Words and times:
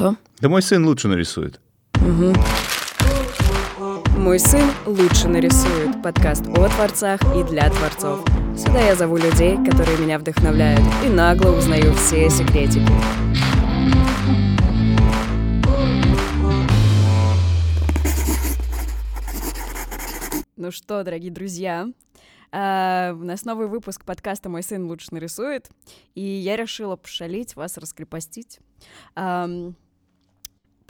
Что? 0.00 0.16
Да 0.40 0.48
мой 0.48 0.62
сын 0.62 0.82
лучше 0.86 1.08
нарисует. 1.08 1.60
Угу. 1.96 2.32
Мой 4.16 4.38
сын 4.38 4.66
лучше 4.86 5.28
нарисует. 5.28 6.02
Подкаст 6.02 6.46
о 6.48 6.68
творцах 6.70 7.20
и 7.36 7.44
для 7.44 7.68
творцов. 7.68 8.24
Сюда 8.56 8.80
я 8.80 8.96
зову 8.96 9.18
людей, 9.18 9.58
которые 9.58 9.98
меня 9.98 10.18
вдохновляют, 10.18 10.80
и 11.04 11.10
нагло 11.10 11.50
узнаю 11.50 11.92
все 11.92 12.30
секретики. 12.30 12.80
Ну 20.56 20.70
что, 20.70 21.04
дорогие 21.04 21.30
друзья, 21.30 21.88
а, 22.52 23.12
у 23.12 23.24
нас 23.24 23.44
новый 23.44 23.68
выпуск 23.68 24.06
подкаста 24.06 24.48
«Мой 24.48 24.62
сын 24.62 24.86
лучше 24.86 25.08
нарисует», 25.10 25.68
и 26.14 26.22
я 26.22 26.56
решила 26.56 26.96
пошалить, 26.96 27.54
вас 27.54 27.76
раскрепостить, 27.76 28.60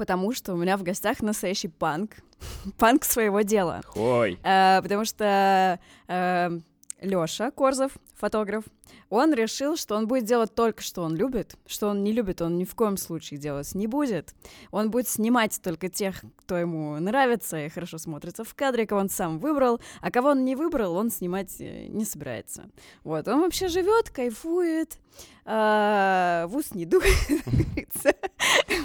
потому 0.00 0.32
что 0.32 0.54
у 0.54 0.56
меня 0.56 0.78
в 0.78 0.82
гостях 0.82 1.20
настоящий 1.20 1.68
панк, 1.68 2.12
панк 2.78 3.04
своего 3.04 3.42
дела. 3.42 3.82
Ой. 3.94 4.38
А, 4.42 4.80
потому 4.80 5.04
что 5.04 5.78
а, 6.08 6.58
Лёша 7.00 7.50
Корзов, 7.50 7.92
фотограф, 8.14 8.64
он 9.08 9.32
решил, 9.32 9.76
что 9.76 9.96
он 9.96 10.06
будет 10.06 10.24
делать 10.24 10.54
только, 10.54 10.82
что 10.82 11.02
он 11.02 11.16
любит, 11.16 11.56
что 11.66 11.88
он 11.88 12.04
не 12.04 12.12
любит, 12.12 12.42
он 12.42 12.58
ни 12.58 12.64
в 12.64 12.74
коем 12.74 12.96
случае 12.96 13.40
делать 13.40 13.74
не 13.74 13.86
будет. 13.86 14.34
Он 14.70 14.90
будет 14.90 15.08
снимать 15.08 15.60
только 15.62 15.88
тех, 15.88 16.22
кто 16.36 16.56
ему 16.56 16.98
нравится 16.98 17.64
и 17.64 17.68
хорошо 17.68 17.98
смотрится 17.98 18.44
в 18.44 18.54
кадре, 18.54 18.86
кого 18.86 19.00
он 19.00 19.08
сам 19.08 19.38
выбрал, 19.38 19.80
а 20.00 20.10
кого 20.10 20.30
он 20.30 20.44
не 20.44 20.56
выбрал, 20.56 20.96
он 20.96 21.10
снимать 21.10 21.60
э, 21.60 21.86
не 21.86 22.04
собирается. 22.04 22.70
Вот, 23.02 23.26
он 23.28 23.40
вообще 23.40 23.68
живет, 23.68 24.10
кайфует, 24.10 24.98
а, 25.44 26.46
в 26.48 26.56
ус 26.56 26.74
не 26.74 26.84
дует, 26.84 27.06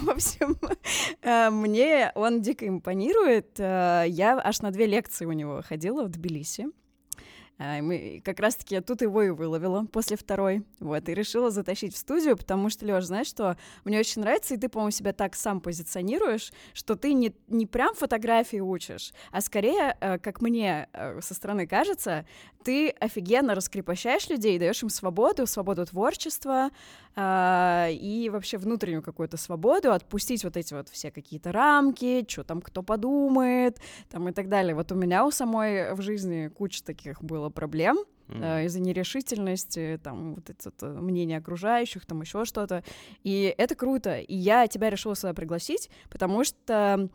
В 0.02 0.10
общем, 0.10 0.58
а, 1.22 1.50
мне 1.50 2.12
он 2.14 2.40
дико 2.40 2.66
импонирует. 2.66 3.56
А, 3.58 4.04
я 4.04 4.38
аж 4.38 4.60
на 4.60 4.70
две 4.70 4.86
лекции 4.86 5.26
у 5.26 5.32
него 5.32 5.62
ходила 5.66 6.04
в 6.04 6.08
Тбилиси. 6.08 6.66
А, 7.58 7.80
мы 7.80 8.20
как 8.24 8.40
раз-таки 8.40 8.80
тут 8.80 9.00
его 9.00 9.22
и 9.22 9.30
выловила 9.30 9.86
после 9.86 10.16
второй, 10.16 10.62
вот, 10.78 11.08
и 11.08 11.14
решила 11.14 11.50
затащить 11.50 11.94
в 11.94 11.98
студию, 11.98 12.36
потому 12.36 12.68
что, 12.68 12.84
Лёш, 12.84 13.04
знаешь 13.04 13.28
что, 13.28 13.56
мне 13.84 13.98
очень 13.98 14.20
нравится, 14.20 14.54
и 14.54 14.58
ты, 14.58 14.68
по-моему, 14.68 14.90
себя 14.90 15.12
так 15.14 15.34
сам 15.34 15.60
позиционируешь, 15.60 16.52
что 16.74 16.96
ты 16.96 17.14
не, 17.14 17.34
не 17.48 17.64
прям 17.66 17.94
фотографии 17.94 18.58
учишь, 18.58 19.12
а 19.32 19.40
скорее, 19.40 19.96
э, 20.00 20.18
как 20.18 20.42
мне 20.42 20.88
э, 20.92 21.20
со 21.22 21.32
стороны 21.32 21.66
кажется, 21.66 22.26
ты 22.66 22.90
офигенно 22.90 23.54
раскрепощаешь 23.54 24.28
людей, 24.28 24.58
даешь 24.58 24.82
им 24.82 24.88
свободу, 24.88 25.46
свободу 25.46 25.86
творчества 25.86 26.70
э, 27.14 27.92
и 27.92 28.28
вообще 28.28 28.58
внутреннюю 28.58 29.04
какую-то 29.04 29.36
свободу, 29.36 29.92
отпустить 29.92 30.42
вот 30.42 30.56
эти 30.56 30.74
вот 30.74 30.88
все 30.88 31.12
какие-то 31.12 31.52
рамки, 31.52 32.26
что 32.28 32.42
там 32.42 32.60
кто 32.60 32.82
подумает, 32.82 33.80
там 34.10 34.28
и 34.28 34.32
так 34.32 34.48
далее. 34.48 34.74
Вот 34.74 34.90
у 34.90 34.96
меня 34.96 35.24
у 35.24 35.30
самой 35.30 35.94
в 35.94 36.02
жизни 36.02 36.48
куча 36.48 36.82
таких 36.82 37.22
было 37.22 37.45
было 37.46 37.50
проблем 37.50 37.98
mm. 38.28 38.66
из-за 38.66 38.80
нерешительности, 38.80 40.00
там, 40.02 40.34
вот 40.34 40.50
это, 40.50 40.68
это 40.68 40.86
мнение 40.86 41.38
окружающих, 41.38 42.06
там 42.06 42.20
еще 42.22 42.44
что-то. 42.44 42.82
И 43.22 43.54
это 43.56 43.74
круто. 43.74 44.18
И 44.18 44.34
я 44.34 44.66
тебя 44.66 44.90
решила 44.90 45.14
сюда 45.14 45.34
пригласить, 45.34 45.90
потому 46.10 46.44
что 46.44 47.08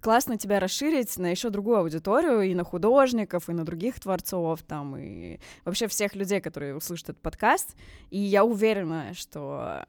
классно 0.00 0.36
тебя 0.36 0.60
расширить 0.60 1.16
на 1.18 1.28
еще 1.30 1.50
другую 1.50 1.78
аудиторию, 1.78 2.42
и 2.42 2.54
на 2.54 2.64
художников, 2.64 3.48
и 3.48 3.52
на 3.52 3.64
других 3.64 3.98
творцов, 4.00 4.62
там, 4.62 4.96
и 4.96 5.38
вообще 5.64 5.88
всех 5.88 6.14
людей, 6.14 6.40
которые 6.40 6.76
услышат 6.76 7.10
этот 7.10 7.22
подкаст. 7.22 7.74
И 8.10 8.18
я 8.18 8.44
уверена, 8.44 9.14
что 9.14 9.86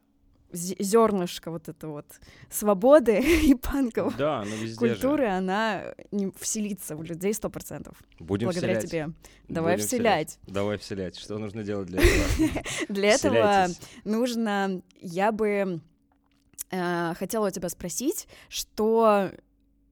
зернышко 0.51 1.51
вот 1.51 1.67
это 1.67 1.87
вот 1.87 2.05
свободы 2.49 3.19
и 3.43 3.55
панков 3.55 4.15
да, 4.17 4.45
культуры, 4.77 5.25
же. 5.25 5.31
она 5.31 5.95
не 6.11 6.31
вселится 6.39 6.95
в 6.95 7.03
людей 7.03 7.33
сто 7.33 7.49
процентов. 7.49 7.97
Будем 8.19 8.47
Благодаря 8.47 8.79
вселять. 8.79 8.89
тебе. 8.89 9.13
Давай 9.47 9.75
Будем 9.75 9.87
вселять. 9.87 10.29
вселять. 10.29 10.53
Давай 10.53 10.77
вселять. 10.77 11.17
Что 11.17 11.37
нужно 11.37 11.63
делать 11.63 11.87
для 11.87 12.01
этого? 12.01 12.63
Для 12.89 13.09
этого 13.11 13.67
нужно, 14.03 14.81
я 14.99 15.31
бы 15.31 15.81
э, 16.71 17.13
хотела 17.15 17.47
у 17.47 17.51
тебя 17.51 17.69
спросить, 17.69 18.27
что 18.49 19.31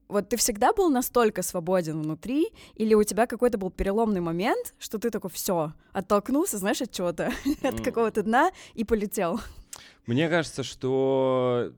вот 0.08 0.28
ты 0.28 0.36
всегда 0.36 0.72
был 0.72 0.90
настолько 0.90 1.42
свободен 1.42 2.02
внутри, 2.02 2.48
или 2.74 2.94
у 2.94 3.02
тебя 3.02 3.26
какой-то 3.26 3.58
был 3.58 3.70
переломный 3.70 4.20
момент, 4.20 4.74
что 4.78 4.98
ты 4.98 5.10
такой 5.10 5.30
все 5.30 5.72
оттолкнулся, 5.92 6.58
знаешь, 6.58 6.82
от 6.82 6.92
чего-то, 6.92 7.32
от 7.62 7.80
какого-то 7.80 8.22
дна 8.22 8.50
и 8.74 8.84
полетел? 8.84 9.40
Мне 10.06 10.28
кажется, 10.28 10.62
что 10.62 11.72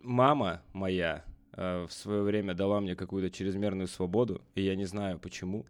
мама 0.00 0.62
моя 0.72 1.24
э, 1.52 1.84
в 1.86 1.92
свое 1.92 2.22
время 2.22 2.54
дала 2.54 2.80
мне 2.80 2.96
какую-то 2.96 3.30
чрезмерную 3.30 3.86
свободу, 3.86 4.40
и 4.54 4.62
я 4.62 4.74
не 4.76 4.86
знаю 4.86 5.18
почему. 5.18 5.66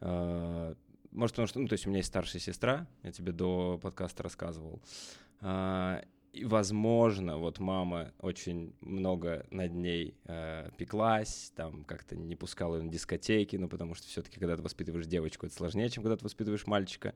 Э, 0.00 0.74
может, 1.12 1.34
потому 1.34 1.46
что, 1.46 1.60
ну, 1.60 1.68
то 1.68 1.74
есть 1.74 1.86
у 1.86 1.90
меня 1.90 1.98
есть 1.98 2.08
старшая 2.08 2.40
сестра, 2.40 2.88
я 3.04 3.12
тебе 3.12 3.30
до 3.30 3.78
подкаста 3.80 4.24
рассказывал. 4.24 4.82
Э, 5.40 6.02
и, 6.32 6.44
возможно, 6.44 7.38
вот 7.38 7.60
мама 7.60 8.12
очень 8.18 8.74
много 8.80 9.46
над 9.50 9.72
ней 9.72 10.18
э, 10.24 10.68
пеклась, 10.76 11.52
там 11.54 11.84
как-то 11.84 12.16
не 12.16 12.34
пускала 12.34 12.76
ее 12.76 12.82
на 12.82 12.90
дискотеки, 12.90 13.54
ну, 13.54 13.68
потому 13.68 13.94
что 13.94 14.08
все-таки, 14.08 14.40
когда 14.40 14.56
ты 14.56 14.62
воспитываешь 14.62 15.06
девочку, 15.06 15.46
это 15.46 15.54
сложнее, 15.54 15.88
чем 15.90 16.02
когда 16.02 16.16
ты 16.16 16.24
воспитываешь 16.24 16.66
мальчика. 16.66 17.14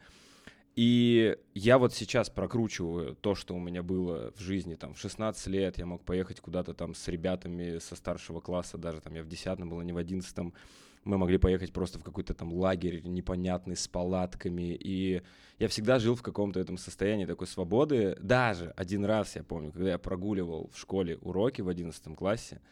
И 0.80 1.36
я 1.52 1.76
вот 1.76 1.92
сейчас 1.92 2.30
прокручиваю 2.30 3.14
то, 3.14 3.34
что 3.34 3.54
у 3.54 3.58
меня 3.58 3.82
было 3.82 4.32
в 4.34 4.40
жизни, 4.40 4.76
там, 4.76 4.94
в 4.94 4.98
16 4.98 5.46
лет 5.48 5.76
я 5.76 5.84
мог 5.84 6.02
поехать 6.02 6.40
куда-то 6.40 6.72
там 6.72 6.94
с 6.94 7.06
ребятами 7.08 7.76
со 7.80 7.96
старшего 7.96 8.40
класса, 8.40 8.78
даже 8.78 9.02
там 9.02 9.12
я 9.14 9.22
в 9.22 9.28
10 9.28 9.60
был, 9.66 9.80
а 9.80 9.84
не 9.84 9.92
в 9.92 9.98
11 9.98 10.54
мы 11.04 11.18
могли 11.18 11.36
поехать 11.36 11.74
просто 11.74 11.98
в 11.98 12.02
какой-то 12.02 12.32
там 12.32 12.50
лагерь 12.54 13.02
непонятный 13.04 13.76
с 13.76 13.86
палатками, 13.88 14.74
и 14.74 15.20
я 15.58 15.68
всегда 15.68 15.98
жил 15.98 16.14
в 16.14 16.22
каком-то 16.22 16.58
этом 16.58 16.78
состоянии 16.78 17.26
такой 17.26 17.46
свободы. 17.46 18.16
Даже 18.18 18.70
один 18.70 19.04
раз, 19.04 19.36
я 19.36 19.42
помню, 19.42 19.72
когда 19.72 19.90
я 19.90 19.98
прогуливал 19.98 20.70
в 20.72 20.78
школе 20.78 21.18
уроки 21.18 21.60
в 21.60 21.68
11 21.68 22.16
классе, 22.16 22.62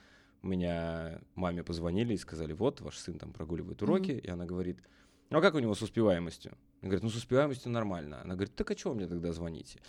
меня 0.41 1.21
маме 1.35 1.63
позвонили 1.63 2.15
и 2.15 2.17
сказали, 2.17 2.55
вот, 2.55 2.81
ваш 2.81 2.97
сын 2.97 3.19
там 3.19 3.35
прогуливает 3.35 3.83
уроки, 3.83 4.13
mm-hmm. 4.13 4.21
и 4.21 4.31
она 4.31 4.47
говорит, 4.47 4.79
ну 5.29 5.41
а 5.41 5.43
как 5.43 5.55
у 5.57 5.59
него 5.59 5.75
с 5.75 5.83
успеваемостью? 5.83 6.57
Говорит, 6.83 7.03
ну 7.03 7.11
с 7.11 7.17
успеваемостью 7.17 7.73
нормально. 7.73 8.21
Она 8.23 8.35
говорит, 8.35 8.55
так 8.55 8.71
а 8.71 8.75
чего 8.75 8.95
мне 8.95 9.07
тогда 9.07 9.33
звоните? 9.33 9.81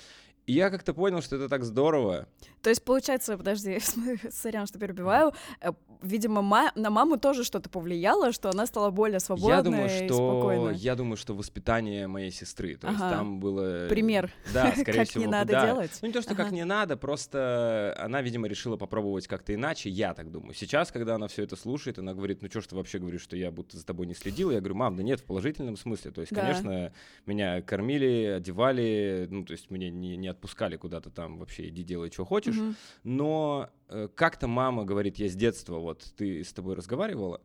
И 0.49 0.53
я 0.53 0.71
как-то 0.71 0.95
понял, 0.95 1.21
что 1.21 1.35
это 1.35 1.47
так 1.47 1.63
здорово. 1.63 2.27
То 2.63 2.71
есть, 2.71 2.83
получается, 2.83 3.37
подожди, 3.37 3.79
сорян, 4.31 4.65
что 4.65 4.79
перебиваю, 4.79 5.31
э, 5.61 5.69
видимо, 6.01 6.41
ма- 6.41 6.71
на 6.73 6.89
маму 6.89 7.17
тоже 7.17 7.43
что-то 7.43 7.69
повлияло, 7.69 8.31
что 8.31 8.49
она 8.49 8.65
стала 8.65 8.89
более 8.89 9.19
свободной 9.19 9.57
я 9.57 9.61
думаю, 9.61 9.89
что, 9.89 10.03
и 10.03 10.07
спокойной. 10.07 10.75
Я 10.75 10.95
думаю, 10.95 11.17
что 11.17 11.35
воспитание 11.35 12.07
моей 12.07 12.31
сестры, 12.31 12.77
то 12.77 12.87
ага. 12.87 12.97
есть 12.97 13.15
там 13.15 13.39
было... 13.39 13.87
Пример. 13.89 14.31
Да, 14.51 14.71
скорее 14.75 15.01
как 15.01 15.09
всего. 15.09 15.23
не 15.23 15.29
надо 15.29 15.51
да. 15.51 15.65
делать. 15.67 15.99
Ну 16.01 16.07
не 16.07 16.13
то, 16.13 16.21
что 16.23 16.31
ага. 16.31 16.45
как 16.45 16.51
не 16.51 16.65
надо, 16.65 16.97
просто 16.97 17.95
она, 17.99 18.23
видимо, 18.23 18.47
решила 18.47 18.75
попробовать 18.75 19.27
как-то 19.27 19.53
иначе, 19.53 19.91
я 19.91 20.15
так 20.15 20.31
думаю. 20.31 20.55
Сейчас, 20.55 20.91
когда 20.91 21.13
она 21.13 21.27
все 21.27 21.43
это 21.43 21.57
слушает, 21.57 21.99
она 21.99 22.15
говорит, 22.15 22.41
ну 22.41 22.49
что 22.49 22.61
ж 22.61 22.65
ты 22.65 22.75
вообще 22.75 22.97
говоришь, 22.97 23.21
что 23.21 23.35
я 23.35 23.51
будто 23.51 23.77
за 23.77 23.85
тобой 23.85 24.07
не 24.07 24.15
следила? 24.15 24.49
Я 24.49 24.61
говорю, 24.61 24.75
мам, 24.75 24.95
да 24.95 25.03
нет, 25.03 25.19
в 25.19 25.25
положительном 25.25 25.77
смысле. 25.77 26.09
То 26.09 26.21
есть, 26.21 26.33
да. 26.33 26.41
конечно, 26.41 26.91
меня 27.27 27.61
кормили, 27.61 28.33
одевали, 28.37 29.27
ну 29.29 29.45
то 29.45 29.51
есть 29.51 29.69
мне 29.69 29.91
не, 29.91 30.17
не 30.17 30.27
отпускали 30.39 30.77
куда-то 30.77 31.09
там 31.09 31.37
вообще 31.37 31.67
иди 31.67 31.83
делай, 31.83 32.09
что 32.11 32.25
хочешь. 32.25 32.57
Угу. 32.57 32.73
Но 33.03 33.69
э, 33.89 34.07
как-то 34.15 34.47
мама 34.47 34.85
говорит, 34.85 35.17
я 35.17 35.27
с 35.27 35.35
детства, 35.35 35.77
вот 35.77 36.13
ты 36.15 36.43
с 36.43 36.53
тобой 36.53 36.75
разговаривала 36.75 37.41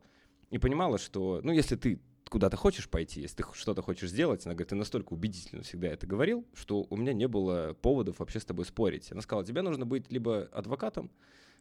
и 0.49 0.57
понимала, 0.57 0.97
что, 0.97 1.41
ну, 1.43 1.51
если 1.51 1.75
ты 1.75 1.99
куда-то 2.29 2.57
хочешь 2.57 2.89
пойти, 2.89 3.21
если 3.21 3.37
ты 3.37 3.43
что-то 3.53 3.81
хочешь 3.81 4.09
сделать, 4.09 4.45
она 4.45 4.55
говорит, 4.55 4.69
ты 4.69 4.75
настолько 4.75 5.13
убедительно 5.13 5.63
всегда 5.63 5.89
это 5.89 6.07
говорил, 6.07 6.45
что 6.53 6.87
у 6.89 6.97
меня 6.97 7.13
не 7.13 7.27
было 7.27 7.75
поводов 7.81 8.19
вообще 8.19 8.39
с 8.39 8.45
тобой 8.45 8.65
спорить. 8.65 9.11
Она 9.11 9.21
сказала, 9.21 9.45
тебе 9.45 9.61
нужно 9.61 9.85
быть 9.85 10.11
либо 10.11 10.49
адвокатом, 10.51 11.11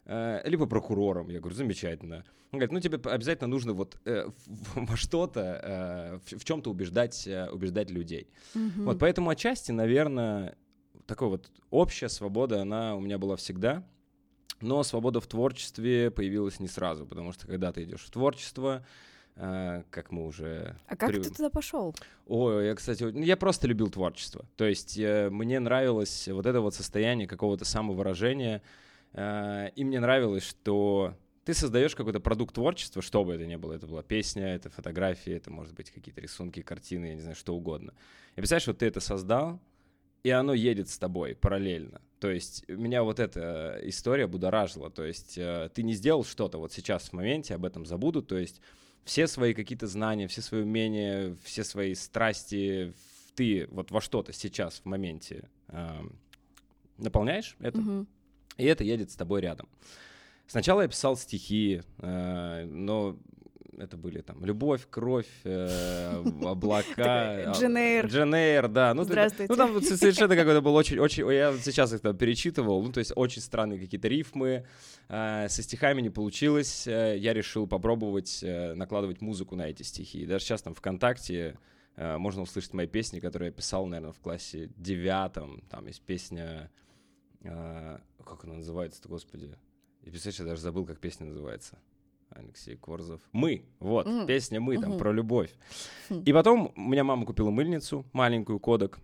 э, 0.06 0.40
либо 0.48 0.66
прокурором. 0.66 1.28
Я 1.28 1.40
говорю, 1.40 1.56
замечательно. 1.56 2.24
Она 2.50 2.60
говорит, 2.60 2.72
ну 2.72 2.80
тебе 2.80 2.98
обязательно 3.10 3.48
нужно 3.48 3.72
вот 3.72 3.96
э, 4.04 4.28
во 4.74 4.96
что-то, 4.96 5.40
э, 5.40 6.18
в, 6.24 6.38
в 6.40 6.44
чем-то 6.44 6.70
убеждать, 6.70 7.26
э, 7.26 7.48
убеждать 7.50 7.90
людей. 7.90 8.28
Mm-hmm. 8.54 8.84
Вот 8.84 8.98
поэтому 8.98 9.30
отчасти, 9.30 9.72
наверное, 9.72 10.56
такой 11.06 11.28
вот 11.28 11.50
общая 11.70 12.08
свобода, 12.08 12.62
она 12.62 12.96
у 12.96 13.00
меня 13.00 13.18
была 13.18 13.36
всегда. 13.36 13.84
Но 14.60 14.82
свобода 14.82 15.20
в 15.20 15.26
творчестве 15.26 16.10
появилась 16.10 16.60
не 16.60 16.68
сразу, 16.68 17.06
потому 17.06 17.32
что 17.32 17.46
когда 17.46 17.72
ты 17.72 17.84
идешь 17.84 18.02
в 18.02 18.10
творчество, 18.10 18.86
э, 19.36 19.82
как 19.90 20.10
мы 20.10 20.26
уже... 20.26 20.76
А 20.86 20.96
как 20.96 21.10
при... 21.10 21.20
ты 21.22 21.30
туда 21.30 21.50
пошел? 21.50 21.94
Ой, 22.26 22.66
я, 22.66 22.74
кстати, 22.74 23.04
я 23.24 23.36
просто 23.36 23.66
любил 23.66 23.90
творчество. 23.90 24.46
То 24.56 24.64
есть 24.64 24.96
э, 24.96 25.28
мне 25.30 25.60
нравилось 25.60 26.28
вот 26.28 26.46
это 26.46 26.60
вот 26.60 26.74
состояние 26.74 27.26
какого-то 27.26 27.64
самовыражения, 27.64 28.62
э, 29.12 29.70
и 29.74 29.84
мне 29.84 30.00
нравилось, 30.00 30.44
что 30.44 31.14
ты 31.44 31.52
создаешь 31.52 31.94
какой-то 31.94 32.20
продукт 32.20 32.54
творчества, 32.54 33.02
что 33.02 33.24
бы 33.24 33.34
это 33.34 33.46
ни 33.46 33.56
было. 33.56 33.74
Это 33.74 33.86
была 33.86 34.02
песня, 34.02 34.54
это 34.54 34.70
фотографии, 34.70 35.32
это, 35.34 35.50
может 35.50 35.74
быть, 35.74 35.90
какие-то 35.90 36.20
рисунки, 36.20 36.62
картины, 36.62 37.06
я 37.06 37.14
не 37.14 37.20
знаю, 37.20 37.36
что 37.36 37.54
угодно. 37.54 37.92
И 38.32 38.36
представляешь, 38.36 38.66
вот 38.66 38.78
ты 38.78 38.86
это 38.86 39.00
создал, 39.00 39.60
и 40.24 40.30
оно 40.30 40.54
едет 40.54 40.88
с 40.88 40.98
тобой 40.98 41.36
параллельно. 41.36 42.00
То 42.18 42.30
есть 42.30 42.66
меня 42.68 43.02
вот 43.02 43.20
эта 43.20 43.78
история 43.82 44.26
будоражила. 44.26 44.90
То 44.90 45.04
есть 45.04 45.36
э, 45.36 45.68
ты 45.74 45.82
не 45.82 45.92
сделал 45.92 46.24
что-то 46.24 46.58
вот 46.58 46.72
сейчас 46.72 47.10
в 47.10 47.12
моменте, 47.12 47.54
об 47.54 47.66
этом 47.66 47.84
забудут. 47.84 48.26
То 48.28 48.38
есть 48.38 48.62
все 49.04 49.26
свои 49.26 49.52
какие-то 49.52 49.86
знания, 49.86 50.26
все 50.26 50.40
свои 50.40 50.62
умения, 50.62 51.36
все 51.44 51.62
свои 51.62 51.94
страсти 51.94 52.94
ты 53.34 53.66
вот 53.70 53.90
во 53.90 54.00
что-то 54.00 54.32
сейчас 54.32 54.80
в 54.80 54.86
моменте 54.86 55.48
э, 55.68 56.00
наполняешь 56.96 57.56
это, 57.60 57.78
Мгм. 57.78 58.06
и 58.56 58.64
это 58.64 58.82
едет 58.84 59.10
с 59.10 59.16
тобой 59.16 59.42
рядом. 59.42 59.68
Сначала 60.46 60.82
я 60.82 60.88
писал 60.88 61.16
стихи, 61.16 61.82
э, 61.98 62.64
но 62.64 63.18
это 63.78 63.96
были 63.96 64.20
там 64.20 64.44
«Любовь», 64.44 64.86
«Кровь», 64.90 65.26
э, 65.44 66.22
«Облака». 66.44 67.52
Джейн 67.54 67.76
Эйр. 67.76 68.06
Джейн 68.06 68.34
Эйр, 68.34 68.68
да. 68.68 68.94
Ну, 68.94 69.04
Здравствуйте. 69.04 69.52
Ну, 69.52 69.56
там 69.56 69.80
совершенно 69.82 70.36
какой-то 70.36 70.60
был 70.60 70.74
очень, 70.74 70.98
очень... 70.98 71.26
Я 71.32 71.56
сейчас 71.58 71.92
их 71.92 72.00
там 72.00 72.16
перечитывал, 72.16 72.82
ну, 72.82 72.92
то 72.92 72.98
есть 72.98 73.12
очень 73.16 73.42
странные 73.42 73.78
какие-то 73.80 74.08
рифмы. 74.08 74.66
э, 75.08 75.48
Со 75.48 75.62
стихами 75.62 76.00
не 76.02 76.10
получилось. 76.10 76.86
э, 76.86 77.16
Я 77.18 77.32
решил 77.34 77.66
попробовать 77.66 78.40
э, 78.42 78.74
накладывать 78.74 79.20
музыку 79.20 79.56
на 79.56 79.68
эти 79.68 79.82
стихи. 79.82 80.22
И 80.22 80.26
даже 80.26 80.44
сейчас 80.44 80.62
там 80.62 80.74
ВКонтакте 80.74 81.58
э, 81.96 82.16
можно 82.18 82.42
услышать 82.42 82.72
мои 82.74 82.86
песни, 82.86 83.20
которые 83.20 83.48
я 83.48 83.52
писал, 83.52 83.86
наверное, 83.86 84.12
в 84.12 84.20
классе 84.20 84.70
девятом. 84.76 85.62
Там 85.70 85.86
есть 85.86 86.02
песня... 86.02 86.70
э, 87.42 87.98
Как 88.24 88.44
она 88.44 88.54
называется-то, 88.54 89.08
господи? 89.08 89.56
И 90.02 90.10
представляешь, 90.10 90.40
я 90.40 90.44
даже 90.46 90.60
забыл, 90.60 90.84
как 90.84 90.98
песня 91.00 91.26
называется. 91.26 91.78
Алексей 92.34 92.76
Корзов. 92.76 93.20
«Мы». 93.32 93.64
Вот, 93.80 94.06
Мгм. 94.06 94.26
песня 94.26 94.60
«Мы», 94.60 94.78
там, 94.78 94.90
Мгм. 94.90 94.98
про 94.98 95.12
любовь. 95.12 95.50
Хм. 96.08 96.22
И 96.26 96.32
потом 96.32 96.72
у 96.76 96.80
меня 96.80 97.04
мама 97.04 97.24
купила 97.26 97.50
мыльницу, 97.50 98.04
маленькую, 98.12 98.58
кодек. 98.58 98.98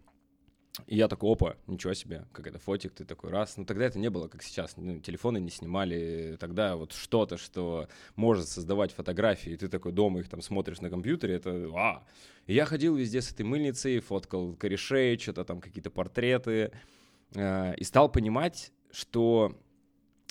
И 0.87 0.97
я 0.97 1.09
такой, 1.09 1.33
опа, 1.33 1.57
ничего 1.67 1.95
себе, 1.95 2.27
как 2.33 2.47
это 2.47 2.59
фотик, 2.59 2.93
ты 2.95 3.05
такой 3.05 3.31
раз. 3.31 3.57
Ну 3.57 3.65
тогда 3.65 3.85
это 3.87 3.99
не 3.99 4.09
было, 4.09 4.29
как 4.29 4.43
сейчас. 4.43 4.77
Ну, 4.77 5.01
телефоны 5.01 5.39
не 5.39 5.51
снимали. 5.51 6.37
Тогда 6.39 6.77
вот 6.77 6.93
что-то, 6.93 7.37
что 7.39 7.89
может 8.17 8.49
создавать 8.49 8.93
фотографии, 8.93 9.53
и 9.53 9.57
ты 9.57 9.69
такой 9.69 9.93
дома 9.93 10.21
их 10.21 10.29
там 10.29 10.41
смотришь 10.41 10.81
на 10.81 10.89
компьютере, 10.89 11.35
это 11.35 11.69
а! 11.75 12.07
И 12.47 12.55
я 12.55 12.65
ходил 12.67 12.95
везде 12.97 13.21
с 13.21 13.33
этой 13.33 13.43
мыльницей, 13.43 13.99
фоткал 13.99 14.55
корешей, 14.55 15.19
что-то 15.19 15.45
там 15.45 15.61
какие-то 15.61 15.91
портреты. 15.91 16.71
э, 17.35 17.75
И 17.77 17.85
стал 17.85 18.11
понимать, 18.11 18.73
что 18.93 19.53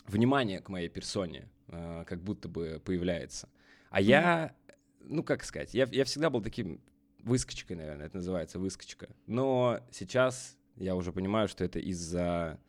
внимание 0.08 0.62
к 0.62 0.70
моей 0.70 0.90
персоне 0.90 1.50
э, 1.72 2.04
как 2.06 2.22
будто 2.22 2.48
бы 2.50 2.82
появляется. 2.84 3.50
А 3.90 4.02
я, 4.02 4.56
ну 5.02 5.24
как 5.24 5.44
сказать, 5.44 5.74
я, 5.74 5.88
я 5.92 6.04
всегда 6.06 6.30
был 6.30 6.42
таким 6.42 6.82
выскочкой, 7.24 7.78
наверное, 7.78 8.06
это 8.06 8.18
называется 8.18 8.60
выскочка. 8.60 9.10
Но 9.26 9.80
сейчас 9.92 10.58
я 10.76 10.96
уже 10.96 11.12
понимаю, 11.12 11.48
что 11.48 11.64
это 11.64 11.80
из-за, 11.80 12.60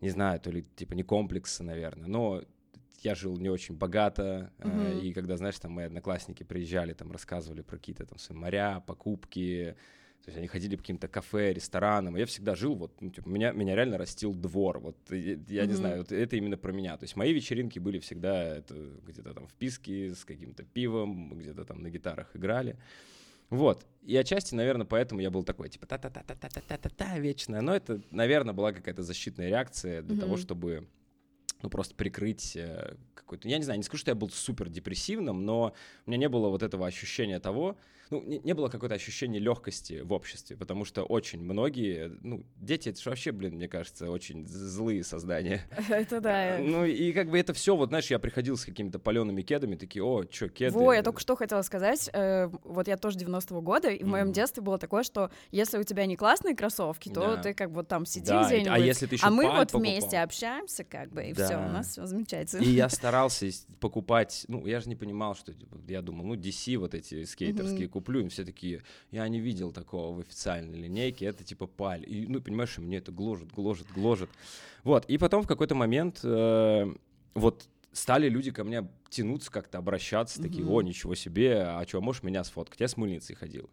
не 0.00 0.08
знаю, 0.10 0.40
то 0.40 0.50
ли 0.50 0.62
типа 0.62 0.94
не 0.94 1.02
комплекса, 1.02 1.62
наверное, 1.64 2.08
но 2.08 2.42
я 3.02 3.14
жил 3.14 3.36
не 3.36 3.48
очень 3.50 3.76
богато, 3.76 4.52
э, 4.58 4.68
Мгм. 4.68 4.98
и 4.98 5.12
когда, 5.12 5.36
знаешь, 5.36 5.58
там 5.58 5.72
мои 5.72 5.84
одноклассники 5.86 6.42
приезжали, 6.42 6.94
там 6.94 7.12
рассказывали 7.12 7.62
про 7.62 7.76
какие-то 7.76 8.06
там 8.06 8.18
свои 8.18 8.38
моря, 8.38 8.82
покупки, 8.86 9.76
то 10.26 10.30
есть 10.30 10.38
они 10.38 10.48
ходили 10.48 10.74
по 10.74 10.82
каким-то 10.82 11.06
кафе, 11.06 11.52
ресторанам. 11.52 12.16
и 12.16 12.18
Я 12.20 12.26
всегда 12.26 12.56
жил, 12.56 12.74
вот, 12.74 13.00
ну, 13.00 13.10
типа, 13.10 13.28
меня, 13.28 13.52
меня 13.52 13.76
реально 13.76 13.96
растил 13.96 14.34
двор. 14.34 14.80
Вот, 14.80 14.96
и- 15.12 15.38
я 15.46 15.62
не 15.66 15.68
Мгм. 15.68 15.76
знаю, 15.76 15.98
вот 15.98 16.10
это 16.10 16.34
именно 16.36 16.56
про 16.56 16.72
меня. 16.72 16.96
То 16.96 17.04
есть 17.04 17.14
мои 17.14 17.32
вечеринки 17.32 17.78
были 17.78 18.00
всегда 18.00 18.56
это 18.56 18.74
где-то 19.06 19.34
там 19.34 19.46
в 19.46 19.54
писке 19.54 20.16
с 20.16 20.24
каким-то 20.24 20.64
пивом, 20.64 21.38
где-то 21.38 21.64
там 21.64 21.80
на 21.80 21.90
гитарах 21.90 22.34
играли. 22.34 22.76
Вот. 23.50 23.86
И 24.02 24.16
отчасти, 24.16 24.56
наверное, 24.56 24.84
поэтому 24.84 25.20
я 25.20 25.30
был 25.30 25.44
такой, 25.44 25.68
типа, 25.68 25.86
та-та-та-та-та-та-та-та, 25.86 27.18
вечная. 27.20 27.60
Но 27.60 27.72
это, 27.76 28.02
наверное, 28.10 28.52
была 28.52 28.72
какая-то 28.72 29.04
защитная 29.04 29.48
реакция 29.48 30.02
для 30.02 30.16
того, 30.16 30.32
Мгм. 30.32 30.42
чтобы 30.42 30.88
ну, 31.62 31.70
просто 31.70 31.94
прикрыть 31.94 32.56
э, 32.56 32.96
какой-то... 33.14 33.48
Я 33.48 33.58
не 33.58 33.64
знаю, 33.64 33.78
не 33.78 33.84
скажу, 33.84 34.00
что 34.00 34.10
я 34.10 34.14
был 34.16 34.28
супер 34.28 34.68
депрессивным, 34.68 35.44
но 35.44 35.72
у 36.04 36.10
меня 36.10 36.18
не 36.18 36.28
было 36.28 36.48
вот 36.48 36.64
этого 36.64 36.84
ощущения 36.84 37.38
того... 37.38 37.76
Ну, 38.10 38.22
не, 38.22 38.38
не 38.38 38.52
было 38.54 38.68
какое-то 38.68 38.94
ощущения 38.94 39.38
легкости 39.38 40.00
в 40.02 40.12
обществе, 40.12 40.56
потому 40.56 40.84
что 40.84 41.02
очень 41.02 41.40
многие... 41.42 42.10
Ну, 42.22 42.44
дети, 42.56 42.88
это 42.90 43.00
же 43.00 43.10
вообще, 43.10 43.32
блин, 43.32 43.54
мне 43.56 43.68
кажется, 43.68 44.10
очень 44.10 44.46
злые 44.46 45.02
создания. 45.04 45.62
Это 45.88 46.20
да. 46.20 46.58
Ну, 46.60 46.84
и 46.84 47.12
как 47.12 47.30
бы 47.30 47.38
это 47.38 47.52
все, 47.52 47.74
вот, 47.76 47.88
знаешь, 47.88 48.10
я 48.10 48.18
приходил 48.18 48.56
с 48.56 48.64
какими-то 48.64 48.98
палеными 48.98 49.42
кедами, 49.42 49.74
такие, 49.76 50.02
о, 50.04 50.24
чё, 50.24 50.48
кеды? 50.48 50.72
Во, 50.74 50.92
я 50.92 51.02
только 51.02 51.20
что 51.20 51.36
хотела 51.36 51.62
сказать, 51.62 52.08
э, 52.12 52.48
вот 52.64 52.88
я 52.88 52.96
тоже 52.96 53.18
90-го 53.18 53.60
года, 53.60 53.88
и 53.90 54.02
в 54.04 54.06
моем 54.06 54.32
детстве 54.32 54.62
было 54.62 54.78
такое, 54.78 55.02
что 55.02 55.30
если 55.50 55.78
у 55.78 55.82
тебя 55.82 56.06
не 56.06 56.16
классные 56.16 56.54
кроссовки, 56.54 57.08
то 57.08 57.36
Да. 57.36 57.42
ты 57.42 57.54
как 57.54 57.72
бы 57.72 57.82
там 57.82 58.06
сиди 58.06 58.26
Да, 58.26 58.42
и- 58.42 58.46
где-нибудь, 58.46 58.68
а 58.72 58.78
если 58.78 59.06
ты 59.06 59.14
еще 59.16 59.26
а 59.26 59.30
мы 59.30 59.44
вот 59.44 59.72
покупал? 59.72 59.80
вместе 59.80 60.18
общаемся, 60.18 60.84
как 60.84 61.10
бы, 61.10 61.24
и 61.24 61.32
все, 61.32 61.48
Да. 61.48 61.66
у 61.68 61.72
нас 61.72 61.88
все 61.88 62.06
замечательно. 62.06 62.62
И 62.62 62.68
я 62.68 62.88
старался 62.88 63.46
покупать, 63.80 64.44
ну, 64.48 64.64
я 64.66 64.80
же 64.80 64.88
не 64.88 64.96
понимал, 64.96 65.34
что, 65.34 65.52
типа, 65.52 65.76
я 65.88 66.02
думал, 66.02 66.24
ну, 66.24 66.34
DC 66.34 66.76
вот 66.78 66.94
эти 66.94 67.24
скейтерские. 67.24 67.88
Куплю, 67.96 68.20
и 68.24 68.28
все 68.28 68.44
такие, 68.44 68.82
я 69.10 69.26
не 69.28 69.40
видел 69.40 69.72
такого 69.72 70.14
в 70.14 70.20
официальной 70.20 70.78
линейке, 70.78 71.24
это 71.26 71.44
типа 71.44 71.66
паль. 71.66 72.04
И, 72.06 72.26
ну, 72.26 72.40
понимаешь, 72.42 72.76
мне 72.78 72.98
это 72.98 73.10
гложет, 73.10 73.50
гложет, 73.52 73.86
гложет. 73.94 74.28
Вот, 74.84 75.06
и 75.06 75.16
потом 75.18 75.42
в 75.42 75.46
какой-то 75.46 75.74
момент 75.74 76.20
э, 76.22 76.94
вот 77.34 77.68
стали 77.92 78.28
люди 78.28 78.50
ко 78.50 78.64
мне 78.64 78.86
тянуться, 79.08 79.50
как-то 79.50 79.78
обращаться, 79.78 80.42
такие, 80.42 80.66
о, 80.66 80.82
ничего 80.82 81.14
себе, 81.14 81.62
а 81.62 81.84
что, 81.88 82.02
можешь 82.02 82.22
меня 82.22 82.44
сфоткать? 82.44 82.80
Я 82.80 82.88
с 82.88 82.96
мыльницей 82.98 83.34
ходил. 83.34 83.70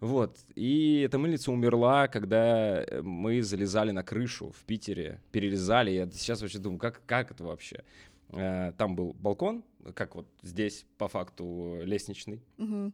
Вот, 0.00 0.38
и 0.54 1.02
эта 1.04 1.18
мыльница 1.18 1.52
умерла, 1.52 2.08
когда 2.08 2.82
э, 2.82 3.02
мы 3.02 3.42
залезали 3.42 3.90
на 3.90 4.02
крышу 4.02 4.50
в 4.50 4.64
Питере, 4.64 5.20
перелезали. 5.32 5.90
Я 5.90 6.08
сейчас 6.10 6.40
вообще 6.40 6.58
думаю, 6.58 6.78
как, 6.78 7.02
как 7.04 7.32
это 7.32 7.44
вообще? 7.44 7.82
Э, 8.30 8.72
Там 8.78 8.94
был 8.96 9.12
балкон, 9.14 9.64
как 9.94 10.14
вот 10.14 10.26
здесь, 10.42 10.86
по 10.98 11.08
факту, 11.08 11.80
лестничный. 11.82 12.40
Мгм. 12.58 12.92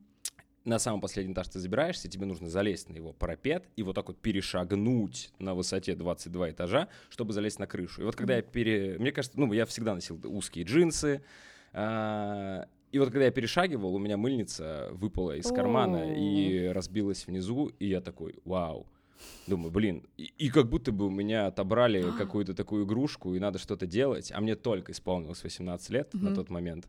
На 0.65 0.79
самый 0.79 1.01
последний 1.01 1.35
этаж 1.35 1.49
ты 1.49 1.59
забираешься, 1.59 2.09
тебе 2.09 2.25
нужно 2.25 2.49
залезть 2.49 2.89
на 2.89 2.95
его 2.95 3.13
парапет 3.13 3.69
и 3.77 3.83
вот 3.83 3.95
так 3.95 4.09
вот 4.09 4.19
перешагнуть 4.19 5.31
на 5.39 5.55
высоте 5.55 5.95
22 5.95 6.53
этажа, 6.53 6.89
чтобы 7.11 7.35
залезть 7.35 7.59
на 7.59 7.67
крышу. 7.67 8.01
И 8.01 8.05
вот 8.05 8.17
когда 8.17 8.37
я 8.37 8.43
пере... 8.43 8.97
Мне 8.99 9.13
кажется, 9.13 9.39
ну, 9.39 9.53
я 9.53 9.67
всегда 9.67 9.95
носил 9.95 10.19
узкие 10.25 10.65
джинсы, 10.65 11.23
а, 11.75 12.67
и 12.93 12.99
вот 12.99 13.11
когда 13.11 13.27
я 13.27 13.31
перешагивал, 13.31 13.95
у 13.95 13.99
меня 13.99 14.17
мыльница 14.17 14.89
выпала 14.93 15.37
из 15.37 15.49
кармана 15.49 16.17
и 16.17 16.69
разбилась 16.69 17.27
внизу, 17.27 17.73
и 17.79 17.89
я 17.89 18.01
такой, 18.01 18.37
вау. 18.45 18.87
Думаю, 19.47 19.71
блин, 19.71 20.07
и, 20.17 20.33
и 20.39 20.49
как 20.49 20.69
будто 20.71 20.93
бы 20.93 21.07
у 21.07 21.11
меня 21.11 21.47
отобрали 21.47 22.11
какую-то 22.19 22.55
такую 22.55 22.87
игрушку, 22.87 23.35
и 23.35 23.39
надо 23.39 23.59
что-то 23.59 23.87
делать, 23.87 24.33
а 24.33 24.41
мне 24.41 24.55
только 24.55 24.93
исполнилось 24.93 25.43
18 25.43 25.91
лет 25.91 26.15
на 26.15 26.35
тот 26.35 26.49
момент. 26.49 26.89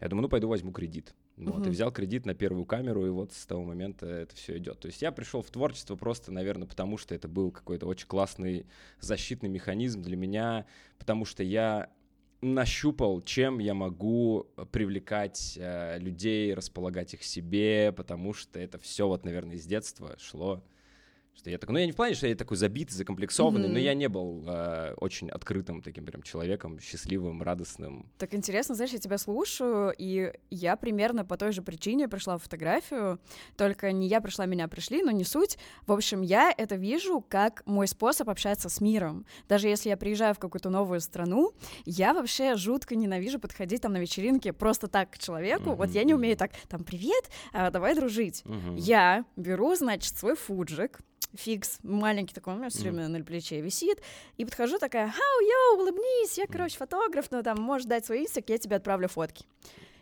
Я 0.00 0.08
думаю, 0.08 0.22
ну 0.22 0.28
пойду 0.28 0.48
возьму 0.48 0.72
кредит. 0.72 1.14
Вот, 1.36 1.66
и 1.66 1.70
Мгм. 1.70 1.70
взял 1.70 1.90
кредит 1.90 2.26
на 2.26 2.34
первую 2.34 2.66
камеру, 2.66 3.06
и 3.06 3.10
вот 3.10 3.32
с 3.32 3.46
того 3.46 3.64
момента 3.64 4.06
это 4.06 4.36
все 4.36 4.58
идет. 4.58 4.80
То 4.80 4.86
есть 4.86 5.00
я 5.00 5.10
пришел 5.12 5.42
в 5.42 5.50
творчество 5.50 5.96
просто, 5.96 6.30
наверное, 6.30 6.68
потому 6.68 6.98
что 6.98 7.14
это 7.14 7.26
был 7.26 7.50
какой-то 7.50 7.86
очень 7.86 8.06
классный 8.06 8.66
защитный 9.00 9.48
механизм 9.48 10.02
для 10.02 10.16
меня, 10.16 10.66
потому 10.98 11.24
что 11.24 11.42
я 11.42 11.90
нащупал, 12.42 13.22
чем 13.22 13.60
я 13.60 13.72
могу 13.72 14.48
привлекать 14.72 15.56
э, 15.58 15.98
людей, 15.98 16.52
располагать 16.54 17.14
их 17.14 17.22
себе, 17.22 17.92
потому 17.96 18.34
что 18.34 18.58
это 18.60 18.78
все 18.78 19.06
вот, 19.08 19.24
наверное, 19.24 19.56
из 19.56 19.64
детства 19.64 20.16
шло. 20.18 20.62
Что 21.34 21.50
я 21.50 21.58
такой, 21.58 21.72
ну 21.72 21.78
я 21.80 21.86
не 21.86 21.92
в 21.92 21.96
плане, 21.96 22.14
что 22.14 22.26
я 22.26 22.34
такой 22.36 22.56
забитый, 22.56 22.94
закомплексованный, 22.94 23.66
но 23.68 23.74
Мгм. 23.74 23.82
я 23.82 23.94
не 23.94 24.08
был 24.08 24.44
э, 24.46 24.94
очень 24.98 25.28
открытым 25.30 25.80
таким 25.82 26.04
прям 26.04 26.22
человеком, 26.22 26.78
счастливым, 26.78 27.42
радостным. 27.42 28.06
Так 28.18 28.34
интересно, 28.34 28.74
знаешь, 28.74 28.92
я 28.92 28.98
тебя 28.98 29.18
слушаю, 29.18 29.94
и 29.96 30.32
я 30.50 30.76
примерно 30.76 31.24
по 31.24 31.36
той 31.36 31.52
же 31.52 31.62
причине 31.62 32.06
пришла 32.06 32.36
в 32.38 32.42
фотографию, 32.42 33.18
только 33.56 33.90
не 33.92 34.06
я 34.08 34.20
пришла, 34.20 34.46
меня 34.46 34.68
пришли, 34.68 35.02
но 35.02 35.10
не 35.10 35.24
суть. 35.24 35.58
В 35.86 35.92
общем, 35.92 36.20
я 36.20 36.52
это 36.56 36.76
вижу 36.76 37.24
как 37.26 37.62
мой 37.66 37.88
способ 37.88 38.28
общаться 38.28 38.68
с 38.68 38.80
миром. 38.80 39.24
Даже 39.48 39.68
если 39.68 39.88
я 39.88 39.96
приезжаю 39.96 40.34
в 40.34 40.38
какую-то 40.38 40.68
новую 40.70 41.00
страну, 41.00 41.54
я 41.86 42.12
вообще 42.14 42.56
жутко 42.56 42.94
ненавижу 42.94 43.40
подходить 43.40 43.80
там 43.82 43.94
на 43.94 43.98
вечеринке 43.98 44.52
просто 44.52 44.86
так 44.86 45.10
к 45.10 45.18
человеку. 45.18 45.74
Вот 45.74 45.90
я 45.90 46.04
не 46.04 46.14
умею 46.14 46.36
так, 46.36 46.52
там, 46.68 46.84
привет, 46.84 47.30
а, 47.52 47.70
давай 47.70 47.94
дружить. 47.94 48.42
Мгм. 48.44 48.76
Я 48.76 49.24
беру, 49.36 49.74
значит, 49.74 50.16
свой 50.16 50.36
фуджик, 50.36 51.00
фикс, 51.34 51.78
маленький 51.82 52.34
такой, 52.34 52.54
у 52.54 52.56
меня 52.56 52.68
все 52.68 52.82
время 52.82 53.08
на 53.08 53.22
плече 53.24 53.60
висит, 53.60 54.02
и 54.36 54.44
подхожу 54.44 54.78
такая, 54.78 55.06
хау, 55.10 55.40
йоу, 55.40 55.80
улыбнись, 55.82 56.38
я, 56.38 56.46
короче, 56.46 56.76
фотограф, 56.76 57.26
ну, 57.30 57.42
там, 57.42 57.60
можешь 57.60 57.86
дать 57.86 58.04
свой 58.06 58.22
инстак, 58.22 58.48
я 58.48 58.58
тебе 58.58 58.76
отправлю 58.76 59.08
фотки. 59.08 59.44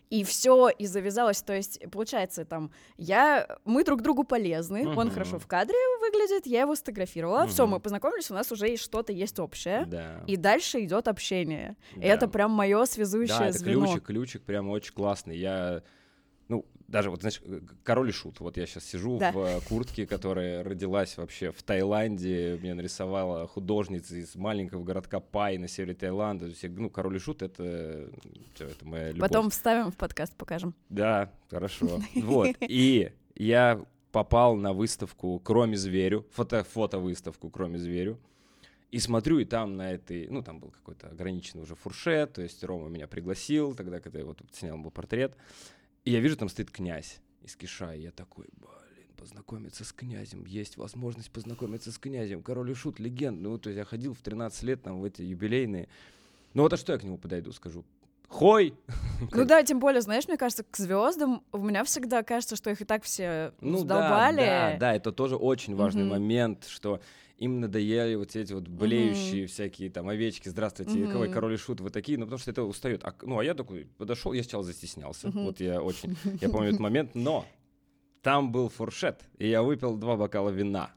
И 0.09 0.25
все, 0.25 0.71
и 0.71 0.87
завязалось, 0.87 1.41
то 1.41 1.53
есть, 1.55 1.81
получается, 1.93 2.45
там, 2.45 2.73
я, 2.97 3.47
мы 3.65 3.85
друг 3.85 4.03
другу 4.03 4.25
полезны, 4.25 4.89
он 4.89 5.07
Мгм. 5.07 5.11
хорошо 5.11 5.39
в 5.39 5.47
кадре 5.47 5.77
выглядит, 6.01 6.47
я 6.49 6.63
его 6.63 6.75
сфотографировала, 6.75 7.47
все, 7.47 7.63
Мгм. 7.63 7.75
мы 7.75 7.81
познакомились, 7.81 8.29
у 8.29 8.35
нас 8.35 8.51
уже 8.51 8.67
есть 8.67 8.83
что-то, 8.83 9.13
есть 9.13 9.39
общее, 9.39 9.85
Да. 9.87 10.25
и 10.27 10.37
дальше 10.37 10.83
идет 10.83 11.07
общение. 11.07 11.77
И 11.95 12.01
Да. 12.01 12.07
это 12.09 12.27
прям 12.27 12.51
мое 12.51 12.85
связующее 12.87 13.39
Да, 13.39 13.49
это 13.51 13.59
звено. 13.59 13.87
ключик, 13.87 14.03
ключик 14.05 14.43
прям 14.43 14.69
очень 14.71 14.93
классный. 14.95 15.39
Я, 15.39 15.85
даже 16.91 17.11
вот, 17.11 17.21
знаешь, 17.21 17.41
э, 17.45 17.61
король 17.85 18.09
и 18.09 18.13
шут. 18.13 18.41
Вот 18.41 18.57
я 18.57 18.67
сейчас 18.67 18.85
сижу 18.85 19.19
Да. 19.19 19.31
в 19.33 19.39
э, 19.39 19.61
куртке, 19.69 20.07
которая 20.07 20.65
родилась 20.65 21.17
вообще 21.17 21.53
в 21.53 21.63
Таиланде. 21.63 22.59
Меня 22.61 22.75
нарисовала 22.75 23.47
художница 23.47 24.17
из 24.17 24.35
маленького 24.35 24.83
городка 24.83 25.21
Пай 25.21 25.57
на 25.59 25.69
севере 25.69 25.95
Таиланда. 25.95 26.47
То 26.47 26.51
есть, 26.51 26.65
ну, 26.69 26.91
король 26.91 27.17
и 27.17 27.19
шут 27.21 27.43
это, 27.43 28.11
это 28.59 28.85
моя 28.85 29.13
любовь. 29.13 29.21
Потом 29.21 29.51
вставим 29.51 29.93
в 29.93 29.97
подкаст, 29.97 30.35
покажем. 30.37 30.75
Да, 30.89 31.33
хорошо. 31.49 32.01
Вот. 32.15 32.57
И 32.61 33.13
я 33.37 33.85
попал 34.11 34.57
на 34.57 34.73
выставку 34.73 35.39
«Кроме 35.39 35.77
зверю», 35.77 36.27
фото, 36.33 36.65
фотовыставку 36.65 37.51
«Кроме 37.51 37.79
зверю», 37.79 38.19
и 38.91 38.99
смотрю, 38.99 39.39
и 39.39 39.45
там 39.45 39.77
на 39.77 39.93
этой, 39.93 40.27
ну, 40.29 40.43
там 40.43 40.59
был 40.59 40.71
какой-то 40.71 41.09
ограниченный 41.09 41.63
уже 41.63 41.77
фуршет, 41.77 42.33
то 42.33 42.43
есть 42.43 42.65
Рома 42.65 42.89
меня 42.89 43.07
пригласил, 43.07 43.75
тогда, 43.77 44.01
когда 44.01 44.19
я 44.19 44.25
вот 44.25 44.41
снял 44.53 44.77
был 44.79 44.91
портрет, 44.91 45.37
и 46.05 46.11
я 46.11 46.21
вижу, 46.21 46.37
там 46.37 46.49
стоит 46.49 46.71
князь 46.71 47.21
из 47.43 47.57
Киша, 47.57 47.95
и 47.95 48.03
я 48.03 48.11
такой, 48.11 48.47
блин, 48.57 49.07
познакомиться 49.17 49.85
с 49.85 49.93
князем, 49.93 50.45
есть 50.47 50.77
возможность 50.77 51.31
познакомиться 51.31 51.93
с 51.93 51.99
князем, 51.99 52.43
король 52.43 52.71
и 52.71 52.75
шут, 52.75 52.99
легенд, 53.01 53.41
ну, 53.41 53.59
то 53.59 53.71
есть 53.71 53.79
я 53.79 53.85
ходил 53.85 54.15
в 54.15 54.21
13 54.23 54.63
лет 54.65 54.83
там 54.83 55.01
в 55.01 55.05
эти 55.05 55.23
юбилейные, 55.23 55.89
ну, 56.55 56.63
вот 56.63 56.73
а 56.73 56.77
что 56.77 56.93
я 56.93 56.99
к 56.99 57.05
нему 57.05 57.19
подойду, 57.19 57.53
скажу, 57.53 57.85
хой, 58.29 58.75
Ну 59.33 59.45
да, 59.45 59.63
тем 59.63 59.79
более, 59.79 60.01
знаешь, 60.01 60.27
мне 60.27 60.37
кажется, 60.37 60.65
к 60.65 60.77
звездам 60.77 61.45
у 61.53 61.59
меня 61.59 61.85
всегда 61.85 62.23
кажется, 62.23 62.57
что 62.57 62.71
их 62.71 62.81
и 62.81 62.85
так 62.85 63.05
все 63.05 63.53
Ну 63.61 63.79
задолбали. 63.79 64.37
да, 64.37 64.71
да, 64.73 64.79
да, 64.79 64.95
это 64.95 65.13
тоже 65.13 65.37
очень 65.37 65.77
важный 65.77 66.03
Мгм. 66.03 66.11
момент, 66.11 66.67
что 66.67 67.01
им 67.41 67.59
надоели 67.61 68.15
вот 68.17 68.37
эти 68.37 68.53
вот 68.53 68.69
блеющие 68.69 69.47
всякие 69.47 69.91
там 69.91 70.09
овечки, 70.09 70.49
здравствуйте, 70.49 70.99
Мгм. 71.01 71.09
какой 71.09 71.29
король 71.31 71.55
и 71.55 71.57
шут, 71.57 71.81
вы 71.81 71.89
такие, 71.91 72.19
ну 72.19 72.27
потому 72.27 72.39
что 72.39 72.51
это 72.51 72.63
устает. 72.65 73.03
А, 73.03 73.15
ну 73.23 73.39
а 73.39 73.45
я 73.45 73.55
такой 73.55 73.89
подошел, 73.97 74.35
я 74.35 74.43
сначала 74.43 74.63
застеснялся, 74.63 75.29
Мгм. 75.29 75.45
вот 75.47 75.59
я 75.61 75.83
очень, 75.83 76.15
я 76.41 76.49
помню 76.51 76.69
этот 76.69 76.81
момент, 76.81 77.15
но 77.15 77.47
там 78.21 78.53
был 78.53 78.69
фуршет, 78.69 79.25
и 79.39 79.49
я 79.49 79.63
выпил 79.63 79.97
два 79.97 80.17
бокала 80.19 80.51
вина. 80.51 80.93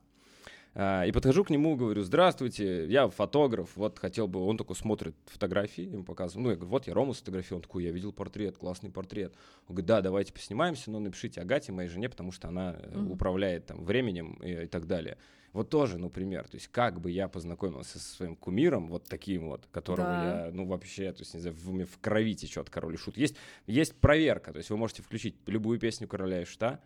А, 0.75 1.05
И 1.05 1.13
подхожу 1.13 1.45
к 1.45 1.49
нему, 1.49 1.77
говорю, 1.77 2.01
здравствуйте, 2.03 2.87
я 2.87 3.07
фотограф, 3.07 3.77
вот 3.77 3.97
хотел 3.99 4.27
бы, 4.27 4.41
он 4.45 4.57
такой 4.57 4.75
смотрит 4.75 5.15
фотографии, 5.27 5.83
ему 5.83 6.03
показываю, 6.03 6.43
ну, 6.43 6.49
я 6.49 6.55
говорю, 6.57 6.71
вот 6.71 6.87
я 6.87 6.93
Рому 6.93 7.13
сфотографировал, 7.13 7.59
он 7.59 7.61
такой, 7.63 7.83
я 7.85 7.91
видел 7.91 8.11
портрет, 8.11 8.57
классный 8.57 8.89
портрет. 8.89 9.33
Он 9.67 9.75
говорит, 9.75 9.85
да, 9.85 10.01
давайте 10.01 10.33
поснимаемся, 10.33 10.91
но 10.91 10.99
напишите 10.99 11.39
Агате, 11.39 11.71
моей 11.71 11.87
жене, 11.87 12.09
потому 12.09 12.33
что 12.33 12.49
она 12.49 12.75
Мгм. 12.91 13.11
управляет 13.11 13.67
там 13.67 13.85
временем 13.85 14.33
и, 14.43 14.63
и 14.63 14.67
так 14.67 14.87
далее. 14.87 15.17
Вот 15.53 15.69
тоже, 15.69 15.99
ну, 15.99 16.09
пример, 16.09 16.47
то 16.47 16.55
есть 16.55 16.67
как 16.69 16.99
бы 16.99 17.11
я 17.11 17.27
познакомился 17.27 17.99
со 17.99 18.15
своим 18.15 18.35
кумиром, 18.35 18.87
вот 18.87 19.03
таким 19.07 19.49
вот, 19.49 19.67
которого 19.71 20.07
Да. 20.07 20.45
я, 20.45 20.51
ну, 20.51 20.65
вообще, 20.65 21.11
то 21.13 21.21
есть, 21.21 21.35
не 21.35 21.41
знаю, 21.41 21.55
в, 21.55 21.69
у 21.69 21.73
меня 21.73 21.85
в 21.85 21.99
крови 21.99 22.33
течет 22.33 22.71
король 22.71 22.95
и 22.95 22.97
шут. 22.97 23.17
Есть, 23.17 23.35
есть 23.67 23.93
проверка, 23.95 24.51
то 24.51 24.57
есть 24.57 24.71
вы 24.71 24.77
можете 24.77 25.03
включить 25.03 25.35
любую 25.45 25.79
песню 25.79 26.07
короля 26.07 26.41
и 26.41 26.45
шута, 26.45 26.79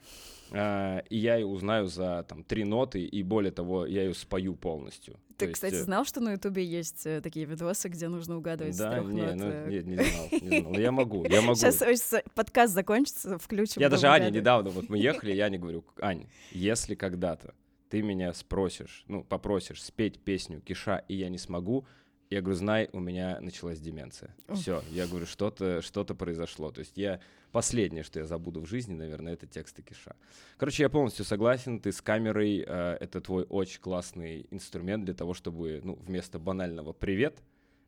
а, 0.52 1.00
и 1.10 1.18
я 1.18 1.36
ее 1.38 1.46
узнаю 1.46 1.88
за 1.88 2.26
там 2.28 2.44
три 2.44 2.66
ноты, 2.66 3.06
и 3.06 3.24
более 3.24 3.52
того, 3.52 3.86
я 3.86 4.04
ее 4.04 4.14
спою 4.14 4.56
полностью. 4.56 5.14
То 5.14 5.20
Ты, 5.38 5.46
есть, 5.46 5.54
кстати, 5.54 5.76
э, 5.76 5.84
знал, 5.84 6.04
что 6.04 6.20
на 6.20 6.32
Ютубе 6.34 6.66
есть 6.66 7.06
э, 7.06 7.22
такие 7.22 7.46
видосы, 7.46 7.88
где 7.90 8.10
нужно 8.10 8.38
угадывать 8.38 8.76
с 8.76 8.78
Да, 8.80 8.92
трех 8.92 9.06
не, 9.08 9.22
нот? 9.22 9.36
ну, 9.36 9.46
э, 9.46 9.70
нет, 9.70 9.86
не 9.86 9.96
знал, 9.96 10.28
не 10.32 10.62
знал. 10.62 10.74
Я 10.74 10.92
могу, 10.92 11.26
я 11.26 11.42
могу. 11.42 11.56
Сейчас 11.56 12.16
подкаст 12.34 12.74
закончится, 12.74 13.38
включим. 13.38 13.82
Я 13.82 13.90
даже 13.90 14.08
Ане 14.08 14.30
недавно, 14.32 14.72
вот 14.72 14.90
мы 14.90 14.98
ехали, 14.98 15.32
я 15.32 15.48
не 15.50 15.58
говорю, 15.58 15.86
Ань, 16.02 16.26
если 16.52 16.96
когда-то 16.96 17.54
ты 17.90 18.02
меня 18.02 18.34
спросишь, 18.34 19.04
ну, 19.08 19.24
попросишь 19.24 19.84
спеть 19.84 20.20
песню 20.20 20.62
Киша, 20.62 21.04
и 21.08 21.16
я 21.16 21.30
не 21.30 21.38
смогу, 21.38 21.86
я 22.30 22.42
говорю, 22.42 22.58
знай, 22.58 22.90
у 22.92 23.00
меня 23.00 23.40
началась 23.40 23.80
деменция. 23.80 24.36
Все, 24.54 24.84
я 24.92 25.08
говорю, 25.08 25.26
что-то 25.26 25.82
что 25.82 26.04
произошло. 26.04 26.72
То 26.72 26.80
есть 26.80 26.98
я 26.98 27.22
последнее, 27.52 28.04
что 28.04 28.20
я 28.20 28.26
забуду 28.26 28.62
в 28.62 28.68
жизни, 28.68 28.94
наверное, 28.94 29.34
это 29.34 29.48
тексты 29.48 29.82
Киша. 29.82 30.16
Короче, 30.58 30.84
я 30.84 30.90
полностью 30.90 31.24
согласен, 31.24 31.80
ты 31.80 31.92
с 31.92 32.02
камерой, 32.02 32.66
э, 32.68 32.98
это 33.00 33.22
твой 33.22 33.46
очень 33.46 33.80
классный 33.80 34.46
инструмент 34.52 35.06
для 35.06 35.14
того, 35.14 35.34
чтобы, 35.34 35.80
ну, 35.84 35.96
вместо 35.96 36.40
банального 36.40 36.92
«привет», 36.92 37.42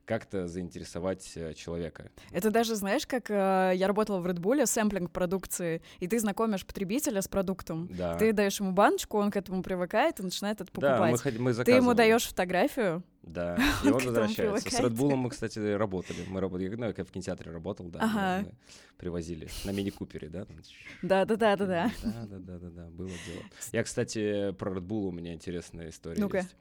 как-то 0.09 0.47
заинтересовать 0.47 1.33
э, 1.35 1.53
человека. 1.53 2.09
Это 2.31 2.49
даже, 2.49 2.73
знаешь, 2.73 3.05
как 3.05 3.29
э, 3.29 3.73
я 3.75 3.85
работала 3.85 4.17
в 4.17 4.25
Red 4.25 4.39
Bull, 4.39 4.65
сэмплинг 4.65 5.11
продукции, 5.11 5.83
и 5.99 6.07
ты 6.07 6.17
знакомишь 6.19 6.65
потребителя 6.65 7.21
с 7.21 7.27
продуктом. 7.27 7.87
Да. 7.91 8.17
Ты 8.17 8.33
даешь 8.33 8.59
ему 8.59 8.71
баночку, 8.71 9.19
он 9.19 9.29
к 9.29 9.37
этому 9.37 9.61
привыкает 9.61 10.19
и 10.19 10.23
начинает 10.23 10.61
это 10.61 10.71
да, 10.73 10.97
покупать. 10.97 11.11
мы, 11.11 11.17
хот- 11.31 11.39
мы 11.39 11.63
Ты 11.63 11.73
ему 11.73 11.93
даешь 11.93 12.27
фотографию. 12.27 13.03
Да, 13.21 13.55
и 13.83 13.89
он 13.89 13.97
этому 13.97 14.05
возвращается. 14.05 14.69
С. 14.71 14.79
Red 14.79 14.95
Bull 14.95 15.13
мы, 15.13 15.29
кстати, 15.29 15.59
работали. 15.59 16.25
Мы 16.27 16.39
работали, 16.39 16.73
ну, 16.73 16.85
я 16.87 16.91
в 16.91 17.11
кинотеатре 17.11 17.51
работал, 17.51 17.85
да. 17.89 17.99
Ага. 18.01 18.45
Мы 18.47 18.53
привозили 18.97 19.47
на 19.63 19.69
мини-купере, 19.69 20.29
да? 20.29 20.45
там. 20.45 20.55
Да-да-да-да-да. 21.03 21.91
Да, 22.01 22.25
да, 22.25 22.37
да, 22.39 22.57
да, 22.57 22.69
да, 22.69 22.85
было 22.87 23.09
дело. 23.09 23.43
Я, 23.73 23.83
кстати, 23.83 24.53
про 24.53 24.71
Red 24.71 24.87
Bull 24.87 25.09
у 25.09 25.11
меня 25.11 25.35
интересная 25.35 25.89
история 25.89 26.19
Ну-ка. 26.19 26.37
есть. 26.37 26.55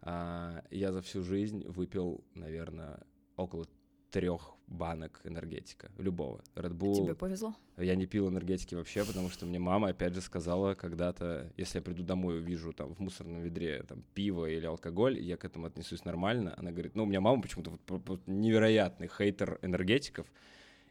А, 0.00 0.62
я 0.70 0.92
за 0.92 1.02
всю 1.02 1.22
жизнь 1.22 1.64
выпил, 1.66 2.24
наверное, 2.34 3.00
около 3.36 3.66
трех 4.10 4.54
банок 4.66 5.20
энергетика, 5.24 5.90
любого. 5.98 6.42
Red 6.54 6.72
Bull. 6.72 6.94
Тебе 6.94 7.14
повезло. 7.14 7.54
Я 7.76 7.94
не 7.94 8.06
пил 8.06 8.28
энергетики 8.28 8.74
вообще, 8.74 9.04
потому 9.04 9.28
что 9.28 9.46
мне 9.46 9.58
мама, 9.58 9.88
опять 9.88 10.14
же, 10.14 10.20
сказала 10.20 10.74
когда-то, 10.74 11.52
если 11.56 11.78
я 11.78 11.82
приду 11.82 12.02
домой 12.02 12.36
и 12.36 12.38
увижу 12.38 12.72
там 12.72 12.94
в 12.94 13.00
мусорном 13.00 13.42
ведре 13.42 13.82
там 13.82 14.02
пиво 14.14 14.46
или 14.46 14.66
алкоголь, 14.66 15.18
я 15.20 15.36
к 15.36 15.44
этому 15.44 15.66
отнесусь 15.66 16.04
нормально. 16.04 16.54
Она 16.56 16.70
говорит, 16.70 16.94
ну, 16.94 17.04
у 17.04 17.06
меня 17.06 17.20
мама 17.20 17.42
почему-то 17.42 17.70
вот 17.70 17.80
про- 18.04 18.20
невероятный 18.26 19.08
хейтер 19.08 19.58
энергетиков, 19.62 20.26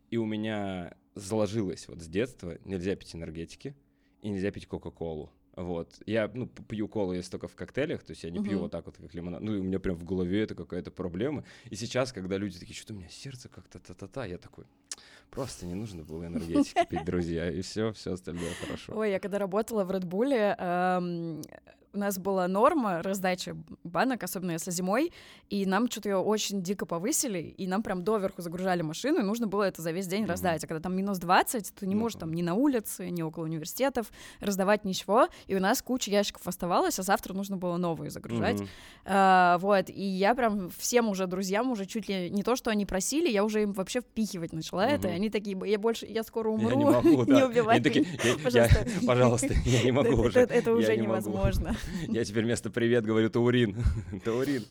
и 0.09 0.17
у 0.17 0.25
меня 0.25 0.95
заложилось 1.15 1.87
вот 1.87 2.01
с 2.01 2.07
детства, 2.07 2.57
нельзя 2.65 2.95
пить 2.95 3.15
энергетики 3.15 3.75
и 4.21 4.29
нельзя 4.29 4.51
пить 4.51 4.67
Кока-Колу. 4.67 5.31
Вот. 5.57 5.99
Я, 6.05 6.29
ну, 6.31 6.45
пью 6.45 6.87
колу, 6.87 7.13
если 7.13 7.31
только 7.31 7.47
в 7.47 7.55
коктейлях, 7.55 8.03
то 8.03 8.11
есть 8.11 8.23
я 8.23 8.29
не 8.29 8.39
пью 8.39 8.53
Мгм. 8.53 8.61
вот 8.61 8.71
так 8.71 8.85
вот, 8.85 8.97
как 8.97 9.13
лимонад. 9.15 9.41
Ну, 9.41 9.55
и 9.55 9.59
у 9.59 9.63
меня 9.63 9.79
прям 9.79 9.95
в 9.95 10.03
голове 10.03 10.43
это 10.43 10.53
какая-то 10.53 10.91
проблема. 10.91 11.43
И 11.71 11.75
сейчас, 11.75 12.13
когда 12.13 12.37
люди 12.37 12.59
такие, 12.59 12.75
что-то 12.75 12.93
у 12.93 12.97
меня 12.97 13.09
сердце 13.09 13.49
как-то 13.49 13.79
та-та-та, 13.79 14.25
я 14.25 14.37
такой, 14.37 14.65
просто 15.31 15.65
не 15.65 15.73
нужно 15.73 16.03
было 16.03 16.27
энергетики 16.27 16.85
пить, 16.87 17.03
друзья, 17.03 17.51
и 17.51 17.61
все, 17.61 17.91
все 17.91 18.13
остальное 18.13 18.53
хорошо. 18.53 18.95
Ой, 18.95 19.09
я 19.09 19.19
когда 19.19 19.39
работала 19.39 19.83
в 19.83 19.89
эм, 20.59 21.41
у 21.97 21.99
нас 21.99 22.19
была 22.19 22.47
норма 22.47 23.01
раздачи 23.01 23.55
банок, 23.83 24.23
особенно 24.23 24.51
если 24.51 24.69
зимой, 24.69 25.11
и 25.49 25.65
нам 25.65 25.89
что-то 25.89 26.09
ее 26.09 26.17
очень 26.17 26.61
дико 26.61 26.85
повысили, 26.85 27.39
и 27.39 27.65
нам 27.65 27.81
прям 27.81 28.03
доверху 28.03 28.41
загружали 28.43 28.83
машину, 28.83 29.19
и 29.19 29.23
нужно 29.23 29.47
было 29.47 29.63
это 29.63 29.81
за 29.81 29.91
весь 29.91 30.05
день 30.07 30.25
раздать. 30.25 30.63
А 30.63 30.67
когда 30.67 30.79
там 30.81 30.95
минус 30.95 31.17
20, 31.17 31.73
ты 31.73 31.87
не 31.87 31.95
Ну, 31.95 32.01
можешь 32.01 32.19
там 32.19 32.31
ни 32.33 32.43
на 32.43 32.53
улице, 32.53 33.09
ни 33.09 33.23
около 33.23 33.45
университетов 33.45 34.11
раздавать 34.39 34.85
ничего, 34.85 35.27
и 35.47 35.55
у 35.55 35.59
нас 35.59 35.81
куча 35.81 36.11
ящиков 36.11 36.47
оставалось, 36.47 36.99
а 36.99 37.03
завтра 37.03 37.33
нужно 37.33 37.57
было 37.57 37.77
новые 37.77 38.11
загружать. 38.11 38.59
Мгм. 38.59 38.69
А, 39.05 39.57
вот, 39.57 39.89
и 39.89 40.03
я 40.03 40.35
прям 40.35 40.69
всем 40.77 41.09
уже 41.09 41.25
друзьям 41.25 41.71
уже 41.71 41.85
чуть 41.87 42.07
ли 42.07 42.29
не 42.29 42.43
то, 42.43 42.55
что 42.55 42.69
они 42.69 42.85
просили, 42.85 43.27
я 43.29 43.43
уже 43.43 43.63
им 43.63 43.73
вообще 43.73 44.01
впихивать 44.01 44.53
начала 44.53 44.85
это, 44.87 45.07
и 45.07 45.11
они 45.11 45.29
такие, 45.31 45.57
я 45.65 45.79
больше, 45.79 46.05
я 46.05 46.21
скоро 46.23 46.51
Я 46.51 46.55
умру, 46.57 46.77
не 46.77 46.85
могу, 46.85 47.25
да. 47.25 47.35
не 47.37 47.43
убивай 47.43 47.79
меня, 47.79 48.01
я- 48.23 48.29
я- 48.31 48.37
пожалуйста. 48.37 48.87
Пожалуйста, 49.07 49.53
я 49.65 49.83
не 49.83 49.91
могу 49.99 50.21
уже. 50.21 50.41
Это, 50.41 50.53
это 50.53 50.69
я 50.69 50.75
уже 50.75 50.97
невозможно. 50.97 51.75
Я 52.07 52.23
теперь 52.25 52.43
вместо 52.43 52.69
привет 52.69 53.05
говорю 53.05 53.29
таурин. 53.29 53.75
Таурин. 54.23 54.65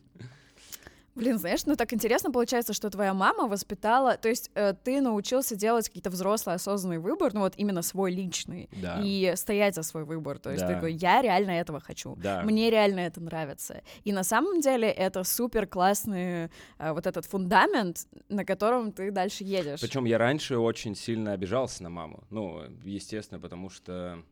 Блин, 1.14 1.38
знаешь, 1.38 1.64
ну 1.64 1.76
так 1.76 1.94
интересно 1.94 2.30
получается, 2.30 2.74
что 2.74 2.90
твоя 2.90 3.14
мама 3.14 3.48
воспитала, 3.48 4.18
то 4.18 4.28
есть 4.28 4.50
э, 4.54 4.74
ты 4.84 5.00
научился 5.00 5.56
делать 5.56 5.88
какие-то 5.88 6.10
взрослые 6.10 6.56
осознанный 6.56 6.98
выбор, 6.98 7.32
ну 7.32 7.40
вот 7.40 7.54
именно 7.56 7.80
свой 7.80 8.12
личный, 8.12 8.68
Да. 8.82 9.00
и 9.02 9.32
стоять 9.34 9.74
за 9.74 9.82
свой 9.82 10.04
выбор. 10.04 10.38
То 10.38 10.50
есть 10.50 10.60
Да. 10.60 10.68
ты 10.68 10.74
такой, 10.74 10.92
я 10.92 11.22
реально 11.22 11.52
этого 11.52 11.80
хочу. 11.80 12.16
Да. 12.16 12.42
Мне 12.42 12.68
реально 12.68 13.00
это 13.00 13.22
нравится. 13.22 13.80
И 14.04 14.12
на 14.12 14.24
самом 14.24 14.60
деле 14.60 14.90
это 14.90 15.24
супер 15.24 15.66
классный 15.66 16.50
э, 16.78 16.92
вот 16.92 17.06
этот 17.06 17.24
фундамент, 17.24 18.06
на 18.28 18.44
котором 18.44 18.92
ты 18.92 19.10
дальше 19.10 19.42
едешь. 19.42 19.80
Причем 19.80 20.04
я 20.04 20.18
раньше 20.18 20.58
очень 20.58 20.94
сильно 20.94 21.32
обижался 21.32 21.82
на 21.82 21.88
маму. 21.88 22.24
Ну, 22.28 22.60
естественно, 22.84 23.40
потому 23.40 23.70
что, 23.70 24.22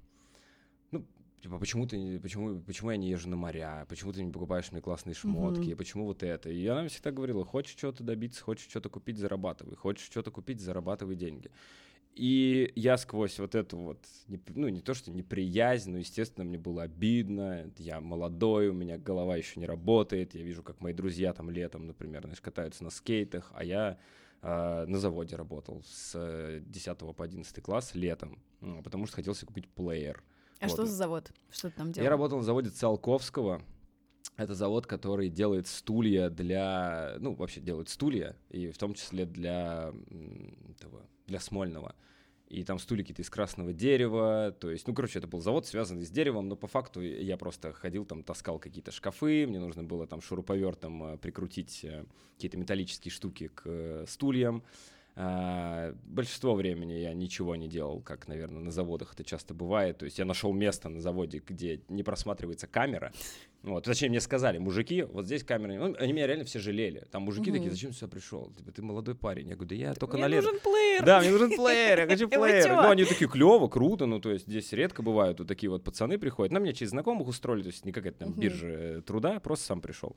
типа, 1.45 1.59
почему 1.59 1.87
ты, 1.87 2.19
почему, 2.21 2.59
почему 2.61 2.91
я 2.91 2.97
не 2.97 3.11
езжу 3.11 3.29
на 3.29 3.37
моря, 3.37 3.85
почему 3.89 4.13
ты 4.13 4.25
не 4.25 4.33
покупаешь 4.33 4.73
мне 4.73 4.81
классные 4.81 5.15
шмотки, 5.15 5.69
Мгм. 5.69 5.77
почему 5.77 6.05
вот 6.07 6.23
это. 6.23 6.49
И 6.49 6.67
она 6.67 6.89
всегда 6.89 7.11
говорила, 7.11 7.45
хочешь 7.45 7.77
что-то 7.77 8.03
добиться, 8.03 8.43
хочешь 8.43 8.67
что-то 8.67 8.89
купить, 8.89 9.19
зарабатывай, 9.19 9.77
хочешь 9.77 10.07
что-то 10.07 10.31
купить, 10.31 10.61
зарабатывай 10.61 11.17
деньги. 11.17 11.51
И 12.15 12.73
я 12.77 12.97
сквозь 12.97 13.39
вот 13.39 13.55
эту 13.55 13.77
вот, 13.77 13.99
ну, 14.55 14.69
не 14.69 14.81
то 14.81 14.95
что 14.95 15.11
неприязнь, 15.11 15.91
но, 15.91 15.99
естественно, 15.99 16.45
мне 16.47 16.57
было 16.57 16.85
обидно. 16.85 17.71
Я 17.77 18.01
молодой, 18.01 18.69
у 18.69 18.73
меня 18.73 18.97
голова 18.97 19.37
еще 19.37 19.61
не 19.61 19.67
работает. 19.67 20.35
Я 20.35 20.43
вижу, 20.43 20.63
как 20.63 20.81
мои 20.81 20.95
друзья 20.95 21.35
там 21.35 21.51
летом, 21.51 21.87
например, 21.87 22.23
знаешь, 22.23 22.41
катаются 22.41 22.85
на 22.85 22.91
скейтах, 22.91 23.53
а 23.55 23.65
я 23.65 23.99
а, 24.41 24.87
на 24.87 24.99
заводе 24.99 25.37
работал 25.37 25.83
с 25.85 26.13
э, 26.15 26.63
10 26.65 26.99
по 26.99 27.25
11 27.25 27.63
класс 27.63 27.95
летом, 27.95 28.39
потому 28.83 29.07
что 29.07 29.17
хотел 29.17 29.35
себе 29.35 29.49
купить 29.49 29.69
плеер. 29.69 30.23
А 30.61 30.67
вот. 30.67 30.73
что 30.73 30.87
за 30.87 30.95
завод? 30.95 31.31
Что 31.51 31.71
ты 31.71 31.77
там 31.77 31.93
делал? 31.93 32.05
Я 32.05 32.11
работал 32.11 32.39
на 32.39 32.45
заводе 32.45 32.71
Циолковского. 32.71 33.63
Это 34.37 34.55
завод, 34.55 34.87
который 34.87 35.29
делает 35.29 35.67
стулья 35.69 36.29
для... 36.29 37.17
Ну, 37.21 37.35
вообще 37.35 37.61
делает 37.61 37.89
стулья, 37.89 38.37
и 38.51 38.71
в 38.71 38.79
том 38.79 38.95
числе 38.95 39.27
для 39.27 39.93
этого, 40.71 41.07
для 41.27 41.39
Смольного. 41.39 41.95
и 42.49 42.65
там 42.65 42.79
стулья 42.79 43.03
какие-то 43.03 43.23
из 43.23 43.31
красного 43.31 43.73
дерева, 43.73 44.55
то 44.59 44.71
есть, 44.71 44.87
ну, 44.87 44.95
короче, 44.95 45.19
это 45.19 45.29
был 45.29 45.41
завод, 45.41 45.67
связанный 45.67 46.05
с 46.05 46.11
деревом, 46.11 46.49
но 46.49 46.57
по 46.57 46.67
факту 46.67 47.01
я 47.01 47.37
просто 47.37 47.73
ходил 47.73 48.05
там, 48.05 48.23
таскал 48.23 48.59
какие-то 48.59 48.91
шкафы, 48.91 49.47
мне 49.47 49.59
нужно 49.59 49.83
было 49.83 50.07
там 50.07 50.21
шуруповертом 50.21 51.15
э, 51.15 51.19
прикрутить 51.19 51.85
э, 51.85 52.05
какие-то 52.35 52.57
металлические 52.57 53.13
штуки 53.13 53.49
к 53.49 53.63
э, 53.67 54.05
стульям, 54.09 54.63
большинство 55.17 56.55
времени 56.55 56.95
я 56.95 57.15
ничего 57.15 57.55
не 57.55 57.69
делал, 57.69 58.01
как, 58.01 58.27
наверное, 58.27 58.61
на 58.61 58.73
заводах 58.73 59.15
это 59.15 59.23
часто 59.23 59.55
бывает. 59.55 59.99
То 59.99 60.07
есть 60.07 60.19
я 60.19 60.25
нашел 60.25 60.53
место 60.53 60.89
на 60.89 61.01
заводе, 61.01 61.41
где 61.47 61.81
не 61.89 62.03
просматривается 62.03 62.67
камера. 62.67 63.13
Вот, 63.63 63.85
точнее, 63.85 64.09
мне 64.09 64.21
сказали, 64.21 64.59
мужики, 64.59 65.03
вот 65.03 65.25
здесь 65.25 65.45
камера, 65.45 65.73
ну, 65.73 65.97
они 65.99 66.13
меня 66.13 66.27
реально 66.27 66.45
все 66.45 66.59
жалели. 66.59 67.07
Там 67.11 67.23
мужики 67.23 67.51
угу. 67.51 67.59
такие, 67.59 67.71
зачем 67.71 67.93
ты 67.93 67.97
сюда 67.97 68.09
пришел? 68.09 68.53
Типа, 68.57 68.73
ты 68.73 68.83
молодой 68.83 69.15
парень. 69.15 69.49
Я 69.49 69.55
говорю, 69.55 69.69
да 69.69 69.75
я 69.77 69.95
только 69.95 70.17
мне 70.17 70.25
на 70.25 70.29
лето. 70.29 70.43
Мне 70.43 70.53
нужен 70.53 70.73
плеер. 70.73 71.05
Да, 71.05 71.21
мне 71.21 71.31
нужен 71.31 71.51
плеер, 71.51 71.99
я 72.01 72.07
хочу 72.07 72.29
плеер. 72.29 72.69
Ну, 72.69 72.91
они 72.91 73.05
такие, 73.05 73.31
клево, 73.31 73.69
круто, 73.69 74.07
ну, 74.07 74.21
то 74.21 74.33
есть 74.33 74.47
здесь 74.49 74.73
редко 74.73 75.03
бывают 75.03 75.39
вот 75.39 75.49
такие 75.49 75.71
вот 75.71 75.85
пацаны 75.85 76.19
приходят. 76.19 76.53
На 76.53 76.59
меня 76.59 76.73
через 76.73 76.91
знакомых 76.91 77.29
устроили, 77.29 77.63
то 77.63 77.69
есть 77.69 77.85
не 77.85 77.93
какая-то 77.93 78.19
там 78.19 78.33
биржа 78.33 78.67
э, 78.67 79.01
труда, 79.01 79.39
просто 79.39 79.67
сам 79.67 79.81
пришел. 79.81 80.17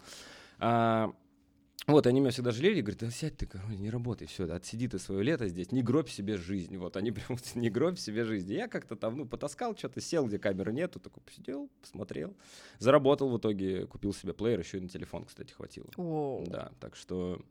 Вот, 1.85 2.05
они 2.05 2.19
меня 2.19 2.31
всегда 2.31 2.51
жалели, 2.51 2.81
говорят, 2.81 2.99
да 2.99 3.11
сядь 3.11 3.37
ты, 3.37 3.45
короче, 3.45 3.77
не 3.77 3.89
работай, 3.89 4.27
все, 4.27 4.51
отсиди 4.51 4.89
ты 4.89 4.99
свое 4.99 5.23
лето 5.23 5.47
здесь, 5.47 5.71
не 5.71 5.81
гробь 5.81 6.09
себе 6.09 6.35
жизнь. 6.35 6.75
Вот, 6.77 6.97
они 6.97 7.11
прям, 7.13 7.37
не 7.55 7.69
гробь 7.69 7.97
себе 7.97 8.25
жизнь. 8.25 8.51
Я 8.51 8.67
как-то 8.67 8.95
там, 8.95 9.17
ну, 9.17 9.25
потаскал 9.25 9.77
что-то, 9.77 10.01
сел, 10.01 10.27
где 10.27 10.39
камеры 10.39 10.73
нету, 10.73 10.99
такой 10.99 11.23
посидел, 11.23 11.69
посмотрел, 11.81 12.35
заработал 12.79 13.29
в 13.29 13.37
итоге, 13.37 13.85
купил 13.85 14.13
себе 14.13 14.33
плеер, 14.33 14.59
еще 14.59 14.79
и 14.79 14.81
на 14.81 14.89
телефон, 14.89 15.25
кстати, 15.25 15.53
хватило. 15.53 15.87
Воу. 15.95 16.43
Да, 16.47 16.71
так 16.79 16.95
что... 16.95 17.41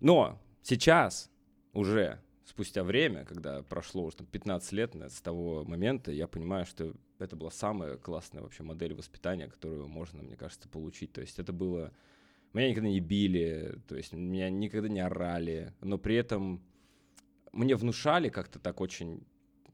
Но 0.00 0.40
сейчас 0.62 1.30
уже 1.74 2.20
спустя 2.46 2.82
время, 2.82 3.26
когда 3.26 3.62
прошло 3.62 4.04
уже 4.04 4.16
там, 4.16 4.26
15 4.28 4.72
лет 4.72 4.94
с 4.94 5.20
того 5.20 5.64
момента, 5.64 6.10
я 6.10 6.26
понимаю, 6.26 6.64
что 6.64 6.94
это 7.18 7.36
была 7.36 7.50
самая 7.50 7.98
классная 7.98 8.42
вообще 8.42 8.62
модель 8.62 8.94
воспитания, 8.94 9.48
которую 9.48 9.88
можно, 9.88 10.22
мне 10.22 10.36
кажется, 10.36 10.68
получить. 10.68 11.12
То 11.12 11.20
есть 11.20 11.38
это 11.38 11.52
было 11.52 11.92
меня 12.52 12.70
никогда 12.70 12.88
не 12.88 13.00
били, 13.00 13.78
то 13.86 13.96
есть 13.96 14.12
меня 14.12 14.50
никогда 14.50 14.88
не 14.88 15.00
орали, 15.00 15.74
но 15.80 15.98
при 15.98 16.16
этом 16.16 16.62
мне 17.52 17.76
внушали 17.76 18.28
как-то 18.28 18.58
так 18.58 18.80
очень, 18.80 19.26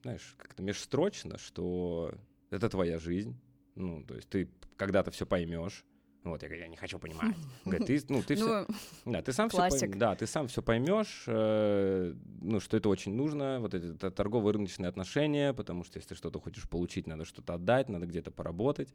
знаешь, 0.03 0.35
как-то 0.39 0.63
межстрочно, 0.63 1.39
что 1.39 2.15
это 2.51 2.69
твоя 2.69 2.99
жизнь, 2.99 3.37
ну, 3.75 4.05
то 4.05 4.15
есть 4.15 4.29
ты 4.29 4.49
когда-то 4.77 5.11
все 5.11 5.27
поймешь. 5.27 5.85
Вот, 6.25 6.43
я 6.43 6.49
говорю, 6.49 6.63
я 6.63 6.69
не 6.69 6.77
хочу 6.77 6.99
понимать. 6.99 7.37
Говорит, 7.67 7.87
ты, 7.87 8.01
ну, 8.09 8.23
ты 8.23 8.35
все, 8.35 8.67
ну, 9.05 9.13
да, 9.13 9.21
ты 9.21 9.33
сам 9.35 9.51
все, 9.51 9.87
да, 9.89 10.17
ты 10.17 10.27
сам 10.27 10.49
все 10.49 10.63
поймешь, 10.63 11.25
э, 11.27 12.15
ну, 12.41 12.61
что 12.61 12.79
это 12.79 12.89
очень 12.89 13.15
нужно, 13.15 13.61
вот 13.61 13.75
эти 13.75 13.95
это 13.95 14.11
торговые 14.11 14.55
рыночные 14.55 14.89
отношения, 14.89 15.53
потому 15.53 15.85
что 15.85 15.99
если 15.99 16.11
ты 16.11 16.15
что-то 16.15 16.41
хочешь 16.41 16.67
получить, 16.67 17.07
надо 17.07 17.27
что-то 17.27 17.55
отдать, 17.55 17.91
надо 17.91 18.07
где-то 18.07 18.31
поработать. 18.31 18.89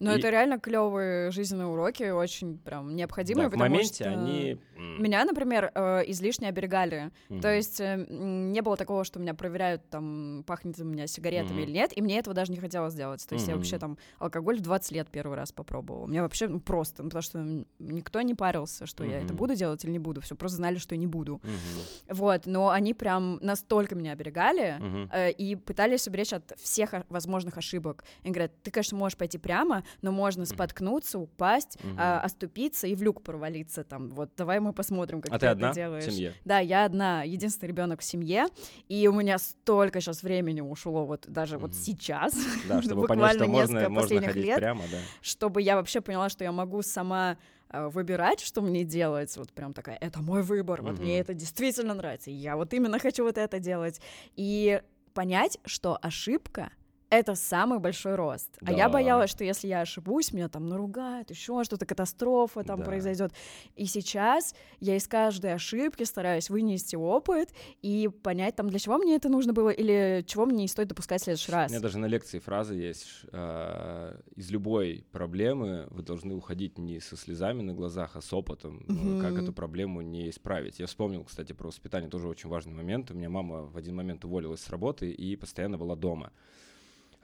Ну, 0.00 0.10
это 0.10 0.30
реально 0.30 0.58
клевые 0.58 1.30
жизненные 1.30 1.66
уроки, 1.66 2.10
очень 2.10 2.58
прям 2.58 2.94
необходимые, 2.96 3.48
да, 3.48 3.56
в 3.56 3.58
моменте 3.58 4.04
что 4.04 4.10
они... 4.10 4.58
меня, 4.76 5.24
например, 5.24 5.70
э, 5.74 6.02
излишне 6.08 6.48
оберегали. 6.48 7.10
Mm-hmm. 7.28 7.40
То 7.40 7.54
есть 7.54 7.80
э, 7.80 8.04
не 8.08 8.60
было 8.60 8.76
такого, 8.76 9.04
что 9.04 9.20
меня 9.20 9.34
проверяют, 9.34 9.88
там, 9.88 10.44
пахнет 10.46 10.78
у 10.80 10.84
меня 10.84 11.06
сигаретами 11.06 11.60
mm-hmm. 11.60 11.64
или 11.64 11.70
нет, 11.72 11.96
и 11.96 12.02
мне 12.02 12.18
этого 12.18 12.34
даже 12.34 12.50
не 12.50 12.58
хотелось 12.58 12.94
делать. 12.94 13.24
То 13.26 13.34
есть 13.34 13.46
mm-hmm. 13.46 13.50
я 13.50 13.56
вообще 13.56 13.78
там 13.78 13.98
алкоголь 14.18 14.58
в 14.58 14.62
20 14.62 14.92
лет 14.92 15.08
первый 15.10 15.36
раз 15.36 15.52
попробовала. 15.52 16.06
Мне 16.06 16.22
вообще 16.22 16.48
ну, 16.48 16.60
просто, 16.60 17.02
ну, 17.02 17.08
потому 17.10 17.22
что 17.22 17.64
никто 17.78 18.20
не 18.22 18.34
парился, 18.34 18.86
что 18.86 19.04
mm-hmm. 19.04 19.10
я 19.10 19.20
это 19.20 19.32
буду 19.32 19.54
делать 19.54 19.84
или 19.84 19.92
не 19.92 19.98
буду. 20.00 20.20
Все 20.20 20.34
просто 20.34 20.56
знали, 20.56 20.78
что 20.78 20.94
я 20.94 21.00
не 21.00 21.06
буду. 21.06 21.40
Mm-hmm. 21.42 22.14
Вот, 22.14 22.46
но 22.46 22.70
они 22.70 22.94
прям 22.94 23.38
настолько 23.40 23.94
меня 23.94 24.12
оберегали 24.12 24.78
mm-hmm. 24.80 25.08
э, 25.12 25.30
и 25.32 25.54
пытались 25.56 26.06
уберечь 26.08 26.32
от 26.32 26.52
всех 26.60 26.94
возможных 27.08 27.58
ошибок. 27.58 28.04
Они 28.24 28.32
говорят, 28.32 28.52
ты, 28.62 28.70
конечно, 28.70 28.98
можешь 28.98 29.16
пойти 29.16 29.38
прямо, 29.38 29.83
но 30.02 30.12
можно 30.12 30.46
споткнуться, 30.46 31.18
упасть, 31.18 31.78
угу. 31.82 31.94
а, 31.98 32.20
оступиться 32.20 32.86
и 32.86 32.94
в 32.94 33.02
люк 33.02 33.22
провалиться 33.22 33.84
там. 33.84 34.08
Вот 34.10 34.30
давай 34.36 34.60
мы 34.60 34.72
посмотрим, 34.72 35.20
как 35.20 35.32
а 35.32 35.34
ты, 35.34 35.40
ты 35.40 35.46
одна 35.46 35.68
это 35.68 35.74
делаешь. 35.74 36.04
В 36.04 36.10
семье? 36.10 36.34
Да, 36.44 36.58
я 36.58 36.84
одна, 36.84 37.22
единственный 37.22 37.68
ребенок 37.68 38.00
в 38.00 38.04
семье, 38.04 38.46
и 38.88 39.06
у 39.08 39.12
меня 39.12 39.38
столько 39.38 40.00
сейчас 40.00 40.22
времени 40.22 40.60
ушло 40.60 41.04
вот 41.04 41.26
даже 41.28 41.56
угу. 41.56 41.66
вот 41.66 41.74
сейчас, 41.74 42.34
да, 42.68 42.82
чтобы 42.82 43.06
понять, 43.06 43.36
что 43.36 43.46
можно, 43.46 43.88
можно 43.88 44.22
ходить 44.22 44.44
лет, 44.44 44.58
прямо, 44.58 44.82
да. 44.90 44.98
чтобы 45.20 45.62
я 45.62 45.76
вообще 45.76 46.00
поняла, 46.00 46.28
что 46.28 46.44
я 46.44 46.52
могу 46.52 46.82
сама 46.82 47.36
а, 47.68 47.88
выбирать, 47.88 48.40
что 48.40 48.60
мне 48.60 48.84
делать, 48.84 49.36
вот 49.36 49.52
прям 49.52 49.72
такая, 49.72 49.96
это 50.00 50.20
мой 50.20 50.42
выбор, 50.42 50.82
вот 50.82 50.98
мне 50.98 51.18
это 51.18 51.34
действительно 51.34 51.94
нравится, 51.94 52.30
я 52.30 52.56
вот 52.56 52.72
именно 52.72 52.98
хочу 52.98 53.24
вот 53.24 53.38
это 53.38 53.58
делать, 53.58 54.00
и 54.36 54.80
понять, 55.12 55.58
что 55.64 55.98
ошибка 56.00 56.70
это 57.18 57.34
самый 57.34 57.78
большой 57.78 58.14
рост. 58.14 58.56
Да. 58.60 58.72
А 58.72 58.76
я 58.76 58.88
боялась, 58.88 59.30
что 59.30 59.44
если 59.44 59.68
я 59.68 59.80
ошибусь, 59.80 60.32
меня 60.32 60.48
там 60.48 60.66
наругают, 60.66 61.30
еще 61.30 61.62
что-то, 61.64 61.86
катастрофа 61.86 62.62
там 62.64 62.80
да. 62.80 62.84
произойдет. 62.84 63.32
И 63.76 63.86
сейчас 63.86 64.54
я 64.80 64.96
из 64.96 65.08
каждой 65.08 65.54
ошибки 65.54 66.04
стараюсь 66.04 66.50
вынести 66.50 66.96
опыт 66.96 67.50
и 67.82 68.08
понять, 68.22 68.56
там, 68.56 68.68
для 68.68 68.78
чего 68.78 68.98
мне 68.98 69.16
это 69.16 69.28
нужно 69.28 69.52
было 69.52 69.70
или 69.70 70.24
чего 70.26 70.46
мне 70.46 70.62
не 70.62 70.68
стоит 70.68 70.88
допускать 70.88 71.20
в 71.20 71.24
следующий 71.24 71.52
раз. 71.52 71.70
У 71.70 71.74
меня 71.74 71.82
даже 71.82 71.98
на 71.98 72.06
лекции 72.06 72.38
фраза 72.38 72.74
есть, 72.74 73.06
э, 73.32 74.20
из 74.36 74.50
любой 74.50 75.04
проблемы 75.12 75.86
вы 75.90 76.02
должны 76.02 76.34
уходить 76.34 76.78
не 76.78 77.00
со 77.00 77.16
слезами 77.16 77.62
на 77.62 77.74
глазах, 77.74 78.16
а 78.16 78.20
с 78.20 78.32
опытом, 78.32 78.84
mm-hmm. 78.88 79.20
как 79.20 79.42
эту 79.42 79.52
проблему 79.52 80.00
не 80.02 80.30
исправить. 80.30 80.78
Я 80.78 80.86
вспомнил, 80.86 81.24
кстати, 81.24 81.52
про 81.52 81.68
воспитание, 81.68 82.10
тоже 82.10 82.28
очень 82.28 82.48
важный 82.48 82.74
момент. 82.74 83.10
У 83.10 83.14
меня 83.14 83.30
мама 83.30 83.62
в 83.62 83.76
один 83.76 83.94
момент 83.96 84.24
уволилась 84.24 84.60
с 84.60 84.70
работы 84.70 85.10
и 85.10 85.36
постоянно 85.36 85.78
была 85.78 85.96
дома. 85.96 86.32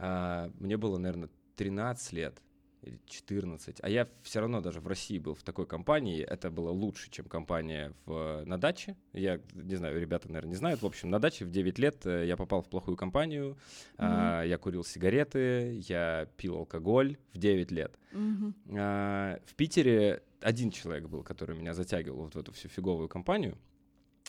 А, 0.00 0.50
мне 0.58 0.76
было, 0.76 0.98
наверное, 0.98 1.28
13 1.56 2.12
лет 2.12 2.42
или 2.82 2.98
14, 3.06 3.76
а 3.82 3.88
я 3.90 4.08
все 4.22 4.40
равно 4.40 4.62
даже 4.62 4.80
в 4.80 4.86
России 4.88 5.18
был 5.18 5.34
в 5.34 5.42
такой 5.42 5.66
компании, 5.66 6.22
это 6.22 6.50
было 6.50 6.70
лучше, 6.70 7.10
чем 7.10 7.26
компания 7.26 7.92
в, 8.06 8.42
на 8.46 8.56
даче, 8.58 8.96
я 9.12 9.40
не 9.52 9.76
знаю, 9.76 10.00
ребята, 10.00 10.28
наверное, 10.28 10.50
не 10.50 10.56
знают, 10.56 10.80
в 10.80 10.86
общем, 10.86 11.10
на 11.10 11.18
даче 11.18 11.44
в 11.44 11.50
9 11.50 11.78
лет 11.78 12.06
э, 12.06 12.26
я 12.26 12.38
попал 12.38 12.62
в 12.62 12.70
плохую 12.70 12.96
компанию, 12.96 13.50
mm-hmm. 13.50 13.96
а, 13.98 14.42
я 14.44 14.56
курил 14.56 14.82
сигареты, 14.82 15.82
я 15.88 16.26
пил 16.38 16.56
алкоголь 16.56 17.18
в 17.34 17.38
9 17.38 17.70
лет. 17.70 17.98
Mm-hmm. 18.12 18.54
А, 18.78 19.38
в 19.44 19.54
Питере 19.54 20.22
один 20.40 20.70
человек 20.70 21.08
был, 21.08 21.22
который 21.22 21.56
меня 21.56 21.74
затягивал 21.74 22.24
вот 22.24 22.34
в 22.34 22.38
эту 22.38 22.52
всю 22.52 22.68
фиговую 22.68 23.08
компанию, 23.08 23.58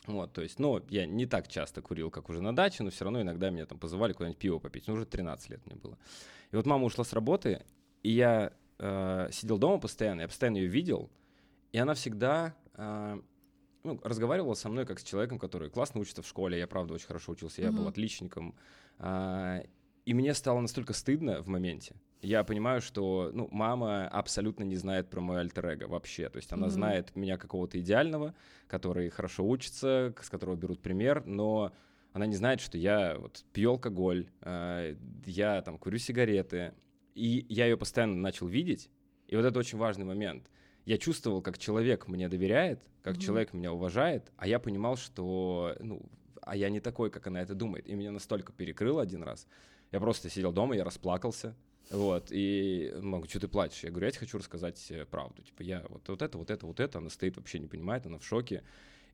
вот, 0.07 0.33
то 0.33 0.41
есть, 0.41 0.59
ну, 0.59 0.81
я 0.89 1.05
не 1.05 1.25
так 1.25 1.47
часто 1.47 1.81
курил, 1.81 2.09
как 2.09 2.29
уже 2.29 2.41
на 2.41 2.55
даче, 2.55 2.83
но 2.83 2.89
все 2.89 3.03
равно 3.03 3.21
иногда 3.21 3.49
меня 3.51 3.65
там 3.65 3.77
позывали 3.77 4.13
куда-нибудь 4.13 4.39
пиво 4.39 4.57
попить. 4.57 4.87
Ну, 4.87 4.93
уже 4.93 5.05
13 5.05 5.49
лет 5.49 5.65
мне 5.65 5.75
было. 5.75 5.97
И 6.51 6.55
вот 6.55 6.65
мама 6.65 6.85
ушла 6.85 7.03
с 7.03 7.13
работы, 7.13 7.63
и 8.01 8.11
я 8.11 8.51
э, 8.79 9.29
сидел 9.31 9.59
дома 9.59 9.79
постоянно, 9.79 10.21
я 10.21 10.27
постоянно 10.27 10.57
ее 10.57 10.67
видел, 10.67 11.11
и 11.71 11.77
она 11.77 11.93
всегда 11.93 12.55
э, 12.73 13.21
ну, 13.83 13.99
разговаривала 14.03 14.55
со 14.55 14.69
мной 14.69 14.85
как 14.85 14.99
с 14.99 15.03
человеком, 15.03 15.37
который 15.37 15.69
классно 15.69 16.01
учится 16.01 16.23
в 16.23 16.27
школе. 16.27 16.57
Я, 16.57 16.67
правда, 16.67 16.95
очень 16.95 17.07
хорошо 17.07 17.33
учился, 17.33 17.61
я 17.61 17.67
mm-hmm. 17.67 17.71
был 17.71 17.87
отличником. 17.87 18.55
Э, 18.97 19.63
и 20.05 20.13
мне 20.15 20.33
стало 20.33 20.59
настолько 20.61 20.93
стыдно 20.93 21.43
в 21.43 21.47
моменте 21.47 21.95
я 22.21 22.43
понимаю, 22.43 22.81
что 22.81 23.31
ну, 23.33 23.47
мама 23.51 24.07
абсолютно 24.07 24.63
не 24.63 24.75
знает 24.75 25.09
про 25.09 25.21
мой 25.21 25.39
альтер 25.39 25.87
вообще. 25.87 26.29
То 26.29 26.37
есть 26.37 26.51
она 26.53 26.67
mm-hmm. 26.67 26.69
знает 26.69 27.15
меня 27.15 27.37
какого-то 27.37 27.79
идеального, 27.79 28.35
который 28.67 29.09
хорошо 29.09 29.47
учится, 29.47 30.13
с 30.21 30.29
которого 30.29 30.55
берут 30.55 30.81
пример, 30.81 31.25
но 31.25 31.71
она 32.13 32.25
не 32.25 32.35
знает, 32.35 32.59
что 32.59 32.77
я 32.77 33.17
вот 33.17 33.43
пью 33.53 33.71
алкоголь, 33.71 34.27
э, 34.41 34.95
я 35.25 35.61
там 35.61 35.77
курю 35.77 35.97
сигареты, 35.97 36.73
и 37.15 37.45
я 37.49 37.65
ее 37.65 37.77
постоянно 37.77 38.15
начал 38.15 38.47
видеть. 38.47 38.89
И 39.27 39.35
вот 39.35 39.45
это 39.45 39.57
очень 39.57 39.77
важный 39.77 40.05
момент. 40.05 40.49
Я 40.85 40.97
чувствовал, 40.97 41.41
как 41.41 41.57
человек 41.57 42.07
мне 42.07 42.27
доверяет, 42.27 42.83
как 43.01 43.15
mm-hmm. 43.15 43.21
человек 43.21 43.53
меня 43.53 43.71
уважает, 43.71 44.31
а 44.37 44.47
я 44.47 44.59
понимал, 44.59 44.97
что 44.97 45.75
ну, 45.79 46.01
а 46.41 46.55
я 46.55 46.69
не 46.69 46.79
такой, 46.79 47.09
как 47.09 47.27
она 47.27 47.41
это 47.41 47.55
думает. 47.55 47.87
И 47.87 47.93
меня 47.93 48.11
настолько 48.11 48.51
перекрыло 48.51 49.01
один 49.01 49.23
раз. 49.23 49.47
Я 49.91 49.99
просто 49.99 50.29
сидел 50.29 50.51
дома, 50.51 50.75
я 50.75 50.83
расплакался. 50.83 51.55
Вот, 51.91 52.27
и 52.31 52.93
могу, 53.01 53.25
что 53.25 53.39
ты 53.41 53.47
плачешь? 53.47 53.83
Я 53.83 53.89
говорю, 53.89 54.05
я 54.05 54.11
тебе 54.11 54.21
хочу 54.21 54.37
рассказать 54.37 54.83
э, 54.91 55.05
правду. 55.05 55.41
Типа, 55.43 55.61
я 55.61 55.83
вот, 55.89 56.07
вот 56.07 56.21
это, 56.21 56.37
вот 56.37 56.49
это, 56.49 56.65
вот 56.65 56.79
это, 56.79 56.99
она 56.99 57.09
стоит, 57.09 57.37
вообще 57.37 57.59
не 57.59 57.67
понимает, 57.67 58.05
она 58.05 58.17
в 58.17 58.25
шоке. 58.25 58.63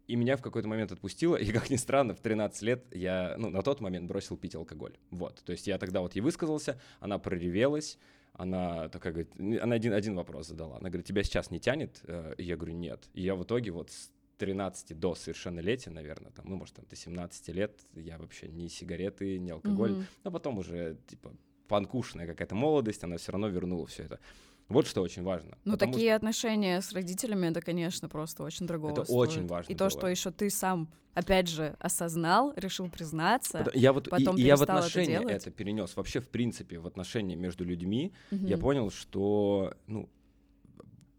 И 0.08 0.16
меня 0.16 0.38
в 0.38 0.42
какой-то 0.42 0.68
момент 0.68 0.92
отпустило, 0.92 1.36
и, 1.36 1.52
как 1.52 1.70
ни 1.70 1.76
странно, 1.76 2.14
в 2.14 2.22
13 2.22 2.62
лет 2.62 2.86
я, 2.92 3.36
ну, 3.38 3.50
на 3.50 3.62
тот 3.64 3.82
момент 3.82 4.08
бросил 4.08 4.38
пить 4.38 4.56
алкоголь. 4.56 4.96
Вот, 5.10 5.42
то 5.44 5.52
есть 5.52 5.68
я 5.68 5.78
тогда 5.78 6.02
вот 6.02 6.16
ей 6.16 6.22
высказался, 6.22 6.80
она 7.00 7.18
проревелась, 7.18 7.98
она 8.34 8.90
такая 8.90 9.14
говорит, 9.14 9.62
она 9.62 9.76
один, 9.76 9.94
один 9.94 10.16
вопрос 10.16 10.48
задала. 10.48 10.78
Она 10.78 10.90
говорит, 10.90 11.08
тебя 11.08 11.24
сейчас 11.24 11.50
не 11.50 11.60
тянет? 11.60 12.02
Э, 12.04 12.36
и 12.38 12.44
я 12.44 12.56
говорю, 12.56 12.76
нет. 12.76 13.10
И 13.14 13.24
я 13.24 13.34
в 13.36 13.44
итоге 13.44 13.72
вот 13.72 13.90
с 13.90 14.12
13 14.38 14.98
до 14.98 15.16
совершеннолетия, 15.16 15.90
наверное, 15.90 16.32
там, 16.32 16.46
ну, 16.48 16.58
может, 16.58 16.76
там, 16.76 16.86
до 16.88 16.96
17 16.96 17.48
лет 17.50 17.82
я 17.94 18.20
вообще 18.20 18.48
ни 18.48 18.68
сигареты, 18.68 19.40
ни 19.40 19.50
алкоголь, 19.50 19.94
mm-hmm. 19.94 20.06
но 20.24 20.32
потом 20.32 20.60
уже, 20.60 20.98
типа, 21.08 21.36
панкушная 21.68 22.28
какая-то 22.28 22.56
молодость, 22.56 23.04
она 23.04 23.18
все 23.18 23.32
равно 23.32 23.48
вернула 23.48 23.88
все 23.88 24.04
это. 24.04 24.20
Вот 24.70 24.86
что 24.86 25.02
очень 25.02 25.24
важно. 25.24 25.58
Ну, 25.64 25.78
такие 25.78 26.10
что... 26.10 26.16
отношения 26.18 26.82
с 26.82 26.92
родителями, 26.92 27.48
это, 27.48 27.62
конечно, 27.62 28.10
просто 28.10 28.44
очень 28.44 28.68
дорого 28.68 28.92
Это 28.92 29.06
стоит. 29.06 29.18
очень 29.18 29.48
важно. 29.48 29.72
И 29.72 29.76
то, 29.76 29.90
что 29.90 30.08
еще 30.08 30.30
ты 30.30 30.50
сам, 30.50 30.90
опять 31.14 31.48
же, 31.48 31.76
осознал, 31.80 32.54
решил 32.58 32.90
признаться, 32.90 33.66
я 33.74 33.94
вот, 33.94 34.10
потом 34.10 34.36
и, 34.36 34.42
и 34.42 34.46
я 34.46 34.58
в 34.58 34.64
отношения 34.64 35.22
это, 35.22 35.30
это 35.30 35.52
перенес. 35.52 35.96
Вообще, 35.96 36.20
в 36.20 36.28
принципе, 36.28 36.80
в 36.80 36.88
отношении 36.88 37.36
между 37.36 37.64
людьми 37.64 38.12
Мгм. 38.30 38.46
я 38.46 38.58
понял, 38.58 38.92
что, 38.92 39.74
ну, 39.88 40.10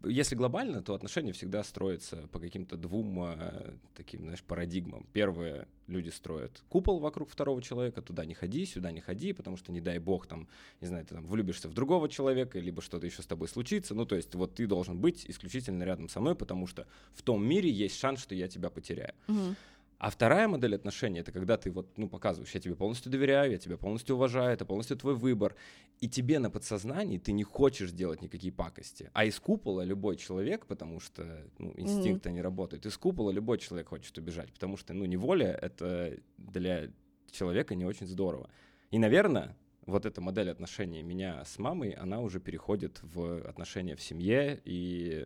если 0.03 0.35
глобально, 0.35 0.81
то 0.81 0.93
отношения 0.93 1.33
всегда 1.33 1.63
строятся 1.63 2.27
по 2.31 2.39
каким-то 2.39 2.77
двум 2.77 3.23
э, 3.23 3.73
таким, 3.95 4.21
знаешь, 4.21 4.43
парадигмам. 4.43 5.05
Первое, 5.13 5.67
люди 5.87 6.09
строят 6.09 6.63
купол 6.69 6.99
вокруг 6.99 7.29
второго 7.29 7.61
человека, 7.61 8.01
туда 8.01 8.25
не 8.25 8.33
ходи, 8.33 8.65
сюда 8.65 8.91
не 8.91 9.01
ходи, 9.01 9.33
потому 9.33 9.57
что, 9.57 9.71
не 9.71 9.81
дай 9.81 9.99
бог, 9.99 10.27
там, 10.27 10.47
не 10.81 10.87
знаю, 10.87 11.05
ты 11.05 11.15
там 11.15 11.25
влюбишься 11.25 11.67
в 11.67 11.73
другого 11.73 12.07
человека, 12.07 12.59
либо 12.59 12.81
что-то 12.81 13.05
еще 13.05 13.21
с 13.21 13.25
тобой 13.25 13.47
случится. 13.47 13.93
Ну, 13.93 14.05
то 14.05 14.15
есть 14.15 14.33
вот 14.35 14.55
ты 14.55 14.67
должен 14.67 14.97
быть 14.97 15.25
исключительно 15.27 15.83
рядом 15.83 16.07
со 16.07 16.21
мной, 16.21 16.35
потому 16.35 16.67
что 16.67 16.87
в 17.13 17.21
том 17.21 17.45
мире 17.45 17.69
есть 17.69 17.97
шанс, 17.99 18.21
что 18.21 18.35
я 18.35 18.47
тебя 18.47 18.69
потеряю. 18.69 19.13
Мгм. 19.27 19.55
А 19.99 20.09
вторая 20.09 20.47
модель 20.47 20.75
отношений 20.75 21.19
это 21.19 21.33
когда 21.33 21.57
ты 21.57 21.69
вот, 21.71 21.97
ну, 21.97 22.07
показываешь, 22.07 22.51
я 22.53 22.61
тебе 22.61 22.73
полностью 22.75 23.11
доверяю, 23.11 23.51
я 23.51 23.57
тебя 23.57 23.75
полностью 23.75 24.15
уважаю, 24.15 24.53
это 24.53 24.65
полностью 24.65 24.95
твой 24.95 25.13
выбор. 25.13 25.57
И 25.99 26.07
тебе 26.07 26.39
на 26.39 26.49
подсознании 26.49 27.17
ты 27.17 27.33
не 27.33 27.43
хочешь 27.43 27.91
делать 27.91 28.21
никакие 28.21 28.53
пакости. 28.53 29.11
А 29.13 29.25
из 29.25 29.37
купола 29.41 29.81
любой 29.81 30.15
человек, 30.15 30.65
потому 30.67 31.01
что 31.01 31.45
ну, 31.57 31.73
инстинкты 31.75 32.31
не 32.31 32.41
работают, 32.41 32.85
из 32.85 32.97
купола 32.97 33.31
любой 33.31 33.57
человек 33.57 33.89
хочет 33.89 34.17
убежать, 34.17 34.53
потому 34.53 34.77
что, 34.77 34.93
ну, 34.93 35.03
неволя— 35.03 35.51
это 35.61 36.17
для 36.37 36.89
человека 37.29 37.75
не 37.75 37.83
очень 37.83 38.07
здорово. 38.07 38.49
И, 38.91 38.99
наверное, 38.99 39.57
вот 39.85 40.05
эта 40.05 40.21
модель 40.21 40.49
отношений 40.49 41.03
меня 41.03 41.43
с 41.43 41.59
мамой, 41.59 41.91
она 41.91 42.21
уже 42.21 42.39
переходит 42.39 43.01
в 43.03 43.45
отношения 43.45 43.97
в 43.97 44.01
семье 44.01 44.61
и 44.63 45.25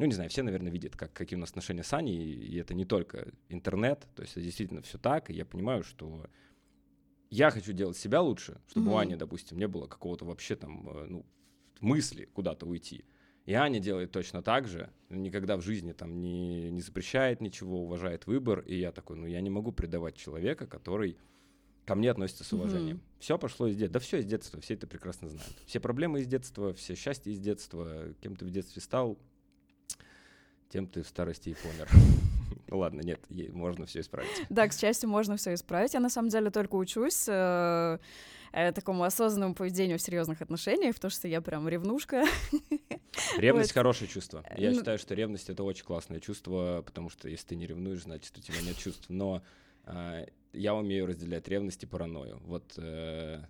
ну, 0.00 0.06
не 0.06 0.14
знаю, 0.14 0.30
все, 0.30 0.42
наверное, 0.42 0.72
видят, 0.72 0.96
как, 0.96 1.12
какие 1.12 1.36
у 1.36 1.40
нас 1.40 1.50
отношения 1.50 1.82
с 1.82 1.92
Аней, 1.92 2.32
и 2.32 2.56
это 2.56 2.72
не 2.72 2.86
только 2.86 3.28
интернет, 3.50 4.08
то 4.14 4.22
есть 4.22 4.32
это 4.32 4.40
действительно 4.40 4.80
все 4.80 4.96
так, 4.96 5.28
и 5.28 5.34
я 5.34 5.44
понимаю, 5.44 5.84
что 5.84 6.24
я 7.28 7.50
хочу 7.50 7.74
делать 7.74 7.98
себя 7.98 8.22
лучше, 8.22 8.62
чтобы 8.66 8.86
Мгм. 8.86 8.94
у 8.94 8.96
Ани, 8.96 9.16
допустим, 9.16 9.58
не 9.58 9.68
было 9.68 9.86
какого-то 9.86 10.24
вообще 10.24 10.56
там, 10.56 10.88
э, 10.88 11.06
ну, 11.06 11.26
мысли 11.80 12.30
куда-то 12.32 12.64
уйти. 12.64 13.04
И 13.44 13.52
Аня 13.52 13.78
делает 13.78 14.10
точно 14.10 14.42
так 14.42 14.68
же, 14.68 14.88
никогда 15.10 15.58
в 15.58 15.60
жизни 15.60 15.92
там 15.92 16.18
не, 16.22 16.70
не 16.70 16.80
запрещает 16.80 17.42
ничего, 17.42 17.82
уважает 17.82 18.26
выбор, 18.26 18.60
и 18.60 18.76
я 18.76 18.92
такой, 18.92 19.18
ну, 19.18 19.26
я 19.26 19.42
не 19.42 19.50
могу 19.50 19.70
предавать 19.70 20.16
человека, 20.16 20.66
который 20.66 21.18
ко 21.84 21.94
мне 21.94 22.10
относится 22.10 22.44
с 22.44 22.52
уважением. 22.54 23.02
Все 23.18 23.36
пошло 23.36 23.66
из 23.66 23.76
детства. 23.76 23.92
Да 23.92 24.00
все 24.00 24.18
из 24.20 24.24
детства, 24.24 24.60
все 24.62 24.74
это 24.74 24.86
прекрасно 24.86 25.28
знают. 25.28 25.52
Все 25.66 25.78
проблемы 25.78 26.20
из 26.20 26.26
детства, 26.26 26.72
все 26.72 26.94
счастья 26.94 27.30
из 27.30 27.38
детства, 27.38 28.14
кем 28.22 28.34
ты 28.34 28.46
в 28.46 28.50
детстве 28.50 28.80
стал, 28.80 29.18
тем 30.70 30.86
ты 30.86 31.02
в 31.02 31.08
старости 31.08 31.50
и 31.50 31.54
помер. 31.54 31.88
Ладно, 32.70 33.00
нет, 33.02 33.20
можно 33.52 33.84
все 33.86 34.00
исправить. 34.00 34.30
Да, 34.48 34.68
к 34.68 34.72
счастью, 34.72 35.08
можно 35.10 35.36
все 35.36 35.54
исправить. 35.54 35.92
Я 35.94 36.00
на 36.00 36.08
самом 36.08 36.28
деле 36.28 36.50
только 36.50 36.76
учусь 36.76 37.24
э, 37.28 37.98
э, 38.52 38.72
такому 38.72 39.02
осознанному 39.02 39.54
поведению 39.54 39.98
в 39.98 40.02
серьезных 40.02 40.40
отношениях, 40.40 40.94
потому 40.94 41.10
что 41.10 41.26
я 41.26 41.40
прям 41.40 41.68
ревнушка. 41.68 42.24
Ревность 43.38 43.70
Вот. 43.70 43.74
хорошее 43.74 44.08
чувство. 44.08 44.44
Я 44.56 44.70
Ну- 44.70 44.76
считаю, 44.78 44.98
что 44.98 45.14
ревность 45.14 45.50
это 45.50 45.64
очень 45.64 45.84
классное 45.84 46.20
чувство, 46.20 46.82
потому 46.86 47.10
что 47.10 47.28
если 47.28 47.48
ты 47.48 47.56
не 47.56 47.66
ревнуешь, 47.66 48.02
значит 48.02 48.38
у 48.38 48.40
тебя 48.40 48.60
нет 48.62 48.76
чувств. 48.76 49.06
Но 49.08 49.42
а, 49.84 50.24
я 50.52 50.74
умею 50.74 51.06
разделять 51.06 51.48
ревность 51.48 51.82
и 51.82 51.86
паранойю. 51.86 52.40
Вот 52.44 52.74
э, 52.76 53.40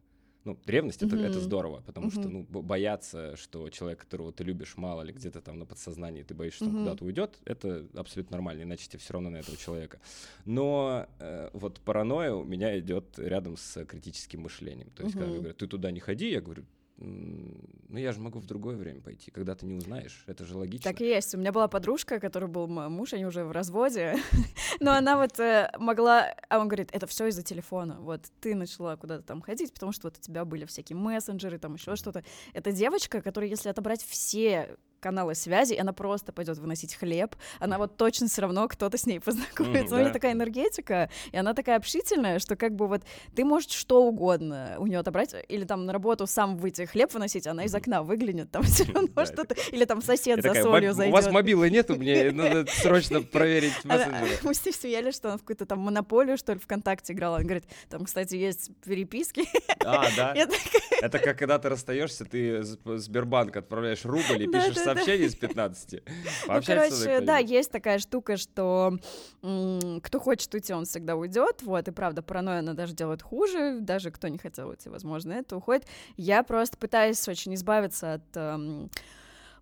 ну, 0.45 0.59
ревность 0.67 1.03
это, 1.03 1.17
это 1.17 1.39
Мгм. 1.39 1.45
здорово, 1.45 1.83
потому 1.87 2.11
что 2.11 2.23
Мгм. 2.23 2.33
ну, 2.33 2.47
бо- 2.49 2.63
бояться, 2.63 3.37
что 3.37 3.69
человек, 3.71 4.01
которого 4.01 4.33
ты 4.33 4.43
любишь, 4.45 4.77
мало 4.77 5.03
ли 5.03 5.13
где-то 5.13 5.41
там 5.41 5.59
на 5.59 5.67
подсознании 5.67 6.23
ты 6.23 6.35
боишься, 6.35 6.59
что 6.59 6.65
он 6.67 6.73
Мгм. 6.73 6.85
куда-то 6.85 7.05
уйдет, 7.05 7.39
это 7.45 7.87
абсолютно 7.95 8.37
нормально, 8.37 8.63
иначе 8.63 8.89
тебе 8.89 8.99
все 8.99 9.13
равно 9.13 9.31
на 9.31 9.37
этого 9.37 9.57
человека. 9.57 10.01
Но 10.45 11.07
э, 11.19 11.51
вот 11.53 11.81
паранойя 11.81 12.33
у 12.33 12.45
меня 12.45 12.79
идет 12.79 13.19
рядом 13.19 13.57
с 13.57 13.85
критическим 13.85 14.41
мышлением. 14.43 14.91
То 14.91 15.03
есть, 15.03 15.13
когда 15.15 15.27
Мгм. 15.27 15.31
мне 15.33 15.39
говорят, 15.41 15.59
ты 15.59 15.67
туда 15.67 15.91
не 15.91 16.01
ходи, 16.01 16.31
я 16.31 16.41
говорю, 16.41 16.63
«М, 16.63 16.69
ну 17.01 17.99
я 17.99 18.13
же 18.13 18.21
могу 18.21 18.41
в 18.41 18.47
другое 18.47 18.77
время 18.77 19.01
пойти, 19.01 19.31
когда 19.31 19.55
ты 19.55 19.67
не 19.67 19.75
узнаешь, 19.75 20.23
это 20.27 20.45
же 20.45 20.57
логично. 20.57 20.91
Так 20.91 21.01
и 21.01 21.07
есть. 21.07 21.35
У 21.35 21.39
меня 21.39 21.51
была 21.51 21.67
подружка, 21.67 22.21
которой 22.21 22.47
был 22.47 22.69
муж, 22.69 23.15
они 23.15 23.25
уже 23.25 23.45
в 23.45 23.53
разводе. 23.53 24.17
Но 24.81 24.93
она 24.93 25.17
вот 25.17 25.39
э, 25.41 25.71
могла... 25.79 26.35
А 26.49 26.59
он 26.59 26.69
говорит, 26.69 26.91
это 26.93 27.07
все 27.07 27.27
из-за 27.29 27.43
телефона. 27.43 27.99
Вот 28.01 28.27
ты 28.41 28.55
начала 28.55 28.97
куда-то 28.97 29.23
там 29.23 29.41
ходить, 29.41 29.73
потому 29.73 29.93
что 29.93 30.09
вот 30.09 30.19
у 30.19 30.21
тебя 30.21 30.45
были 30.45 30.67
всякие 30.67 30.97
мессенджеры, 30.97 31.59
там 31.59 31.75
еще 31.75 31.97
что-то. 31.97 32.23
Это 32.53 32.71
девочка, 32.71 33.23
которая, 33.23 33.49
если 33.49 33.71
отобрать 33.71 34.03
все 34.03 34.77
каналы 35.01 35.35
связи, 35.35 35.75
она 35.75 35.93
просто 35.93 36.33
пойдет 36.33 36.59
выносить 36.59 36.95
хлеб, 36.95 37.35
она 37.59 37.79
вот 37.79 37.97
точно 37.97 38.29
все 38.29 38.43
равно 38.43 38.69
кто-то 38.69 38.97
с 38.97 39.07
ней 39.07 39.21
познакомится. 39.25 39.95
У 39.95 39.99
да. 39.99 40.05
нее 40.05 40.13
такая 40.13 40.33
энергетика, 40.33 41.11
и 41.33 41.37
она 41.37 41.55
такая 41.55 41.77
общительная, 41.77 42.39
что 42.39 42.55
как 42.55 42.77
бы 42.77 42.87
вот 42.87 43.03
ты 43.35 43.45
можешь 43.45 43.71
что 43.71 44.05
угодно 44.05 44.77
у 44.79 44.87
нее 44.87 44.99
отобрать, 44.99 45.35
или 45.49 45.65
там 45.65 45.87
на 45.87 45.93
работу 45.93 46.27
сам 46.27 46.57
выйти 46.57 46.85
хлеб 46.91 47.13
выносить, 47.13 47.47
она 47.47 47.65
из 47.65 47.75
окна 47.75 48.03
выглянет, 48.03 48.51
там 48.51 48.63
все 48.63 48.85
равно 48.85 49.25
что-то, 49.25 49.55
или 49.73 49.85
там 49.85 50.03
сосед 50.03 50.43
за 50.43 50.55
солью 50.55 50.91
«Моб- 50.91 50.95
зайдет. 50.95 51.13
У 51.13 51.17
вас 51.17 51.31
мобилы 51.33 51.71
нету, 51.71 51.97
мне 51.97 52.31
надо 52.31 52.67
срочно 52.71 53.23
проверить. 53.33 53.73
Мы 54.43 54.55
с 54.55 54.65
ней 54.65 54.73
смеялись, 54.73 55.15
что 55.15 55.29
она 55.29 55.39
в 55.39 55.41
какую-то 55.41 55.67
там 55.67 55.81
монополию, 55.81 56.37
что 56.37 56.53
ли, 56.53 56.59
ВКонтакте 56.59 57.13
играла. 57.13 57.37
Она 57.37 57.45
говорит, 57.45 57.65
там, 57.89 58.05
кстати, 58.05 58.35
есть 58.35 58.71
переписки. 58.85 59.45
А, 59.85 60.07
да. 60.17 60.35
Это 61.01 61.19
как 61.19 61.39
когда 61.39 61.59
ты 61.59 61.69
расстаешься, 61.69 62.25
ты 62.25 62.63
Сбербанк 62.63 63.57
отправляешь 63.57 64.05
рубль 64.05 64.43
и 64.43 64.47
пишешь 64.47 64.77
сообщение 64.77 65.27
из 65.29 65.35
15. 65.35 66.03
Ну, 66.47 66.61
короче, 66.67 67.21
да, 67.21 67.39
есть 67.39 67.71
такая 67.71 67.99
штука, 67.99 68.37
что 68.37 68.99
кто 69.41 70.21
хочет 70.21 70.53
уйти, 70.55 70.73
он 70.73 70.85
всегда 70.85 71.17
уйдет. 71.17 71.63
Вот, 71.63 71.89
и 71.89 71.91
правда, 71.91 72.23
паранойя, 72.23 72.59
она 72.59 72.75
даже 72.75 72.95
делает 72.95 73.23
хуже. 73.23 73.79
Даже 73.81 74.11
кто 74.11 74.29
не 74.29 74.39
хотел 74.39 74.69
уйти, 74.69 74.89
возможно, 74.89 75.33
это 75.33 75.57
уходит. 75.57 75.87
Я 76.17 76.43
просто 76.43 76.77
пытаюсь 76.81 77.29
очень 77.29 77.55
избавиться 77.55 78.15
от 78.15 78.37
эм, 78.37 78.91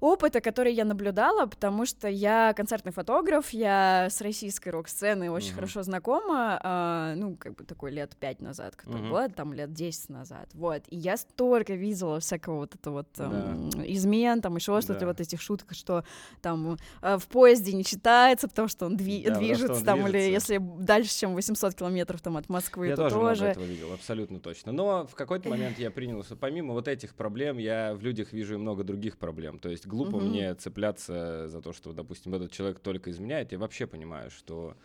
опыта, 0.01 0.41
который 0.41 0.73
я 0.73 0.85
наблюдала, 0.85 1.47
потому 1.47 1.85
что 1.87 2.09
я 2.09 2.53
концертный 2.57 2.93
фотограф, 2.93 3.51
я 3.51 4.09
с 4.11 4.21
российской 4.21 4.69
рок-сцены 4.71 5.31
очень 5.31 5.49
Мгм. 5.49 5.55
хорошо 5.57 5.83
знакома, 5.83 6.61
а, 6.63 7.15
ну, 7.17 7.37
как 7.37 7.55
бы 7.57 7.65
такой 7.65 7.91
лет 7.91 8.17
пять 8.17 8.41
назад, 8.41 8.77
Мгм. 8.87 9.11
был, 9.11 9.29
там 9.31 9.53
лет 9.53 9.73
10 9.73 10.09
назад, 10.11 10.49
вот, 10.55 10.83
и 10.89 10.97
я 10.97 11.17
столько 11.17 11.75
видела 11.75 12.21
всякого 12.21 12.57
вот 12.59 12.75
этого 12.75 12.99
вот 12.99 13.09
Да. 13.17 13.25
эм, 13.25 13.71
измен, 13.87 14.41
там 14.41 14.57
еще 14.57 14.81
что-то, 14.81 15.01
Да. 15.01 15.07
вот 15.07 15.21
этих 15.21 15.41
шуток, 15.41 15.75
что 15.75 16.05
там 16.43 16.77
э, 17.03 17.19
в 17.19 17.27
поезде 17.27 17.73
не 17.73 17.85
читается, 17.85 18.49
потому 18.49 18.69
что 18.69 18.87
он 18.87 18.97
дви- 18.97 19.25
Да, 19.25 19.35
потому 19.35 19.47
что 19.47 19.55
движется, 19.57 19.75
он 19.81 19.85
там, 19.85 20.01
или 20.07 20.13
движется. 20.13 20.53
если 20.55 20.85
дальше, 20.85 21.19
чем 21.19 21.35
800 21.35 21.75
километров 21.75 22.21
там 22.21 22.37
от 22.37 22.49
Москвы, 22.49 22.89
Я 22.89 22.97
то 22.97 23.03
тоже 23.05 23.17
много 23.17 23.31
тоже. 23.31 23.45
этого 23.47 23.65
видел, 23.65 23.93
абсолютно 23.93 24.39
точно. 24.41 24.73
Но 24.73 25.07
в 25.07 25.15
какой-то 25.15 25.49
момент 25.49 25.79
я 25.79 25.91
принял, 25.91 26.23
что 26.23 26.37
помимо 26.37 26.73
вот 26.75 26.87
этих 26.89 27.15
проблем, 27.15 27.59
я 27.59 27.95
в 27.95 28.03
людях 28.03 28.33
вижу 28.33 28.55
и 28.55 28.57
много 28.59 28.85
других 28.85 29.19
проблем. 29.19 29.59
То 29.59 29.69
есть 29.69 29.87
глупо 29.88 30.18
Мгм. 30.18 30.31
мне 30.31 30.55
цепляться 30.55 31.48
за 31.48 31.61
то, 31.61 31.72
что, 31.72 31.92
допустим, 31.92 32.35
этот 32.35 32.53
человек 32.53 32.79
только 32.79 33.11
изменяет. 33.11 33.53
Я 33.53 33.59
вообще 33.59 33.87
понимаю, 33.87 34.31
что 34.31 34.77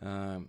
а, 0.00 0.42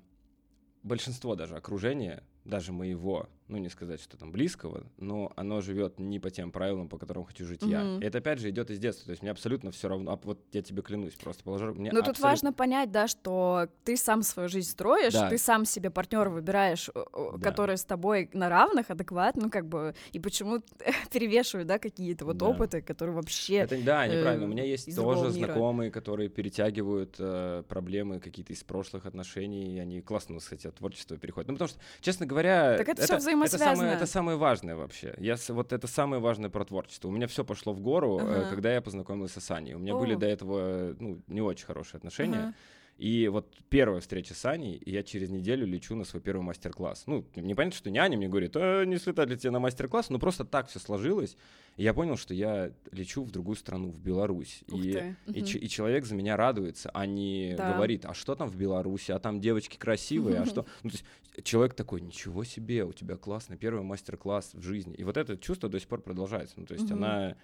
большинство 0.83 1.35
даже 1.35 1.55
окружения, 1.55 2.23
даже 2.43 2.73
моего, 2.73 3.29
ну 3.47 3.57
не 3.57 3.69
сказать, 3.69 4.01
что 4.01 4.17
там 4.17 4.31
близкого, 4.31 4.83
но 4.97 5.31
оно 5.35 5.61
живет 5.61 5.99
не 5.99 6.19
по 6.19 6.29
тем 6.29 6.51
правилам, 6.51 6.89
по 6.89 6.97
которым 6.97 7.23
хочу 7.25 7.45
жить 7.45 7.61
я. 7.63 7.83
Мгм. 7.83 8.01
И 8.01 8.05
это 8.05 8.17
опять 8.17 8.39
же 8.39 8.49
идет 8.49 8.69
из 8.69 8.79
детства. 8.79 9.05
То 9.05 9.11
есть 9.11 9.21
мне 9.21 9.31
абсолютно 9.31 9.71
все 9.71 9.87
равно. 9.87 10.11
А 10.11 10.19
вот 10.21 10.39
я 10.51 10.61
тебе 10.61 10.81
клянусь, 10.81 11.13
просто 11.15 11.43
положу. 11.43 11.73
Мне 11.73 11.91
Но 11.91 11.99
тут 11.99 12.09
абсолютно- 12.09 12.27
важно 12.29 12.53
понять, 12.53 12.91
да, 12.91 13.07
что 13.07 13.67
ты 13.83 13.95
сам 13.97 14.23
свою 14.23 14.49
жизнь 14.49 14.69
строишь, 14.69 15.13
Да. 15.13 15.29
ты 15.29 15.37
сам 15.37 15.65
себе 15.65 15.89
партнера 15.89 16.29
выбираешь, 16.29 16.89
э, 16.89 16.91
э, 16.95 17.29
Да. 17.37 17.49
который 17.49 17.77
с 17.77 17.83
тобой 17.85 18.29
на 18.33 18.49
равных, 18.49 18.89
адекватно, 18.89 19.43
ну, 19.45 19.49
как 19.49 19.65
бы, 19.67 19.95
и 20.11 20.19
почему 20.19 20.61
перевешивают, 21.11 21.67
да, 21.67 21.79
какие-то 21.79 22.25
вот 22.25 22.37
Да. 22.37 22.47
опыты, 22.47 22.81
которые 22.81 23.15
вообще... 23.15 23.55
Это, 23.57 23.81
да, 23.83 24.07
неправильно. 24.07 24.45
У 24.45 24.49
э, 24.49 24.51
меня 24.51 24.63
есть 24.63 24.93
тоже 24.95 25.29
знакомые, 25.31 25.91
которые 25.91 26.29
перетягивают 26.29 27.15
э, 27.19 27.63
проблемы 27.67 28.19
какие-то 28.19 28.53
из 28.53 28.63
прошлых 28.63 29.05
отношений, 29.05 29.75
и 29.75 29.79
они 29.79 30.01
классно, 30.01 30.35
ну, 30.35 30.39
кстати, 30.39 30.67
от 30.67 30.75
творчества 30.75 31.17
переходят. 31.17 31.47
Ну, 31.47 31.53
потому 31.55 31.69
что, 31.69 31.79
честно 32.01 32.25
говоря, 32.25 32.77
Так 32.77 32.89
это 32.89 33.05
всё 33.45 33.55
это, 33.57 33.63
взаимосвязано. 33.65 33.75
самое, 33.77 33.95
это 33.97 34.05
самое 34.05 34.37
важное 34.37 34.75
вообще. 34.75 35.13
Я, 35.17 35.35
вот 35.49 35.73
это 35.73 35.87
самое 35.87 36.21
важное 36.21 36.49
про 36.49 36.65
творчество. 36.65 37.07
У 37.07 37.11
меня 37.11 37.27
все 37.27 37.43
пошло 37.45 37.73
в 37.73 37.79
гору, 37.79 38.19
э, 38.19 38.21
Ага. 38.41 38.49
когда 38.49 38.73
я 38.73 38.81
познакомился 38.81 39.39
с 39.41 39.51
Аней. 39.51 39.73
У 39.75 39.79
меня 39.79 39.95
были 39.95 40.15
О. 40.15 40.17
до 40.17 40.25
этого 40.25 40.59
э, 40.59 40.95
ну, 40.99 41.21
не 41.27 41.41
очень 41.41 41.65
хорошие 41.65 41.97
отношения. 41.97 42.39
Ага. 42.39 42.53
И 42.97 43.27
вот 43.27 43.53
первая 43.69 44.01
встреча 44.01 44.33
с 44.33 44.43
Аней, 44.45 44.75
и 44.75 44.91
я 44.91 45.03
через 45.03 45.29
неделю 45.29 45.67
лечу 45.67 45.95
на 45.95 46.03
свой 46.03 46.19
первый 46.21 46.41
мастер-класс. 46.41 47.03
Ну, 47.05 47.25
непонятно, 47.35 47.77
что 47.77 47.91
не 47.91 47.99
Аня 47.99 48.17
мне 48.17 48.27
говорит, 48.27 48.55
«Э, 48.55 48.85
не 48.85 48.97
слетать 48.97 49.29
ли 49.29 49.37
тебе 49.37 49.51
на 49.51 49.59
мастер-класс, 49.59 50.09
но 50.09 50.17
просто 50.17 50.45
так 50.45 50.67
все 50.67 50.79
сложилось. 50.79 51.37
И 51.75 51.83
я 51.83 51.93
понял, 51.93 52.17
что 52.17 52.33
я 52.33 52.71
лечу 52.91 53.23
в 53.23 53.29
другую 53.29 53.55
страну, 53.55 53.91
в 53.91 53.99
Беларусь. 53.99 54.63
Ух 54.71 54.83
и, 54.83 54.91
ты. 54.93 55.15
и, 55.27 55.39
Мгм. 55.41 55.45
ч- 55.45 55.59
и 55.59 55.69
человек 55.69 56.05
за 56.05 56.15
меня 56.15 56.35
радуется, 56.37 56.89
а 56.91 57.05
не 57.05 57.53
Да. 57.55 57.71
говорит, 57.71 58.03
а 58.05 58.15
что 58.15 58.33
там 58.33 58.49
в 58.49 58.55
Беларуси, 58.55 59.11
а 59.11 59.19
там 59.19 59.39
девочки 59.39 59.77
красивые, 59.77 60.39
а 60.39 60.45
что... 60.45 60.65
Ну, 60.83 60.89
то 60.89 60.95
есть 60.97 61.05
человек 61.45 61.75
такой, 61.75 62.01
ничего 62.01 62.43
себе, 62.43 62.83
у 62.83 62.93
тебя 62.93 63.15
классный 63.15 63.57
первый 63.57 63.83
мастер-класс 63.83 64.51
в 64.55 64.61
жизни. 64.63 64.95
И 64.95 65.03
вот 65.03 65.17
это 65.17 65.37
чувство 65.37 65.69
до 65.69 65.79
сих 65.79 65.87
пор 65.87 66.01
продолжается. 66.01 66.55
Ну, 66.59 66.65
то 66.65 66.73
есть 66.73 66.85
Мгм. 66.89 66.93
она 67.03 67.35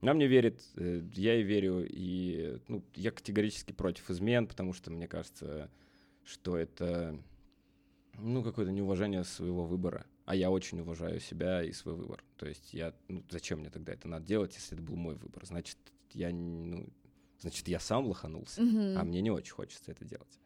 Она 0.00 0.14
мне 0.14 0.26
верит, 0.26 0.62
э, 0.76 1.02
я 1.14 1.34
ей 1.34 1.42
верю, 1.42 1.86
и 1.88 2.60
ну, 2.68 2.84
я 2.94 3.10
категорически 3.10 3.72
против 3.72 4.10
измен, 4.10 4.46
потому 4.46 4.72
что 4.72 4.90
мне 4.90 5.08
кажется, 5.08 5.70
что 6.24 6.56
это 6.56 7.18
ну, 8.14 8.42
какое-то 8.42 8.70
неуважение 8.70 9.24
своего 9.24 9.64
выбора. 9.64 10.06
А 10.24 10.36
я 10.36 10.50
очень 10.50 10.80
уважаю 10.80 11.20
себя 11.20 11.64
и 11.64 11.72
свой 11.72 11.94
выбор. 11.94 12.22
То 12.36 12.46
есть 12.46 12.74
я, 12.74 12.94
ну, 13.08 13.24
зачем 13.30 13.60
мне 13.60 13.70
тогда 13.70 13.92
это 13.92 14.08
надо 14.08 14.26
делать, 14.26 14.54
если 14.54 14.76
это 14.76 14.82
был 14.82 14.96
мой 14.96 15.14
выбор? 15.14 15.44
Значит, 15.46 15.78
я, 16.12 16.30
ну, 16.30 16.86
значит, 17.40 17.66
я 17.66 17.80
сам 17.80 18.06
лоханулся, 18.06 18.60
mm-hmm. 18.60 18.96
а 18.96 19.04
мне 19.04 19.20
не 19.22 19.30
очень 19.30 19.52
хочется 19.52 19.90
это 19.90 20.04
делать. 20.04 20.38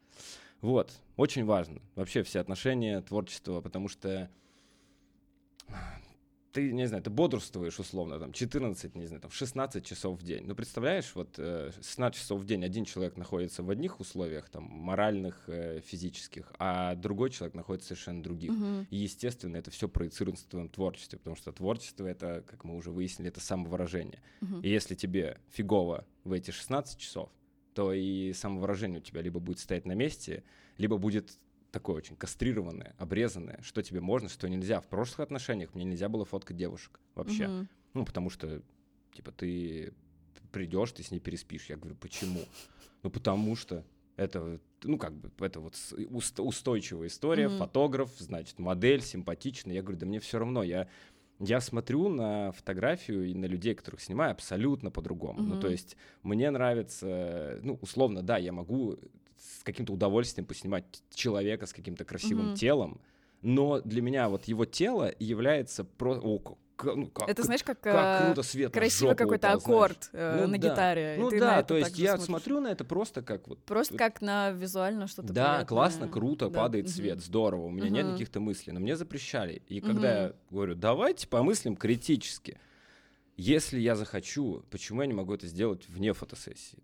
Вот, 0.61 0.91
очень 1.17 1.43
важно. 1.43 1.81
Вообще 1.95 2.23
все 2.23 2.39
отношения, 2.39 3.01
творчество, 3.01 3.59
потому 3.59 3.89
что 3.89 4.31
ты, 6.53 6.71
не 6.71 6.87
знаю, 6.87 7.03
ты 7.03 7.09
бодрствуешь 7.09 7.79
условно, 7.79 8.19
там, 8.19 8.31
14, 8.31 8.95
не 8.95 9.07
знаю, 9.07 9.21
там, 9.21 9.31
16 9.31 9.83
часов 9.83 10.19
в 10.19 10.23
день. 10.23 10.45
Ну, 10.45 10.55
представляешь, 10.55 11.11
вот 11.15 11.35
16 11.35 11.99
э, 11.99 12.11
часов 12.11 12.41
в 12.41 12.45
день 12.45 12.63
один 12.63 12.85
человек 12.85 13.17
находится 13.17 13.63
в 13.63 13.69
одних 13.71 13.99
условиях, 13.99 14.49
там, 14.49 14.63
моральных, 14.63 15.43
э, 15.47 15.81
физических, 15.83 16.53
а 16.59 16.93
другой 16.95 17.31
человек 17.31 17.55
находится 17.55 17.87
в 17.87 17.97
совершенно 17.97 18.21
других. 18.21 18.51
Uh-huh. 18.51 18.85
И, 18.91 18.97
естественно, 18.97 19.57
это 19.57 19.71
все 19.71 19.89
проецируется 19.89 20.45
в 20.45 20.49
твоем 20.49 20.69
творчестве, 20.69 21.17
потому 21.17 21.35
что 21.35 21.51
творчество— 21.51 22.05
это, 22.07 22.43
как 22.45 22.63
мы 22.63 22.75
уже 22.75 22.91
выяснили, 22.91 23.29
это 23.29 23.41
самовыражение. 23.41 24.21
Uh-huh. 24.41 24.61
И 24.61 24.69
если 24.69 24.93
тебе 24.93 25.39
фигово 25.49 26.05
в 26.23 26.33
эти 26.33 26.51
16 26.51 26.99
часов, 26.99 27.31
то 27.73 27.91
и 27.91 28.31
самовыражение 28.33 28.99
у 28.99 29.03
тебя 29.03 29.21
либо 29.21 29.39
будет 29.39 29.57
стоять 29.57 29.85
на 29.85 29.93
месте, 29.93 30.43
либо 30.77 30.97
будет 30.97 31.39
такое 31.73 31.95
очень 31.95 32.15
кастрированное, 32.15 32.95
обрезанное, 32.99 33.59
что 33.63 33.81
тебе 33.81 33.99
можно, 33.99 34.29
что 34.29 34.47
нельзя. 34.47 34.79
В 34.79 34.87
прошлых 34.87 35.21
отношениях 35.21 35.73
мне 35.73 35.83
нельзя 35.83 36.07
было 36.07 36.23
фоткать 36.23 36.55
девушек 36.55 36.99
вообще. 37.15 37.47
Угу. 37.47 37.67
Ну, 37.95 38.05
потому 38.05 38.29
что, 38.29 38.61
типа, 39.11 39.31
ты 39.31 39.91
придешь, 40.51 40.91
ты 40.91 41.01
с 41.01 41.09
ней 41.09 41.19
переспишь. 41.19 41.65
Я 41.69 41.77
говорю, 41.77 41.95
почему? 41.95 42.41
Ну, 43.01 43.09
потому 43.09 43.55
что 43.55 43.83
это, 44.17 44.59
ну, 44.83 44.99
как 44.99 45.13
бы, 45.13 45.31
это 45.43 45.59
вот 45.59 45.75
устойчивая 46.37 47.07
история, 47.07 47.45
mm 47.45 47.57
фотограф, 47.57 48.11
значит, 48.19 48.59
модель, 48.59 49.01
симпатичная. 49.01 49.73
Я 49.73 49.81
говорю, 49.81 49.97
да 49.97 50.05
мне 50.05 50.19
все 50.19 50.37
равно, 50.37 50.61
я, 50.61 50.87
я 51.39 51.59
смотрю 51.59 52.07
на 52.07 52.51
фотографию 52.51 53.25
и 53.25 53.33
на 53.33 53.45
людей, 53.45 53.73
которых 53.73 53.99
снимаю, 53.99 54.33
абсолютно 54.33 54.91
по-другому. 54.91 55.39
mm 55.39 55.43
Ну, 55.43 55.59
то 55.59 55.69
есть 55.69 55.97
мне 56.21 56.51
нравится, 56.51 57.59
ну, 57.63 57.79
условно, 57.81 58.21
да, 58.21 58.37
я 58.37 58.51
могу 58.51 58.99
с 59.43 59.63
каким-то 59.63 59.93
удовольствием 59.93 60.45
поснимать 60.45 60.85
человека 61.13 61.65
с 61.65 61.73
каким-то 61.73 62.05
красивым 62.05 62.51
mm-hmm. 62.51 62.57
телом, 62.57 63.01
но 63.41 63.81
для 63.81 64.01
меня 64.01 64.29
вот 64.29 64.45
его 64.45 64.65
тело 64.65 65.13
является 65.19 65.83
про... 65.83 66.15
О, 66.15 66.57
ну, 66.83 67.07
как, 67.07 67.29
это 67.29 67.43
знаешь, 67.43 67.63
как, 67.63 67.79
как 67.79 68.21
э, 68.21 68.25
круто 68.25 68.43
свет 68.43 68.73
красивый 68.73 69.15
какой-то 69.15 69.51
аккорд 69.51 70.09
э, 70.11 70.41
ну, 70.41 70.47
на 70.47 70.57
да. 70.57 70.69
гитаре. 70.69 71.15
Ну 71.19 71.29
да, 71.29 71.63
то 71.63 71.77
есть 71.77 71.97
я 71.97 72.11
смотришь. 72.11 72.25
смотрю 72.25 72.59
на 72.61 72.67
это 72.69 72.83
просто 72.83 73.21
как 73.21 73.47
вот. 73.47 73.63
Просто 73.63 73.93
вот, 73.93 73.99
как 73.99 74.21
на 74.21 74.51
визуально 74.51 75.07
что-то. 75.07 75.33
Да, 75.33 75.43
приятное. 75.43 75.65
классно, 75.65 76.07
круто, 76.07 76.49
да. 76.49 76.59
падает 76.59 76.85
угу. 76.85 76.93
свет, 76.93 77.21
здорово. 77.21 77.65
У 77.65 77.69
меня 77.69 77.87
угу. 77.87 77.95
нет 77.95 78.11
каких-то 78.13 78.39
мыслей, 78.39 78.73
но 78.73 78.79
мне 78.79 78.95
запрещали. 78.95 79.61
И 79.67 79.79
угу. 79.79 79.87
когда 79.87 80.21
я 80.23 80.33
говорю, 80.49 80.75
давайте 80.75 81.27
помыслим 81.27 81.75
критически. 81.75 82.59
Если 83.35 83.79
я 83.79 83.95
захочу, 83.95 84.63
почему 84.69 85.01
я 85.01 85.07
не 85.07 85.13
могу 85.13 85.33
это 85.33 85.47
сделать 85.47 85.87
вне 85.87 86.13
фотосессии? 86.13 86.79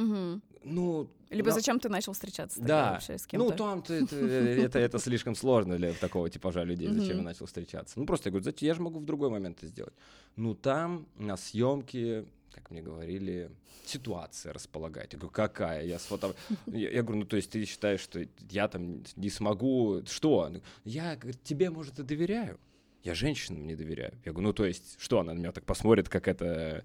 Угу. 0.00 0.40
Ну, 0.64 1.10
либо 1.30 1.48
да. 1.48 1.54
зачем 1.54 1.78
ты 1.78 1.88
начал 1.88 2.12
встречаться 2.12 2.60
да. 2.60 2.92
вообще 2.92 3.16
с 3.16 3.26
кем-то? 3.26 3.50
Ну, 3.50 3.56
там 3.56 3.78
это, 3.80 4.16
это, 4.16 4.78
это 4.78 4.98
слишком 4.98 5.34
сложно 5.34 5.76
для 5.76 5.92
такого 5.92 6.28
типажа 6.28 6.64
людей, 6.64 6.88
зачем 6.88 7.18
я 7.18 7.22
начал 7.22 7.46
встречаться. 7.46 7.98
Ну, 7.98 8.06
просто 8.06 8.28
я 8.28 8.32
говорю, 8.32 8.52
я 8.58 8.74
же 8.74 8.82
могу 8.82 8.98
в 8.98 9.04
другой 9.04 9.30
момент 9.30 9.58
это 9.58 9.68
сделать. 9.68 9.94
Ну, 10.36 10.54
там 10.54 11.06
на 11.16 11.36
съемке, 11.36 12.26
как 12.52 12.70
мне 12.70 12.82
говорили, 12.82 13.50
ситуация 13.84 14.52
располагать. 14.52 15.12
Я 15.12 15.18
говорю, 15.18 15.32
какая? 15.32 15.84
Я, 15.84 15.98
сфото... 15.98 16.34
я, 16.66 16.90
я 16.90 17.02
говорю, 17.02 17.20
ну, 17.20 17.26
то 17.26 17.36
есть 17.36 17.50
ты 17.50 17.64
считаешь, 17.64 18.00
что 18.00 18.20
я 18.50 18.68
там 18.68 19.04
не 19.16 19.30
смогу... 19.30 20.02
Что? 20.06 20.50
Я 20.84 21.16
говорит, 21.16 21.42
тебе, 21.44 21.70
может, 21.70 21.98
и 22.00 22.02
доверяю. 22.02 22.58
Я 23.04 23.14
женщинам 23.14 23.66
не 23.66 23.76
доверяю. 23.76 24.12
Я 24.24 24.32
говорю, 24.32 24.48
ну, 24.48 24.52
то 24.52 24.64
есть, 24.64 24.96
что 24.98 25.20
она 25.20 25.32
на 25.32 25.38
меня 25.38 25.52
так 25.52 25.64
посмотрит, 25.64 26.08
как 26.08 26.28
это... 26.28 26.84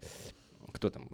Кто 0.71 0.89
там? 0.89 1.09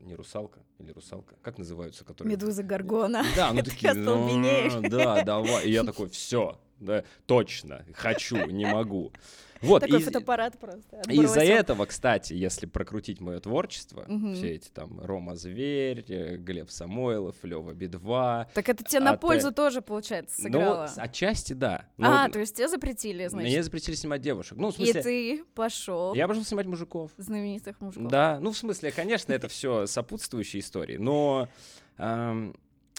А, 0.00 0.04
не 0.04 0.14
русалка 0.14 0.60
или 0.78 0.92
русалка, 0.92 1.36
как 1.42 1.58
называются, 1.58 2.04
которые... 2.04 2.32
Медуза 2.32 2.62
Гаргона. 2.64 3.24
Да, 3.36 3.52
ну 3.52 3.62
такие, 3.62 3.92
ну, 3.94 4.82
да, 4.82 5.22
давай. 5.22 5.66
И 5.66 5.70
я 5.70 5.84
такой, 5.84 6.08
все, 6.08 6.58
да, 6.78 7.04
точно, 7.26 7.84
хочу, 7.94 8.46
не 8.46 8.66
могу. 8.66 9.12
Вот, 9.62 9.80
Такой 9.80 10.00
и, 10.00 10.02
фотоаппарат 10.02 10.58
просто. 10.58 11.02
Из-за 11.08 11.40
этого, 11.40 11.84
кстати, 11.86 12.32
если 12.32 12.66
прокрутить 12.66 13.20
мое 13.20 13.40
творчество, 13.40 14.04
угу. 14.08 14.34
все 14.34 14.54
эти 14.54 14.68
там 14.68 15.00
Рома 15.00 15.36
Зверь, 15.36 16.04
э, 16.08 16.36
Глеб 16.36 16.70
Самойлов, 16.70 17.36
Лева 17.42 17.72
Би-2. 17.72 18.48
Так 18.54 18.68
это 18.68 18.84
тебе 18.84 19.00
на 19.00 19.16
пользу 19.16 19.52
тоже, 19.52 19.82
получается, 19.82 20.36
ну, 20.38 20.44
сыграло? 20.44 20.90
Ну, 20.96 21.02
отчасти 21.02 21.52
да. 21.52 21.86
Но, 21.96 22.24
а, 22.24 22.28
то 22.28 22.38
есть 22.38 22.56
тебе 22.56 22.68
запретили, 22.68 23.26
значит? 23.26 23.50
Мне 23.50 23.62
запретили 23.62 23.94
снимать 23.94 24.22
девушек. 24.22 24.56
Ну, 24.56 24.70
в 24.70 24.74
смысле... 24.74 25.00
И 25.00 25.02
ты 25.02 25.44
пошел. 25.54 26.14
Я 26.14 26.26
пошел 26.26 26.44
снимать 26.44 26.66
мужиков. 26.66 27.10
Знаменитых 27.18 27.80
мужиков. 27.80 28.10
Да, 28.10 28.38
ну, 28.40 28.52
в 28.52 28.56
смысле, 28.56 28.92
конечно, 28.92 29.32
это 29.32 29.48
все 29.48 29.86
сопутствующие 29.86 30.60
истории, 30.60 30.96
но 30.96 31.48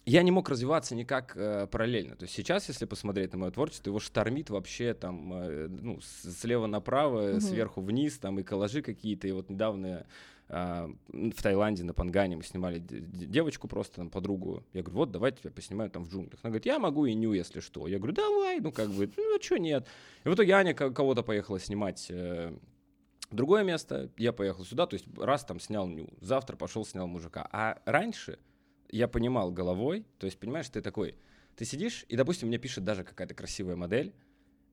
я 0.06 0.24
не 0.24 0.32
мог 0.32 0.50
развиваться 0.50 0.96
никак 0.96 1.34
э, 1.36 1.68
параллельно. 1.68 2.16
То 2.16 2.24
есть 2.24 2.34
сейчас, 2.34 2.68
если 2.70 2.86
посмотреть 2.86 3.34
на 3.34 3.40
мое 3.40 3.52
творчество, 3.52 3.90
его 3.90 4.00
штормит 4.00 4.50
вообще 4.50 4.94
там, 4.94 5.32
э, 5.34 5.68
ну, 5.70 6.00
слева 6.02 6.66
направо, 6.66 7.34
mm-hmm. 7.34 7.40
сверху 7.40 7.82
вниз, 7.82 8.18
там 8.18 8.40
и 8.40 8.44
коллажи 8.44 8.82
какие-то. 8.82 9.28
И 9.28 9.32
вот 9.32 9.50
недавно 9.50 10.08
э, 10.50 10.90
в 11.08 11.44
Таиланде 11.44 11.84
на 11.84 11.94
Пангане 11.94 12.36
мы 12.36 12.44
снимали 12.44 12.80
девочку 12.80 13.68
просто, 13.68 13.98
там, 13.98 14.10
подругу. 14.10 14.64
Я 14.74 14.82
говорю, 14.82 14.98
вот, 14.98 15.12
давайте 15.12 15.42
тебя 15.42 15.52
поснимаю 15.52 15.92
там 15.92 16.04
в 16.04 16.10
джунглях. 16.10 16.40
Она 16.42 16.50
говорит, 16.50 16.66
я 16.66 16.80
могу 16.80 17.06
и 17.06 17.14
ню, 17.14 17.34
если 17.34 17.60
что. 17.60 17.88
Я 17.88 18.00
говорю, 18.00 18.14
давай, 18.14 18.60
ну, 18.60 18.72
как 18.72 18.90
бы, 18.90 19.12
ну, 19.16 19.38
а 19.38 19.42
что 19.42 19.58
нет. 19.58 19.86
И 20.24 20.30
в 20.30 20.34
итоге 20.34 20.54
Аня 20.54 20.74
кого-то 20.74 21.22
поехала 21.22 21.60
снимать 21.60 22.08
э, 22.10 22.52
другое 23.30 23.64
место, 23.64 24.10
я 24.18 24.34
поехал 24.34 24.66
сюда, 24.66 24.88
то 24.88 24.96
есть 24.96 25.06
раз 25.18 25.46
там 25.46 25.60
снял 25.60 25.88
ню, 25.88 26.10
завтра 26.22 26.56
пошел 26.56 26.86
снял 26.86 27.08
мужика. 27.08 27.48
А 27.52 27.82
раньше 27.86 28.40
я 28.92 29.08
понимал 29.08 29.52
головой, 29.52 30.06
то 30.20 30.26
есть, 30.26 30.38
понимаешь, 30.38 30.70
ты 30.70 30.82
такой, 30.82 31.16
ты 31.56 31.66
сидишь, 31.66 32.06
и, 32.10 32.16
допустим, 32.16 32.48
мне 32.48 32.58
пишет 32.58 32.84
даже 32.84 33.04
какая-то 33.04 33.34
красивая 33.34 33.76
модель, 33.76 34.14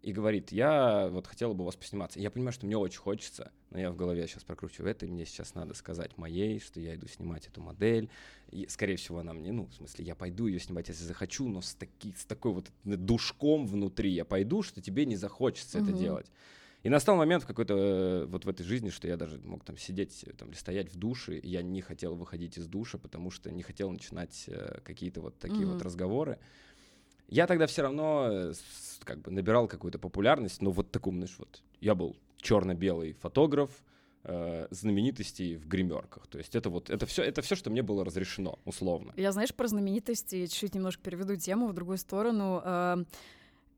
и 0.03 0.13
говорит, 0.13 0.53
я 0.53 1.09
вот 1.09 1.27
хотела 1.27 1.55
бы 1.55 1.63
у 1.63 1.67
вас 1.67 1.75
посниматься. 1.75 2.21
Я 2.21 2.31
понимаю, 2.31 2.53
что 2.53 2.67
мне 2.67 2.77
очень 2.77 3.01
хочется, 3.01 3.51
но 3.71 3.81
я 3.81 3.91
в 3.91 3.97
голове 3.97 4.27
сейчас 4.29 4.45
прокручиваю 4.45 4.91
это, 4.91 5.07
и 5.07 5.11
мне 5.11 5.27
сейчас 5.27 5.55
надо 5.55 5.75
сказать 5.75 6.17
моей, 6.17 6.61
что 6.61 6.79
я 6.81 6.95
иду 6.95 7.09
снимать 7.09 7.49
эту 7.49 7.61
модель. 7.61 8.09
И, 8.51 8.67
скорее 8.69 8.97
всего, 8.97 9.19
она 9.19 9.33
мне, 9.33 9.51
ну, 9.51 9.67
в 9.67 9.75
смысле, 9.75 10.05
я 10.05 10.15
пойду 10.15 10.47
ее 10.47 10.61
снимать, 10.61 10.89
если 10.89 11.03
захочу, 11.03 11.49
но 11.49 11.61
с, 11.61 11.75
таки, 11.75 12.15
с 12.17 12.25
такой 12.25 12.53
вот 12.53 12.71
душком 12.85 13.67
внутри 13.67 14.11
я 14.13 14.25
пойду, 14.25 14.63
что 14.63 14.81
тебе 14.81 15.05
не 15.05 15.17
захочется 15.17 15.79
mm-hmm. 15.79 15.83
это 15.83 15.93
делать. 15.93 16.31
И 16.85 16.89
настал 16.89 17.17
момент 17.17 17.43
в 17.43 17.47
какой-то 17.47 17.75
э, 17.75 18.27
вот 18.27 18.45
в 18.45 18.49
этой 18.49 18.63
жизни, 18.63 18.91
что 18.91 19.09
я 19.09 19.17
даже 19.17 19.39
мог 19.41 19.65
там 19.65 19.77
сидеть 19.77 20.25
э, 20.25 20.33
там, 20.33 20.49
или 20.49 20.57
стоять 20.57 20.93
в 20.93 20.97
душе, 20.97 21.41
я 21.43 21.63
не 21.63 21.81
хотел 21.81 22.15
выходить 22.15 22.57
из 22.57 22.69
душа, 22.69 22.99
потому 22.99 23.31
что 23.31 23.51
не 23.51 23.63
хотел 23.63 23.91
начинать 23.91 24.45
э, 24.47 24.81
какие-то 24.85 25.21
вот 25.21 25.39
такие 25.39 25.63
mm-hmm. 25.63 25.73
вот 25.73 25.83
разговоры. 25.83 26.39
Я 27.27 27.47
тогда 27.47 27.67
все 27.67 27.83
равно 27.83 28.53
как 29.05 29.21
бы 29.21 29.31
набирал 29.31 29.67
какую-то 29.67 29.99
популярность, 29.99 30.63
но 30.63 30.71
вот 30.71 30.91
такую, 30.91 31.15
знаешь, 31.15 31.35
вот 31.39 31.63
я 31.81 31.95
был 31.95 32.17
черно-белый 32.39 33.13
фотограф, 33.13 33.71
знаменитостей 34.71 35.57
в 35.57 35.67
гримерках. 35.69 36.27
То 36.27 36.39
есть 36.39 36.55
это 36.55 36.69
вот 36.69 36.91
это 36.91 37.07
все, 37.07 37.23
это 37.23 37.41
все, 37.41 37.55
что 37.55 37.71
мне 37.71 37.83
было 37.83 38.05
разрешено, 38.05 38.59
условно. 38.65 39.15
Я, 39.17 39.33
знаешь, 39.33 39.55
про 39.55 39.69
знаменитости 39.69 40.47
чуть 40.47 40.75
немножко 40.75 41.03
переведу 41.03 41.37
тему 41.37 41.69
в 41.69 41.73
другую 41.73 41.99
сторону. 41.99 42.61
Эм, 42.65 43.07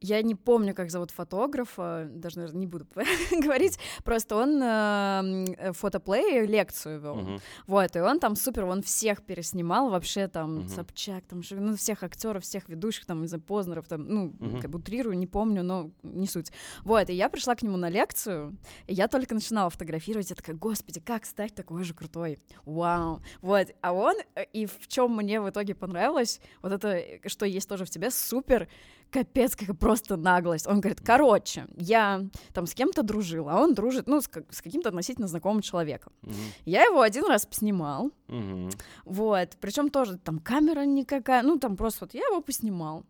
я 0.01 0.23
не 0.23 0.35
помню, 0.35 0.75
как 0.75 0.91
зовут 0.91 1.11
фотографа, 1.11 2.09
даже, 2.11 2.39
наверное, 2.39 2.61
не 2.61 2.67
буду 2.67 2.87
говорить, 3.31 3.79
просто 4.03 4.37
он 4.37 4.61
э, 4.63 5.73
фотоплей 5.73 6.47
лекцию 6.47 7.01
вел, 7.01 7.19
uh-huh. 7.19 7.41
вот, 7.67 7.97
и 7.97 8.01
он 8.01 8.19
там 8.19 8.35
супер, 8.35 8.65
он 8.65 8.83
всех 8.83 9.23
переснимал, 9.23 9.91
вообще 9.91 10.29
там 10.29 10.61
uh-huh. 10.61 10.69
Собчак, 10.69 11.25
там, 11.27 11.43
ну, 11.51 11.77
всех 11.77 12.03
актеров, 12.03 12.45
всех 12.45 12.69
ведущих, 12.69 13.05
там, 13.05 13.25
из 13.25 13.39
Познеров, 13.41 13.89
там, 13.89 14.07
ну, 14.09 14.31
uh-huh. 14.31 14.63
как 14.63 14.71
бы 14.71 14.79
утрирую, 14.79 15.19
не 15.19 15.27
помню, 15.27 15.63
но 15.63 15.91
не 16.03 16.27
суть. 16.27 16.51
Вот, 16.83 17.11
и 17.11 17.15
я 17.15 17.29
пришла 17.29 17.55
к 17.55 17.63
нему 17.63 17.77
на 17.77 17.91
лекцию, 17.91 18.57
и 18.87 18.95
я 18.95 19.07
только 19.07 19.35
начинала 19.35 19.69
фотографировать, 19.69 20.31
я 20.31 20.37
такая, 20.37 20.57
господи, 20.57 21.01
как 21.01 21.27
стать 21.27 21.55
такой 21.55 21.85
же 21.85 21.93
крутой, 21.93 22.39
вау, 22.65 23.23
вот, 23.43 23.69
а 23.83 23.93
он, 23.93 24.17
э, 24.35 24.45
и 24.53 24.65
в 24.65 24.89
чем 24.89 25.15
мне 25.15 25.41
в 25.41 25.51
итоге 25.51 25.75
понравилось, 25.75 26.41
вот 26.63 26.73
это, 26.73 27.03
что 27.27 27.45
есть 27.45 27.69
тоже 27.69 27.85
в 27.85 27.91
тебе, 27.91 28.11
супер, 28.11 28.69
капец, 29.11 29.57
как 29.57 29.77
просто 29.79 30.17
наглость. 30.17 30.67
Он 30.67 30.81
говорит, 30.81 31.01
короче, 31.05 31.67
я 31.77 32.27
там 32.53 32.67
с 32.67 32.75
кем-то 32.75 33.03
дружил, 33.03 33.49
а 33.49 33.61
он 33.61 33.75
дружит, 33.75 34.07
ну, 34.07 34.21
с, 34.21 34.29
с 34.51 34.63
каким-то 34.63 34.89
относительно 34.89 35.29
знакомым 35.29 35.63
человеком. 35.63 36.13
Угу. 36.23 36.35
Я 36.65 36.85
его 36.85 37.01
один 37.01 37.27
раз 37.27 37.47
поснимал, 37.47 38.11
угу. 38.29 38.71
вот, 39.05 39.51
причем 39.61 39.91
тоже 39.91 40.19
там 40.19 40.39
камера 40.39 40.85
никакая, 40.85 41.43
ну, 41.43 41.59
там 41.59 41.77
просто 41.77 42.05
вот 42.05 42.15
я 42.15 42.23
его 42.23 42.41
поснимал. 42.41 43.05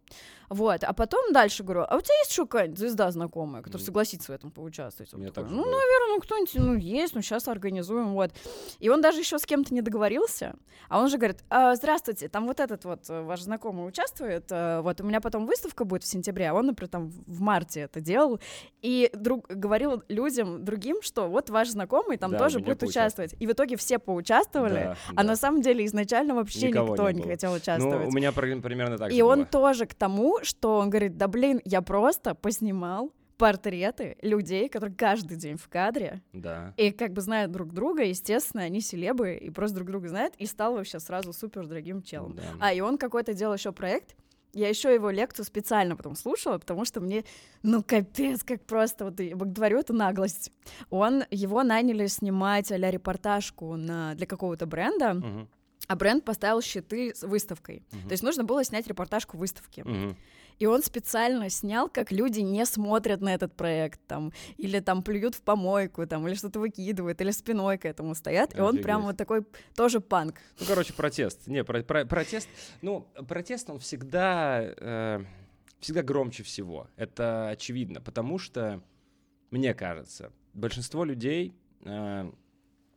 Вот, 0.51 0.83
а 0.83 0.93
потом 0.93 1.33
дальше 1.33 1.63
говорю, 1.63 1.87
а 1.89 1.97
у 1.97 2.01
тебя 2.01 2.15
есть 2.19 2.33
еще 2.33 2.45
какая-нибудь 2.45 2.79
звезда 2.79 3.09
знакомая, 3.13 3.63
которая 3.63 3.85
согласится 3.85 4.33
в 4.33 4.35
этом 4.35 4.51
поучаствовать? 4.51 5.15
Он 5.15 5.25
такой, 5.27 5.49
ну, 5.49 5.63
было. 5.63 5.71
наверное, 5.71 6.15
ну, 6.15 6.21
кто-нибудь, 6.21 6.55
ну, 6.57 6.75
есть, 6.75 7.15
ну, 7.15 7.23
сейчас 7.23 7.47
организуем, 7.47 8.15
вот. 8.15 8.33
И 8.81 8.89
он 8.89 9.01
даже 9.01 9.21
еще 9.21 9.39
с 9.39 9.47
кем-то 9.47 9.73
не 9.73 9.81
договорился, 9.81 10.57
а 10.89 11.01
он 11.01 11.09
же 11.09 11.19
говорит, 11.19 11.45
а, 11.51 11.77
здравствуйте, 11.77 12.29
там 12.29 12.49
вот 12.49 12.59
этот 12.59 12.85
вот 12.85 13.09
э, 13.09 13.23
ваш 13.23 13.43
знакомый 13.43 13.87
участвует, 13.87 14.47
а, 14.51 14.83
вот, 14.83 15.01
у 15.01 15.05
меня 15.05 15.21
потом 15.21 15.47
выставка 15.47 15.85
будет 15.85 16.03
в 16.03 16.09
сентябре, 16.09 16.51
а 16.51 16.55
он, 16.55 16.67
например, 16.67 16.89
там 16.89 17.11
в 17.11 17.41
марте 17.41 17.83
это 17.83 18.01
делал, 18.01 18.41
и 18.83 19.09
друг, 19.15 19.47
говорил 19.47 20.03
людям 20.09 20.65
другим, 20.65 21.01
что 21.01 21.29
вот 21.29 21.49
ваш 21.51 21.69
знакомый 21.69 22.17
там 22.17 22.33
да, 22.33 22.39
тоже 22.39 22.59
будет 22.59 22.83
участвовать. 22.83 23.37
И 23.39 23.47
в 23.47 23.53
итоге 23.53 23.77
все 23.77 24.01
поучаствовали, 24.01 24.75
да, 24.75 24.97
а 25.11 25.23
да. 25.23 25.23
на 25.23 25.37
самом 25.37 25.63
деле 25.63 25.87
изначально 25.87 26.35
вообще 26.35 26.71
Никого 26.71 26.89
никто 26.89 27.11
не, 27.13 27.23
не 27.23 27.29
хотел 27.29 27.53
участвовать. 27.53 28.01
Ну, 28.01 28.09
у 28.09 28.13
меня 28.13 28.33
примерно 28.33 28.99
так 28.99 29.13
И 29.13 29.23
он 29.23 29.41
было. 29.41 29.47
тоже 29.47 29.87
к 29.87 29.95
тому, 29.95 30.40
что 30.43 30.79
он 30.79 30.91
говорит, 30.91 31.17
да 31.17 31.29
блин, 31.29 31.61
я 31.65 31.83
просто 31.83 32.35
поснимал 32.35 33.13
портреты 33.41 34.19
людей, 34.21 34.69
которые 34.69 34.95
каждый 34.95 35.39
день 35.39 35.57
в 35.57 35.67
кадре. 35.69 36.21
Да. 36.35 36.75
И 36.77 36.91
как 36.91 37.15
бы 37.15 37.23
знают 37.23 37.51
друг 37.51 37.73
друга, 37.73 38.05
естественно, 38.05 38.65
они 38.65 38.83
селебы 38.83 39.35
и 39.35 39.49
просто 39.49 39.77
друг 39.77 39.89
друга 39.89 40.09
знают, 40.09 40.35
и 40.37 40.45
стал 40.45 40.75
вообще 40.75 41.01
сразу 41.01 41.33
супер 41.33 41.67
дорогим 41.67 42.03
челом. 42.03 42.35
Да. 42.35 42.43
А, 42.61 42.73
и 42.73 42.81
он 42.81 42.99
какой-то 42.99 43.33
делал 43.33 43.55
еще 43.55 43.73
проект, 43.73 44.15
я 44.53 44.69
еще 44.69 44.93
его 44.93 45.11
лекцию 45.11 45.45
специально 45.45 45.97
потом 45.97 46.17
слушала, 46.17 46.59
потому 46.59 46.85
что 46.85 47.01
мне, 47.01 47.25
ну, 47.63 47.83
капец, 47.83 48.43
как 48.43 48.63
просто, 48.65 49.05
вот 49.07 49.21
я 49.21 49.37
говорю, 49.37 49.79
это 49.79 49.93
наглость. 49.93 50.53
Он, 50.91 51.25
его 51.31 51.63
наняли 51.63 52.07
снимать 52.07 52.71
а 52.73 52.77
репортажку 52.77 53.77
на, 53.77 54.15
для 54.17 54.27
какого-то 54.27 54.67
бренда, 54.67 55.13
uh-huh. 55.13 55.47
А 55.91 55.97
бренд 55.97 56.25
поставил 56.25 56.63
щиты 56.63 57.13
с 57.17 57.25
выставкой. 57.25 57.83
Uh-huh. 57.91 58.07
То 58.07 58.13
есть 58.13 58.23
нужно 58.23 58.45
было 58.45 58.63
снять 58.63 58.87
репортажку 58.87 59.37
выставки. 59.37 59.81
Uh-huh. 59.81 60.15
И 60.61 60.67
он 60.67 60.85
специально 60.85 61.51
снял, 61.51 61.89
как 61.89 62.13
люди 62.13 62.39
не 62.39 62.65
смотрят 62.65 63.21
на 63.21 63.35
этот 63.35 63.57
проект, 63.57 64.01
там, 64.07 64.33
или 64.57 64.79
там 64.79 65.03
плюют 65.03 65.35
в 65.35 65.43
помойку, 65.43 66.07
там, 66.07 66.29
или 66.29 66.37
что-то 66.37 66.61
выкидывают, 66.61 67.21
или 67.21 67.33
спиной 67.33 67.77
к 67.77 67.87
этому 67.87 68.15
стоят. 68.15 68.57
И 68.57 68.61
он 68.61 68.79
прям 68.79 69.03
вот 69.03 69.17
такой 69.17 69.45
тоже 69.75 70.01
панк. 70.01 70.37
Ну, 70.61 70.67
короче, 70.67 70.93
протест. 70.93 71.49
Не, 71.49 71.65
про 71.65 71.83
про 71.83 72.05
протест, 72.05 72.49
ну, 72.83 73.09
протест, 73.27 73.69
он 73.69 73.81
всегда, 73.81 74.61
э, 74.63 75.25
всегда 75.81 76.05
громче 76.05 76.45
всего. 76.45 76.87
Это 76.95 77.49
очевидно, 77.49 78.01
потому 78.01 78.39
что, 78.39 78.81
мне 79.51 79.75
кажется, 79.75 80.31
большинство 80.55 81.05
людей 81.05 81.57
э, 81.85 82.31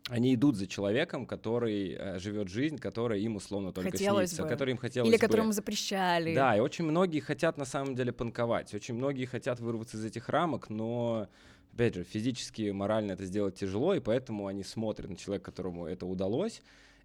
они 0.10 0.36
идут 0.36 0.58
за 0.58 0.68
человеком, 0.68 1.26
который 1.26 1.94
э, 1.94 2.20
живет 2.20 2.50
жизнь, 2.50 2.78
которая 2.78 3.20
им 3.20 3.38
условно 3.38 3.72
только 3.72 3.92
хотелось 3.92 4.30
снится, 4.32 4.44
бы. 4.44 4.50
который 4.50 4.72
им 4.72 4.78
хотелось 4.78 5.10
Или 5.10 5.16
бы. 5.16 5.22
которому 5.22 5.52
запрещали. 5.54 6.36
Да, 6.36 6.58
и 6.58 6.60
очень 6.60 6.84
многие 6.84 7.22
хотят 7.22 7.58
на 7.58 7.66
самом 7.66 7.96
деле 7.96 8.12
панковать, 8.12 8.74
очень 8.74 8.96
многие 8.96 9.26
хотят 9.26 9.60
вырваться 9.62 9.98
из 9.98 10.04
этих 10.04 10.28
рамок, 10.28 10.70
но 10.70 11.30
опять 11.74 11.96
же, 11.96 12.04
физически, 12.04 12.72
морально 12.72 13.13
это 13.13 13.26
сделать 13.26 13.56
тяжело, 13.56 13.94
и 13.96 14.02
поэтому 14.02 14.48
они 14.48 14.63
смотрят 14.63 15.10
на 15.10 15.16
человека, 15.16 15.46
которому 15.46 15.86
это 15.86 16.06
удалось, 16.06 16.62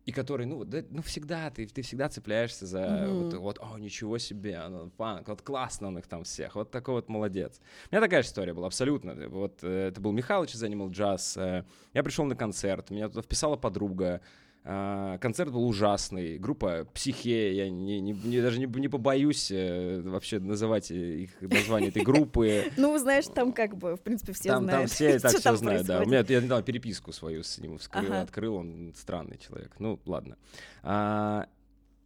и 0.09 0.11
который, 0.11 0.47
ну, 0.47 0.65
да, 0.65 0.83
ну 0.89 1.03
всегда, 1.03 1.51
ты, 1.51 1.67
ты 1.67 1.83
всегда 1.83 2.09
цепляешься 2.09 2.65
за 2.65 2.79
mm-hmm. 2.79 3.13
вот, 3.13 3.35
вот, 3.35 3.59
о, 3.61 3.79
ничего 3.79 4.17
себе, 4.17 4.59
ну, 4.67 4.91
фанк, 4.97 5.29
вот 5.29 5.43
классно 5.43 5.89
он 5.89 5.99
их 5.99 6.07
там 6.07 6.25
всех, 6.25 6.55
вот 6.55 6.71
такой 6.71 6.95
вот 6.95 7.11
молодец. 7.11 7.61
У 7.91 7.95
меня 7.95 8.01
такая 8.01 8.23
же 8.23 8.29
история 8.29 8.55
была, 8.55 8.69
абсолютно. 8.69 9.29
Вот 9.29 9.59
э, 9.61 9.89
это 9.89 10.01
был 10.01 10.13
Михалыч 10.13 10.55
из 10.55 10.65
Animal 10.65 10.89
Jazz, 10.89 11.39
э, 11.39 11.65
я 11.93 12.03
пришел 12.03 12.25
на 12.25 12.37
концерт, 12.37 12.89
меня 12.89 13.11
туда 13.11 13.21
вписала 13.21 13.57
подруга, 13.57 14.23
концерт 14.69 15.51
был 15.51 15.67
ужасный. 15.67 16.37
Группа 16.37 16.87
Психе, 16.93 17.55
я 17.57 17.71
не, 17.71 18.01
не, 18.01 18.13
не, 18.13 18.43
даже 18.43 18.61
не, 18.61 18.67
не 18.67 18.89
побоюсь 18.89 19.51
э, 19.51 20.03
вообще 20.03 20.41
называть 20.41 20.91
их 20.91 21.31
название 21.41 21.89
этой 21.89 22.03
группы. 22.03 22.65
Ну, 22.77 22.97
знаешь, 22.99 23.25
там 23.27 23.53
как 23.53 23.77
бы, 23.77 23.97
в 23.97 24.01
принципе, 24.01 24.33
все 24.33 24.51
там, 24.51 24.65
знают. 24.65 24.81
Там 24.81 24.95
все 24.95 25.17
и 25.17 25.19
так 25.21 25.37
все 25.37 25.57
знают, 25.57 25.87
да. 25.87 26.03
У 26.03 26.07
меня, 26.07 26.25
я 26.29 26.41
недавно 26.41 26.63
переписку 26.63 27.13
свою 27.13 27.43
с 27.43 27.59
ним 27.59 27.79
вскрыл, 27.79 28.05
ага. 28.05 28.21
открыл, 28.21 28.57
он 28.57 28.93
странный 28.95 29.39
человек. 29.39 29.75
Ну, 29.79 29.99
ладно. 30.05 30.37
А, 30.83 31.47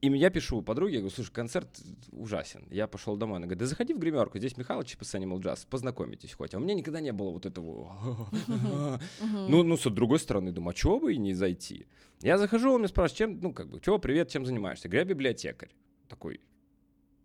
и 0.03 0.09
я 0.09 0.31
пишу 0.31 0.63
подруге, 0.63 0.95
я 0.95 0.99
говорю, 1.01 1.15
слушай, 1.15 1.31
концерт 1.31 1.69
ужасен. 2.11 2.67
Я 2.71 2.89
пошел 2.89 3.17
домой. 3.17 3.37
Она 3.37 3.47
говорит, 3.47 3.61
да 3.61 3.67
заходи 3.67 3.95
в 3.95 3.99
гримерку, 3.99 4.37
здесь 4.39 4.57
Михалыч 4.57 4.97
с 5.01 5.15
Animal 5.15 5.39
Jazz, 5.39 5.65
познакомитесь 5.71 6.35
хоть. 6.35 6.55
А 6.55 6.59
у 6.59 6.61
меня 6.61 6.75
никогда 6.75 7.01
не 7.01 7.13
было 7.13 7.31
вот 7.31 7.47
этого. 7.47 8.29
Ну, 9.49 9.63
ну, 9.63 9.77
с 9.77 9.89
другой 9.91 10.19
стороны, 10.19 10.53
думаю, 10.53 10.71
а 10.71 10.75
чего 10.75 10.99
бы 10.99 11.15
и 11.15 11.19
не 11.19 11.35
зайти? 11.35 11.87
Я 12.23 12.39
захожу, 12.39 12.73
он 12.73 12.83
меня 12.83 12.89
спрашивает, 12.89 13.19
чем, 13.19 13.41
ну, 13.41 13.53
как 13.53 13.69
бы, 13.69 13.81
чего, 13.81 13.99
привет, 13.99 14.29
чем 14.29 14.47
занимаешься? 14.47 14.87
Я 14.87 14.91
говорю, 14.91 15.09
я 15.09 15.15
библиотекарь. 15.15 15.75
Такой, 16.09 16.41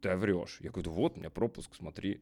ты 0.02 0.16
врешь. 0.16 0.58
Я 0.62 0.72
говорю, 0.72 0.92
вот, 0.92 1.18
у 1.18 1.20
меня 1.20 1.30
пропуск, 1.30 1.76
смотри. 1.76 2.22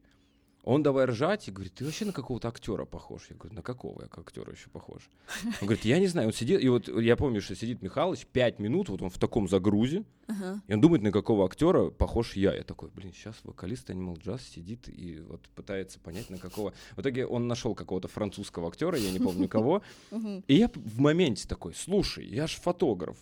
Он 0.66 0.82
давай 0.82 1.04
ржать 1.04 1.46
и 1.46 1.52
говорит, 1.52 1.74
ты 1.74 1.84
вообще 1.84 2.04
на 2.06 2.12
какого-то 2.12 2.48
актера 2.48 2.84
похож. 2.84 3.28
Я 3.30 3.36
говорю, 3.36 3.54
на 3.54 3.62
какого 3.62 4.02
я 4.02 4.08
как 4.08 4.26
актера 4.26 4.52
еще 4.52 4.68
похож? 4.68 5.08
Он 5.44 5.52
говорит, 5.68 5.84
я 5.84 6.00
не 6.00 6.08
знаю. 6.08 6.26
Он 6.26 6.32
сидит, 6.34 6.60
и 6.60 6.68
вот 6.68 6.88
я 6.88 7.16
помню, 7.16 7.40
что 7.40 7.54
сидит 7.54 7.82
Михалыч 7.82 8.26
пять 8.26 8.58
минут, 8.58 8.88
вот 8.88 9.00
он 9.00 9.08
в 9.08 9.16
таком 9.16 9.48
загрузе, 9.48 10.02
uh-huh. 10.26 10.58
и 10.66 10.74
он 10.74 10.80
думает, 10.80 11.02
на 11.02 11.12
какого 11.12 11.46
актера 11.46 11.90
похож 11.90 12.34
я. 12.34 12.52
Я 12.52 12.64
такой, 12.64 12.90
блин, 12.90 13.12
сейчас 13.12 13.36
вокалист 13.44 13.90
Animal 13.90 14.20
Jazz 14.20 14.40
сидит 14.42 14.88
и 14.88 15.20
вот 15.20 15.40
пытается 15.54 16.00
понять, 16.00 16.30
на 16.30 16.38
какого. 16.38 16.74
В 16.96 17.00
итоге 17.00 17.28
он 17.28 17.46
нашел 17.46 17.76
какого-то 17.76 18.08
французского 18.08 18.66
актера, 18.66 18.98
я 18.98 19.12
не 19.12 19.20
помню 19.20 19.48
кого. 19.48 19.82
И 20.48 20.54
я 20.56 20.68
в 20.74 20.98
моменте 20.98 21.46
такой, 21.46 21.74
слушай, 21.74 22.26
я 22.26 22.48
же 22.48 22.56
фотограф. 22.56 23.16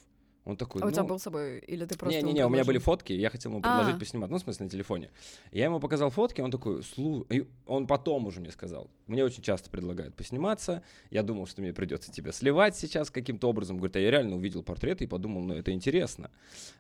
Он 0.44 0.58
такой, 0.58 0.82
а 0.82 0.84
ну... 0.84 0.90
у 0.90 0.92
тебя 0.92 1.04
был 1.04 1.18
с 1.18 1.22
собой? 1.22 1.58
Или 1.60 1.86
ты 1.86 1.96
просто 1.96 2.20
Не-не-не, 2.20 2.44
у 2.44 2.50
меня 2.50 2.64
были 2.64 2.76
фотки, 2.76 3.14
я 3.14 3.30
хотел 3.30 3.52
ему 3.52 3.62
предложить 3.62 3.96
а. 3.96 3.98
поснимать, 3.98 4.30
ну, 4.30 4.36
в 4.36 4.40
смысле, 4.40 4.64
на 4.64 4.70
телефоне. 4.70 5.10
Я 5.52 5.64
ему 5.64 5.80
показал 5.80 6.10
фотки, 6.10 6.42
он 6.42 6.50
такой, 6.50 6.82
слу... 6.82 7.22
И 7.30 7.46
он 7.66 7.86
потом 7.86 8.26
уже 8.26 8.40
мне 8.40 8.50
сказал, 8.50 8.90
мне 9.06 9.24
очень 9.24 9.42
часто 9.42 9.70
предлагают 9.70 10.14
посниматься, 10.14 10.82
я 11.10 11.22
думал, 11.22 11.46
что 11.46 11.62
мне 11.62 11.72
придется 11.72 12.12
тебя 12.12 12.30
сливать 12.32 12.76
сейчас 12.76 13.10
каким-то 13.10 13.48
образом. 13.48 13.78
Говорит, 13.78 13.96
а 13.96 14.00
я 14.00 14.10
реально 14.10 14.36
увидел 14.36 14.62
портреты 14.62 15.04
и 15.04 15.06
подумал, 15.06 15.42
ну, 15.42 15.54
это 15.54 15.72
интересно. 15.72 16.30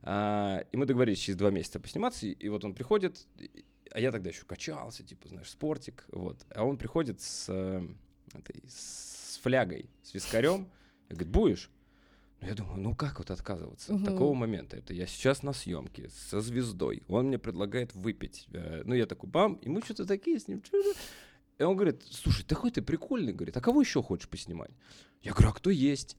А, 0.02 0.64
и 0.70 0.76
мы 0.76 0.84
договорились 0.84 1.18
через 1.18 1.38
два 1.38 1.50
месяца 1.50 1.80
посниматься, 1.80 2.26
и 2.26 2.48
вот 2.50 2.64
он 2.66 2.74
приходит, 2.74 3.26
а 3.90 3.98
я 3.98 4.12
тогда 4.12 4.28
еще 4.28 4.44
качался, 4.44 5.04
типа, 5.04 5.28
знаешь, 5.28 5.48
спортик, 5.48 6.04
вот. 6.12 6.44
А 6.54 6.64
он 6.64 6.76
приходит 6.76 7.22
с, 7.22 7.46
э, 7.48 7.82
этой, 8.34 8.62
с 8.68 9.40
флягой, 9.42 9.88
с 10.02 10.12
вискарем, 10.12 10.68
и 11.08 11.14
говорит, 11.14 11.32
будешь? 11.32 11.70
Я 12.46 12.54
думаю, 12.54 12.78
ну 12.78 12.94
как 12.94 13.18
вот 13.18 13.30
отказываться 13.30 13.94
угу. 13.94 14.02
от 14.02 14.10
такого 14.10 14.34
момента? 14.34 14.76
Это 14.76 14.92
я 14.92 15.06
сейчас 15.06 15.42
на 15.42 15.52
съемке 15.52 16.10
со 16.10 16.40
звездой. 16.40 17.02
Он 17.08 17.28
мне 17.28 17.38
предлагает 17.38 17.94
выпить. 17.94 18.46
Э, 18.52 18.82
ну, 18.84 18.94
я 18.94 19.06
такой, 19.06 19.30
бам, 19.30 19.54
и 19.54 19.68
мы 19.68 19.80
что-то 19.82 20.04
такие 20.04 20.38
с 20.38 20.48
ним. 20.48 20.62
И 21.58 21.62
он 21.62 21.76
говорит, 21.76 22.02
слушай, 22.10 22.44
такой 22.44 22.70
ты 22.70 22.82
прикольный, 22.82 23.32
говорит, 23.32 23.56
а 23.56 23.60
кого 23.60 23.80
еще 23.80 24.02
хочешь 24.02 24.28
поснимать? 24.28 24.70
Я 25.22 25.32
говорю, 25.32 25.50
а 25.50 25.52
кто 25.52 25.70
есть? 25.70 26.16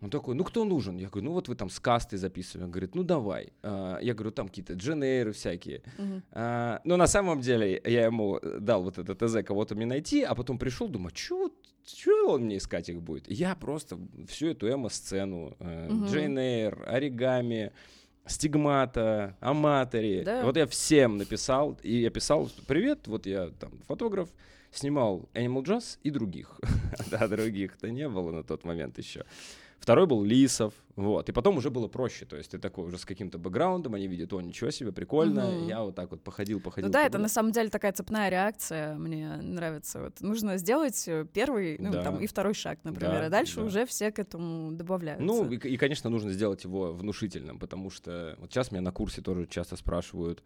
Он 0.00 0.10
такой, 0.10 0.34
ну 0.34 0.44
кто 0.44 0.64
нужен? 0.64 0.96
Я 0.96 1.08
говорю, 1.08 1.26
ну 1.26 1.32
вот 1.32 1.48
вы 1.48 1.54
там 1.54 1.68
с 1.68 1.78
кастой 1.78 2.18
записывали. 2.18 2.64
Он 2.64 2.70
говорит, 2.70 2.94
ну 2.94 3.02
давай. 3.02 3.52
А, 3.62 3.98
я 4.00 4.14
говорю, 4.14 4.30
там 4.30 4.48
какие-то 4.48 4.74
дженейры 4.74 5.32
всякие. 5.32 5.82
Uh-huh. 5.98 6.22
А, 6.32 6.80
но 6.84 6.96
на 6.96 7.06
самом 7.06 7.40
деле 7.40 7.80
я 7.84 8.06
ему 8.06 8.40
дал 8.42 8.82
вот 8.82 8.98
это 8.98 9.14
ТЗ 9.14 9.44
кого-то 9.44 9.74
мне 9.74 9.86
найти, 9.86 10.22
а 10.22 10.34
потом 10.34 10.58
пришел, 10.58 10.88
думаю, 10.88 11.12
что 11.14 11.50
что 11.86 12.34
он 12.34 12.42
мне 12.42 12.58
искать 12.58 12.88
их 12.88 13.02
будет? 13.02 13.28
Я 13.28 13.56
просто 13.56 13.98
всю 14.28 14.48
эту 14.48 14.68
эмо-сцену. 14.68 15.56
Джейн 16.06 16.38
Эйр, 16.38 16.84
Оригами, 16.86 17.72
Стигмата, 18.26 19.36
Аматори, 19.40 20.22
да. 20.22 20.44
вот 20.44 20.56
я 20.56 20.66
всем 20.66 21.16
написал, 21.16 21.78
и 21.82 21.96
я 21.96 22.10
писал, 22.10 22.48
привет, 22.66 23.08
вот 23.08 23.26
я 23.26 23.50
там 23.50 23.72
фотограф, 23.88 24.28
снимал 24.70 25.28
Animal 25.34 25.64
Jazz 25.64 25.98
и 26.02 26.10
других. 26.10 26.60
да, 27.10 27.26
других-то 27.26 27.90
не 27.90 28.08
было 28.08 28.30
на 28.30 28.44
тот 28.44 28.64
момент 28.64 28.98
еще. 28.98 29.24
Второй 29.80 30.06
был 30.06 30.22
Лисов, 30.22 30.74
вот. 30.94 31.30
И 31.30 31.32
потом 31.32 31.56
уже 31.56 31.70
было 31.70 31.88
проще, 31.88 32.26
то 32.26 32.36
есть 32.36 32.50
ты 32.50 32.58
такой 32.58 32.84
уже 32.84 32.98
с 32.98 33.06
каким-то 33.06 33.38
бэкграундом, 33.38 33.94
они 33.94 34.06
видят, 34.06 34.32
о, 34.34 34.40
ничего 34.42 34.70
себе, 34.70 34.92
прикольно. 34.92 35.48
Угу. 35.48 35.68
Я 35.68 35.82
вот 35.82 35.94
так 35.94 36.10
вот 36.10 36.22
походил, 36.22 36.60
походил. 36.60 36.88
Ну 36.88 36.92
да, 36.92 37.06
это 37.06 37.16
на 37.16 37.28
самом 37.28 37.52
деле 37.52 37.70
такая 37.70 37.92
цепная 37.92 38.28
реакция, 38.28 38.94
мне 38.96 39.36
нравится. 39.36 40.00
Вот 40.02 40.20
нужно 40.20 40.58
сделать 40.58 41.02
э, 41.08 41.24
первый, 41.32 41.78
ну 41.78 41.92
да. 41.92 42.02
там 42.02 42.20
и 42.20 42.26
второй 42.26 42.52
шаг, 42.52 42.78
например, 42.84 43.20
да, 43.20 43.26
а 43.26 43.30
дальше 43.30 43.56
да. 43.56 43.62
уже 43.62 43.86
все 43.86 44.12
к 44.12 44.18
этому 44.18 44.72
добавляются. 44.72 45.24
Ну 45.24 45.50
и, 45.50 45.56
и, 45.56 45.76
конечно, 45.78 46.10
нужно 46.10 46.30
сделать 46.32 46.64
его 46.64 46.92
внушительным, 46.92 47.58
потому 47.58 47.88
что 47.88 48.36
вот 48.38 48.52
сейчас 48.52 48.70
меня 48.70 48.82
на 48.82 48.92
курсе 48.92 49.22
тоже 49.22 49.46
часто 49.46 49.76
спрашивают, 49.76 50.42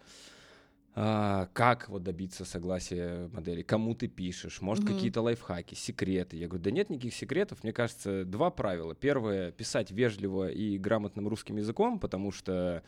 а, 0.97 1.49
как 1.53 1.89
вот 1.89 2.05
добиться 2.05 2.45
согласия 2.45 3.29
модели, 3.33 3.63
кому 3.63 3.95
ты 3.95 4.07
пишешь, 4.07 4.61
может 4.61 4.85
mm-hmm. 4.85 4.95
какие-то 4.95 5.23
лайфхаки, 5.23 5.75
секреты. 5.75 6.37
Я 6.37 6.47
говорю, 6.47 6.63
да 6.63 6.71
нет 6.71 6.89
никаких 6.89 7.15
секретов. 7.15 7.65
Мне 7.65 7.73
кажется, 7.73 8.25
два 8.25 8.51
правила. 8.51 8.95
Первое— 8.95 9.51
писать 9.53 9.91
вежливо 9.91 10.51
и 10.51 10.79
грамотным 10.79 11.27
русским 11.27 11.57
языком, 11.57 11.99
потому 11.99 12.31
что 12.31 12.85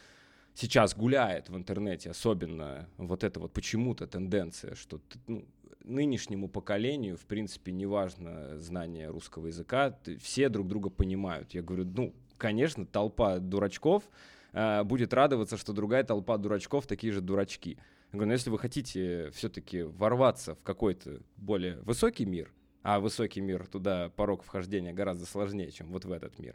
сейчас 0.54 0.94
гуляет 0.94 1.48
в 1.48 1.56
интернете, 1.56 2.10
особенно 2.10 2.88
вот 2.96 3.24
эта 3.24 3.40
вот 3.40 3.52
почему-то 3.52 4.06
тенденция, 4.06 4.76
что 4.76 5.00
ну, 5.26 5.44
нынешнему 5.82 6.48
поколению, 6.48 7.16
в 7.16 7.26
принципе, 7.26 7.72
не 7.72 7.86
важно 7.86 8.58
знание 8.58 9.08
русского 9.08 9.48
языка, 9.48 9.98
все 10.20 10.48
друг 10.48 10.68
друга 10.68 10.90
понимают. 10.90 11.54
Я 11.54 11.62
говорю, 11.62 11.84
ну, 11.84 12.14
конечно, 12.38 12.86
толпа 12.86 13.38
дурачков 13.38 14.04
э, 14.52 14.84
будет 14.84 15.12
радоваться, 15.12 15.56
что 15.56 15.72
другая 15.72 16.04
толпа 16.04 16.36
дурачков 16.38 16.86
такие 16.86 17.12
же 17.12 17.20
дурачки. 17.20 17.78
Я 18.12 18.18
говорю, 18.18 18.28
ну, 18.28 18.32
если 18.32 18.50
вы 18.50 18.58
хотите 18.58 19.30
все-таки 19.30 19.82
ворваться 19.82 20.54
в 20.54 20.62
какой-то 20.62 21.20
более 21.36 21.80
высокий 21.82 22.24
мир, 22.24 22.52
а 22.82 23.00
высокий 23.00 23.40
мир 23.40 23.66
туда 23.66 24.10
порог 24.10 24.42
вхождения 24.44 24.92
гораздо 24.92 25.26
сложнее, 25.26 25.70
чем 25.72 25.88
вот 25.88 26.04
в 26.04 26.12
этот 26.12 26.38
мир, 26.38 26.54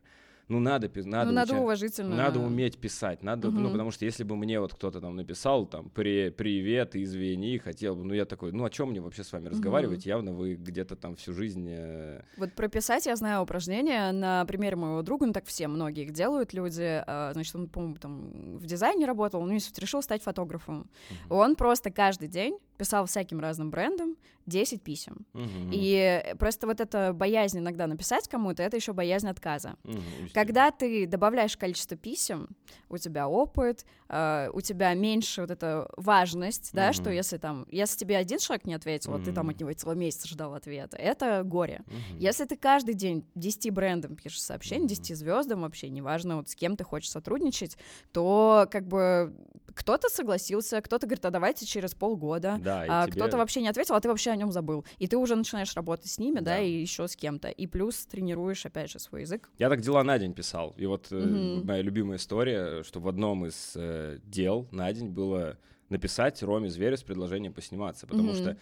ну 0.51 0.59
надо, 0.59 0.91
надо, 1.05 1.29
ну, 1.29 1.31
надо 1.31 1.55
уважительно. 1.55 2.15
Надо 2.15 2.39
уметь 2.39 2.77
писать, 2.77 3.23
надо, 3.23 3.47
угу. 3.47 3.59
ну 3.59 3.71
потому 3.71 3.91
что 3.91 4.03
если 4.03 4.25
бы 4.25 4.35
мне 4.35 4.59
вот 4.59 4.73
кто-то 4.73 4.99
там 4.99 5.15
написал 5.15 5.65
там 5.65 5.89
при, 5.89 6.29
привет, 6.29 6.93
извини, 6.95 7.57
хотел 7.57 7.95
бы, 7.95 8.03
ну 8.03 8.13
я 8.13 8.25
такой, 8.25 8.51
ну 8.51 8.65
о 8.65 8.69
чем 8.69 8.89
мне 8.89 8.99
вообще 8.99 9.23
с 9.23 9.31
вами 9.31 9.47
разговаривать? 9.47 9.99
Угу. 9.99 10.09
Явно 10.09 10.33
вы 10.33 10.55
где-то 10.55 10.97
там 10.97 11.15
всю 11.15 11.31
жизнь. 11.31 11.67
Э... 11.69 12.23
Вот 12.35 12.51
прописать 12.51 13.05
я 13.05 13.15
знаю 13.15 13.43
упражнение 13.43 14.11
на 14.11 14.43
примере 14.43 14.75
моего 14.75 15.01
друга, 15.03 15.25
ну 15.25 15.31
так 15.31 15.45
все 15.45 15.69
многие 15.69 16.03
их 16.03 16.11
делают 16.11 16.53
люди, 16.53 17.01
а, 17.07 17.31
значит 17.31 17.55
он 17.55 17.67
по-моему 17.69 17.95
там 17.95 18.57
в 18.57 18.65
дизайне 18.65 19.05
работал, 19.05 19.41
он 19.41 19.51
решил 19.51 20.01
стать 20.01 20.21
фотографом, 20.21 20.89
угу. 21.29 21.35
он 21.35 21.55
просто 21.55 21.91
каждый 21.91 22.27
день 22.27 22.57
писал 22.81 23.05
всяким 23.05 23.39
разным 23.39 23.69
брендам 23.69 24.17
10 24.47 24.81
писем. 24.81 25.27
Угу. 25.35 25.69
И 25.71 26.33
просто 26.39 26.65
вот 26.65 26.81
эта 26.81 27.13
боязнь 27.13 27.59
иногда 27.59 27.85
написать 27.85 28.27
кому-то, 28.27 28.63
это 28.63 28.75
еще 28.75 28.91
боязнь 28.91 29.29
отказа. 29.29 29.75
Угу, 29.83 30.31
Когда 30.33 30.71
ты 30.71 31.05
добавляешь 31.05 31.55
количество 31.55 31.95
писем, 31.95 32.49
у 32.89 32.97
тебя 32.97 33.27
опыт, 33.27 33.85
э, 34.09 34.49
у 34.51 34.61
тебя 34.61 34.95
меньше 34.95 35.41
вот 35.41 35.51
эта 35.51 35.87
важность, 35.95 36.71
да, 36.73 36.87
угу. 36.87 36.93
что 36.93 37.11
если 37.11 37.37
там, 37.37 37.67
если 37.69 37.99
тебе 37.99 38.17
один 38.17 38.39
человек 38.39 38.65
не 38.65 38.73
ответил, 38.73 39.11
угу. 39.11 39.21
а 39.21 39.25
ты 39.25 39.31
там 39.31 39.49
от 39.49 39.59
него 39.59 39.71
целый 39.73 39.95
месяц 39.95 40.25
ждал 40.25 40.55
ответа, 40.55 40.97
это 40.97 41.43
горе. 41.43 41.83
Угу. 41.85 42.17
Если 42.17 42.45
ты 42.45 42.57
каждый 42.57 42.95
день 42.95 43.27
10 43.35 43.71
брендам 43.71 44.15
пишешь 44.15 44.41
сообщение, 44.41 44.85
угу. 44.85 44.95
10 44.95 45.15
звездам 45.19 45.61
вообще, 45.61 45.87
неважно, 45.89 46.37
вот 46.37 46.49
с 46.49 46.55
кем 46.55 46.75
ты 46.75 46.83
хочешь 46.83 47.11
сотрудничать, 47.11 47.77
то 48.11 48.67
как 48.71 48.87
бы 48.87 49.35
кто-то 49.75 50.09
согласился, 50.09 50.81
кто-то 50.81 51.05
говорит, 51.05 51.25
а 51.25 51.29
давайте 51.29 51.67
через 51.67 51.93
полгода. 51.93 52.57
Да 52.59 52.70
да, 52.71 53.03
а, 53.03 53.07
тебе... 53.07 53.15
кто-то 53.15 53.37
вообще 53.37 53.61
не 53.61 53.67
ответил, 53.67 53.95
а 53.95 54.01
ты 54.01 54.09
вообще 54.09 54.31
о 54.31 54.35
нем 54.35 54.51
забыл. 54.51 54.85
И 54.97 55.07
ты 55.07 55.17
уже 55.17 55.35
начинаешь 55.35 55.73
работать 55.75 56.07
с 56.07 56.19
ними, 56.19 56.39
да, 56.39 56.51
да 56.51 56.59
и 56.59 56.71
еще 56.71 57.07
с 57.07 57.15
кем-то. 57.15 57.49
И 57.49 57.67
плюс 57.67 58.05
тренируешь, 58.05 58.65
опять 58.65 58.91
же, 58.91 58.99
свой 58.99 59.21
язык. 59.21 59.49
Я 59.57 59.69
так 59.69 59.81
дела 59.81 60.03
на 60.03 60.17
день 60.17 60.33
писал. 60.33 60.73
И 60.77 60.85
вот 60.85 61.11
mm-hmm. 61.11 61.65
моя 61.65 61.81
любимая 61.81 62.17
история, 62.17 62.83
что 62.83 62.99
в 62.99 63.07
одном 63.07 63.45
из 63.45 63.73
э, 63.75 64.19
дел 64.23 64.67
на 64.71 64.91
день 64.91 65.09
было 65.09 65.57
написать 65.89 66.41
Роме 66.41 66.69
Зверю 66.69 66.97
с 66.97 67.03
предложением 67.03 67.53
посниматься. 67.53 68.07
Потому 68.07 68.31
mm-hmm. 68.31 68.35
что 68.35 68.57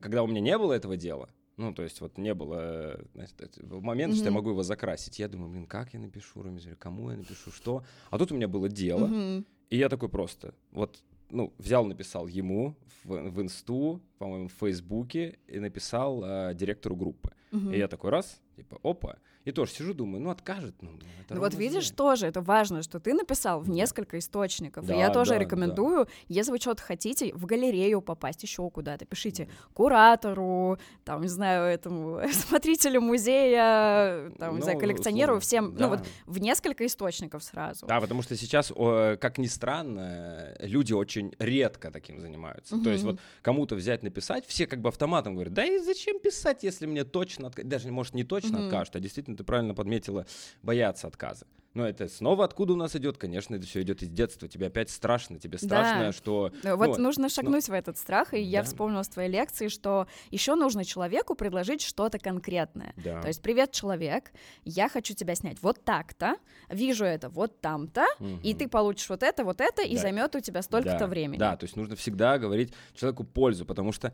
когда 0.00 0.22
у 0.22 0.26
меня 0.26 0.40
не 0.40 0.56
было 0.56 0.72
этого 0.72 0.96
дела, 0.96 1.30
ну, 1.56 1.74
то 1.74 1.82
есть 1.82 2.00
вот 2.00 2.16
не 2.16 2.32
было 2.32 2.98
значит, 3.14 3.58
момента, 3.62 4.14
mm-hmm. 4.14 4.18
что 4.18 4.24
я 4.24 4.30
могу 4.30 4.50
его 4.50 4.62
закрасить. 4.62 5.18
Я 5.18 5.28
думаю, 5.28 5.50
блин, 5.50 5.66
как 5.66 5.92
я 5.92 6.00
напишу 6.00 6.42
Роме 6.42 6.58
Зверю, 6.58 6.76
кому 6.78 7.10
я 7.10 7.16
напишу, 7.18 7.50
что? 7.50 7.84
А 8.08 8.18
тут 8.18 8.32
у 8.32 8.34
меня 8.34 8.48
было 8.48 8.68
дело, 8.68 9.06
mm-hmm. 9.06 9.44
и 9.68 9.76
я 9.76 9.88
такой 9.88 10.08
просто, 10.08 10.54
вот 10.70 11.02
ну, 11.30 11.52
взял, 11.58 11.84
написал 11.84 12.26
ему 12.26 12.76
в, 13.04 13.30
в 13.30 13.40
инсту, 13.42 14.00
по-моему, 14.18 14.48
в 14.48 14.52
Фейсбуке, 14.52 15.38
и 15.46 15.58
написал 15.58 16.22
э, 16.24 16.54
директору 16.54 16.96
группы. 16.96 17.32
Угу. 17.52 17.70
И 17.70 17.78
я 17.78 17.88
такой 17.88 18.10
раз, 18.10 18.40
типа, 18.56 18.78
опа, 18.82 19.16
и 19.44 19.52
тоже 19.52 19.72
сижу, 19.72 19.94
думаю, 19.94 20.22
ну 20.22 20.30
откажет. 20.30 20.74
Ну, 20.80 20.90
ну 21.30 21.40
вот 21.40 21.54
видишь, 21.54 21.86
знает. 21.86 21.96
тоже 21.96 22.26
это 22.26 22.40
важно, 22.42 22.82
что 22.82 23.00
ты 23.00 23.14
написал 23.14 23.60
в 23.60 23.70
несколько 23.70 24.18
источников. 24.18 24.86
Да, 24.86 24.94
и 24.94 24.98
я 24.98 25.10
тоже 25.10 25.30
да, 25.30 25.38
рекомендую, 25.38 26.04
да. 26.04 26.10
если 26.28 26.50
вы 26.50 26.58
что-то 26.58 26.82
хотите, 26.82 27.32
в 27.34 27.46
галерею 27.46 28.02
попасть, 28.02 28.42
еще 28.42 28.68
куда-то. 28.68 29.06
Пишите 29.06 29.48
куратору, 29.72 30.78
там, 31.04 31.22
не 31.22 31.28
знаю, 31.28 31.64
этому 31.72 32.20
смотрителю 32.32 33.00
музея, 33.00 34.30
там, 34.38 34.50
ну, 34.50 34.56
не 34.56 34.62
знаю, 34.62 34.76
ну, 34.76 34.80
коллекционеру, 34.80 35.36
условно, 35.36 35.40
всем, 35.40 35.74
да. 35.74 35.84
ну 35.84 35.96
вот 35.96 36.06
в 36.26 36.38
несколько 36.38 36.84
источников 36.84 37.42
сразу. 37.42 37.86
Да, 37.86 38.00
потому 38.00 38.22
что 38.22 38.36
сейчас, 38.36 38.72
как 39.20 39.38
ни 39.38 39.46
странно, 39.46 40.54
люди 40.60 40.92
очень 40.92 41.34
редко 41.38 41.90
таким 41.90 42.20
занимаются. 42.20 42.76
Угу. 42.76 42.84
То 42.84 42.90
есть 42.90 43.04
вот 43.04 43.20
кому-то 43.42 43.74
взять, 43.74 44.02
написать, 44.02 44.44
все 44.46 44.66
как 44.66 44.80
бы 44.80 44.88
автоматом 44.88 45.34
говорят, 45.34 45.54
да 45.54 45.64
и 45.64 45.78
зачем 45.78 46.18
писать, 46.18 46.62
если 46.62 46.86
мне 46.86 47.04
точно, 47.04 47.48
отк... 47.48 47.62
даже, 47.64 47.90
может, 47.90 48.14
не 48.14 48.24
точно 48.24 48.58
угу. 48.58 48.66
откажут, 48.66 48.96
а 48.96 49.00
действительно 49.00 49.29
ты 49.36 49.44
правильно 49.44 49.74
подметила, 49.74 50.26
боятся 50.62 51.06
отказа. 51.06 51.46
Но 51.72 51.86
это 51.86 52.08
снова 52.08 52.44
откуда 52.44 52.72
у 52.72 52.76
нас 52.76 52.96
идет? 52.96 53.16
Конечно, 53.16 53.54
это 53.54 53.64
все 53.64 53.82
идет 53.82 54.02
из 54.02 54.08
детства. 54.08 54.48
Тебе 54.48 54.66
опять 54.66 54.90
страшно, 54.90 55.38
тебе 55.38 55.56
страшно, 55.56 56.06
да. 56.06 56.12
что. 56.12 56.52
Вот 56.64 56.98
ну, 56.98 57.04
нужно 57.04 57.28
шагнуть 57.28 57.68
но... 57.68 57.74
в 57.74 57.78
этот 57.78 57.96
страх. 57.96 58.34
И 58.34 58.38
да. 58.38 58.42
я 58.42 58.62
вспомнила 58.64 59.02
с 59.04 59.08
твоей 59.08 59.30
лекции, 59.30 59.68
что 59.68 60.08
еще 60.30 60.56
нужно 60.56 60.84
человеку 60.84 61.36
предложить 61.36 61.80
что-то 61.80 62.18
конкретное. 62.18 62.92
Да. 62.96 63.20
То 63.20 63.28
есть, 63.28 63.40
привет, 63.40 63.70
человек, 63.70 64.32
я 64.64 64.88
хочу 64.88 65.14
тебя 65.14 65.36
снять 65.36 65.62
вот 65.62 65.84
так-то, 65.84 66.36
вижу 66.68 67.04
это 67.04 67.28
вот 67.28 67.60
там-то, 67.60 68.04
угу. 68.18 68.40
и 68.42 68.52
ты 68.54 68.66
получишь 68.66 69.08
вот 69.08 69.22
это, 69.22 69.44
вот 69.44 69.60
это, 69.60 69.82
да. 69.82 69.82
и 69.84 69.96
займет 69.96 70.34
у 70.34 70.40
тебя 70.40 70.62
столько-то 70.62 70.98
да. 70.98 71.06
времени. 71.06 71.38
Да, 71.38 71.56
то 71.56 71.64
есть 71.64 71.76
нужно 71.76 71.94
всегда 71.94 72.38
говорить 72.38 72.72
человеку 72.94 73.22
пользу, 73.22 73.64
потому 73.64 73.92
что 73.92 74.12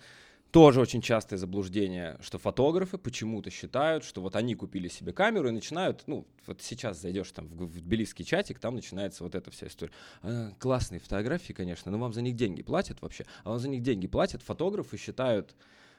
тоже 0.56 0.80
очень 0.80 1.02
частое 1.02 1.38
заблуждение, 1.38 2.16
что 2.22 2.38
фотографы 2.38 2.96
почему-то 2.96 3.50
считают, 3.50 4.04
что 4.04 4.22
вот 4.22 4.36
они 4.36 4.54
купили 4.54 4.88
себе 4.88 5.12
камеру 5.12 5.48
и 5.48 5.50
начинают, 5.50 6.04
ну, 6.06 6.26
вот 6.46 6.62
сейчас 6.62 6.98
зайдешь 6.98 7.30
там 7.32 7.46
в, 7.48 7.66
в 7.66 7.80
тбилисский 7.82 8.24
чатик, 8.24 8.58
там 8.58 8.74
начинается 8.74 9.22
вот 9.22 9.34
эта 9.34 9.50
вся 9.50 9.66
история. 9.66 9.92
А, 10.22 10.52
классные 10.58 10.98
фотографии, 10.98 11.52
конечно, 11.52 11.92
но 11.92 11.98
вам 11.98 12.14
за 12.14 12.22
них 12.22 12.36
деньги 12.36 12.62
платят 12.62 13.02
вообще. 13.02 13.26
А 13.44 13.50
вам 13.50 13.58
за 13.58 13.68
них 13.68 13.82
деньги 13.82 14.06
платят. 14.06 14.40
Фотографы 14.40 14.96
считают, 14.96 15.54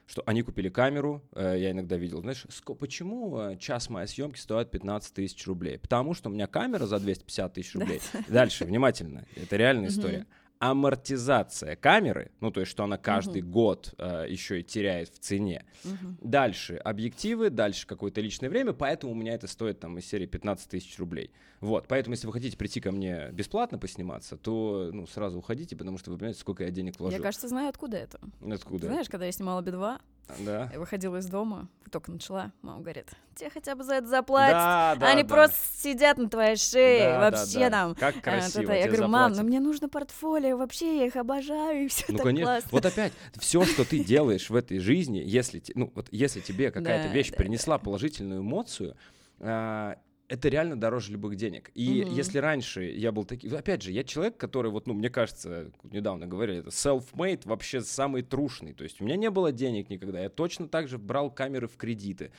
что 0.06 0.24
они 0.26 0.42
купили 0.42 0.70
камеру, 0.70 1.22
э, 1.36 1.54
я 1.60 1.70
иногда 1.70 1.96
видел, 1.96 2.22
знаешь, 2.22 2.44
почему 2.80 3.38
э, 3.38 3.58
час 3.58 3.88
моей 3.88 4.08
съемки 4.08 4.40
стоит 4.40 4.72
15 4.72 5.14
тысяч 5.14 5.46
рублей? 5.46 5.78
Потому 5.78 6.14
что 6.14 6.30
у 6.30 6.32
меня 6.32 6.48
камера 6.48 6.84
за 6.84 6.98
250 6.98 7.54
тысяч 7.54 7.76
рублей. 7.76 8.00
Дальше, 8.28 8.64
внимательно, 8.64 9.24
это 9.36 9.56
реальная 9.56 9.88
история 9.88 10.26
амортизация 10.58 11.76
камеры, 11.76 12.32
ну 12.40 12.50
то 12.50 12.60
есть 12.60 12.70
что 12.70 12.84
она 12.84 12.98
каждый 12.98 13.42
угу. 13.42 13.50
год 13.50 13.94
э, 13.98 14.26
еще 14.28 14.60
и 14.60 14.64
теряет 14.64 15.08
в 15.08 15.18
цене. 15.18 15.64
Угу. 15.84 16.16
Дальше 16.20 16.76
объективы, 16.76 17.50
дальше 17.50 17.86
какое-то 17.86 18.20
личное 18.20 18.48
время, 18.48 18.72
поэтому 18.72 19.12
у 19.12 19.14
меня 19.14 19.34
это 19.34 19.46
стоит 19.46 19.80
там 19.80 19.98
из 19.98 20.06
серии 20.06 20.26
15 20.26 20.68
тысяч 20.68 20.98
рублей. 20.98 21.30
Вот, 21.60 21.86
поэтому 21.88 22.14
если 22.14 22.26
вы 22.26 22.32
хотите 22.32 22.56
прийти 22.56 22.80
ко 22.80 22.92
мне 22.92 23.30
бесплатно 23.32 23.78
посниматься, 23.78 24.36
то 24.36 24.90
ну 24.92 25.06
сразу 25.06 25.38
уходите, 25.38 25.76
потому 25.76 25.98
что 25.98 26.10
вы 26.10 26.18
понимаете, 26.18 26.40
сколько 26.40 26.64
я 26.64 26.70
денег 26.70 26.98
вложил. 26.98 27.18
Я, 27.18 27.22
кажется, 27.22 27.48
знаю, 27.48 27.68
откуда 27.68 27.96
это. 27.96 28.20
Откуда? 28.50 28.86
Знаешь, 28.86 29.08
когда 29.08 29.26
я 29.26 29.32
снимала 29.32 29.62
Би-2, 29.62 29.98
да. 30.38 30.68
Я 30.72 30.78
выходила 30.78 31.16
из 31.16 31.26
дома, 31.26 31.68
только 31.90 32.10
начала, 32.10 32.52
мама 32.62 32.80
говорит, 32.80 33.08
тебе 33.34 33.50
хотя 33.50 33.74
бы 33.74 33.84
за 33.84 33.94
это 33.94 34.06
заплатят. 34.06 34.54
Да, 34.54 34.96
да, 34.98 35.08
Они 35.08 35.22
да. 35.22 35.28
просто 35.28 35.58
сидят 35.76 36.18
на 36.18 36.28
твоей 36.28 36.56
шее, 36.56 37.10
да, 37.10 37.18
вообще 37.30 37.58
да, 37.58 37.70
да. 37.70 37.70
там. 37.70 37.94
Как 37.94 38.22
красиво, 38.22 38.72
а, 38.72 38.76
Я 38.76 38.86
говорю, 38.86 39.08
мам, 39.08 39.32
ну 39.32 39.42
мне 39.42 39.60
нужно 39.60 39.88
портфолио, 39.88 40.56
вообще 40.56 40.98
я 40.98 41.06
их 41.06 41.16
обожаю, 41.16 41.84
и 41.84 41.88
все 41.88 42.04
ну, 42.08 42.16
так 42.18 42.26
конечно. 42.26 42.46
классно. 42.46 42.68
Вот 42.72 42.86
опять, 42.86 43.12
все, 43.38 43.64
что 43.64 43.84
ты 43.84 44.04
делаешь 44.04 44.50
в 44.50 44.54
этой 44.54 44.78
жизни, 44.78 45.22
если, 45.24 45.62
ну, 45.74 45.90
вот, 45.94 46.08
если 46.10 46.40
тебе 46.40 46.70
какая-то 46.72 47.12
вещь 47.12 47.32
принесла 47.32 47.78
положительную 47.78 48.40
эмоцию, 48.40 48.96
а, 49.40 49.96
это 50.28 50.48
реально 50.48 50.78
дороже 50.78 51.12
любых 51.12 51.36
денег. 51.36 51.70
И 51.74 52.02
угу. 52.02 52.14
если 52.14 52.38
раньше 52.38 52.84
я 52.84 53.12
был 53.12 53.24
таким... 53.24 53.54
Опять 53.54 53.82
же, 53.82 53.92
я 53.92 54.04
человек, 54.04 54.36
который, 54.36 54.70
вот, 54.70 54.86
ну, 54.86 54.94
мне 54.94 55.08
кажется, 55.08 55.70
недавно 55.82 56.26
говорили, 56.26 56.60
это 56.60 56.68
self-made 56.68 57.42
вообще 57.44 57.80
самый 57.80 58.22
трушный. 58.22 58.74
То 58.74 58.84
есть 58.84 59.00
у 59.00 59.04
меня 59.04 59.16
не 59.16 59.30
было 59.30 59.52
денег 59.52 59.88
никогда. 59.88 60.20
Я 60.20 60.28
точно 60.28 60.68
так 60.68 60.88
же 60.88 60.98
брал 60.98 61.30
камеры 61.30 61.66
в 61.66 61.76
кредиты. 61.76 62.30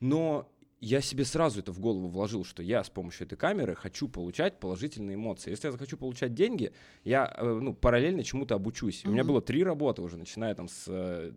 Но 0.00 0.50
я 0.80 1.00
себе 1.00 1.24
сразу 1.24 1.60
это 1.60 1.72
в 1.72 1.80
голову 1.80 2.08
вложил, 2.08 2.44
что 2.44 2.62
я 2.62 2.84
с 2.84 2.88
помощью 2.88 3.26
этой 3.26 3.36
камеры 3.36 3.74
хочу 3.74 4.08
получать 4.08 4.60
положительные 4.60 5.16
эмоции. 5.16 5.50
Если 5.50 5.66
я 5.66 5.72
захочу 5.72 5.96
получать 5.96 6.34
деньги, 6.34 6.72
я 7.04 7.34
э, 7.36 7.44
ну, 7.44 7.74
параллельно 7.74 8.22
чему-то 8.22 8.54
обучусь. 8.54 9.02
Mm-hmm. 9.02 9.08
У 9.08 9.12
меня 9.12 9.24
было 9.24 9.42
три 9.42 9.64
работы 9.64 10.02
уже, 10.02 10.16
начиная 10.16 10.54
там 10.54 10.68
с 10.68 11.32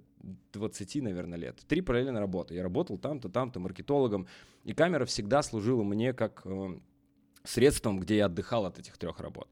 20, 0.53 0.95
э, 0.95 1.01
наверное, 1.01 1.39
лет. 1.39 1.59
Три 1.67 1.81
параллельно 1.81 2.19
работы. 2.19 2.53
Я 2.53 2.61
работал 2.61 2.99
там-то, 2.99 3.29
там-то, 3.29 3.59
маркетологом. 3.59 4.27
И 4.63 4.73
камера 4.73 5.05
всегда 5.05 5.41
служила 5.41 5.83
мне 5.83 6.13
как 6.13 6.41
э, 6.45 6.77
средством, 7.43 7.99
где 7.99 8.17
я 8.17 8.25
отдыхал 8.27 8.67
от 8.67 8.77
этих 8.77 8.97
трех 8.99 9.19
работ. 9.19 9.47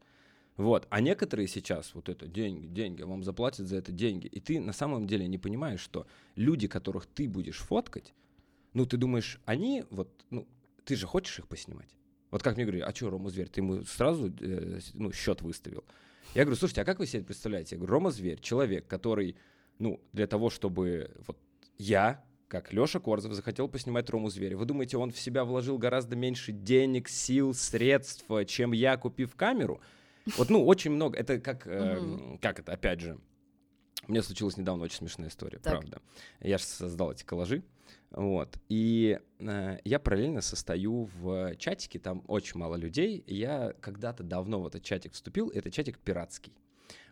Вот. 0.55 0.85
А 0.89 1.01
некоторые 1.01 1.47
сейчас, 1.47 1.95
вот 1.95 2.09
это 2.09 2.27
деньги, 2.27 2.67
деньги, 2.67 3.01
вам 3.01 3.23
заплатят 3.23 3.65
за 3.65 3.77
это 3.77 3.91
деньги. 3.91 4.27
И 4.27 4.39
ты 4.39 4.59
на 4.59 4.73
самом 4.73 5.07
деле 5.07 5.25
не 5.27 5.39
понимаешь, 5.39 5.79
что 5.79 6.05
люди, 6.35 6.67
которых 6.67 7.07
ты 7.07 7.27
будешь 7.27 7.57
фоткать, 7.57 8.13
ну, 8.73 8.85
ты 8.85 8.97
думаешь, 8.97 9.39
они 9.45 9.85
вот, 9.89 10.09
ну, 10.29 10.47
ты 10.85 10.95
же 10.95 11.07
хочешь 11.07 11.39
их 11.39 11.47
поснимать? 11.47 11.89
Вот 12.31 12.43
как 12.43 12.55
мне 12.55 12.65
говорили, 12.65 12.83
а 12.83 12.93
что, 12.93 13.09
Рома 13.09 13.29
Зверь, 13.29 13.49
ты 13.49 13.61
ему 13.61 13.83
сразу 13.83 14.31
э, 14.39 14.79
ну, 14.93 15.11
счет 15.11 15.41
выставил? 15.41 15.83
Я 16.35 16.43
говорю, 16.43 16.57
слушайте, 16.57 16.81
а 16.81 16.85
как 16.85 16.99
вы 16.99 17.07
себе 17.07 17.23
представляете? 17.23 17.75
Я 17.75 17.79
говорю, 17.79 17.93
Рома 17.93 18.11
Зверь, 18.11 18.39
человек, 18.39 18.87
который, 18.87 19.35
ну, 19.79 19.99
для 20.13 20.27
того, 20.27 20.49
чтобы 20.49 21.11
вот 21.25 21.37
я, 21.77 22.23
как 22.47 22.71
Леша 22.73 22.99
Корзов, 22.99 23.33
захотел 23.33 23.67
поснимать 23.67 24.09
Рому 24.09 24.29
Зверя. 24.29 24.57
Вы 24.57 24.65
думаете, 24.65 24.97
он 24.97 25.11
в 25.11 25.19
себя 25.19 25.43
вложил 25.43 25.77
гораздо 25.77 26.15
меньше 26.15 26.51
денег, 26.51 27.07
сил, 27.07 27.53
средств, 27.53 28.25
чем 28.47 28.73
я, 28.73 28.97
купив 28.97 29.35
камеру? 29.35 29.81
Вот, 30.37 30.49
ну, 30.49 30.65
очень 30.65 30.91
много. 30.91 31.17
Это 31.17 31.39
как, 31.39 31.65
э, 31.65 32.37
как 32.41 32.59
это, 32.59 32.73
опять 32.73 32.99
же, 32.99 33.17
у 34.07 34.11
меня 34.11 34.21
случилась 34.21 34.57
недавно 34.57 34.83
очень 34.83 34.97
смешная 34.97 35.29
история, 35.29 35.59
так. 35.59 35.73
правда. 35.79 36.01
Я 36.41 36.57
же 36.57 36.63
создал 36.65 37.11
эти 37.11 37.23
коллажи. 37.23 37.63
Вот. 38.11 38.57
И 38.69 39.19
э, 39.39 39.77
я 39.83 39.99
параллельно 39.99 40.41
состою 40.41 41.09
в 41.19 41.55
чатике, 41.55 41.99
там 41.99 42.23
очень 42.27 42.59
мало 42.59 42.75
людей. 42.75 43.23
Я 43.27 43.73
когда-то 43.79 44.23
давно 44.23 44.61
в 44.61 44.67
этот 44.67 44.83
чатик 44.83 45.13
вступил, 45.13 45.49
это 45.49 45.69
чатик 45.71 45.99
пиратский. 45.99 46.53